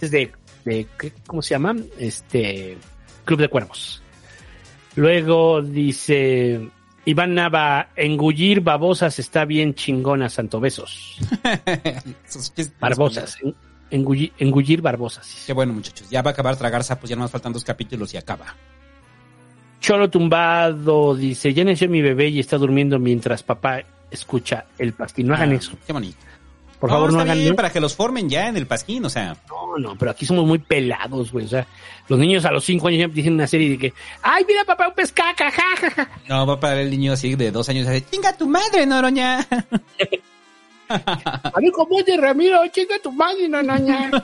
[0.00, 0.32] Es de,
[0.64, 1.76] de ¿qué- ¿cómo se llama?
[1.98, 2.76] Este
[3.24, 4.02] Club de Cuervos.
[4.96, 6.68] Luego dice
[7.04, 11.16] Iván Nava, engullir babosas está bien chingona, santo besos.
[12.80, 13.54] Barbosas, en-
[13.90, 15.44] engullir, engullir barbosas.
[15.46, 16.08] Qué bueno, muchachos.
[16.10, 18.54] Ya va a acabar tragar sapos, ya nos faltan dos capítulos y acaba.
[19.80, 25.26] Cholo tumbado dice, ya nació mi bebé y está durmiendo mientras papá escucha el pasquín.
[25.26, 25.72] No hagan Ah, eso.
[25.86, 26.16] Qué bonito.
[26.84, 29.34] Por favor, no, hagan bien, para que los formen ya en el pasquín, o sea.
[29.48, 31.46] No, no, pero aquí somos muy pelados, güey.
[31.46, 31.66] O sea,
[32.08, 34.88] los niños a los cinco años ya dicen una serie de que, ay, mira papá,
[34.88, 36.10] un pescaca, ja, ja, ja".
[36.28, 39.38] No, va para el niño así de dos años, así, chinga tu madre, Noroña.
[40.90, 44.22] A mí como es de Ramiro, chinga tu madre, no, no, no.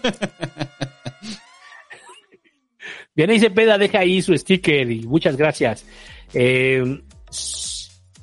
[3.15, 5.87] Bien, ahí Cepeda deja ahí su sticker y muchas gracias.
[6.35, 7.01] Eh,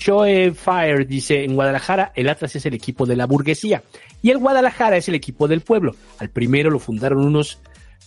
[0.03, 3.84] Joe Fire dice, en Guadalajara el Atlas es el equipo de la burguesía
[4.22, 5.95] y el Guadalajara es el equipo del pueblo.
[6.19, 7.60] Al primero lo fundaron unos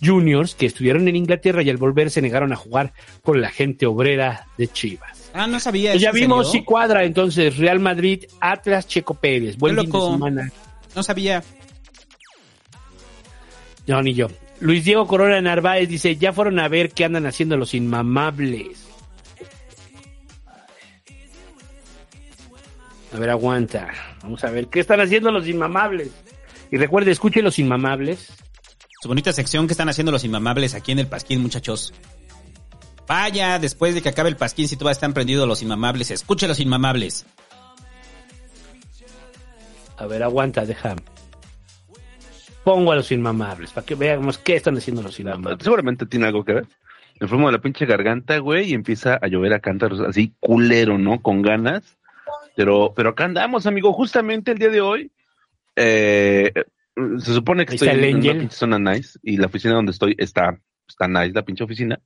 [0.02, 2.92] juniors que estudiaron en Inglaterra y al volver se negaron a jugar
[3.22, 5.30] con la gente obrera de Chivas.
[5.34, 5.92] Ah, no sabía.
[5.92, 9.56] Pues ya ¿es en vimos si cuadra entonces Real Madrid, Atlas, Checo Pérez.
[9.56, 10.52] Buen fin de semana.
[10.94, 11.42] No sabía.
[13.86, 14.28] No, ni yo.
[14.60, 18.89] Luis Diego Corona Narváez dice, ya fueron a ver qué andan haciendo los inmamables.
[23.12, 23.88] A ver, aguanta.
[24.22, 26.10] Vamos a ver qué están haciendo los inmamables.
[26.70, 28.32] Y recuerde, escuche los inmamables.
[29.02, 31.92] Su bonita sección que están haciendo los inmamables aquí en el Pasquín, muchachos.
[33.08, 36.60] Vaya, después de que acabe el Pasquín, si todavía están prendidos los inmamables, escuche los
[36.60, 37.26] inmamables.
[39.96, 40.94] A ver, aguanta, deja.
[42.62, 45.64] Pongo a los inmamables para que veamos qué están haciendo los inmamables.
[45.64, 46.66] Seguramente tiene algo que ver.
[47.18, 50.96] Me enfermo de la pinche garganta, güey, y empieza a llover a cántaros así culero,
[50.96, 51.20] ¿no?
[51.20, 51.98] Con ganas.
[52.56, 53.92] Pero, pero acá andamos, amigo.
[53.92, 55.10] Justamente el día de hoy,
[55.76, 56.52] eh,
[57.18, 60.14] se supone que Ahí estoy en una pinche zona nice y la oficina donde estoy
[60.18, 60.58] está,
[60.88, 62.00] está nice, la pinche oficina.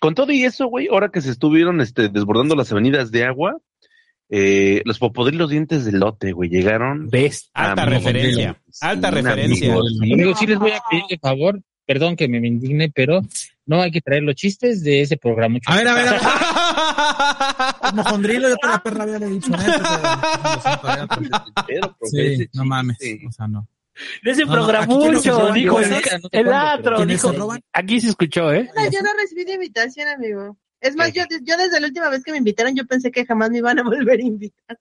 [0.00, 3.58] Con todo y eso, güey, ahora que se estuvieron este, desbordando las avenidas de agua,
[4.30, 7.08] eh, los popodrilos dientes de lote, güey, llegaron.
[7.08, 7.50] ¿Ves?
[7.52, 9.74] Alta referencia, alta referencia.
[9.74, 13.20] Amigos, sí les voy a pedir de favor, perdón que me indigne, pero
[13.66, 15.58] no hay que traer los chistes de ese programa.
[15.66, 16.20] A ver, a ver, a ver.
[17.94, 19.50] Mojondrilo, yo te la perra había dicho
[22.02, 22.98] Sí, no mames.
[23.28, 23.68] O sea, no.
[24.22, 25.78] De ese No, se mucho, roban dijo
[26.32, 26.96] el, atro.
[27.72, 28.70] Aquí se escuchó, ¿eh?
[28.74, 30.56] No, yo no recibí la invitación, amigo.
[30.80, 33.50] Es más, yo, yo desde la última vez que me invitaron, yo pensé que jamás
[33.50, 34.78] me iban a volver a invitar.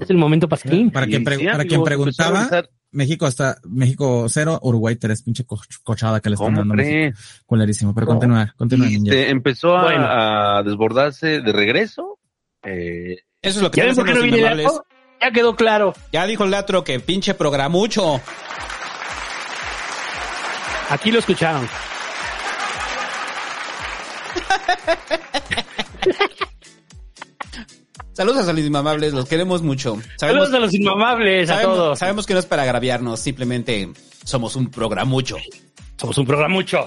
[0.00, 0.90] Es el momento pasquín.
[0.90, 2.68] Para, quien, pre- sí, para amigo, quien a preguntaba.
[2.92, 7.16] México hasta México cero, Uruguay tres, pinche co- cochada que le están ¿Cómo dando.
[7.46, 10.06] Culerísimo, pero continúa, continúa, este, empezó a, Bueno.
[10.08, 12.18] a desbordarse de regreso.
[12.62, 14.66] Eh, Eso es lo que ¿Ya por qué no viene el?
[15.22, 15.92] Ya quedó claro.
[16.12, 18.20] Ya dijo el Latro que pinche programucho.
[20.88, 21.68] Aquí lo escucharon.
[28.20, 29.98] Saludos a los inmamables, los queremos mucho.
[30.16, 31.98] Saludos a los inmamables, a todos.
[31.98, 33.88] Sabemos que no es para agraviarnos, simplemente
[34.24, 35.38] somos un programucho.
[35.96, 36.86] Somos un programucho.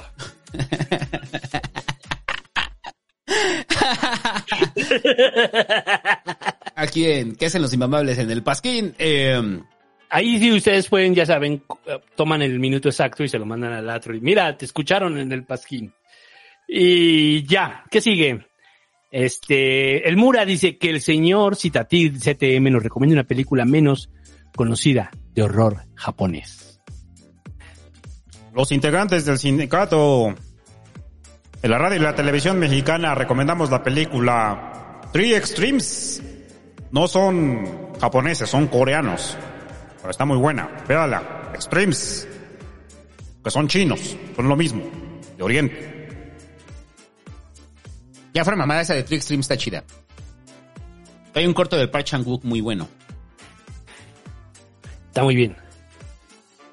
[6.76, 8.94] Aquí en ¿Qué hacen los inmamables en el Pasquín?
[9.00, 9.60] Eh,
[10.12, 13.74] Ahí sí ustedes pueden, ya saben, eh, toman el minuto exacto y se lo mandan
[13.74, 14.16] al atro.
[14.16, 15.92] Y mira, te escucharon en el pasquín.
[16.68, 18.53] Y ya, ¿qué sigue?
[19.14, 24.10] Este, el Mura dice que el señor Citatir CTM nos recomienda una película menos
[24.56, 26.82] conocida de horror japonés.
[28.56, 30.34] Los integrantes del sindicato
[31.62, 36.24] de la radio y la televisión mexicana recomendamos la película Three Extremes.
[36.90, 39.38] No son japoneses, son coreanos.
[39.98, 40.84] Pero está muy buena.
[40.88, 41.52] Véala.
[41.54, 42.28] Extremes.
[43.44, 44.18] Que son chinos.
[44.36, 44.82] Son lo mismo.
[45.38, 45.93] De Oriente.
[48.34, 49.84] Ya fuera mamada esa de Three Extremes está chida.
[51.36, 52.88] Hay un corto del Park Chan-wook muy bueno.
[55.08, 55.56] Está muy bien.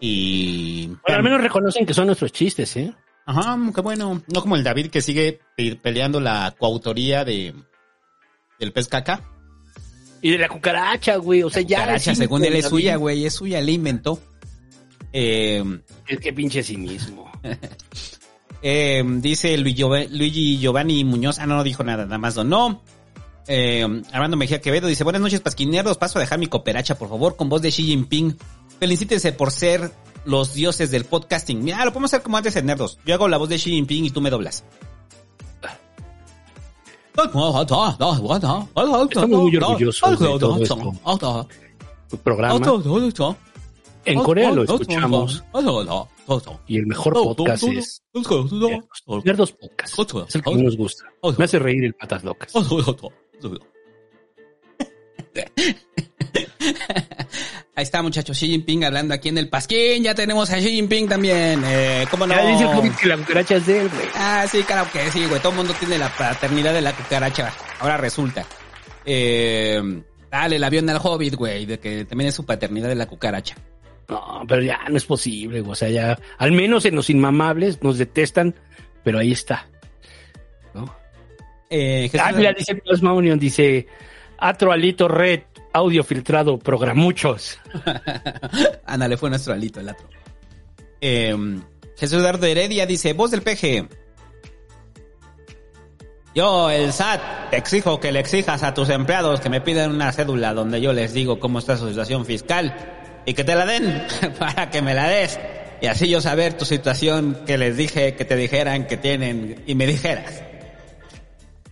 [0.00, 0.86] Y...
[0.86, 2.94] Bueno, al menos reconocen que son nuestros chistes, ¿eh?
[3.26, 4.22] Ajá, qué bueno.
[4.32, 7.54] No como el David que sigue pe- peleando la coautoría de
[8.58, 9.22] del pez caca.
[10.22, 11.42] Y de la cucaracha, güey.
[11.42, 11.78] O sea, ya.
[11.80, 12.70] Caracha, sí, según él es David.
[12.76, 14.20] suya, güey, es suya, le inventó.
[15.12, 15.62] Eh,
[16.06, 17.30] Es que pinche cinismo.
[18.62, 22.82] eh, dice Luigi, Giova- Luigi Giovanni Muñoz, ah, no, no dijo nada, nada más donó.
[23.46, 27.36] Eh, Armando Mejía Quevedo dice, buenas noches, pasquineros, paso a dejar mi cooperacha, por favor,
[27.36, 28.36] con voz de Xi Jinping.
[28.78, 29.90] Felicítese por ser
[30.24, 31.62] los dioses del podcasting.
[31.64, 32.98] Mira, lo podemos hacer como antes en Nerdos.
[33.04, 34.62] Yo hago la voz de Xi Jinping y tú me doblas.
[39.20, 40.74] Estamos muy orgullosos de todo esto.
[42.22, 42.54] Programa.
[44.04, 45.44] En Corea lo escuchamos.
[46.66, 48.02] Y el mejor podcast es
[49.24, 49.98] Nerdos Podcast.
[50.28, 51.04] Es el que nos gusta.
[51.36, 52.52] Me hace reír el patas locas.
[57.76, 58.36] Ahí está, muchachos.
[58.36, 60.02] Xi Jinping hablando aquí en el Pasquín.
[60.02, 61.62] Ya tenemos a Xi Jinping también.
[61.64, 62.34] Eh, ¿Cómo no?
[62.34, 64.08] Ya dice el COVID que la cucaracha es de él, güey.
[64.14, 65.40] Ah, sí, claro que sí, güey.
[65.40, 67.52] Todo el mundo tiene la paternidad de la cucaracha.
[67.78, 68.44] Ahora resulta.
[69.06, 71.64] Eh, dale el avión al Hobbit, güey.
[71.64, 73.56] De que también es su paternidad de la cucaracha.
[74.10, 75.60] No, pero ya no es posible.
[75.60, 78.56] O sea, ya, al menos en los inmamables nos detestan,
[79.04, 79.68] pero ahí está.
[80.74, 80.92] ¿No?
[81.70, 83.86] Eh, ah, mira, dice Plasma Union, dice,
[84.36, 87.60] Atro Alito Red, audio filtrado, programuchos.
[88.84, 90.08] Ándale, fue nuestro alito el atro.
[91.00, 91.60] Eh,
[91.96, 93.86] Jesús Eduardo Heredia dice, voz del peje.
[96.34, 100.10] Yo, el SAT, te exijo que le exijas a tus empleados que me piden una
[100.10, 102.74] cédula donde yo les digo cómo está su situación fiscal
[103.26, 104.06] y que te la den
[104.38, 105.38] para que me la des.
[105.82, 109.74] Y así yo saber tu situación que les dije que te dijeran que tienen y
[109.74, 110.42] me dijeras.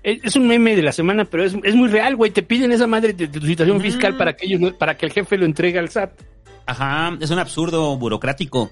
[0.03, 2.31] Es un meme de la semana, pero es, es muy real, güey.
[2.31, 5.13] Te piden esa madre de, de tu situación fiscal para que ellos, para que el
[5.13, 6.13] jefe lo entregue al SAT.
[6.65, 8.71] Ajá, es un absurdo burocrático.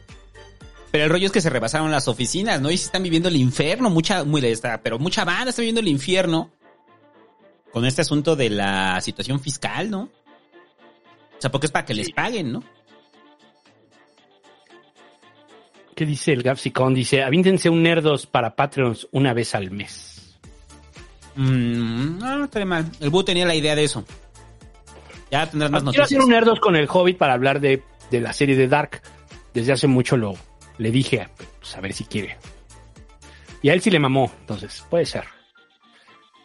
[0.90, 2.70] Pero el rollo es que se rebasaron las oficinas, ¿no?
[2.70, 5.88] Y se están viviendo el infierno, mucha, muy está, pero mucha banda está viviendo el
[5.88, 6.52] infierno
[7.72, 10.08] con este asunto de la situación fiscal, ¿no?
[11.38, 12.62] O sea, porque es para que les paguen, ¿no?
[15.94, 16.94] ¿Qué dice el Gapsicón?
[16.94, 20.38] Dice, avíntense un nerdos para Patreons una vez al mes.
[21.36, 22.90] Mm, no, no estaría mal.
[23.00, 24.04] El Boo tenía la idea de eso.
[25.30, 26.24] Ya tendrás más Ah, Quiero hacer noticias.
[26.24, 29.00] un nerdos con el Hobbit para hablar de, de la serie de Dark.
[29.54, 30.34] Desde hace mucho lo
[30.78, 31.28] le dije,
[31.60, 32.36] pues a ver si quiere.
[33.62, 35.24] Y a él sí le mamó, entonces puede ser.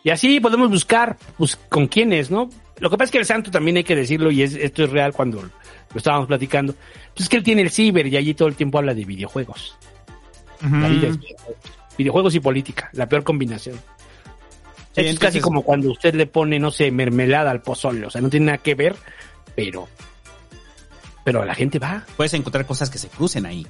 [0.03, 2.50] Y así podemos buscar pues, con quiénes, ¿no?
[2.82, 4.90] Lo que pasa es que el santo también hay que decirlo, y es, esto es
[4.90, 5.50] real cuando lo
[5.95, 6.74] estábamos platicando.
[7.14, 9.77] Pues es que él tiene el ciber y allí todo el tiempo habla de videojuegos.
[10.61, 11.61] La vida es videojuegos.
[11.95, 13.76] Videojuegos y política, la peor combinación.
[13.76, 18.19] es entonces- casi como cuando usted le pone, no sé, mermelada al pozole, o sea,
[18.19, 18.95] no tiene nada que ver,
[19.56, 19.88] pero
[21.24, 22.03] pero la gente va.
[22.18, 23.68] Puedes encontrar cosas que se crucen ahí.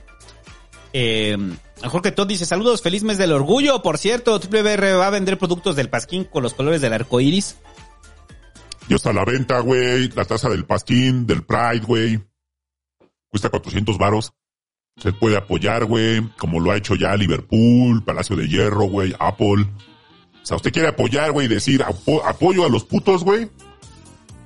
[0.94, 1.38] Eh,
[1.84, 3.82] Jorge Todd dice, saludos, feliz mes del orgullo.
[3.82, 7.58] Por cierto, WR va a vender productos del Pasquín con los colores del arco iris.
[8.92, 10.10] Ya está a la venta, güey.
[10.10, 12.20] La taza del Pasquín, del Pride, güey.
[13.30, 14.34] Cuesta 400 varos.
[14.98, 16.22] Se puede apoyar, güey.
[16.38, 19.62] Como lo ha hecho ya Liverpool, Palacio de Hierro, güey, Apple.
[19.64, 23.50] O sea, usted quiere apoyar, güey, y decir apo- apoyo a los putos, güey.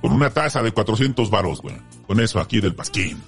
[0.00, 1.74] Con una taza de 400 varos, güey.
[2.06, 3.20] Con eso aquí del Pasquín.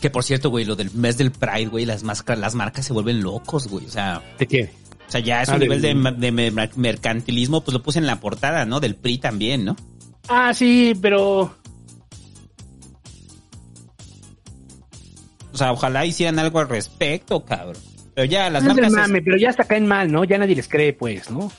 [0.00, 2.92] Que por cierto, güey, lo del mes del Pride, güey, las, máscaras, las marcas se
[2.92, 3.86] vuelven locos, güey.
[3.86, 4.72] O sea, ¿De qué?
[5.06, 8.64] O sea ya es Ah, un nivel de, mercantilismo, pues lo puse en la portada,
[8.64, 8.80] ¿no?
[8.80, 9.76] Del PRI también, ¿no?
[10.28, 11.54] Ah, sí, pero
[15.52, 17.82] O sea, ojalá hicieran algo al respecto, cabrón.
[18.14, 20.24] Pero ya las no es- mame, pero ya hasta caen mal, ¿no?
[20.24, 21.50] Ya nadie les cree, pues, ¿no?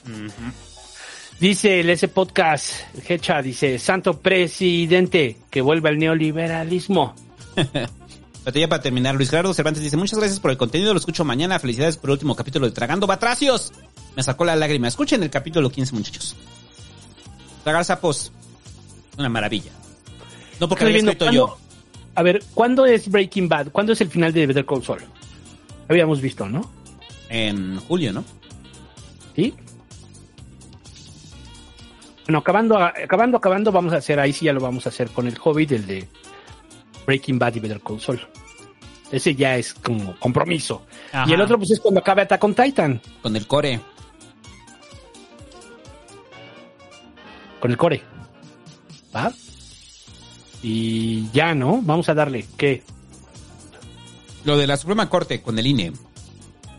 [1.40, 2.74] Dice el ese podcast,
[3.08, 7.16] Hecha, dice, Santo Presidente, que vuelva el neoliberalismo.
[8.48, 11.26] Pero ya para terminar, Luis Gerardo Cervantes dice, muchas gracias por el contenido, lo escucho
[11.26, 13.74] mañana, felicidades por el último capítulo de Tragando Batracios.
[14.16, 14.88] Me sacó la lágrima.
[14.88, 16.34] Escuchen el capítulo 15, muchachos.
[17.66, 18.32] Tragar sapos,
[19.18, 19.74] una maravilla.
[20.62, 21.58] No porque lo haya escrito yo.
[22.16, 23.68] A ver, ¿cuándo es Breaking Bad?
[23.74, 25.04] ¿Cuándo es el final de Better Call Saul?
[25.90, 26.72] Habíamos visto, ¿no?
[27.28, 28.24] En julio, ¿no?
[29.36, 29.54] ¿Sí?
[32.28, 35.28] Bueno, acabando, acabando, acabando, vamos a hacer, ahí sí ya lo vamos a hacer con
[35.28, 36.08] el Hobbit, el de
[37.08, 38.22] Breaking Bad y Better Call Saul.
[39.12, 40.86] Ese ya es como compromiso.
[41.14, 41.28] Ajá.
[41.30, 43.80] Y el otro, pues es cuando acabe Attack on Titan, Con el core.
[47.60, 48.04] con el core.
[49.16, 49.32] ¿Va?
[50.62, 51.82] Y ya, ¿no?
[51.82, 52.46] Vamos a darle.
[52.58, 52.84] ¿Qué?
[54.44, 55.94] Lo de la Suprema Corte con el INE.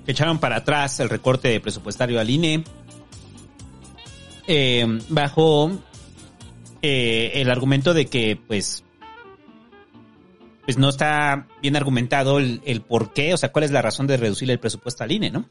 [0.04, 2.64] Que echaron para atrás el recorte presupuestario al INE.
[4.46, 5.70] eh, bajo
[6.80, 8.84] eh, el argumento de que, pues,
[10.68, 14.06] pues no está bien argumentado el, el por qué, o sea, cuál es la razón
[14.06, 15.48] de reducir el presupuesto al INE, ¿no?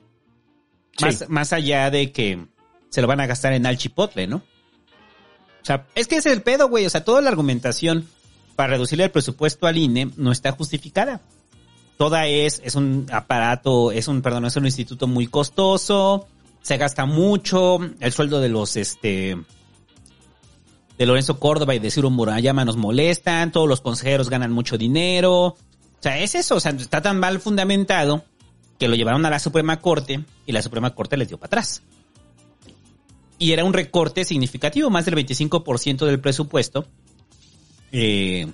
[1.01, 2.45] Más, más allá de que
[2.89, 4.37] se lo van a gastar en Alchipotle, ¿no?
[4.37, 6.85] O sea, es que ese es el pedo, güey.
[6.85, 8.07] O sea, toda la argumentación
[8.55, 11.19] para reducirle el presupuesto al INE no está justificada.
[11.97, 16.27] Toda es, es un aparato, es un, perdón, es un instituto muy costoso,
[16.61, 19.35] se gasta mucho, el sueldo de los, este,
[20.97, 25.33] de Lorenzo Córdoba y de Ciro Murayama nos molestan, todos los consejeros ganan mucho dinero.
[25.45, 25.55] O
[26.01, 28.23] sea, es eso, o sea, está tan mal fundamentado
[28.79, 31.81] que lo llevaron a la Suprema Corte y la Suprema Corte les dio para atrás.
[33.39, 36.85] y era un recorte significativo, más del 25% del presupuesto
[37.91, 38.47] eh,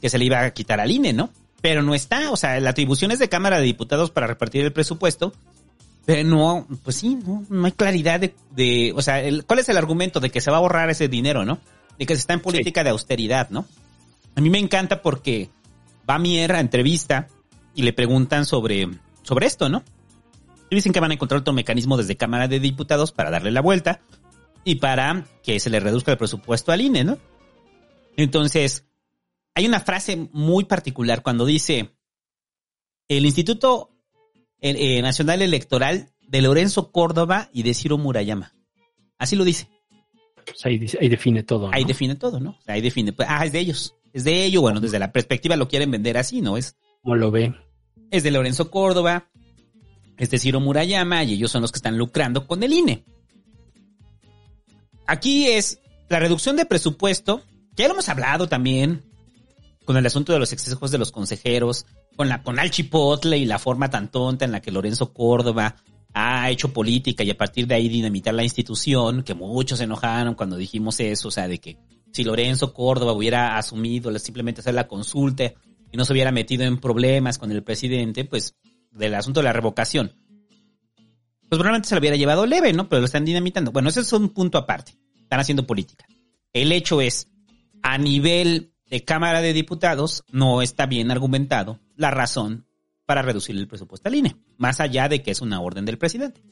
[0.00, 1.30] que se le iba a quitar al INE, ¿no?
[1.62, 4.72] Pero no está, o sea, la atribución es de Cámara de Diputados para repartir el
[4.72, 5.32] presupuesto,
[6.04, 9.68] pero no, pues sí, no, no hay claridad de, de o sea, el- ¿cuál es
[9.68, 11.58] el argumento de que se va a borrar ese dinero, no?
[11.98, 13.66] De que se está en política de austeridad, ¿no?
[14.34, 15.50] A mí me encanta porque
[16.08, 17.28] va Mier a entrevista
[17.74, 18.88] y le preguntan sobre,
[19.22, 19.82] sobre esto, ¿no?
[20.70, 23.60] Y dicen que van a encontrar otro mecanismo desde Cámara de Diputados para darle la
[23.60, 24.00] vuelta
[24.64, 27.18] y para que se le reduzca el presupuesto al INE, ¿no?
[28.16, 28.84] Entonces,
[29.54, 31.96] hay una frase muy particular cuando dice,
[33.08, 33.90] el Instituto
[34.60, 38.54] eh, Nacional Electoral de Lorenzo Córdoba y de Ciro Murayama.
[39.18, 39.68] Así lo dice.
[40.46, 41.68] Pues ahí, define todo.
[41.68, 41.74] ¿no?
[41.74, 42.56] Ahí define todo, ¿no?
[42.66, 43.12] Ahí define.
[43.12, 43.94] pues, ah, es de ellos.
[44.12, 44.62] Es de ellos.
[44.62, 46.56] Bueno, desde la perspectiva lo quieren vender así, ¿no?
[46.56, 47.54] Es, ¿Cómo lo ve?
[48.10, 49.28] es de Lorenzo Córdoba,
[50.16, 53.04] es de Ciro Murayama y ellos son los que están lucrando con el INE.
[55.06, 57.42] Aquí es la reducción de presupuesto,
[57.74, 59.02] que ya lo hemos hablado también,
[59.84, 63.44] con el asunto de los excesos de los consejeros, con la con Al Chipotle y
[63.44, 65.76] la forma tan tonta en la que Lorenzo Córdoba
[66.18, 70.34] ha hecho política y a partir de ahí dinamitar la institución, que muchos se enojaron
[70.34, 71.76] cuando dijimos eso, o sea, de que
[72.10, 75.52] si Lorenzo Córdoba hubiera asumido simplemente hacer la consulta
[75.92, 78.56] y no se hubiera metido en problemas con el presidente, pues
[78.92, 80.14] del asunto de la revocación,
[81.50, 82.88] pues probablemente se lo hubiera llevado leve, ¿no?
[82.88, 83.70] Pero lo están dinamitando.
[83.70, 84.96] Bueno, ese es un punto aparte.
[85.20, 86.06] Están haciendo política.
[86.54, 87.28] El hecho es,
[87.82, 92.65] a nivel de Cámara de Diputados, no está bien argumentado la razón
[93.06, 96.42] para reducir el presupuesto al INE, más allá de que es una orden del presidente.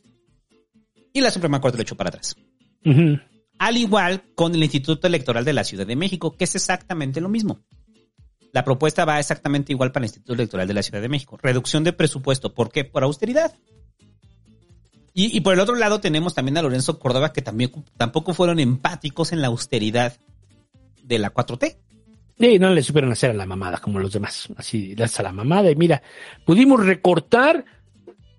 [1.12, 2.36] Y la Suprema Corte lo echó para atrás.
[3.58, 7.28] Al igual con el Instituto Electoral de la Ciudad de México, que es exactamente lo
[7.28, 7.60] mismo.
[8.52, 11.38] La propuesta va exactamente igual para el Instituto Electoral de la Ciudad de México.
[11.42, 12.54] Reducción de presupuesto.
[12.54, 12.84] ¿Por qué?
[12.84, 13.52] Por austeridad.
[15.12, 18.58] Y, y por el otro lado tenemos también a Lorenzo Córdoba, que también tampoco fueron
[18.58, 20.16] empáticos en la austeridad
[21.02, 21.76] de la 4T.
[22.38, 24.48] Sí, no le supieron hacer a la mamada como los demás.
[24.56, 26.02] Así, le haces a la mamada y mira,
[26.44, 27.64] pudimos recortar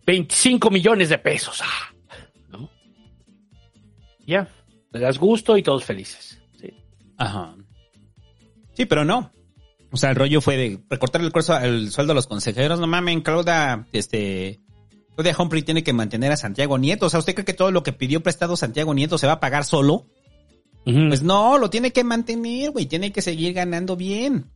[0.06, 1.62] 25 millones de pesos.
[1.64, 1.94] Ah,
[2.50, 2.70] ¿no?
[4.26, 4.48] Ya,
[4.92, 6.40] le das gusto y todos felices.
[6.60, 6.74] Sí.
[7.18, 7.56] Ajá.
[8.74, 9.32] Sí, pero no.
[9.92, 12.80] O sea, el rollo fue de recortar el, curso- el sueldo a los consejeros.
[12.82, 14.60] No mamen, Claudia, este,
[15.16, 17.06] Claudia Humphrey tiene que mantener a Santiago Nieto.
[17.06, 19.40] O sea, ¿usted cree que todo lo que pidió prestado Santiago Nieto se va a
[19.40, 20.06] pagar solo?
[20.86, 22.86] Pues no, lo tiene que mantener, güey.
[22.86, 24.52] Tiene que seguir ganando bien.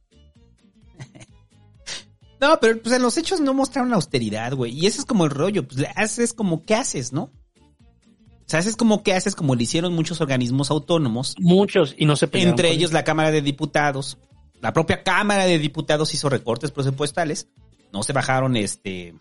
[2.39, 4.71] no, pero pues en los hechos no mostraron austeridad, güey.
[4.77, 5.67] Y ese es como el rollo.
[5.67, 7.23] Pues haces como que haces, ¿no?
[7.23, 11.35] O sea, haces como que haces como lo hicieron muchos organismos autónomos.
[11.39, 14.17] Muchos, y no se Entre ellos la Cámara de Diputados.
[14.61, 17.47] La propia Cámara de Diputados hizo recortes presupuestales.
[17.91, 19.15] No se bajaron este.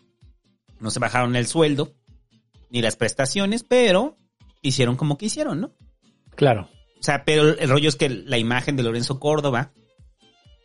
[0.78, 1.94] No se bajaron el sueldo.
[2.70, 4.18] Ni las prestaciones, pero
[4.60, 5.72] hicieron como que hicieron, ¿no?
[6.34, 6.68] Claro.
[7.00, 9.72] O sea, pero el rollo es que la imagen de Lorenzo Córdoba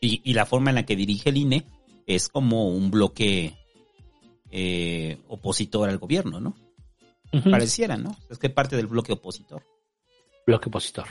[0.01, 1.65] y, y la forma en la que dirige el INE
[2.07, 3.55] es como un bloque
[4.51, 6.55] eh, opositor al gobierno, ¿no?
[7.31, 7.49] Ujú.
[7.49, 8.15] Pareciera, ¿no?
[8.29, 9.63] Es que parte del bloque opositor.
[10.45, 11.05] Bloque opositor.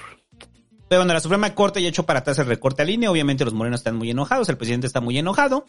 [0.89, 3.09] Pero bueno, la Suprema Corte ya echó para atrás el recorte al INE.
[3.09, 5.67] Obviamente los morenos están muy enojados, el presidente está muy enojado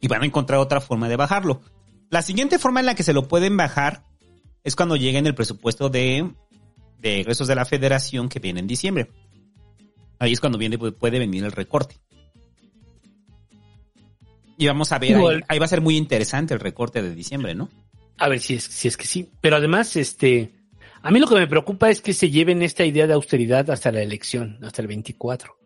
[0.00, 1.62] y van a encontrar otra forma de bajarlo.
[2.10, 4.04] La siguiente forma en la que se lo pueden bajar
[4.62, 6.30] es cuando lleguen el presupuesto de,
[7.04, 9.10] de egresos de la federación que viene en diciembre.
[10.18, 11.96] Ahí es cuando viene, puede venir el recorte.
[14.56, 17.68] Y vamos a ver, ahí va a ser muy interesante el recorte de diciembre, ¿no?
[18.16, 19.30] A ver si es, si es que sí.
[19.42, 20.54] Pero además, este,
[21.02, 23.92] a mí lo que me preocupa es que se lleven esta idea de austeridad hasta
[23.92, 25.58] la elección, hasta el 24.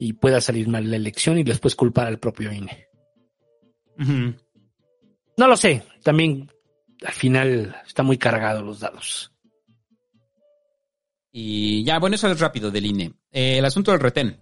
[0.00, 2.88] Y pueda salir mal la elección y después culpar al propio INE.
[5.36, 5.84] No lo sé.
[6.02, 6.50] También
[7.04, 9.33] al final está muy cargado los dados.
[11.36, 13.12] Y ya, bueno, eso es rápido del INE.
[13.32, 14.38] Eh, el asunto del retén.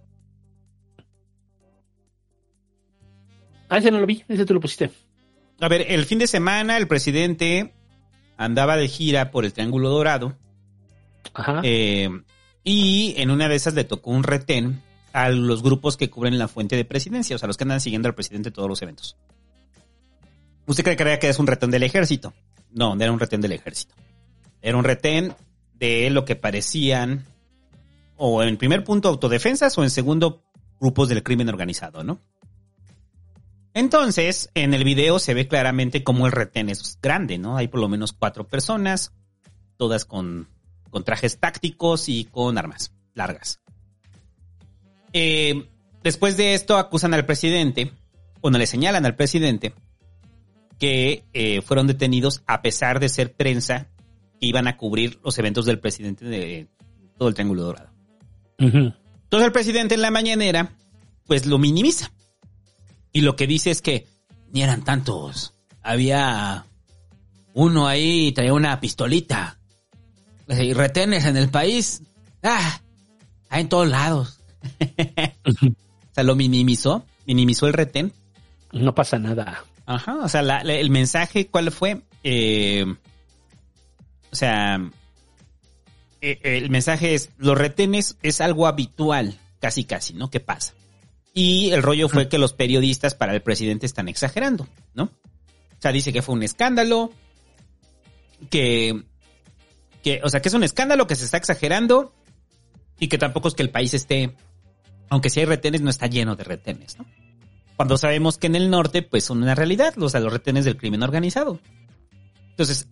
[3.67, 4.91] Ah, ese no lo vi, ese tú lo pusiste.
[5.59, 7.73] A ver, el fin de semana el presidente
[8.37, 10.37] andaba de gira por el Triángulo Dorado.
[11.33, 11.61] Ajá.
[11.63, 12.11] Eh,
[12.63, 16.47] y en una de esas le tocó un retén a los grupos que cubren la
[16.47, 19.17] fuente de presidencia, o sea, los que andan siguiendo al presidente en todos los eventos.
[20.67, 22.35] ¿Usted cree que era que es un retén del ejército?
[22.69, 23.95] No, no era un retén del ejército.
[24.61, 25.33] Era un retén
[25.91, 27.25] de lo que parecían,
[28.15, 30.41] o en primer punto, autodefensas, o en segundo,
[30.79, 32.21] grupos del crimen organizado, ¿no?
[33.73, 37.57] Entonces, en el video se ve claramente cómo el retén es grande, ¿no?
[37.57, 39.11] Hay por lo menos cuatro personas,
[39.75, 40.47] todas con,
[40.89, 43.59] con trajes tácticos y con armas largas.
[45.11, 45.67] Eh,
[46.01, 47.91] después de esto acusan al presidente,
[48.41, 49.73] bueno, le señalan al presidente
[50.79, 53.89] que eh, fueron detenidos a pesar de ser prensa
[54.43, 56.67] que iban a cubrir los eventos del presidente de
[57.17, 57.89] todo el Triángulo Dorado.
[58.57, 60.75] Entonces el presidente en la mañanera,
[61.27, 62.11] pues lo minimiza.
[63.13, 64.05] Y lo que dice es que
[64.51, 65.53] ni eran tantos.
[65.81, 66.65] Había
[67.53, 69.59] uno ahí, traía una pistolita.
[70.49, 72.03] Y retenes en el país.
[72.43, 72.81] Ah,
[73.49, 74.41] hay en todos lados.
[75.45, 75.51] o
[76.11, 77.05] sea, lo minimizó.
[77.25, 78.11] Minimizó el retén.
[78.73, 79.63] No pasa nada.
[79.85, 82.01] Ajá, o sea, la- la- el mensaje, ¿cuál fue?
[82.25, 82.85] Eh,
[84.33, 84.81] o sea,
[86.21, 90.31] eh, el mensaje es, los retenes es algo habitual, casi casi, ¿no?
[90.31, 90.73] ¿Qué pasa?
[91.35, 95.03] Y el rollo fue que los periodistas para el presidente están exagerando, ¿no?
[95.03, 97.11] O sea, dice que fue un escándalo,
[98.49, 99.03] que,
[100.01, 102.11] que, o sea, que es un escándalo que se está exagerando
[102.99, 104.35] y que tampoco es que el país esté,
[105.09, 107.05] aunque sí hay retenes, no está lleno de retenes, ¿no?
[107.75, 110.77] Cuando sabemos que en el norte, pues son una realidad, o sea, los retenes del
[110.77, 111.59] crimen organizado.
[112.49, 112.87] Entonces,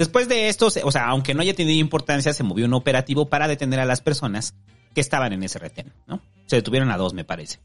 [0.00, 3.48] después de esto, o sea, aunque no haya tenido importancia, se movió un operativo para
[3.48, 4.54] detener a las personas
[4.94, 6.22] que estaban en ese retén, ¿no?
[6.46, 7.58] Se detuvieron a dos, me parece.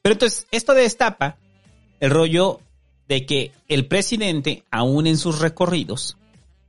[0.00, 1.36] Pero entonces, esto destapa
[1.98, 2.60] el rollo
[3.08, 6.16] de que el presidente, aún en sus recorridos,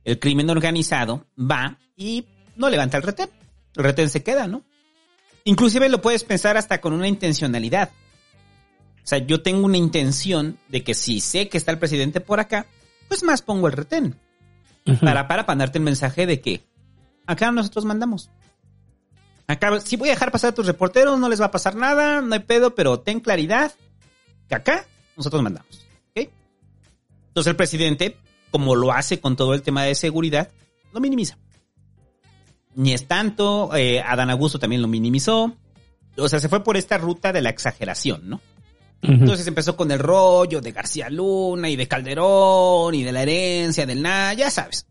[0.04, 3.30] el crimen organizado va y no levanta el retén.
[3.76, 4.64] El retén se queda, ¿no?
[5.44, 7.90] Inclusive lo puedes pensar hasta con una intencionalidad.
[8.96, 12.40] O sea, yo tengo una intención de que si sé que está el presidente por
[12.40, 12.66] acá,
[13.06, 14.18] pues más pongo el retén.
[15.00, 16.64] Para, para mandarte el mensaje de que
[17.26, 18.30] acá nosotros mandamos.
[19.48, 22.20] Acá, si voy a dejar pasar a tus reporteros, no les va a pasar nada,
[22.20, 23.72] no hay pedo, pero ten claridad
[24.48, 25.86] que acá nosotros mandamos.
[26.10, 26.28] ¿ok?
[27.28, 28.16] Entonces el presidente,
[28.50, 30.50] como lo hace con todo el tema de seguridad,
[30.92, 31.38] lo minimiza.
[32.74, 35.56] Ni es tanto, eh, Adán Augusto también lo minimizó.
[36.18, 38.40] O sea, se fue por esta ruta de la exageración, ¿no?
[39.02, 43.86] Entonces empezó con el rollo de García Luna y de Calderón y de la herencia
[43.86, 44.86] del nada, ya sabes.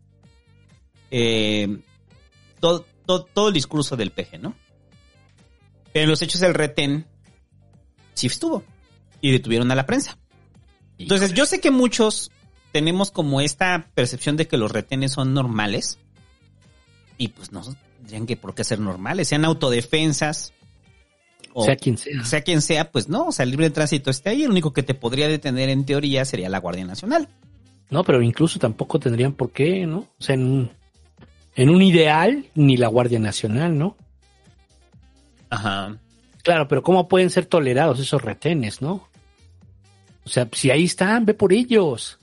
[1.10, 1.78] Eh,
[2.60, 4.54] todo, todo, todo el discurso del PG, ¿no?
[5.92, 7.06] Pero en los hechos del retén
[8.14, 8.64] sí estuvo
[9.20, 10.18] y detuvieron a la prensa.
[10.98, 12.30] Entonces yo sé que muchos
[12.72, 15.98] tenemos como esta percepción de que los retenes son normales
[17.18, 17.62] y pues no
[17.96, 20.52] tendrían que por qué ser normales, sean autodefensas.
[21.58, 22.22] O Sea quien sea.
[22.22, 24.82] Sea quien sea, pues no, o sea, el libre tránsito está ahí, el único que
[24.82, 27.30] te podría detener en teoría sería la Guardia Nacional.
[27.88, 30.00] No, pero incluso tampoco tendrían por qué, ¿no?
[30.00, 30.70] O sea, en un,
[31.54, 33.96] en un ideal, ni la Guardia Nacional, ¿no?
[35.48, 35.96] Ajá.
[36.42, 39.08] Claro, pero ¿cómo pueden ser tolerados esos retenes, no?
[40.26, 42.18] O sea, si ahí están, ve por ellos.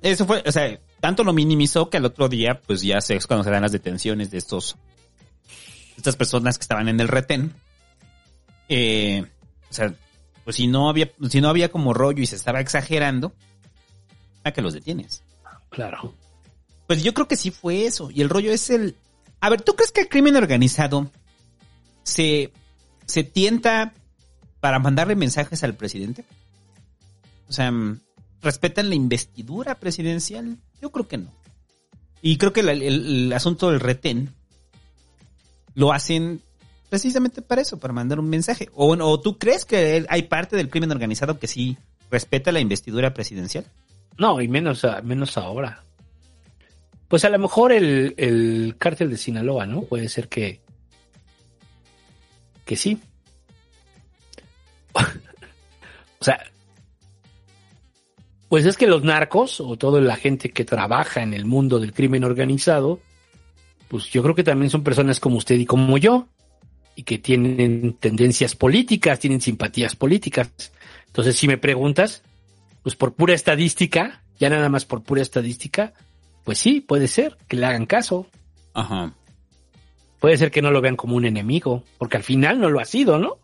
[0.00, 3.26] Eso fue, o sea, tanto lo minimizó que al otro día, pues ya se es
[3.26, 4.76] cuando se dan las detenciones de estos,
[5.98, 7.52] estas personas que estaban en el retén.
[8.68, 9.24] Eh,
[9.70, 9.94] o sea,
[10.44, 13.32] pues si no había, si no había como rollo y se estaba exagerando,
[14.44, 15.22] ¿a que los detienes?
[15.70, 16.14] Claro.
[16.86, 18.10] Pues yo creo que sí fue eso.
[18.10, 18.96] Y el rollo es el.
[19.40, 21.10] A ver, ¿tú crees que el crimen organizado
[22.02, 22.52] se,
[23.06, 23.94] se tienta
[24.60, 26.24] para mandarle mensajes al presidente?
[27.48, 27.72] O sea,
[28.42, 30.58] ¿respetan la investidura presidencial?
[30.80, 31.32] Yo creo que no.
[32.22, 34.34] Y creo que el, el asunto del retén
[35.74, 36.40] lo hacen
[36.88, 38.68] precisamente para eso, para mandar un mensaje.
[38.74, 41.76] ¿O, o tú crees que hay parte del crimen organizado que sí
[42.10, 43.64] respeta la investidura presidencial?
[44.16, 45.82] No, y menos, menos ahora.
[47.08, 49.82] Pues a lo mejor el, el cártel de Sinaloa, ¿no?
[49.82, 50.60] Puede ser que.
[52.64, 53.00] que sí.
[54.94, 56.42] o sea.
[58.48, 61.92] Pues es que los narcos, o toda la gente que trabaja en el mundo del
[61.92, 63.00] crimen organizado,
[63.88, 66.28] pues yo creo que también son personas como usted y como yo,
[66.96, 70.50] y que tienen tendencias políticas, tienen simpatías políticas.
[71.06, 72.22] Entonces, si me preguntas,
[72.82, 75.92] pues por pura estadística, ya nada más por pura estadística,
[76.44, 78.26] pues sí, puede ser que le hagan caso.
[78.74, 79.12] Ajá.
[80.20, 82.84] Puede ser que no lo vean como un enemigo, porque al final no lo ha
[82.84, 83.38] sido, ¿no?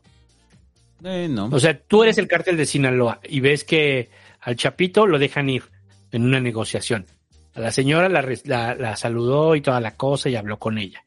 [1.05, 1.47] Eh, no.
[1.47, 5.49] O sea, tú eres el cártel de Sinaloa y ves que al Chapito lo dejan
[5.49, 5.65] ir
[6.13, 7.07] en una negociación.
[7.55, 11.03] A la señora la, la- la saludó y toda la cosa y habló con ella.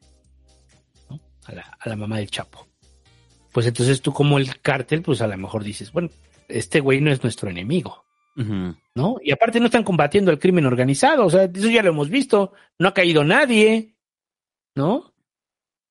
[1.46, 2.66] A, la, a la mamá del Chapo.
[3.52, 6.10] Pues entonces tú como el cártel, pues a lo mejor dices, bueno,
[6.48, 8.04] este güey no es nuestro enemigo.
[8.36, 9.16] ¿no?
[9.22, 12.52] Y aparte no están combatiendo el crimen organizado, o sea, eso ya lo hemos visto,
[12.78, 13.94] no ha caído nadie,
[14.74, 15.14] ¿no?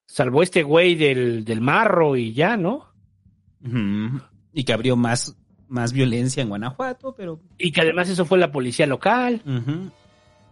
[0.05, 2.91] Salvo este güey del, del marro y ya, ¿no?
[4.51, 5.37] Y que abrió más,
[5.69, 7.39] más violencia en Guanajuato, pero...
[7.57, 9.41] Y que además eso fue la policía local,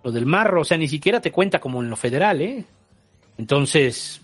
[0.04, 2.66] lo del marro, o sea, ni siquiera te cuenta como en lo federal, ¿eh?
[3.38, 4.22] Entonces,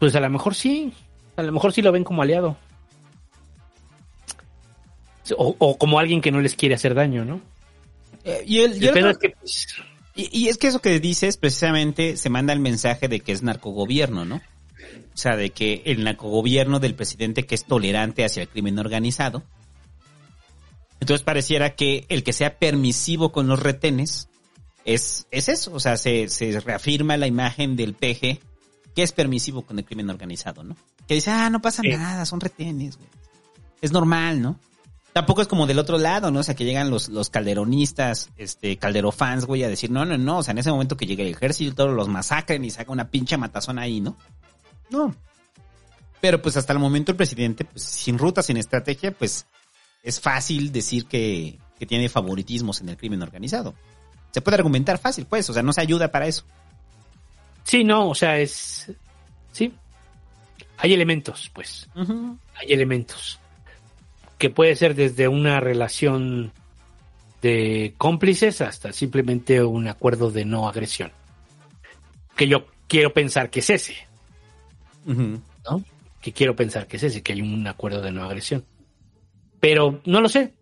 [0.00, 0.92] pues a lo mejor sí,
[1.36, 2.56] a lo mejor sí lo ven como aliado.
[5.36, 7.40] O, o como alguien que no les quiere hacer daño, ¿no?
[8.24, 9.66] Eh, y, el, y El otro- es que, pues,
[10.16, 13.42] y, y es que eso que dices precisamente se manda el mensaje de que es
[13.42, 14.36] narcogobierno, ¿no?
[14.36, 19.44] O sea, de que el narcogobierno del presidente que es tolerante hacia el crimen organizado.
[20.98, 24.28] Entonces pareciera que el que sea permisivo con los retenes
[24.84, 25.72] es, es eso.
[25.72, 28.40] O sea, se, se reafirma la imagen del PG
[28.94, 30.76] que es permisivo con el crimen organizado, ¿no?
[31.06, 33.08] Que dice, ah, no pasa nada, son retenes, güey.
[33.80, 34.58] Es normal, ¿no?
[35.12, 36.40] Tampoco es como del otro lado, ¿no?
[36.40, 40.38] O sea, que llegan los, los calderonistas, este, calderofans, güey, a decir, no, no, no,
[40.38, 43.36] o sea, en ese momento que llegue el ejército, los masacren y saca una pinche
[43.36, 44.16] matazón ahí, ¿no?
[44.90, 45.14] No.
[46.20, 49.46] Pero pues hasta el momento el presidente, pues sin ruta, sin estrategia, pues
[50.02, 53.74] es fácil decir que, que tiene favoritismos en el crimen organizado.
[54.30, 56.44] Se puede argumentar fácil, pues, o sea, no se ayuda para eso.
[57.64, 58.90] Sí, no, o sea, es.
[59.52, 59.72] Sí.
[60.78, 61.88] Hay elementos, pues.
[61.94, 63.38] Hay elementos.
[64.38, 66.52] Que puede ser desde una relación
[67.42, 71.12] de cómplices hasta simplemente un acuerdo de no agresión.
[72.36, 73.96] Que yo quiero pensar que es ese,
[75.04, 75.84] ¿no?
[76.20, 78.64] Que quiero pensar que es ese, que hay un acuerdo de no agresión.
[79.60, 80.54] Pero no lo sé.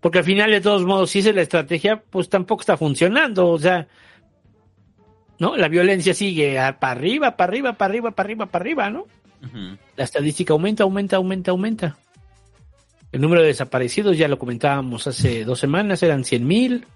[0.00, 3.48] Porque al final, de todos modos, si es la estrategia, pues tampoco está funcionando.
[3.48, 3.88] O sea,
[5.38, 5.56] ¿no?
[5.56, 9.06] La violencia sigue para arriba, para arriba, para arriba, para arriba, para arriba, ¿no?
[9.96, 11.96] La estadística aumenta, aumenta, aumenta, aumenta.
[13.12, 16.86] El número de desaparecidos, ya lo comentábamos hace dos semanas, eran 100 mil.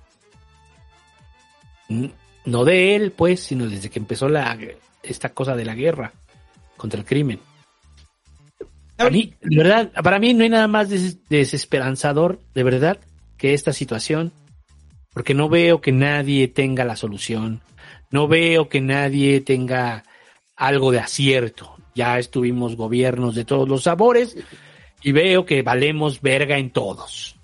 [2.45, 4.59] No de él, pues, sino desde que empezó la,
[5.03, 6.13] esta cosa de la guerra
[6.77, 7.39] contra el crimen.
[8.99, 12.99] A mí, de verdad, para mí no hay nada más des- desesperanzador, de verdad,
[13.37, 14.33] que esta situación,
[15.13, 17.61] porque no veo que nadie tenga la solución,
[18.13, 20.05] no veo que nadie tenga
[20.55, 21.75] algo de acierto.
[21.95, 24.37] Ya estuvimos gobiernos de todos los sabores
[25.03, 27.35] y veo que valemos verga en todos.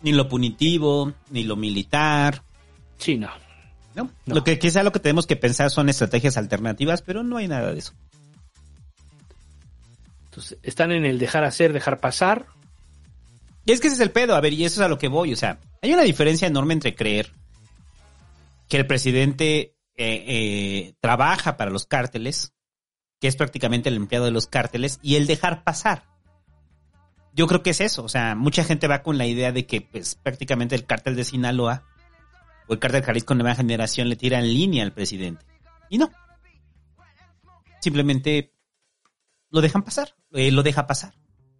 [0.00, 2.42] Ni lo punitivo, ni lo militar.
[2.98, 3.30] Sí, no.
[3.94, 4.10] ¿No?
[4.26, 7.72] Lo que quizá lo que tenemos que pensar son estrategias alternativas, pero no hay nada
[7.72, 7.94] de eso.
[10.26, 12.46] Entonces, están en el dejar hacer, dejar pasar.
[13.64, 15.08] Y es que ese es el pedo, a ver, y eso es a lo que
[15.08, 17.32] voy, o sea, hay una diferencia enorme entre creer
[18.68, 22.52] que el presidente eh, eh, trabaja para los cárteles,
[23.20, 26.04] que es prácticamente el empleado de los cárteles, y el dejar pasar.
[27.34, 29.80] Yo creo que es eso, o sea, mucha gente va con la idea de que
[29.80, 31.84] pues prácticamente el cártel de Sinaloa
[32.66, 35.44] o el cártel Jalisco Nueva Generación le tira en línea al presidente.
[35.88, 36.10] Y no.
[37.80, 38.54] Simplemente
[39.50, 41.14] lo dejan pasar, eh, lo deja pasar.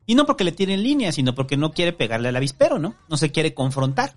[0.05, 2.97] Y no porque le tire en línea, sino porque no quiere pegarle al avispero, ¿no?
[3.09, 4.17] No se quiere confrontar.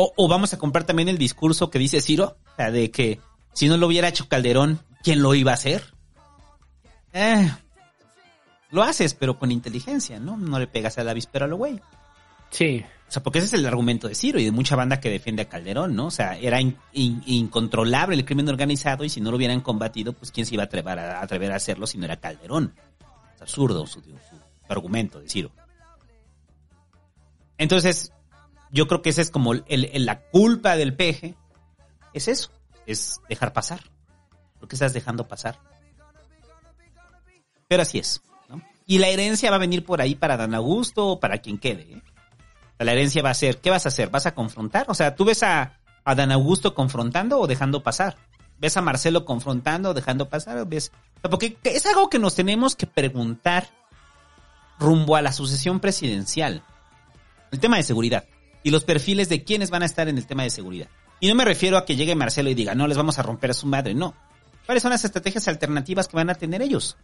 [0.00, 3.20] O, o vamos a comprar también el discurso que dice Ciro, o sea, de que
[3.52, 5.82] si no lo hubiera hecho Calderón, ¿quién lo iba a hacer?
[7.12, 7.50] Eh,
[8.70, 10.36] lo haces, pero con inteligencia, ¿no?
[10.36, 11.80] No le pegas al avispero a lo güey.
[12.50, 12.84] Sí.
[13.08, 15.42] O sea, porque ese es el argumento de Ciro y de mucha banda que defiende
[15.42, 16.06] a Calderón, ¿no?
[16.06, 20.12] O sea, era in- in- incontrolable el crimen organizado y si no lo hubieran combatido,
[20.12, 22.72] pues quién se iba a atrever a, atrever a hacerlo si no era Calderón.
[23.34, 24.36] Es absurdo su, su- su
[24.72, 25.50] argumento de Ciro.
[27.56, 28.12] Entonces,
[28.70, 31.34] yo creo que esa es como el, la culpa del peje.
[32.12, 32.50] Es eso,
[32.86, 33.80] es dejar pasar.
[34.60, 35.58] Lo que estás dejando pasar.
[37.68, 38.22] Pero así es.
[38.86, 41.82] Y la herencia va a venir por ahí para Dan Augusto o para quien quede,
[41.82, 42.02] ¿eh?
[42.78, 44.08] La herencia va a ser, ¿qué vas a hacer?
[44.08, 44.86] ¿Vas a confrontar?
[44.88, 45.74] O sea, ¿tú ves a,
[46.04, 48.16] Dan Augusto confrontando o dejando pasar?
[48.58, 50.66] ¿Ves a Marcelo confrontando o dejando pasar?
[50.66, 50.92] ¿Ves?
[51.20, 53.68] Porque es algo que nos tenemos que preguntar
[54.78, 56.62] rumbo a la sucesión presidencial.
[57.50, 58.24] El tema de seguridad.
[58.62, 60.88] Y los perfiles de quiénes van a estar en el tema de seguridad.
[61.20, 63.50] Y no me refiero a que llegue Marcelo y diga, no, les vamos a romper
[63.50, 63.94] a su madre.
[63.94, 64.14] No.
[64.66, 66.96] ¿Cuáles son las estrategias alternativas que van a tener ellos?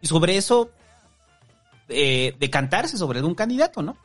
[0.00, 0.70] Y sobre eso,
[1.88, 3.96] eh, decantarse sobre algún candidato, ¿no?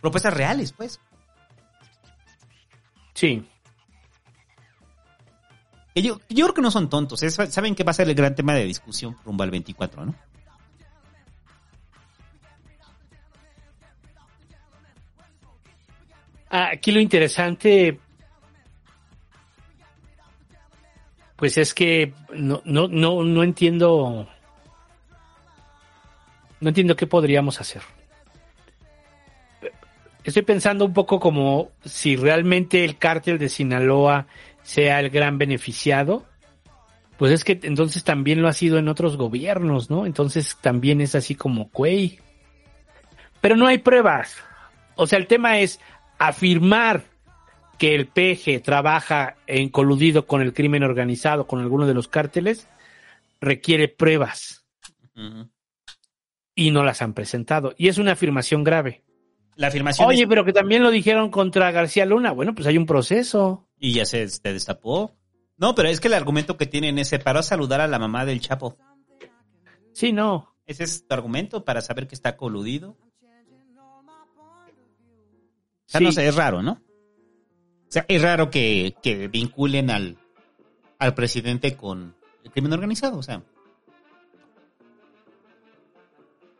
[0.00, 1.00] Propuestas reales, pues.
[3.14, 3.46] Sí.
[5.94, 7.22] Yo, yo creo que no son tontos.
[7.22, 10.14] es- saben que va a ser el gran tema de discusión rumbo al 24, ¿no?
[16.54, 17.98] Aquí lo interesante,
[21.36, 24.28] pues es que no, no, no, no entiendo,
[26.60, 27.80] no entiendo qué podríamos hacer.
[30.24, 34.26] Estoy pensando un poco como si realmente el cártel de Sinaloa
[34.62, 36.26] sea el gran beneficiado,
[37.16, 40.04] pues es que entonces también lo ha sido en otros gobiernos, ¿no?
[40.04, 42.18] Entonces también es así como, güey.
[43.40, 44.36] Pero no hay pruebas.
[44.96, 45.80] O sea, el tema es
[46.28, 47.04] afirmar
[47.78, 52.68] que el PG trabaja en coludido con el crimen organizado, con alguno de los cárteles,
[53.40, 54.64] requiere pruebas.
[56.54, 57.74] y no las han presentado.
[57.78, 59.02] Y es una afirmación grave.
[59.56, 62.32] La afirmación Oye, es- pero que también lo dijeron contra García Luna.
[62.32, 63.68] Bueno, pues hay un proceso.
[63.78, 65.12] Y ya se, se destapó.
[65.56, 68.24] No, pero es que el argumento que tienen es paró a saludar a la mamá
[68.24, 68.76] del Chapo.
[69.92, 70.54] Sí, no.
[70.66, 72.96] Ese es tu argumento para saber que está coludido.
[75.92, 76.04] Sea, Sí.
[76.06, 76.72] no sé, es raro, ¿no?
[76.72, 80.16] O sea, es raro que, que vinculen al,
[80.98, 83.18] al presidente con el crimen organizado.
[83.18, 83.42] O sea,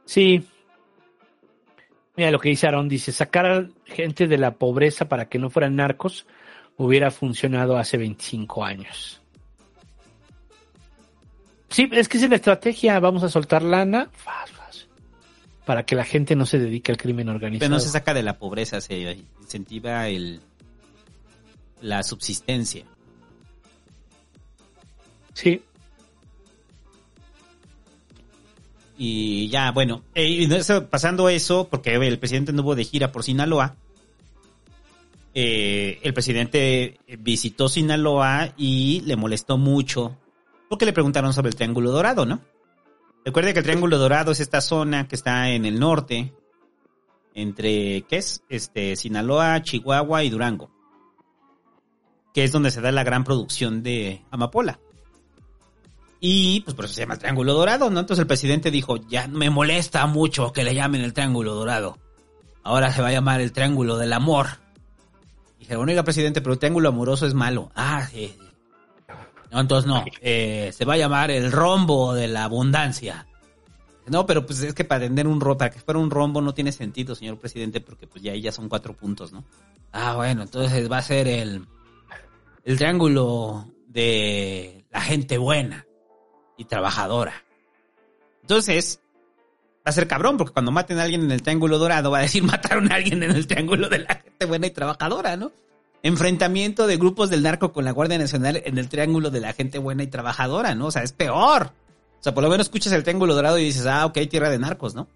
[0.04, 0.46] Sí.
[2.16, 5.48] Mira lo que dice Aaron, dice, sacar a gente de la pobreza para que no
[5.48, 6.26] fueran narcos
[6.76, 9.22] hubiera funcionado hace 25 años.
[11.70, 14.10] Sí, es que es la estrategia, vamos a soltar lana
[15.64, 17.68] para que la gente no se dedique al crimen organizado.
[17.68, 20.40] pero no se saca de la pobreza, se incentiva el,
[21.80, 22.84] la subsistencia.
[25.34, 25.62] Sí.
[28.98, 33.76] Y ya, bueno, eh, no, pasando eso, porque el presidente anduvo de gira por Sinaloa,
[35.34, 40.18] eh, el presidente visitó Sinaloa y le molestó mucho
[40.72, 42.40] porque le preguntaron sobre el Triángulo Dorado, ¿no?
[43.24, 46.34] Recuerde que el Triángulo Dorado es esta zona que está en el norte,
[47.34, 48.42] entre, ¿qué es?
[48.48, 50.70] Este, Sinaloa, Chihuahua y Durango,
[52.34, 54.80] que es donde se da la gran producción de amapola.
[56.18, 58.00] Y pues por eso se llama el Triángulo Dorado, ¿no?
[58.00, 61.98] Entonces el presidente dijo, ya me molesta mucho que le llamen el Triángulo Dorado.
[62.64, 64.46] Ahora se va a llamar el Triángulo del Amor.
[65.58, 67.70] Dijeron, oiga, presidente, pero el Triángulo Amoroso es malo.
[67.74, 68.36] Ah, sí.
[69.52, 70.04] No, entonces no.
[70.20, 73.26] Eh, se va a llamar el Rombo de la Abundancia.
[74.06, 76.72] No, pero pues es que para tener un para que fuera un rombo no tiene
[76.72, 79.44] sentido, señor presidente, porque pues ya ahí ya son cuatro puntos, ¿no?
[79.92, 81.66] Ah, bueno, entonces va a ser el,
[82.64, 85.86] el triángulo de la gente buena
[86.56, 87.44] y trabajadora.
[88.40, 89.00] Entonces,
[89.78, 92.22] va a ser cabrón, porque cuando maten a alguien en el triángulo dorado, va a
[92.22, 95.52] decir mataron a alguien en el triángulo de la gente buena y trabajadora, ¿no?
[96.02, 99.78] Enfrentamiento de grupos del narco con la Guardia Nacional en el triángulo de la gente
[99.78, 100.86] buena y trabajadora, ¿no?
[100.86, 101.70] O sea, es peor.
[102.18, 104.58] O sea, por lo menos escuchas el triángulo dorado y dices, ah, ok, tierra de
[104.58, 105.08] narcos, ¿no?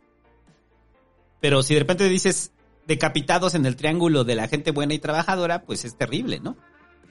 [1.40, 2.52] Pero si de repente dices
[2.86, 6.56] decapitados en el triángulo de la gente buena y trabajadora, pues es terrible, ¿no?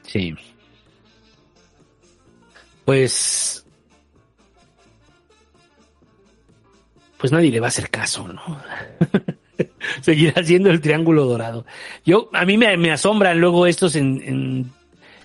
[0.04, 0.36] Sí.
[2.86, 3.66] Pues.
[7.18, 8.42] Pues nadie le va a hacer caso, ¿no?
[10.02, 11.66] Seguirá siendo el triángulo dorado.
[12.06, 14.72] Yo, a mí me, me asombran luego estos en, en,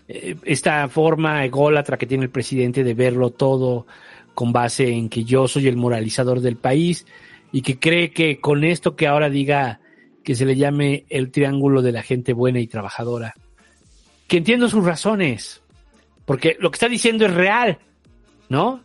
[0.08, 3.86] eh, esta forma ególatra que tiene el presidente de verlo todo
[4.34, 7.06] con base en que yo soy el moralizador del país
[7.52, 9.80] y que cree que con esto que ahora diga
[10.24, 13.34] que se le llame el triángulo de la gente buena y trabajadora,
[14.28, 15.62] que entiendo sus razones,
[16.24, 17.78] porque lo que está diciendo es real,
[18.48, 18.82] ¿no?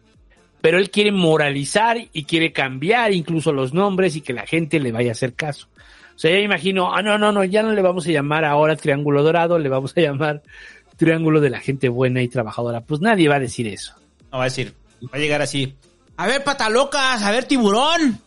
[0.65, 4.91] Pero él quiere moralizar y quiere cambiar incluso los nombres y que la gente le
[4.91, 5.67] vaya a hacer caso.
[6.15, 8.75] O sea, ya imagino, ah, no, no, no, ya no le vamos a llamar ahora
[8.75, 10.41] Triángulo Dorado, le vamos a llamar
[10.97, 12.81] Triángulo de la gente buena y trabajadora.
[12.81, 13.93] Pues nadie va a decir eso.
[14.31, 15.75] No va a decir, va a llegar así.
[16.17, 18.19] A ver, patalocas, a ver, tiburón.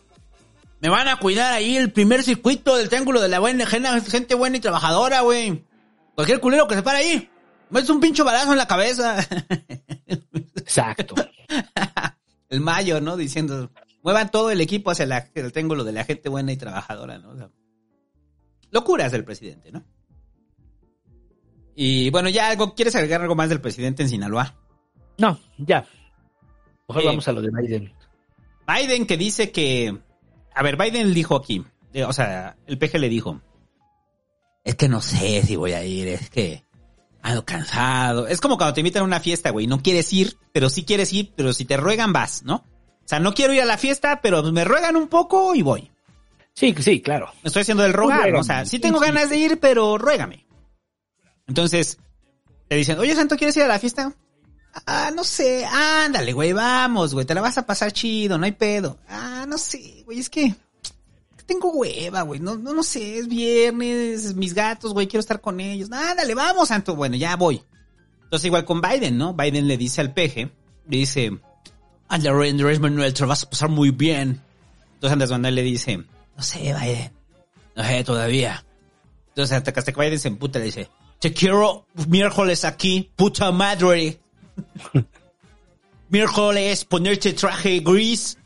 [0.79, 4.55] Me van a cuidar ahí el primer circuito del triángulo de la buena gente, buena
[4.55, 5.61] y trabajadora, güey.
[6.15, 7.29] Cualquier culero que se para ahí.
[7.69, 9.27] Me es un pincho balazo en la cabeza.
[10.55, 11.15] Exacto.
[12.49, 13.15] el mayo, ¿no?
[13.17, 13.71] Diciendo,
[14.03, 17.29] muevan todo el equipo hacia la- el triángulo de la gente buena y trabajadora, ¿no?
[17.31, 17.49] O sea,
[18.71, 19.83] locuras del presidente, ¿no?
[21.75, 24.55] Y bueno, ya algo, ¿quieres agregar algo más del presidente en Sinaloa?
[25.17, 25.85] No, ya.
[26.87, 27.93] Mejor Eh, vamos a lo de Biden.
[28.67, 29.97] Biden que dice que...
[30.53, 31.63] A ver, Biden dijo aquí,
[31.93, 33.41] eh, o sea, el PG le dijo,
[34.63, 36.65] es que no sé si voy a ir, es que
[37.29, 38.27] ando cansado.
[38.27, 41.11] Es como cuando te invitan a una fiesta, güey, no quieres ir, pero sí quieres
[41.13, 42.55] ir, pero si te ruegan vas, ¿no?
[42.55, 45.91] O sea, no quiero ir a la fiesta, pero me ruegan un poco y voy.
[46.53, 47.31] Sí, sí, claro.
[47.41, 48.39] Me estoy haciendo el rogar, ¿no?
[48.39, 50.45] O sea, sí tengo ganas de ir, pero ruégame.
[51.47, 51.97] Entonces,
[52.67, 54.13] te dicen, oye, Santo, ¿quieres ir a la fiesta?
[54.85, 58.51] Ah, no sé, ándale, güey, vamos, güey, te la vas a pasar chido, no hay
[58.51, 58.99] pedo.
[59.07, 60.53] Ah, no sé, güey, es que
[61.49, 65.59] tengo hueva, güey, no, no, no sé, es viernes, mis gatos, güey, quiero estar con
[65.59, 65.91] ellos.
[65.91, 67.63] Ándale, vamos, Santo, bueno, ya voy.
[68.23, 69.33] Entonces, igual con Biden, ¿no?
[69.33, 70.51] Biden le dice al peje,
[70.87, 71.39] le dice,
[72.07, 74.41] Andrés Manuel, te la vas a pasar muy bien.
[74.93, 77.11] Entonces Andrés Manuel le dice, no sé, Biden,
[77.75, 78.63] no sé todavía.
[79.29, 80.87] Entonces hasta que Biden se emputa le dice,
[81.19, 84.19] te quiero miércoles aquí, puta madre.
[86.09, 88.37] miércoles ponerte traje gris,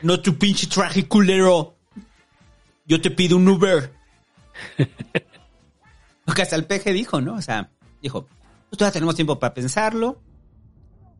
[0.00, 1.75] no tu pinche traje culero.
[2.86, 3.92] Yo te pido un Uber.
[6.24, 7.34] Porque hasta el peje dijo, ¿no?
[7.34, 7.70] O sea,
[8.02, 8.26] dijo,
[8.68, 10.20] pues todavía tenemos tiempo para pensarlo.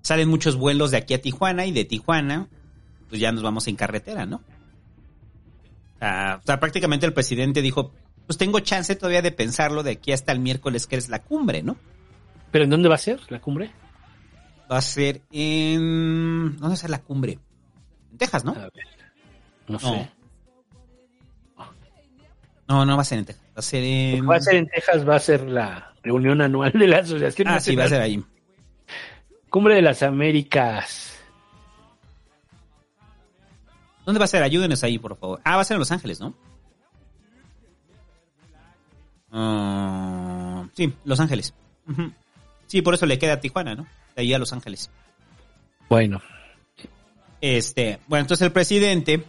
[0.03, 2.49] Salen muchos vuelos de aquí a Tijuana y de Tijuana,
[3.09, 4.43] pues ya nos vamos en carretera, ¿no?
[6.01, 7.93] Ah, o sea, prácticamente el presidente dijo,
[8.27, 11.63] pues tengo chance todavía de pensarlo de aquí hasta el miércoles que es la cumbre,
[11.63, 11.77] ¿no?
[12.51, 13.71] ¿Pero en dónde va a ser la cumbre?
[14.71, 16.53] Va a ser en...
[16.53, 17.39] ¿Dónde va a ser la cumbre?
[18.13, 18.57] En Texas, ¿no?
[19.69, 20.11] No sé.
[22.69, 23.45] No, no va a ser en Texas.
[23.55, 24.29] Va a ser en...
[24.29, 27.61] Va a ser en Texas, va a ser la reunión anual de la Asociación Ah,
[27.61, 28.23] sí, va a ser ahí.
[29.51, 31.17] Cumbre de las Américas.
[34.05, 34.43] ¿Dónde va a ser?
[34.43, 35.41] Ayúdenos ahí, por favor.
[35.45, 36.35] Ah, va a ser en Los Ángeles, ¿no?
[39.33, 41.55] Ah, sí, Los Ángeles.
[42.67, 43.87] Sí, por eso le queda a Tijuana, ¿no?
[44.15, 44.91] De ahí a Los Ángeles.
[45.89, 46.21] Bueno.
[47.41, 49.25] Este, bueno, entonces el presidente,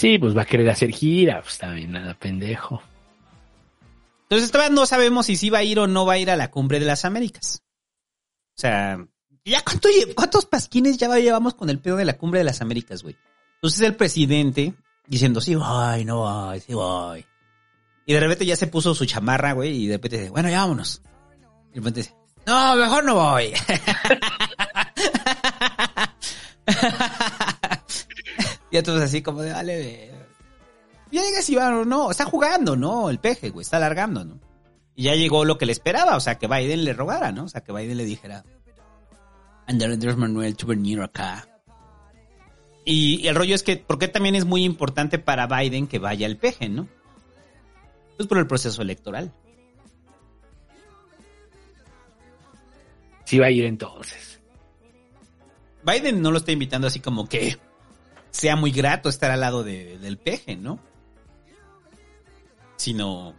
[0.00, 2.82] Sí, pues va a querer hacer gira, pues también nada pendejo.
[4.22, 6.36] entonces todavía no sabemos si sí va a ir o no va a ir a
[6.36, 7.62] la cumbre de las Américas.
[8.56, 9.06] O sea,
[9.44, 13.02] ¿ya cuánto, cuántos pasquines ya llevamos con el pedo de la cumbre de las Américas,
[13.02, 13.14] güey?
[13.56, 14.72] Entonces el presidente
[15.06, 17.26] diciendo, sí voy, no voy, sí voy.
[18.06, 20.62] Y de repente ya se puso su chamarra, güey, y de repente dice, bueno, ya
[20.62, 21.02] vámonos.
[21.68, 22.14] Y de repente dice,
[22.46, 23.52] no, mejor no voy.
[28.70, 30.10] y entonces así como de, vale, ve".
[31.10, 33.10] ya llega si va o no, está jugando, ¿no?
[33.10, 34.38] El peje, güey, está alargando, ¿no?
[34.94, 37.44] Y ya llegó lo que le esperaba, o sea, que Biden le rogara, ¿no?
[37.44, 38.44] O sea, que Biden le dijera,
[39.66, 41.46] Andrés Manuel, tu venir acá.
[42.84, 46.26] Y, y el rollo es que, porque también es muy importante para Biden que vaya
[46.26, 46.88] al peje, ¿no?
[48.16, 49.32] Pues por el proceso electoral.
[53.24, 54.40] Sí va a ir entonces.
[55.82, 57.58] Biden no lo está invitando así como que
[58.30, 60.78] sea muy grato estar al lado de- del peje, ¿no?
[62.76, 63.34] Sino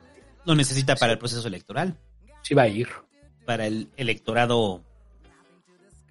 [0.46, 1.98] lo necesita para el proceso electoral.
[2.44, 2.88] Sí va a ir.
[3.46, 4.84] Para el electorado.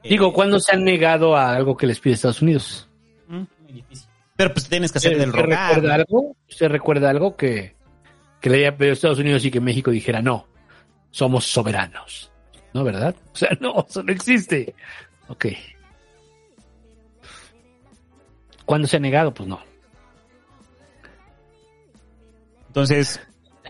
[0.02, 2.89] eh, Digo, ¿cuándo se han negado a algo que les pide Estados Unidos?
[3.28, 4.09] Mm, muy difícil.
[4.36, 5.68] Pero pues tienes que hacer del ¿Usted rogar.
[5.75, 6.36] recuerda algo?
[6.49, 7.76] ¿Usted recuerda algo que,
[8.41, 10.47] que le haya pedido Estados Unidos y que México dijera no?
[11.10, 12.33] Somos soberanos.
[12.73, 13.15] ¿No, verdad?
[13.33, 14.75] O sea, no, eso no existe.
[15.28, 15.47] Ok.
[18.70, 19.34] ¿Cuándo se ha negado?
[19.34, 19.58] Pues no.
[22.68, 23.20] Entonces,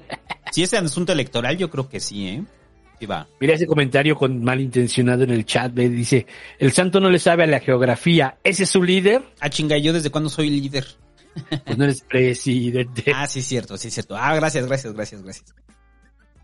[0.53, 2.45] si es asunto electoral, yo creo que sí, ¿eh?
[2.99, 3.27] Sí va.
[3.41, 6.27] Mira ese comentario con malintencionado en el chat, ve, dice,
[6.59, 9.23] el santo no le sabe a la geografía, ¿ese es su líder?
[9.41, 10.87] Ah, chinga, ¿yo desde cuándo soy líder?
[11.65, 13.11] Pues no eres presidente.
[13.15, 14.19] Ah, sí, cierto, sí, cierto.
[14.19, 15.55] Ah, gracias, gracias, gracias, gracias.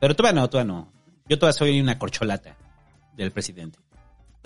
[0.01, 0.93] Pero todavía no, todavía no.
[1.29, 2.57] Yo todavía soy una corcholata
[3.19, 3.79] del presidente.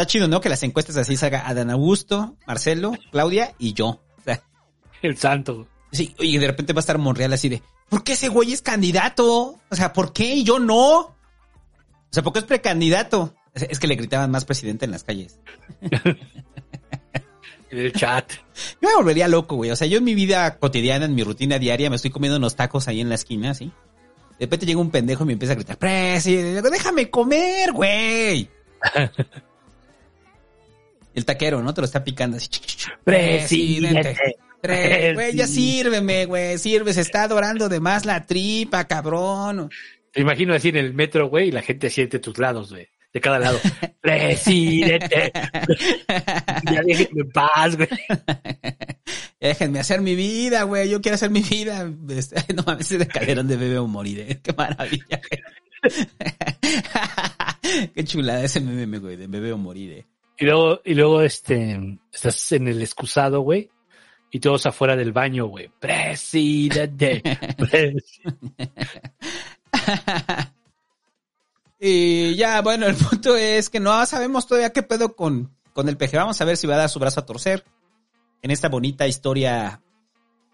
[0.00, 0.40] Está chido, ¿no?
[0.40, 3.86] Que las encuestas así salga Adán Augusto, Marcelo, Claudia y yo.
[3.88, 4.42] O sea,
[5.02, 5.68] El santo.
[5.92, 8.62] sí, y de repente va a estar Monreal así de, ¿por qué ese güey es
[8.62, 9.58] candidato?
[9.68, 11.00] O sea, ¿por qué y yo no?
[11.00, 11.14] O
[12.10, 13.34] sea, ¿por qué es precandidato?
[13.52, 15.38] Es- Es que le gritaban más presidente en las calles.
[17.70, 18.32] En el chat.
[18.82, 19.70] Yo me volvería loco, güey.
[19.70, 22.56] O sea, yo en mi vida cotidiana, en mi rutina diaria, me estoy comiendo unos
[22.56, 23.66] tacos ahí en la esquina, ¿sí?
[24.40, 28.48] De repente llega un pendejo y me empieza a gritar, presidente, déjame comer, güey.
[31.14, 31.72] El taquero, ¿no?
[31.74, 32.48] Te lo está picando así.
[33.04, 34.16] Presidente.
[34.60, 39.70] Pre- Güey, ya sírveme, güey, sirve, se está adorando de más la tripa, cabrón.
[40.12, 42.88] Te imagino así en el metro, güey, y la gente siente tus lados, güey.
[43.12, 43.58] De cada lado.
[44.02, 45.32] Presidente.
[46.70, 47.88] ya déjenme en paz, güey.
[49.40, 50.88] Déjenme hacer mi vida, güey.
[50.90, 51.90] Yo quiero hacer mi vida.
[52.10, 54.40] Este, No mames, ese de Calderón de bebé o morir, ¿eh?
[54.42, 55.20] Qué maravilla,
[55.82, 55.82] güey.
[57.94, 60.06] Qué chulada ese meme, güey, de bebé o morir, eh.
[60.40, 63.70] Y luego, y luego, este, estás en el excusado, güey,
[64.30, 65.70] y todos afuera del baño, güey.
[65.78, 67.22] Presidente.
[67.58, 68.20] Pres-
[71.78, 75.96] Y ya, bueno, el punto es que no sabemos todavía qué pedo con, con el
[75.96, 76.12] PG.
[76.14, 77.64] Vamos a ver si va a dar su brazo a torcer
[78.42, 79.82] en esta bonita historia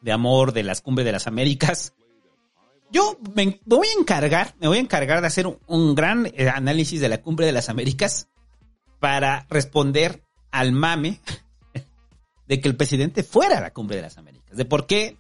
[0.03, 1.95] de amor de las cumbres de las Américas.
[2.91, 6.27] Yo me, me voy a encargar, me voy a encargar de hacer un, un gran
[6.27, 8.29] eh, análisis de la cumbre de las Américas
[8.99, 11.21] para responder al mame
[12.49, 14.57] de que el presidente fuera a la cumbre de las Américas.
[14.57, 15.17] De por qué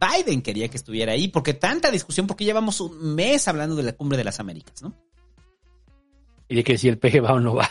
[0.00, 3.92] Biden quería que estuviera ahí, porque tanta discusión, porque llevamos un mes hablando de la
[3.92, 4.94] cumbre de las Américas, ¿no?
[6.52, 7.70] y de que si el PG va o no va.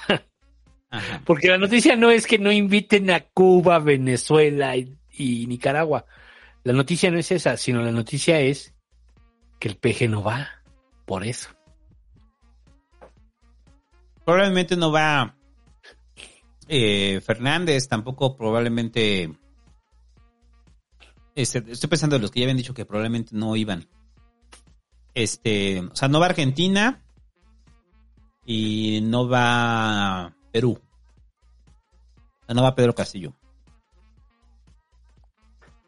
[0.89, 1.21] Ajá.
[1.23, 6.05] Porque la noticia no es que no inviten a Cuba, Venezuela y, y Nicaragua.
[6.63, 8.73] La noticia no es esa, sino la noticia es
[9.59, 10.49] que el PG no va.
[11.05, 11.49] Por eso.
[14.25, 15.35] Probablemente no va
[16.74, 19.38] eh, Fernández, tampoco probablemente...
[21.35, 23.90] Este, estoy pensando en los que ya habían dicho que probablemente no iban.
[25.14, 27.03] Este, o sea, no va Argentina
[28.45, 30.80] y no va Perú.
[32.41, 33.33] O sea, no va Pedro Castillo.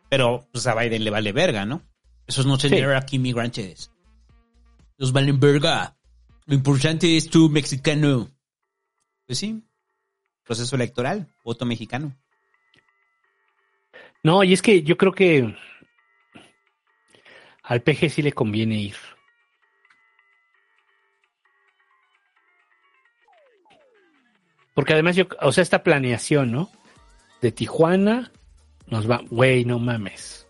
[0.09, 1.81] Pero pues a Biden le vale verga, ¿no?
[2.27, 3.89] Esos no tener aquí migrantes.
[4.97, 5.95] Los valen verga.
[6.45, 8.29] Lo importante es tu mexicano.
[9.25, 9.63] Pues sí.
[10.45, 11.33] Proceso electoral.
[11.43, 12.15] Voto mexicano.
[14.23, 15.55] No, y es que yo creo que
[17.63, 18.95] al PG sí le conviene ir.
[24.73, 26.71] Porque además yo, o sea, esta planeación, ¿no?
[27.41, 28.31] De Tijuana
[28.87, 30.47] nos va, güey, no mames.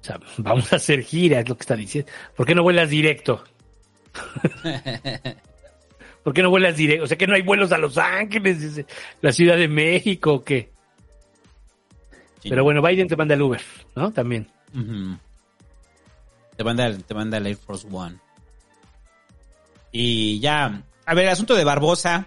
[0.00, 2.10] O sea, vamos a hacer gira, es lo que está diciendo.
[2.34, 3.44] ¿Por qué no vuelas directo?
[6.26, 7.04] ¿Por qué no vuelas directo?
[7.04, 8.84] O sea, que no hay vuelos a Los Ángeles,
[9.20, 10.72] la Ciudad de México, ¿o qué?
[12.42, 13.60] Pero bueno, Biden te manda el Uber,
[13.94, 14.12] ¿no?
[14.12, 14.50] También.
[16.56, 18.16] Te manda, el- te manda el Air Force One.
[19.92, 20.82] Y ya.
[21.04, 22.26] A ver, el asunto de Barbosa.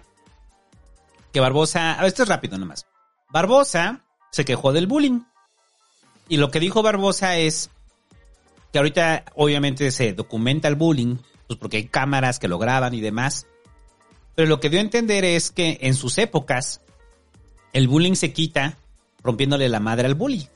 [1.30, 1.92] Que Barbosa.
[1.92, 2.86] A ver, esto es rápido nomás.
[3.28, 4.00] Barbosa
[4.32, 5.20] se quejó del bullying.
[6.26, 7.68] Y lo que dijo Barbosa es
[8.72, 13.02] que ahorita obviamente se documenta el bullying, pues porque hay cámaras que lo graban y
[13.02, 13.46] demás.
[14.40, 16.80] Pero lo que dio a entender es que en sus épocas
[17.74, 18.78] el bullying se quita
[19.22, 20.48] rompiéndole la madre al bully.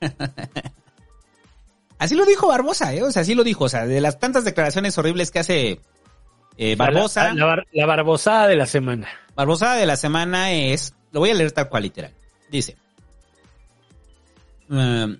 [1.98, 3.02] Así lo dijo Barbosa, ¿eh?
[3.02, 3.64] O sea, así lo dijo.
[3.64, 5.80] O sea, de las tantas declaraciones horribles que hace
[6.56, 7.30] eh, Barbosa.
[7.30, 9.08] La, la bar- la barbosada de la semana.
[9.34, 12.12] Barbosa de la semana es, lo voy a leer tal cual literal.
[12.48, 12.76] Dice,
[14.68, 15.16] um,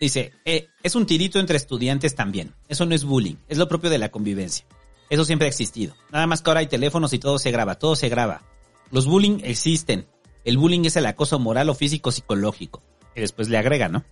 [0.00, 2.54] dice, eh, es un tirito entre estudiantes también.
[2.68, 4.64] Eso no es bullying, es lo propio de la convivencia.
[5.08, 5.94] Eso siempre ha existido.
[6.10, 8.42] Nada más que ahora hay teléfonos y todo se graba, todo se graba.
[8.90, 10.06] Los bullying existen.
[10.44, 12.82] El bullying es el acoso moral o físico psicológico.
[13.14, 14.04] Y después le agrega, ¿no?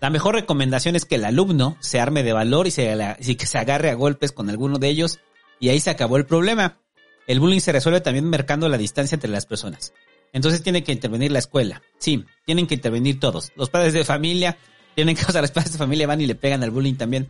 [0.00, 3.46] La mejor recomendación es que el alumno se arme de valor y, se, y que
[3.46, 5.20] se agarre a golpes con alguno de ellos
[5.58, 6.78] y ahí se acabó el problema.
[7.26, 9.94] El bullying se resuelve también marcando la distancia entre las personas.
[10.32, 11.82] Entonces tiene que intervenir la escuela.
[11.98, 13.52] Sí, tienen que intervenir todos.
[13.56, 14.58] Los padres de familia
[14.94, 17.28] tienen que, o sea, los padres de familia van y le pegan al bullying también.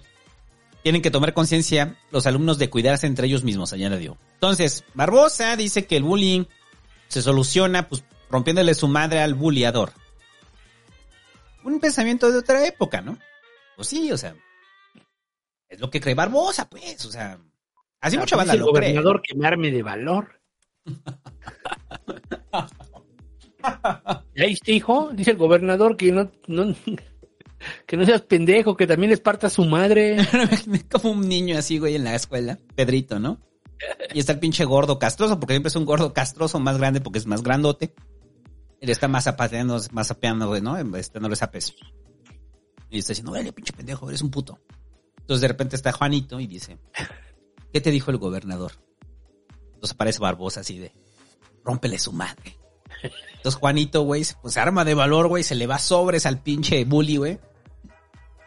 [0.87, 4.17] Tienen que tomar conciencia los alumnos de cuidarse entre ellos mismos, añadió.
[4.35, 6.45] Entonces, Barbosa dice que el bullying
[7.09, 9.91] se soluciona pues rompiéndole su madre al bulliador.
[11.65, 13.19] Un pensamiento de otra época, ¿no?
[13.75, 14.37] Pues sí, o sea,
[15.69, 17.37] es lo que cree Barbosa, pues, o sea,
[18.01, 18.91] así mucha banda el lo cree.
[18.91, 20.41] gobernador que me arme de valor.
[24.37, 25.11] ¿Ya viste, hijo?
[25.13, 26.77] Dice el gobernador que no, no,
[27.87, 30.17] que no seas pendejo, que también les parta su madre.
[30.91, 32.59] Como un niño así, güey, en la escuela.
[32.75, 33.41] Pedrito, ¿no?
[34.15, 37.19] Y está el pinche gordo castroso, porque siempre es un gordo castroso más grande porque
[37.19, 37.95] es más grandote.
[38.81, 40.77] Él está más zapateando, más sapeando, güey, ¿no?
[40.97, 41.75] Este no le sapes.
[42.91, 44.59] Y está diciendo, oye, pinche pendejo, eres un puto.
[45.19, 46.79] Entonces de repente está Juanito y dice,
[47.73, 48.73] ¿qué te dijo el gobernador?
[49.75, 50.93] Entonces aparece Barbosa así de,
[51.65, 52.57] rómpele su madre.
[53.03, 57.17] Entonces Juanito, güey, pues arma de valor, güey, se le va sobres al pinche bully,
[57.17, 57.41] güey.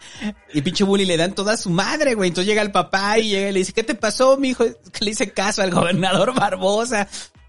[0.53, 2.29] Y pinche bully le dan toda su madre, güey.
[2.29, 4.63] Entonces llega el papá y llega y le dice, ¿qué te pasó, mijo?
[4.63, 7.07] Es Que le hice caso al gobernador Barbosa.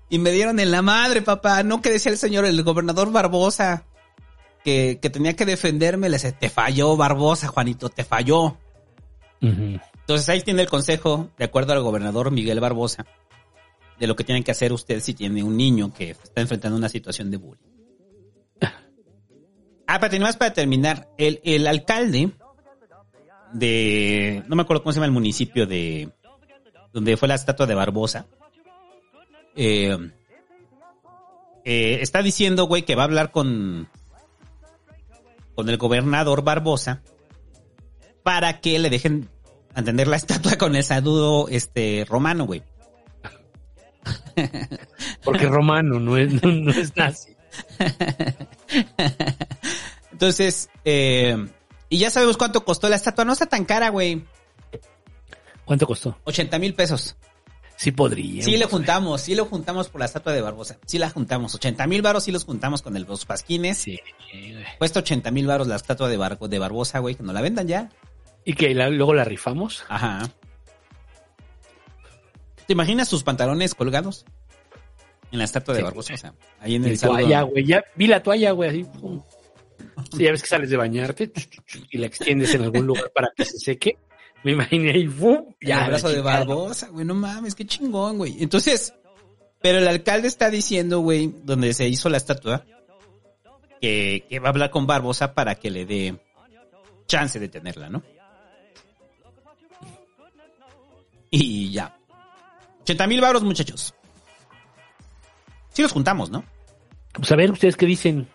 [0.08, 1.62] Y me dieron en la madre, papá.
[1.62, 3.84] No que decía el señor, el gobernador Barbosa.
[4.64, 6.08] Que, que tenía que defenderme.
[6.08, 8.56] Le dice, te falló, Barbosa, Juanito, te falló.
[9.40, 13.06] Entonces ahí tiene el consejo, de acuerdo al gobernador Miguel Barbosa,
[13.98, 16.88] de lo que tienen que hacer usted si tiene un niño que está enfrentando una
[16.88, 17.79] situación de bullying.
[19.92, 22.30] Ah, para terminar, para terminar, el, el alcalde
[23.52, 26.10] de, no me acuerdo cómo se llama el municipio de,
[26.92, 28.26] donde fue la estatua de Barbosa,
[29.56, 29.98] eh,
[31.64, 33.88] eh, está diciendo, güey, que va a hablar con,
[35.56, 37.02] con el gobernador Barbosa
[38.22, 39.28] para que le dejen
[39.74, 42.62] atender la estatua con el saludo este romano, güey.
[45.24, 47.34] Porque romano, no es, no, no es nazi.
[50.20, 51.48] Entonces, eh,
[51.88, 53.24] y ya sabemos cuánto costó la estatua.
[53.24, 54.22] No está tan cara, güey.
[55.64, 56.18] ¿Cuánto costó?
[56.24, 57.16] 80 mil pesos.
[57.76, 58.42] Sí podría.
[58.44, 60.76] Sí le juntamos, sí lo juntamos por la estatua de Barbosa.
[60.84, 61.54] Sí la juntamos.
[61.54, 63.78] 80 mil varos sí los juntamos con el, los pasquines.
[63.78, 63.98] Sí,
[64.76, 67.66] Cuesta 80 mil varos la estatua de, Bar- de Barbosa, güey, que nos la vendan
[67.66, 67.88] ya.
[68.44, 69.84] ¿Y que la- luego la rifamos?
[69.88, 70.28] Ajá.
[72.66, 74.26] ¿Te imaginas sus pantalones colgados?
[75.32, 75.84] En la estatua de Sí.
[75.84, 77.20] Barbosa, o sea, ahí en el saludo.
[77.20, 77.64] toalla, güey.
[77.64, 78.84] Ya vi la toalla, güey, así.
[78.84, 79.22] pum.
[80.12, 81.32] Sí, ya ves que sales de bañarte
[81.90, 83.98] y la extiendes en algún lugar para que se seque.
[84.42, 85.54] Me imaginé ahí, ¡pum!
[85.60, 86.20] Ya, el abrazo de.
[86.20, 88.42] Barbosa, güey, no mames, qué chingón, güey.
[88.42, 88.94] Entonces,
[89.60, 92.64] pero el alcalde está diciendo, güey, donde se hizo la estatua,
[93.80, 96.18] que, que va a hablar con Barbosa para que le dé
[97.06, 98.02] chance de tenerla, ¿no?
[101.30, 101.96] Y ya.
[102.82, 103.94] 80 mil baros, muchachos.
[105.72, 106.44] Sí los juntamos, ¿no?
[107.12, 108.28] Pues a ver, ¿ustedes qué dicen?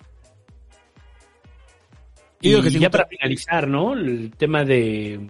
[2.41, 3.93] Y que ya para finalizar, ¿no?
[3.93, 5.29] El tema de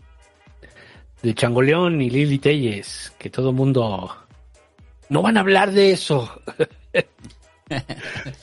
[1.25, 4.15] de Changoleón y Lili Telles, que todo mundo
[5.09, 6.41] no van a hablar de eso.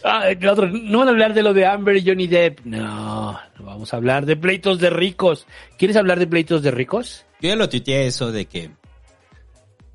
[0.02, 2.65] Ah, el otro, no van a hablar de lo de Amber y Johnny Depp.
[2.65, 5.47] No, no vamos a hablar de pleitos de ricos.
[5.78, 7.24] ¿Quieres hablar de pleitos de ricos?
[7.41, 8.66] Yo ya lo tuiteé eso de que.
[8.66, 8.70] O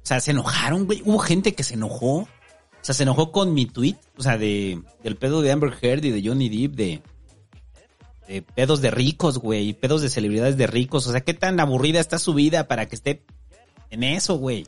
[0.03, 1.01] sea, se enojaron, güey.
[1.03, 2.19] Hubo gente que se enojó.
[2.19, 2.27] O
[2.79, 3.97] sea, se enojó con mi tweet.
[4.15, 6.75] O sea, de, del pedo de Amber Heard y de Johnny Depp.
[6.75, 7.01] De,
[8.27, 9.73] de pedos de ricos, güey.
[9.73, 11.07] Pedos de celebridades de ricos.
[11.07, 13.23] O sea, qué tan aburrida está su vida para que esté
[13.89, 14.67] en eso, güey.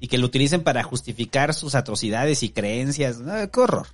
[0.00, 3.18] Y que lo utilicen para justificar sus atrocidades y creencias.
[3.18, 3.86] No, qué horror.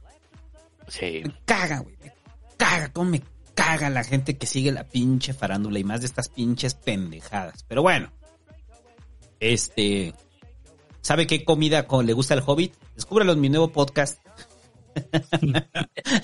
[0.88, 1.22] Sí.
[1.24, 1.96] Me caga, güey.
[2.02, 2.12] Me
[2.56, 3.22] caga, cómo me
[3.54, 7.64] caga la gente que sigue la pinche farándula y más de estas pinches pendejadas.
[7.64, 8.10] Pero bueno.
[9.40, 10.14] Este.
[11.00, 12.74] ¿Sabe qué comida con- le gusta al hobbit?
[12.94, 14.20] Descúbrelo en mi nuevo podcast.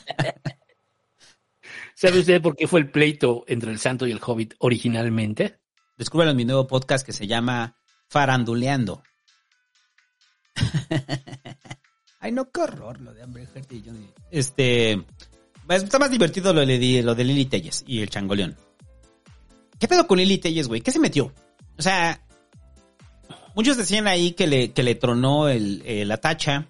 [2.05, 5.61] ¿Sabe usted por qué fue el pleito entre el santo y el hobbit originalmente?
[5.97, 7.79] Descúbrelo en mi nuevo podcast que se llama
[8.11, 9.03] Faranduleando.
[12.21, 14.11] Ay, no, qué horror lo de Amber Heard y Johnny.
[14.31, 15.03] Este.
[15.67, 18.55] pues, Está más divertido lo de, lo de Lily Telles y el changoleón.
[19.79, 20.83] ¿Qué pedo con Lily Telles, güey?
[20.83, 21.33] ¿Qué se metió?
[21.79, 22.23] O sea,
[23.55, 26.69] muchos decían ahí que le, que le tronó el, eh, la tacha.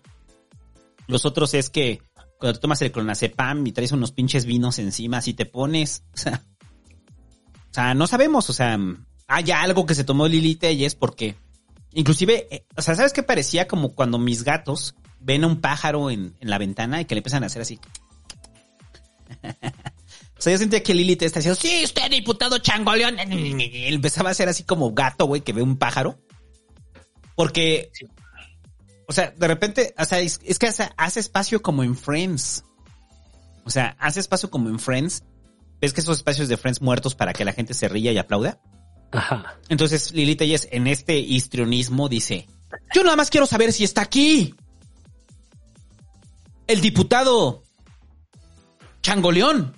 [1.08, 2.02] Los otros es que
[2.44, 6.02] cuando te tomas el clonazepam y traes unos pinches vinos encima, si te pones.
[6.12, 6.42] O sea,
[7.70, 8.78] o sea, no sabemos, o sea,
[9.26, 11.36] hay algo que se tomó Lili Telles porque
[11.94, 16.10] inclusive, eh, o sea, ¿sabes qué parecía como cuando mis gatos ven a un pájaro
[16.10, 17.81] en, en la ventana y que le empiezan a hacer así?
[19.42, 23.16] o sea, yo sentía que Lili Telles está diciendo, sí, usted diputado changoleón.
[23.32, 26.18] Y empezaba a hacer así como gato, güey, que ve un pájaro.
[27.36, 27.90] Porque,
[29.07, 32.65] o sea, de repente, o sea, es, es que hace, hace espacio como en Friends.
[33.65, 35.24] O sea, hace espacio como en Friends.
[35.81, 38.60] ¿Ves que esos espacios de Friends muertos para que la gente se ría y aplauda?
[39.12, 39.58] Ajá.
[39.68, 42.49] Entonces Lili Telles en este histrionismo dice,
[42.94, 44.55] yo nada más quiero saber si está aquí.
[46.66, 47.62] El diputado
[49.02, 49.76] Changoleón.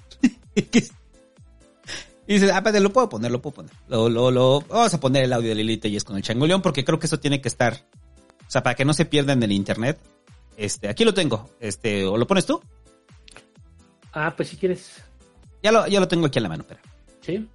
[0.55, 0.62] y
[2.34, 3.72] dice, ah, pues, lo puedo poner, lo puedo poner.
[3.88, 6.84] Lo, lo, lo, vamos a poner el audio de Lili Telles con el Changoleón porque
[6.84, 7.84] creo que eso tiene que estar.
[8.47, 9.99] O sea, para que no se pierda en el internet.
[10.57, 11.50] Este, aquí lo tengo.
[11.60, 12.62] Este, ¿o lo pones tú?
[14.12, 15.02] Ah, pues si quieres.
[15.62, 16.81] Ya lo, ya lo tengo aquí a la mano, espera.
[17.20, 17.49] Sí.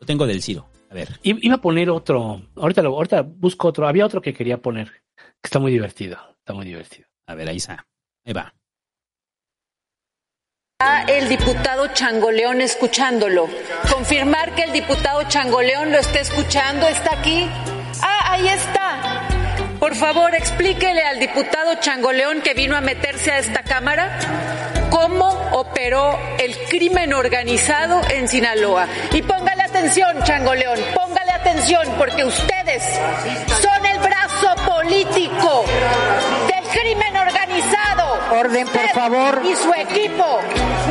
[0.00, 0.68] Lo tengo del Ciro.
[0.90, 1.18] A ver.
[1.22, 2.42] I- Iba a poner otro.
[2.56, 3.86] Ahorita, lo, ahorita busco otro.
[3.88, 4.90] Había otro que quería poner.
[5.16, 6.18] Que está muy divertido.
[6.38, 7.08] Está muy divertido.
[7.26, 7.86] A ver, ahí está.
[8.24, 8.52] Ahí va.
[11.08, 13.48] El diputado Changoleón escuchándolo.
[13.92, 17.48] Confirmar que el diputado Changoleón lo está escuchando, está aquí.
[18.00, 18.87] Ah, ahí está.
[19.78, 24.18] Por favor, explíquele al diputado Changoleón que vino a meterse a esta Cámara
[24.90, 28.86] cómo operó el crimen organizado en Sinaloa.
[29.12, 32.82] Y póngale atención, Changoleón, póngale atención, porque ustedes
[33.62, 35.64] son el brazo político
[36.48, 38.18] del crimen organizado.
[38.32, 39.42] Orden, por favor.
[39.44, 40.40] Y su equipo.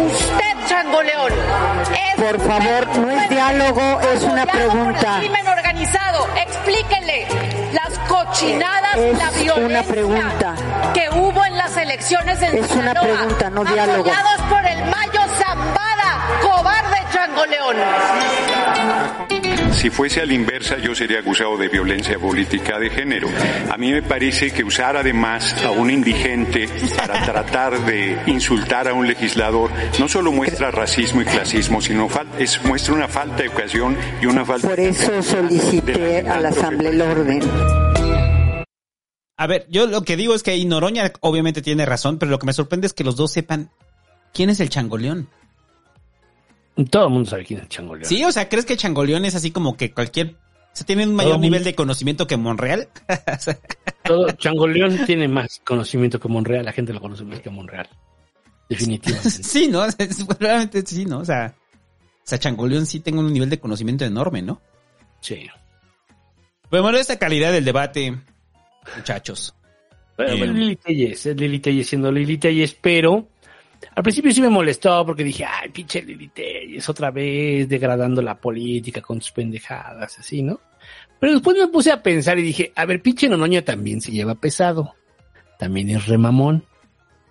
[0.05, 1.33] Usted, Changoleón.
[2.17, 5.15] Por favor, no es diálogo, es una por el pregunta.
[5.19, 6.27] crimen organizado.
[6.37, 7.27] Explíquenle
[8.25, 10.55] cochinadas, Es la violencia una pregunta.
[10.93, 13.99] que hubo en las elecciones en Es una pregunta, no diálogo.
[13.99, 17.75] Apoyados por el Mayo Zambada, cobarde Changoleón.
[19.73, 23.27] Si fuese a la inversa, yo sería acusado de violencia política de género.
[23.71, 28.93] A mí me parece que usar además a un indigente para tratar de insultar a
[28.93, 32.07] un legislador no solo muestra racismo y clasismo, sino
[32.39, 36.91] es, muestra una falta de educación y una falta Por eso solicité a la Asamblea
[36.91, 37.41] el orden.
[39.37, 42.47] A ver, yo lo que digo es que Noroña obviamente tiene razón, pero lo que
[42.47, 43.69] me sorprende es que los dos sepan
[44.33, 45.29] quién es el changoleón.
[46.91, 48.05] Todo el mundo sabe quién es el Changoleón.
[48.05, 50.35] Sí, o sea, ¿crees que changoleón es así como que cualquier...
[50.73, 52.87] Se tiene un mayor Todo nivel mundo- de conocimiento que Monreal?
[54.03, 56.63] Todo Changoleón tiene más conocimiento que Monreal.
[56.65, 57.89] La gente lo conoce más que Monreal.
[58.69, 59.29] Definitivamente.
[59.31, 59.81] sí, ¿no?
[60.39, 61.17] Realmente sí, ¿no?
[61.19, 64.61] O sea, o sea, changoleón sí tengo un nivel de conocimiento enorme, ¿no?
[65.19, 65.47] Sí.
[66.69, 68.19] Pues bueno, esta calidad del debate,
[68.95, 69.53] muchachos.
[70.15, 73.27] Pero, Eh, bueno, Lili Telles, es Lili Telles siendo Lili Telles, pero
[73.95, 78.35] al principio sí me molestó porque dije, ay, pinche Lili Telles, otra vez degradando la
[78.35, 80.59] política con sus pendejadas, así, ¿no?
[81.19, 84.35] Pero después me puse a pensar y dije, a ver, pinche Nonoña también se lleva
[84.35, 84.95] pesado,
[85.59, 86.63] también es remamón,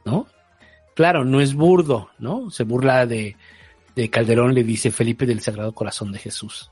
[0.05, 0.26] ¿no?
[0.94, 2.51] Claro, no es burdo, ¿no?
[2.51, 3.36] Se burla de,
[3.94, 6.70] de Calderón, le dice Felipe del Sagrado Corazón de Jesús.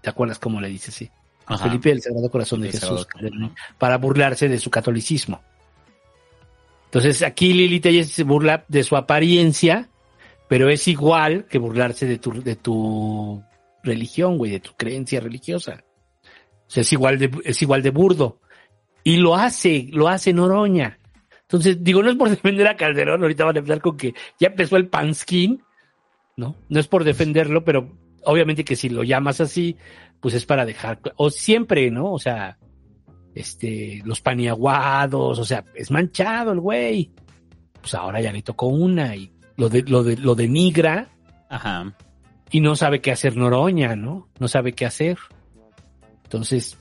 [0.00, 1.10] ¿Te acuerdas cómo le dice
[1.46, 1.64] Ajá.
[1.64, 3.06] Felipe del Sagrado Corazón de Jesús,
[3.78, 5.42] para burlarse de su catolicismo.
[6.86, 9.88] Entonces aquí Lili Telles se burla de su apariencia,
[10.46, 13.42] Pero es igual que burlarse de tu, de tu
[13.82, 15.82] religión, güey, de tu creencia religiosa.
[16.66, 18.40] O sea, es igual de, es igual de burdo.
[19.02, 20.98] Y lo hace, lo hace Noroña.
[21.42, 24.48] Entonces, digo, no es por defender a Calderón, ahorita van a empezar con que ya
[24.48, 25.62] empezó el panskin,
[26.36, 26.56] ¿no?
[26.68, 29.76] No es por defenderlo, pero obviamente que si lo llamas así,
[30.24, 32.10] pues es para dejar, o siempre, ¿no?
[32.10, 32.56] O sea,
[33.34, 37.10] este, los paniaguados, o sea, es manchado el güey.
[37.78, 41.10] Pues ahora ya le tocó una y lo de, lo de, lo denigra.
[41.50, 41.94] Ajá.
[42.50, 44.30] Y no sabe qué hacer Noroña, ¿no?
[44.38, 45.18] No sabe qué hacer.
[46.22, 46.78] Entonces,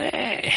[0.00, 0.50] eh,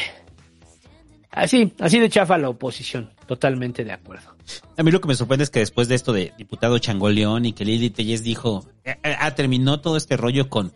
[1.29, 3.11] así, así de chafa la oposición.
[3.27, 4.35] Totalmente de acuerdo.
[4.75, 7.53] A mí lo que me sorprende es que después de esto de diputado Changoleón y
[7.53, 10.73] que Lili Telles dijo, eh, eh, ah, terminó todo este rollo con,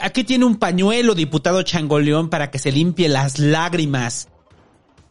[0.00, 4.28] aquí tiene un pañuelo, diputado Changoleón, para que se limpie las lágrimas.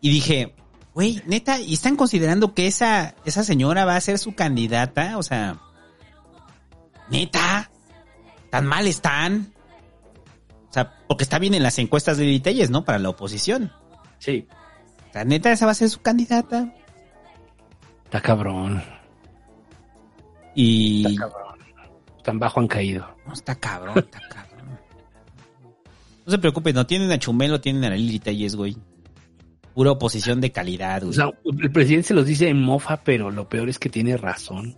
[0.01, 0.53] Y dije,
[0.93, 5.17] güey, neta, ¿y están considerando que esa, esa señora va a ser su candidata?
[5.17, 5.59] O sea,
[7.09, 7.71] neta,
[8.49, 9.53] tan mal están.
[10.69, 12.83] O sea, porque está bien en las encuestas de Telles, ¿no?
[12.83, 13.71] Para la oposición.
[14.19, 14.47] Sí.
[15.09, 16.73] O sea, neta, esa va a ser su candidata.
[18.05, 18.83] Está cabrón.
[20.55, 21.05] Y.
[21.07, 21.59] Está cabrón.
[22.23, 23.07] Tan bajo han caído.
[23.25, 24.52] No, está cabrón, está cabrón.
[26.25, 28.77] No se preocupen, no tienen a Chumelo, tienen a Lili Telles, güey.
[29.73, 31.11] Pura oposición de calidad, güey.
[31.11, 34.15] O sea, el presidente se los dice en mofa, pero lo peor es que tiene
[34.17, 34.77] razón.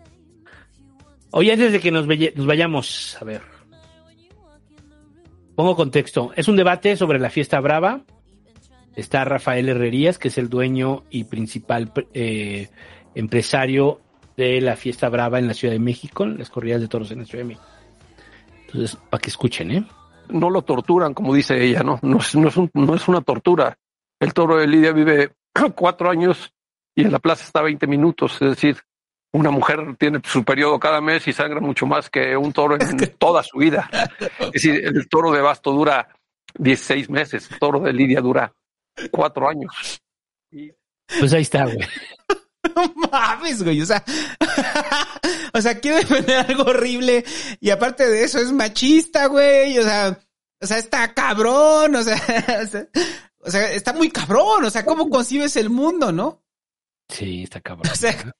[1.31, 3.41] Oye, antes de que nos, vayamos, a ver.
[5.55, 6.31] Pongo contexto.
[6.35, 8.03] Es un debate sobre la fiesta brava.
[8.95, 12.69] Está Rafael Herrerías, que es el dueño y principal eh,
[13.13, 13.99] empresario
[14.37, 17.25] de la fiesta brava en la Ciudad de México, las corridas de toros en la
[17.25, 17.67] Ciudad de México.
[18.67, 19.85] Entonces, para que escuchen, ¿eh?
[20.29, 21.99] No lo torturan, como dice ella, ¿no?
[22.01, 23.77] No es, no es, un- no es una tortura.
[24.19, 25.31] El toro de Lidia vive
[25.75, 26.53] cuatro años
[26.95, 28.33] y en la plaza está 20 minutos.
[28.41, 28.77] Es decir,
[29.33, 32.97] una mujer tiene su periodo cada mes y sangra mucho más que un toro en
[33.19, 33.89] toda su vida.
[34.39, 36.07] Es decir, el toro de Basto dura
[36.57, 38.53] 16 meses, el toro de Lidia dura
[39.11, 40.01] cuatro años.
[41.19, 41.77] Pues ahí está, güey.
[42.75, 43.81] No mames, güey.
[43.81, 44.03] O sea,
[45.53, 47.23] o sea, quiere defender algo horrible
[47.59, 49.77] y aparte de eso es machista, güey.
[49.79, 50.19] O sea,
[50.61, 51.95] o sea, está cabrón.
[51.95, 52.15] O sea,
[53.39, 54.65] o sea, está muy cabrón.
[54.65, 56.43] O sea, ¿cómo concibes el mundo, no?
[57.09, 57.91] Sí, está cabrón.
[57.91, 58.33] O sea,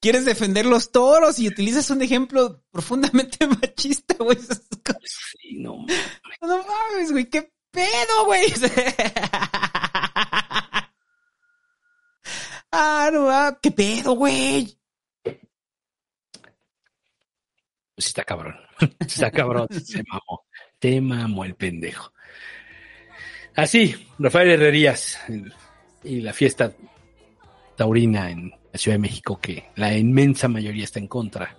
[0.00, 4.38] quieres defender los toros y utilizas un ejemplo profundamente machista, güey.
[5.04, 5.84] Sí, no.
[6.40, 7.28] No mames, güey.
[7.28, 8.52] ¿Qué pedo, güey?
[12.72, 14.78] Ah, no, ah, ¿qué pedo, güey?
[17.94, 18.56] Pues está cabrón.
[19.00, 19.68] Está cabrón.
[19.70, 20.46] Se mamó.
[20.78, 22.12] Te mamó el pendejo.
[23.54, 25.20] Así, Rafael Herrerías
[26.02, 26.72] y la fiesta
[27.76, 31.54] taurina en la Ciudad de México, que la inmensa mayoría está en contra.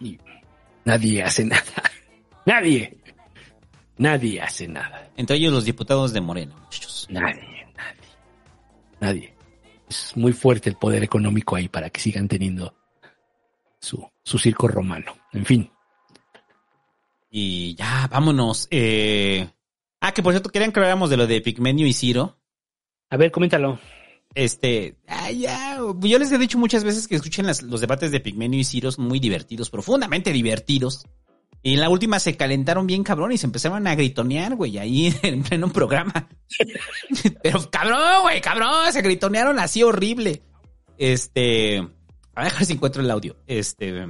[0.00, 0.18] Y
[0.84, 1.64] nadie hace nada.
[2.46, 2.98] Nadie.
[3.96, 5.10] Nadie hace nada.
[5.16, 7.06] Entre ellos los diputados de Morena, muchachos.
[7.08, 8.10] Nadie, nadie.
[9.00, 9.33] Nadie.
[9.88, 12.74] Es muy fuerte el poder económico ahí para que sigan teniendo
[13.80, 15.16] su, su circo romano.
[15.32, 15.70] En fin.
[17.30, 18.68] Y ya, vámonos.
[18.70, 19.48] Eh...
[20.00, 22.38] Ah, que por cierto, querían que habláramos de lo de Pigmenio y Ciro.
[23.10, 23.78] A ver, coméntalo.
[24.34, 28.20] Este, ah, ya, yo les he dicho muchas veces que escuchen las- los debates de
[28.20, 31.06] Pigmenio y Ciro, muy divertidos, profundamente divertidos.
[31.64, 35.16] Y en la última se calentaron bien cabrón y se empezaron a gritonear, güey, ahí
[35.22, 36.28] en pleno programa.
[37.42, 40.42] Pero cabrón, güey, cabrón, se gritonearon así horrible.
[40.98, 41.78] Este,
[42.34, 43.36] a ver si encuentro el audio.
[43.46, 44.06] Este,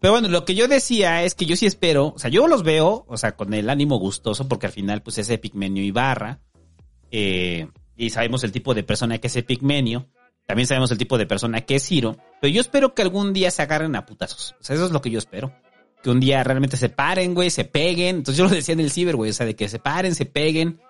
[0.00, 2.62] pero bueno, lo que yo decía es que yo sí espero, o sea, yo los
[2.62, 6.40] veo, o sea, con el ánimo gustoso, porque al final, pues es Epigmenio Ibarra,
[7.10, 10.08] eh, y sabemos el tipo de persona que es Epigmenio,
[10.46, 13.50] también sabemos el tipo de persona que es Ciro, pero yo espero que algún día
[13.50, 15.52] se agarren a putazos, o sea, eso es lo que yo espero.
[16.02, 18.16] Que un día realmente se paren, güey, se peguen.
[18.16, 20.26] Entonces yo lo decía en el ciber, güey, o sea, de que se paren, se
[20.26, 20.80] peguen.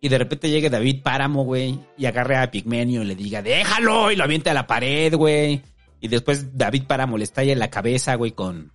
[0.00, 4.12] Y de repente llegue David Páramo, güey, y agarre a Pigmenio y le diga, déjalo,
[4.12, 5.62] y lo aviente a la pared, güey.
[6.00, 8.72] Y después David Páramo le estalla en la cabeza, güey, con,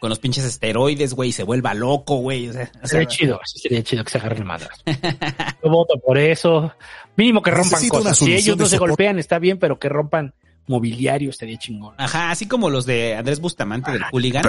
[0.00, 2.48] con los pinches esteroides, güey, y se vuelva loco, güey.
[2.48, 4.82] O sea, o sea, Sería chido, sería chido que se agarren madras.
[5.62, 6.74] Yo voto por eso.
[7.16, 8.18] Mínimo que rompan Necesito cosas.
[8.18, 8.90] Si ellos no se soporte.
[8.90, 10.34] golpean, está bien, pero que rompan
[10.66, 11.94] mobiliario estaría chingón.
[11.98, 14.44] Ajá, así como los de Andrés Bustamante del Hooligan.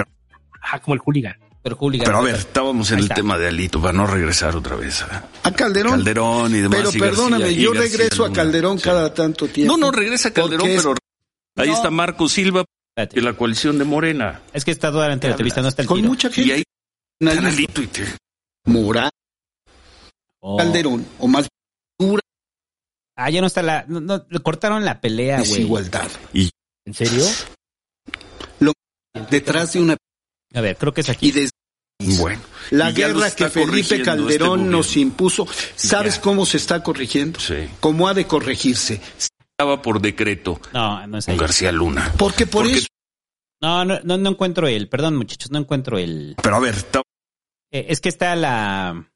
[0.62, 1.36] Ajá, como el hooligan.
[1.62, 2.06] Pero Hooligan.
[2.06, 3.14] Pero a ver, estábamos en el está.
[3.14, 5.02] tema de Alito, para no regresar otra vez.
[5.02, 5.92] A, A Calderón.
[5.92, 6.78] Calderón y demás.
[6.80, 8.32] Pero y perdóname, García, y yo regreso a.
[8.32, 9.76] Calderón cada tanto tiempo.
[9.76, 10.94] No, no, regresa Calderón, Porque es- pero
[11.56, 11.74] ahí No.
[11.76, 12.64] está Marco Silva
[12.96, 14.40] de la coalición de Morena.
[14.52, 16.08] Es que está durante la entrevista, no está el Con tiro.
[16.08, 16.48] mucha gente.
[16.48, 16.64] Y ahí
[17.20, 18.04] Nadie- Alito y te...
[18.64, 19.10] Morán,
[20.40, 20.56] Oh.
[20.56, 21.46] Calderón, o más
[21.96, 22.20] dura
[23.14, 23.84] Ah, ya no está la.
[23.86, 25.48] No, no, le cortaron la pelea, güey.
[25.48, 26.08] desigualdad.
[26.32, 26.50] Y
[26.84, 27.24] ¿En serio?
[29.30, 29.96] detrás de una...
[30.54, 31.28] A ver, creo que es aquí.
[31.28, 31.50] Y desde
[32.20, 32.42] Bueno.
[32.70, 36.20] La guerra que Felipe este Calderón nos impuso, ¿sabes Ya.
[36.22, 37.38] cómo se está corrigiendo?
[37.38, 37.68] Sí.
[37.80, 39.00] ¿Cómo ha de corregirse?
[39.16, 41.38] Estaba por decreto No, no es con ahí.
[41.38, 42.12] García Luna.
[42.18, 42.86] Porque por Porque- eso...
[43.60, 44.88] No, no, no, no encuentro el.
[44.88, 46.34] Perdón, muchachos, no encuentro el.
[46.42, 47.02] Pero a ver, está-
[47.70, 49.08] Eh, es que está la.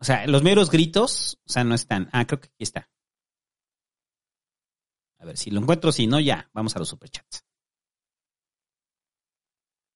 [0.00, 2.10] O sea, los meros gritos, o sea, no están.
[2.12, 2.90] Ah, creo que aquí está.
[5.20, 6.50] A ver, si lo encuentro, si no, ya.
[6.52, 7.40] Vamos a los superchats.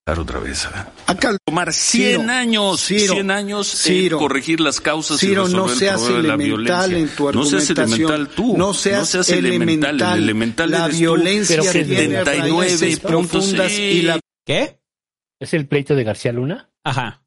[0.06, 0.68] Otra vez.
[1.06, 5.52] Acá Tomar 100 Ciro, años, Ciro, 100 años Ciro, en corregir las causas Ciro, y
[5.52, 6.98] no resolver el seas problema de la elemental violencia.
[6.98, 8.00] en tu no seas argumentación.
[8.10, 8.56] elemental tú.
[8.58, 9.44] No seas elemental.
[9.44, 10.18] elemental.
[10.18, 10.98] El elemental La eres tú.
[11.00, 13.82] violencia Pero que tiene 79 raíces puntos, profundas sí.
[13.82, 14.80] y la ¿Qué?
[15.38, 16.70] ¿Es el pleito de García Luna?
[16.82, 17.21] Ajá.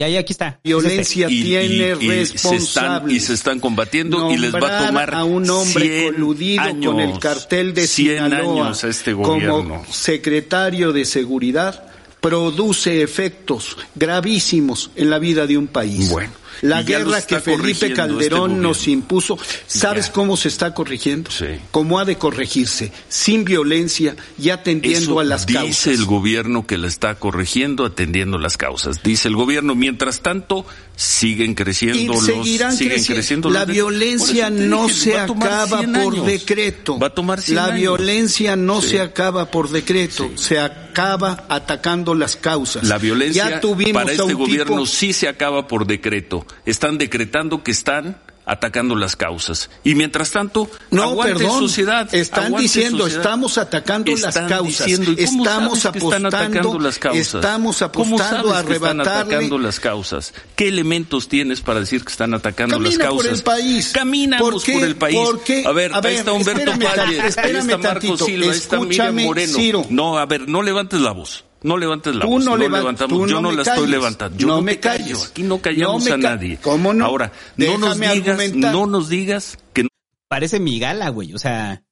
[0.00, 0.58] Ya, ya, aquí está.
[0.64, 1.66] violencia Y- y- tiene
[2.00, 3.16] y se están, responsables.
[3.16, 6.92] y se están combatiendo y les va a tomar a un hombre 100 coludido años,
[6.94, 9.52] con el cartel de 100 Sinaloa años a este gobierno.
[9.58, 11.84] como secretario de seguridad
[12.22, 16.08] produce efectos gravísimos en la vida de un país.
[16.10, 16.32] Bueno,
[16.62, 20.12] la guerra que Felipe corrigiendo Calderón este nos impuso, ¿sabes Ya.
[20.12, 21.30] cómo se está corrigiendo?
[21.30, 21.46] Sí.
[21.70, 22.92] ¿Cómo ha de corregirse?
[23.08, 25.86] Sin violencia y atendiendo Eso a las dice causas.
[25.88, 29.02] el gobierno que la está corrigiendo, atendiendo las causas.
[29.02, 29.74] Dice el gobierno.
[29.74, 30.66] Mientras tanto,
[30.96, 33.14] siguen creciendo y los, seguirán siguen creciendo.
[33.14, 36.26] creciendo La los violencia no dije, se a acaba 100 por años.
[36.26, 36.98] decreto.
[36.98, 37.76] Va a tomar 100 La años.
[37.80, 38.90] violencia no Sí.
[38.90, 42.84] se acaba por decreto, se acaba atacando las causas.
[42.86, 46.44] La violencia ya tuvimos para a este un gobierno tipo- sí se acaba por decreto.
[46.66, 49.70] Están decretando que están atacando las causas.
[49.84, 51.60] Y mientras tanto, No, perdón.
[51.60, 52.12] sociedad.
[52.12, 53.22] Están diciendo, sociedad.
[53.22, 54.86] estamos atacando las Están causas.
[54.86, 57.34] diciendo, ¿y cómo estamos apostando, atacando las causas?
[57.36, 59.34] estamos ¿Cómo apostando a que están arrebatarle.
[59.36, 60.34] atacando las causas?
[60.56, 63.38] ¿Qué elementos tienes para decir que están atacando Camina las por causas?
[63.38, 63.90] el país.
[63.92, 64.72] Caminamos ¿Por qué?
[64.72, 65.16] por el país.
[65.16, 65.64] ¿Por qué?
[65.64, 68.24] A ver, A ahí ver, está Humberto Valle, ahí está Marco tantito.
[68.24, 69.56] Silva, ahí está Miriam Moreno.
[69.56, 69.86] Ciro.
[69.90, 71.44] No, a ver, no levantes la voz.
[71.62, 72.44] No levantes la Tú voz.
[72.44, 73.18] no No, leva- levantamos.
[73.18, 74.38] tú Yo no la estoy levantando.
[74.38, 75.18] Yo No no, me te callo.
[75.22, 76.58] Aquí no callamos No a nadie.
[76.62, 77.04] ¿Cómo no?
[77.04, 78.72] Ahora, no nos digas, argumentar.
[78.72, 79.88] no nos digas que no
[80.28, 81.34] Parece mi gala, güey.
[81.34, 81.82] O sea,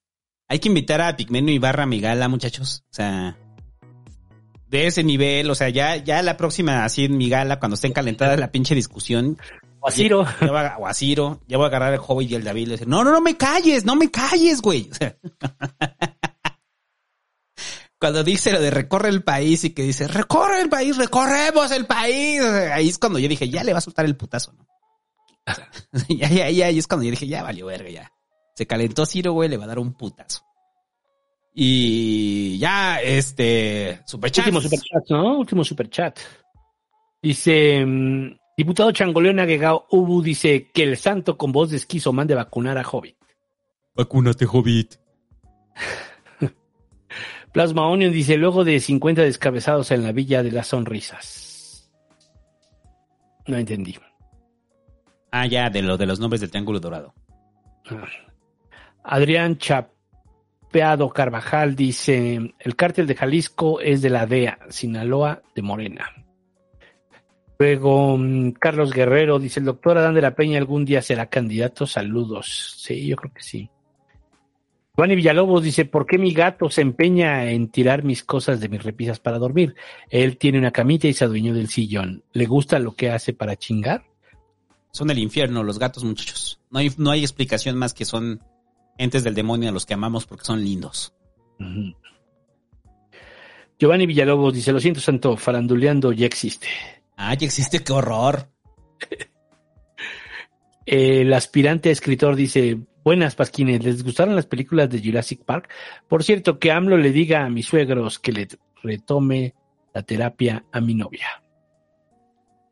[0.49, 2.85] hay que invitar a Pigmenio Ibarra a mi gala, muchachos.
[2.91, 3.37] O sea,
[4.69, 5.51] de ese nivel.
[5.51, 8.75] O sea, ya, ya la próxima, así en mi gala, cuando estén calentadas la pinche
[8.75, 9.39] discusión.
[9.81, 10.25] O a Ciro.
[10.41, 11.41] Ya, ya va- o a Ciro.
[11.47, 13.37] Ya voy a agarrar el Hobbit y el David y decir, no, no, no me
[13.37, 14.89] calles, no me calles, güey.
[14.93, 15.17] O sea,
[17.99, 21.87] cuando dice lo de recorre el país y que dice, recorre el país, recorremos el
[21.87, 22.41] país.
[22.43, 24.67] Ahí es cuando yo dije, ya le va a soltar el putazo, ¿no?
[25.47, 25.71] O sea,
[26.09, 28.13] ya, ya, ya, ahí es cuando yo dije, ya valió verga, ya.
[28.55, 30.43] Se calentó Ciro, güey, le va a dar un putazo.
[31.55, 34.47] Y ya, este, superchat.
[34.47, 35.39] Último superchat, ¿no?
[35.39, 36.19] Último superchat.
[37.21, 42.37] Dice, mm, diputado Changoleón Agregado Ubu dice que el santo con voz de esquizo mande
[42.37, 43.17] vacunar a Hobbit.
[43.97, 44.95] Vacúnate, Hobbit.
[47.59, 51.91] Plasma Onion dice, luego de 50 descabezados en la Villa de las Sonrisas.
[53.49, 53.97] No entendí.
[55.33, 57.15] Ah, ya, de lo de los nombres del Triángulo Dorado.
[59.03, 66.13] Adrián Chapeado Carvajal dice, el cártel de Jalisco es de la DEA, Sinaloa de Morena.
[67.59, 71.89] Luego, mm, Carlos Guerrero dice, el doctor Adán de la Peña algún día será candidato.
[71.89, 72.77] Saludos.
[72.77, 73.69] Sí, yo creo que sí.
[74.99, 78.83] Giovanni Villalobos dice, ¿por qué mi gato se empeña en tirar mis cosas de mis
[78.83, 79.77] repisas para dormir?
[80.11, 82.25] Él tiene una camita y se adueñó del sillón.
[82.33, 84.03] ¿Le gusta lo que hace para chingar?
[84.91, 86.61] Son el infierno, los gatos, muchachos.
[86.73, 88.43] No hay, no hay explicación más que son
[88.97, 91.15] entes del demonio a los que amamos porque son lindos.
[93.79, 96.67] Giovanni Villalobos dice, lo siento, Santo, faranduleando ya existe.
[97.17, 98.49] Ah, ya existe, qué horror.
[100.87, 102.79] El aspirante a escritor dice,
[103.09, 105.71] buenas Pasquines, ¿les gustaron las películas de Jurassic Park?
[106.09, 108.49] Por cierto, que AMLO le diga a mis suegros que le
[108.83, 109.55] retome
[109.95, 111.27] la terapia a mi novia.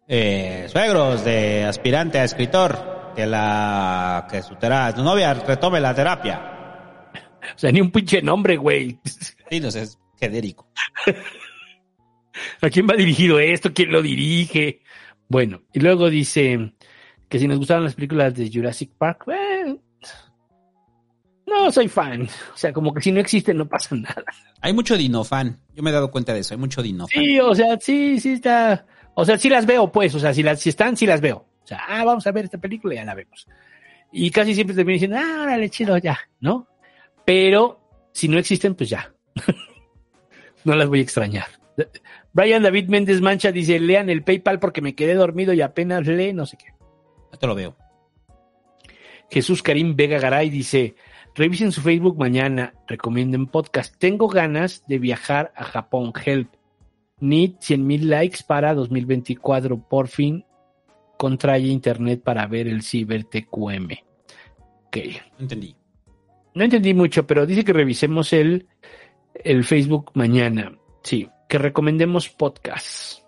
[0.07, 5.95] Eh, suegros de aspirante a escritor, que la, que su, tera- su novia retome la
[5.95, 6.53] terapia.
[7.55, 9.01] O sea, ni un pinche nombre, güey.
[9.51, 10.71] Sí, no sé, es genérico.
[12.61, 13.73] ¿A quién va dirigido esto?
[13.73, 14.83] ¿Quién lo dirige?
[15.29, 16.75] Bueno, y luego dice
[17.29, 19.46] que si nos gustaron las películas de Jurassic Park, eh,
[21.47, 22.29] no soy fan.
[22.55, 24.25] O sea, como que si no existen no pasa nada.
[24.61, 25.61] Hay mucho dinofan.
[25.75, 26.55] Yo me he dado cuenta de eso.
[26.55, 27.23] Hay mucho dinofan.
[27.23, 28.87] Sí, o sea, sí, sí está.
[29.15, 30.15] O sea, sí las veo, pues.
[30.15, 31.47] O sea, si, las, si están, sí las veo.
[31.63, 33.47] O sea, ah, vamos a ver esta película y ya la vemos.
[34.13, 36.69] Y casi siempre termino diciendo, ah, órale, chido, ya, ¿no?
[37.25, 37.81] Pero
[38.13, 39.13] si no existen, pues ya.
[40.65, 41.47] no las voy a extrañar.
[42.33, 46.33] Brian David Méndez Mancha dice, lean el PayPal porque me quedé dormido y apenas lee,
[46.33, 46.67] no sé qué.
[47.33, 47.77] Ya te lo veo.
[49.31, 50.95] Jesús Karim Vega Garay dice,
[51.37, 52.73] Revisen su Facebook mañana.
[52.87, 53.95] Recomienden podcast.
[53.99, 56.15] Tengo ganas de viajar a Japón.
[56.25, 56.49] Help.
[57.21, 59.87] Need 100 mil likes para 2024.
[59.87, 60.47] Por fin
[61.19, 63.93] contrae internet para ver el Ciber TQM.
[64.87, 64.97] Ok.
[65.37, 65.77] No entendí.
[66.55, 68.67] No entendí mucho, pero dice que revisemos el,
[69.35, 70.79] el Facebook mañana.
[71.03, 73.23] Sí, que recomendemos podcasts.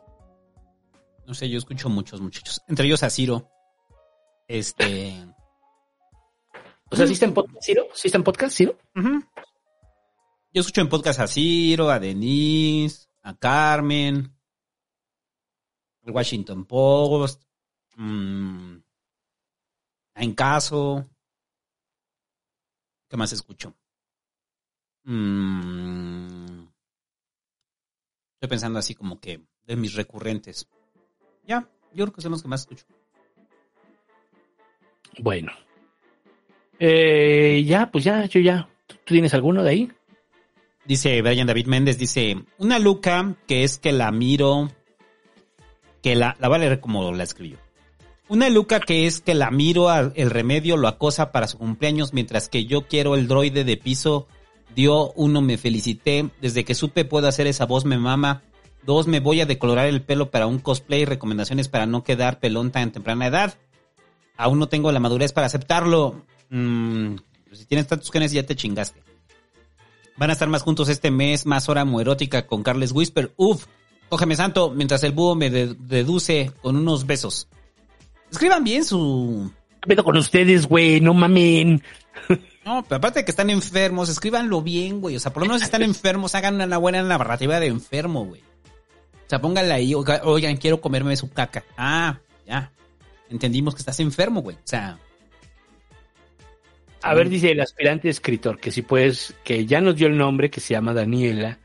[1.26, 2.62] No sé, yo escucho muchos muchachos.
[2.68, 3.50] Entre ellos a Ciro.
[4.48, 5.12] Este.
[6.90, 7.88] O sea, ¿sí está en podcast, Ciro?
[7.92, 8.78] ¿Sí está en podcast, Ciro?
[8.94, 14.34] Yo escucho en podcast a Ciro, a Denise, a Carmen,
[16.02, 17.44] el Washington Post,
[17.96, 18.76] mm,
[20.14, 21.06] a En Caso.
[23.08, 23.74] ¿Qué más escucho?
[25.04, 26.66] Mm,
[28.34, 30.68] estoy pensando así como que de mis recurrentes.
[31.46, 32.86] Ya, yo creo que son los que más escucho.
[35.20, 35.52] Bueno.
[36.78, 38.68] Eh, ya, pues ya, yo ya.
[38.86, 39.92] ¿Tú, tienes alguno de ahí?
[40.84, 44.70] Dice Brian David Méndez, dice, una luca que es que la miro,
[46.02, 47.58] que la, la va a leer como la escribió.
[48.28, 52.48] Una luca que es que la miro, el remedio lo acosa para su cumpleaños, mientras
[52.48, 54.28] que yo quiero el droide de piso,
[54.74, 58.42] dio uno, me felicité, desde que supe puedo hacer esa voz me mama,
[58.84, 62.70] dos, me voy a decolorar el pelo para un cosplay, recomendaciones para no quedar pelón
[62.70, 63.54] tan temprana edad,
[64.36, 67.16] aún no tengo la madurez para aceptarlo, Mm,
[67.52, 69.02] si tienes tantos genes ya te chingaste.
[70.16, 73.32] Van a estar más juntos este mes, más hora muerótica con Carles Whisper.
[73.36, 73.66] Uf,
[74.08, 77.48] cógeme santo, mientras el búho me de- deduce con unos besos.
[78.30, 79.50] Escriban bien su...
[79.80, 81.00] ¿Qué pedo con ustedes, güey?
[81.00, 81.82] No mamen.
[82.64, 85.16] No, pero aparte de que están enfermos, escríbanlo bien, güey.
[85.16, 88.42] O sea, por lo menos si están enfermos, hagan una buena narrativa de enfermo, güey.
[88.42, 91.64] O sea, pónganla ahí, oiga- oigan, quiero comerme su caca.
[91.78, 92.70] Ah, ya.
[93.30, 94.56] Entendimos que estás enfermo, güey.
[94.56, 94.98] O sea,
[97.02, 100.50] A ver, dice el aspirante escritor que si puedes, que ya nos dio el nombre,
[100.50, 101.58] que se llama Daniela,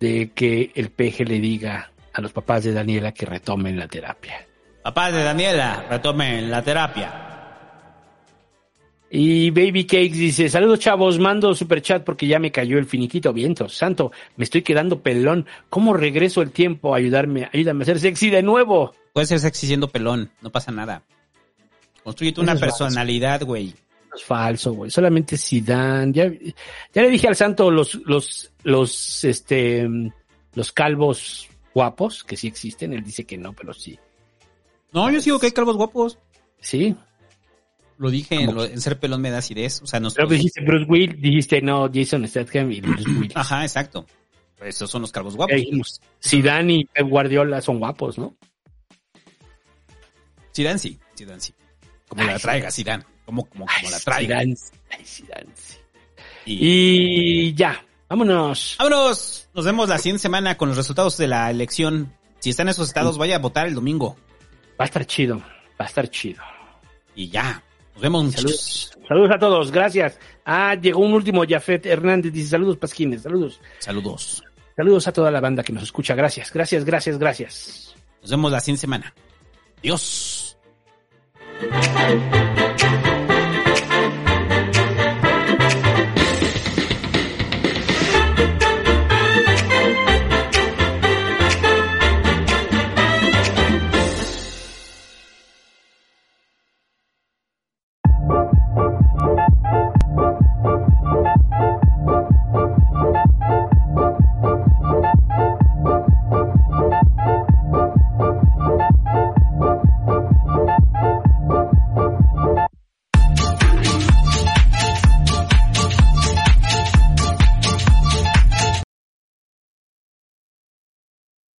[0.00, 4.46] de que el peje le diga a los papás de Daniela que retomen la terapia.
[4.82, 7.24] papás de Daniela, retomen la terapia.
[9.16, 13.32] Y Baby Cakes dice, saludos chavos, mando super chat porque ya me cayó el finiquito
[13.32, 13.68] viento.
[13.68, 15.46] Santo, me estoy quedando pelón.
[15.70, 16.96] ¿Cómo regreso el tiempo?
[16.96, 18.92] Ayudarme, ayúdame a ser sexy de nuevo.
[19.12, 21.02] Puedes ser sexy siendo pelón, no pasa nada.
[22.02, 23.72] Construyete una personalidad, güey.
[24.14, 24.90] Es falso, güey.
[24.90, 26.12] Solamente Zidane.
[26.12, 26.30] Ya,
[26.92, 29.88] ya le dije al santo los, los, los, este,
[30.54, 32.92] los calvos guapos, que sí existen.
[32.92, 33.98] Él dice que no, pero sí.
[34.92, 36.18] No, yo sigo que hay calvos guapos.
[36.60, 36.94] Sí.
[37.98, 39.82] Lo dije, en, lo- en ser pelón me da acidez.
[39.82, 43.32] O sea, no Pero dijiste Bruce Will, dijiste no, Jason Statham y Bruce Will.
[43.34, 44.06] Ajá, exacto.
[44.56, 45.56] Pues esos son los calvos guapos.
[46.24, 48.36] Zidane y Pep Guardiola son guapos, ¿no?
[50.54, 51.52] Zidane sí, Zidane sí.
[52.08, 53.04] Como la traiga Zidane.
[53.24, 54.42] Como, como, como la traiga.
[55.04, 55.24] Sí.
[56.46, 58.76] Y ya, vámonos.
[58.78, 59.48] Vámonos.
[59.54, 62.12] Nos vemos la siguiente semana con los resultados de la elección.
[62.40, 64.16] Si están en esos estados, vaya a votar el domingo.
[64.78, 66.42] Va a estar chido, va a estar chido.
[67.14, 67.62] Y ya.
[67.94, 68.90] Nos vemos, muchachos.
[68.90, 70.18] Saludos, saludos a todos, gracias.
[70.44, 73.60] Ah, llegó un último, Jafet Hernández, dice saludos Pasquines, saludos.
[73.78, 74.42] Saludos.
[74.76, 77.94] Saludos a toda la banda que nos escucha, gracias, gracias, gracias, gracias.
[78.20, 79.14] Nos vemos la siguiente semana.
[79.78, 80.56] Adiós.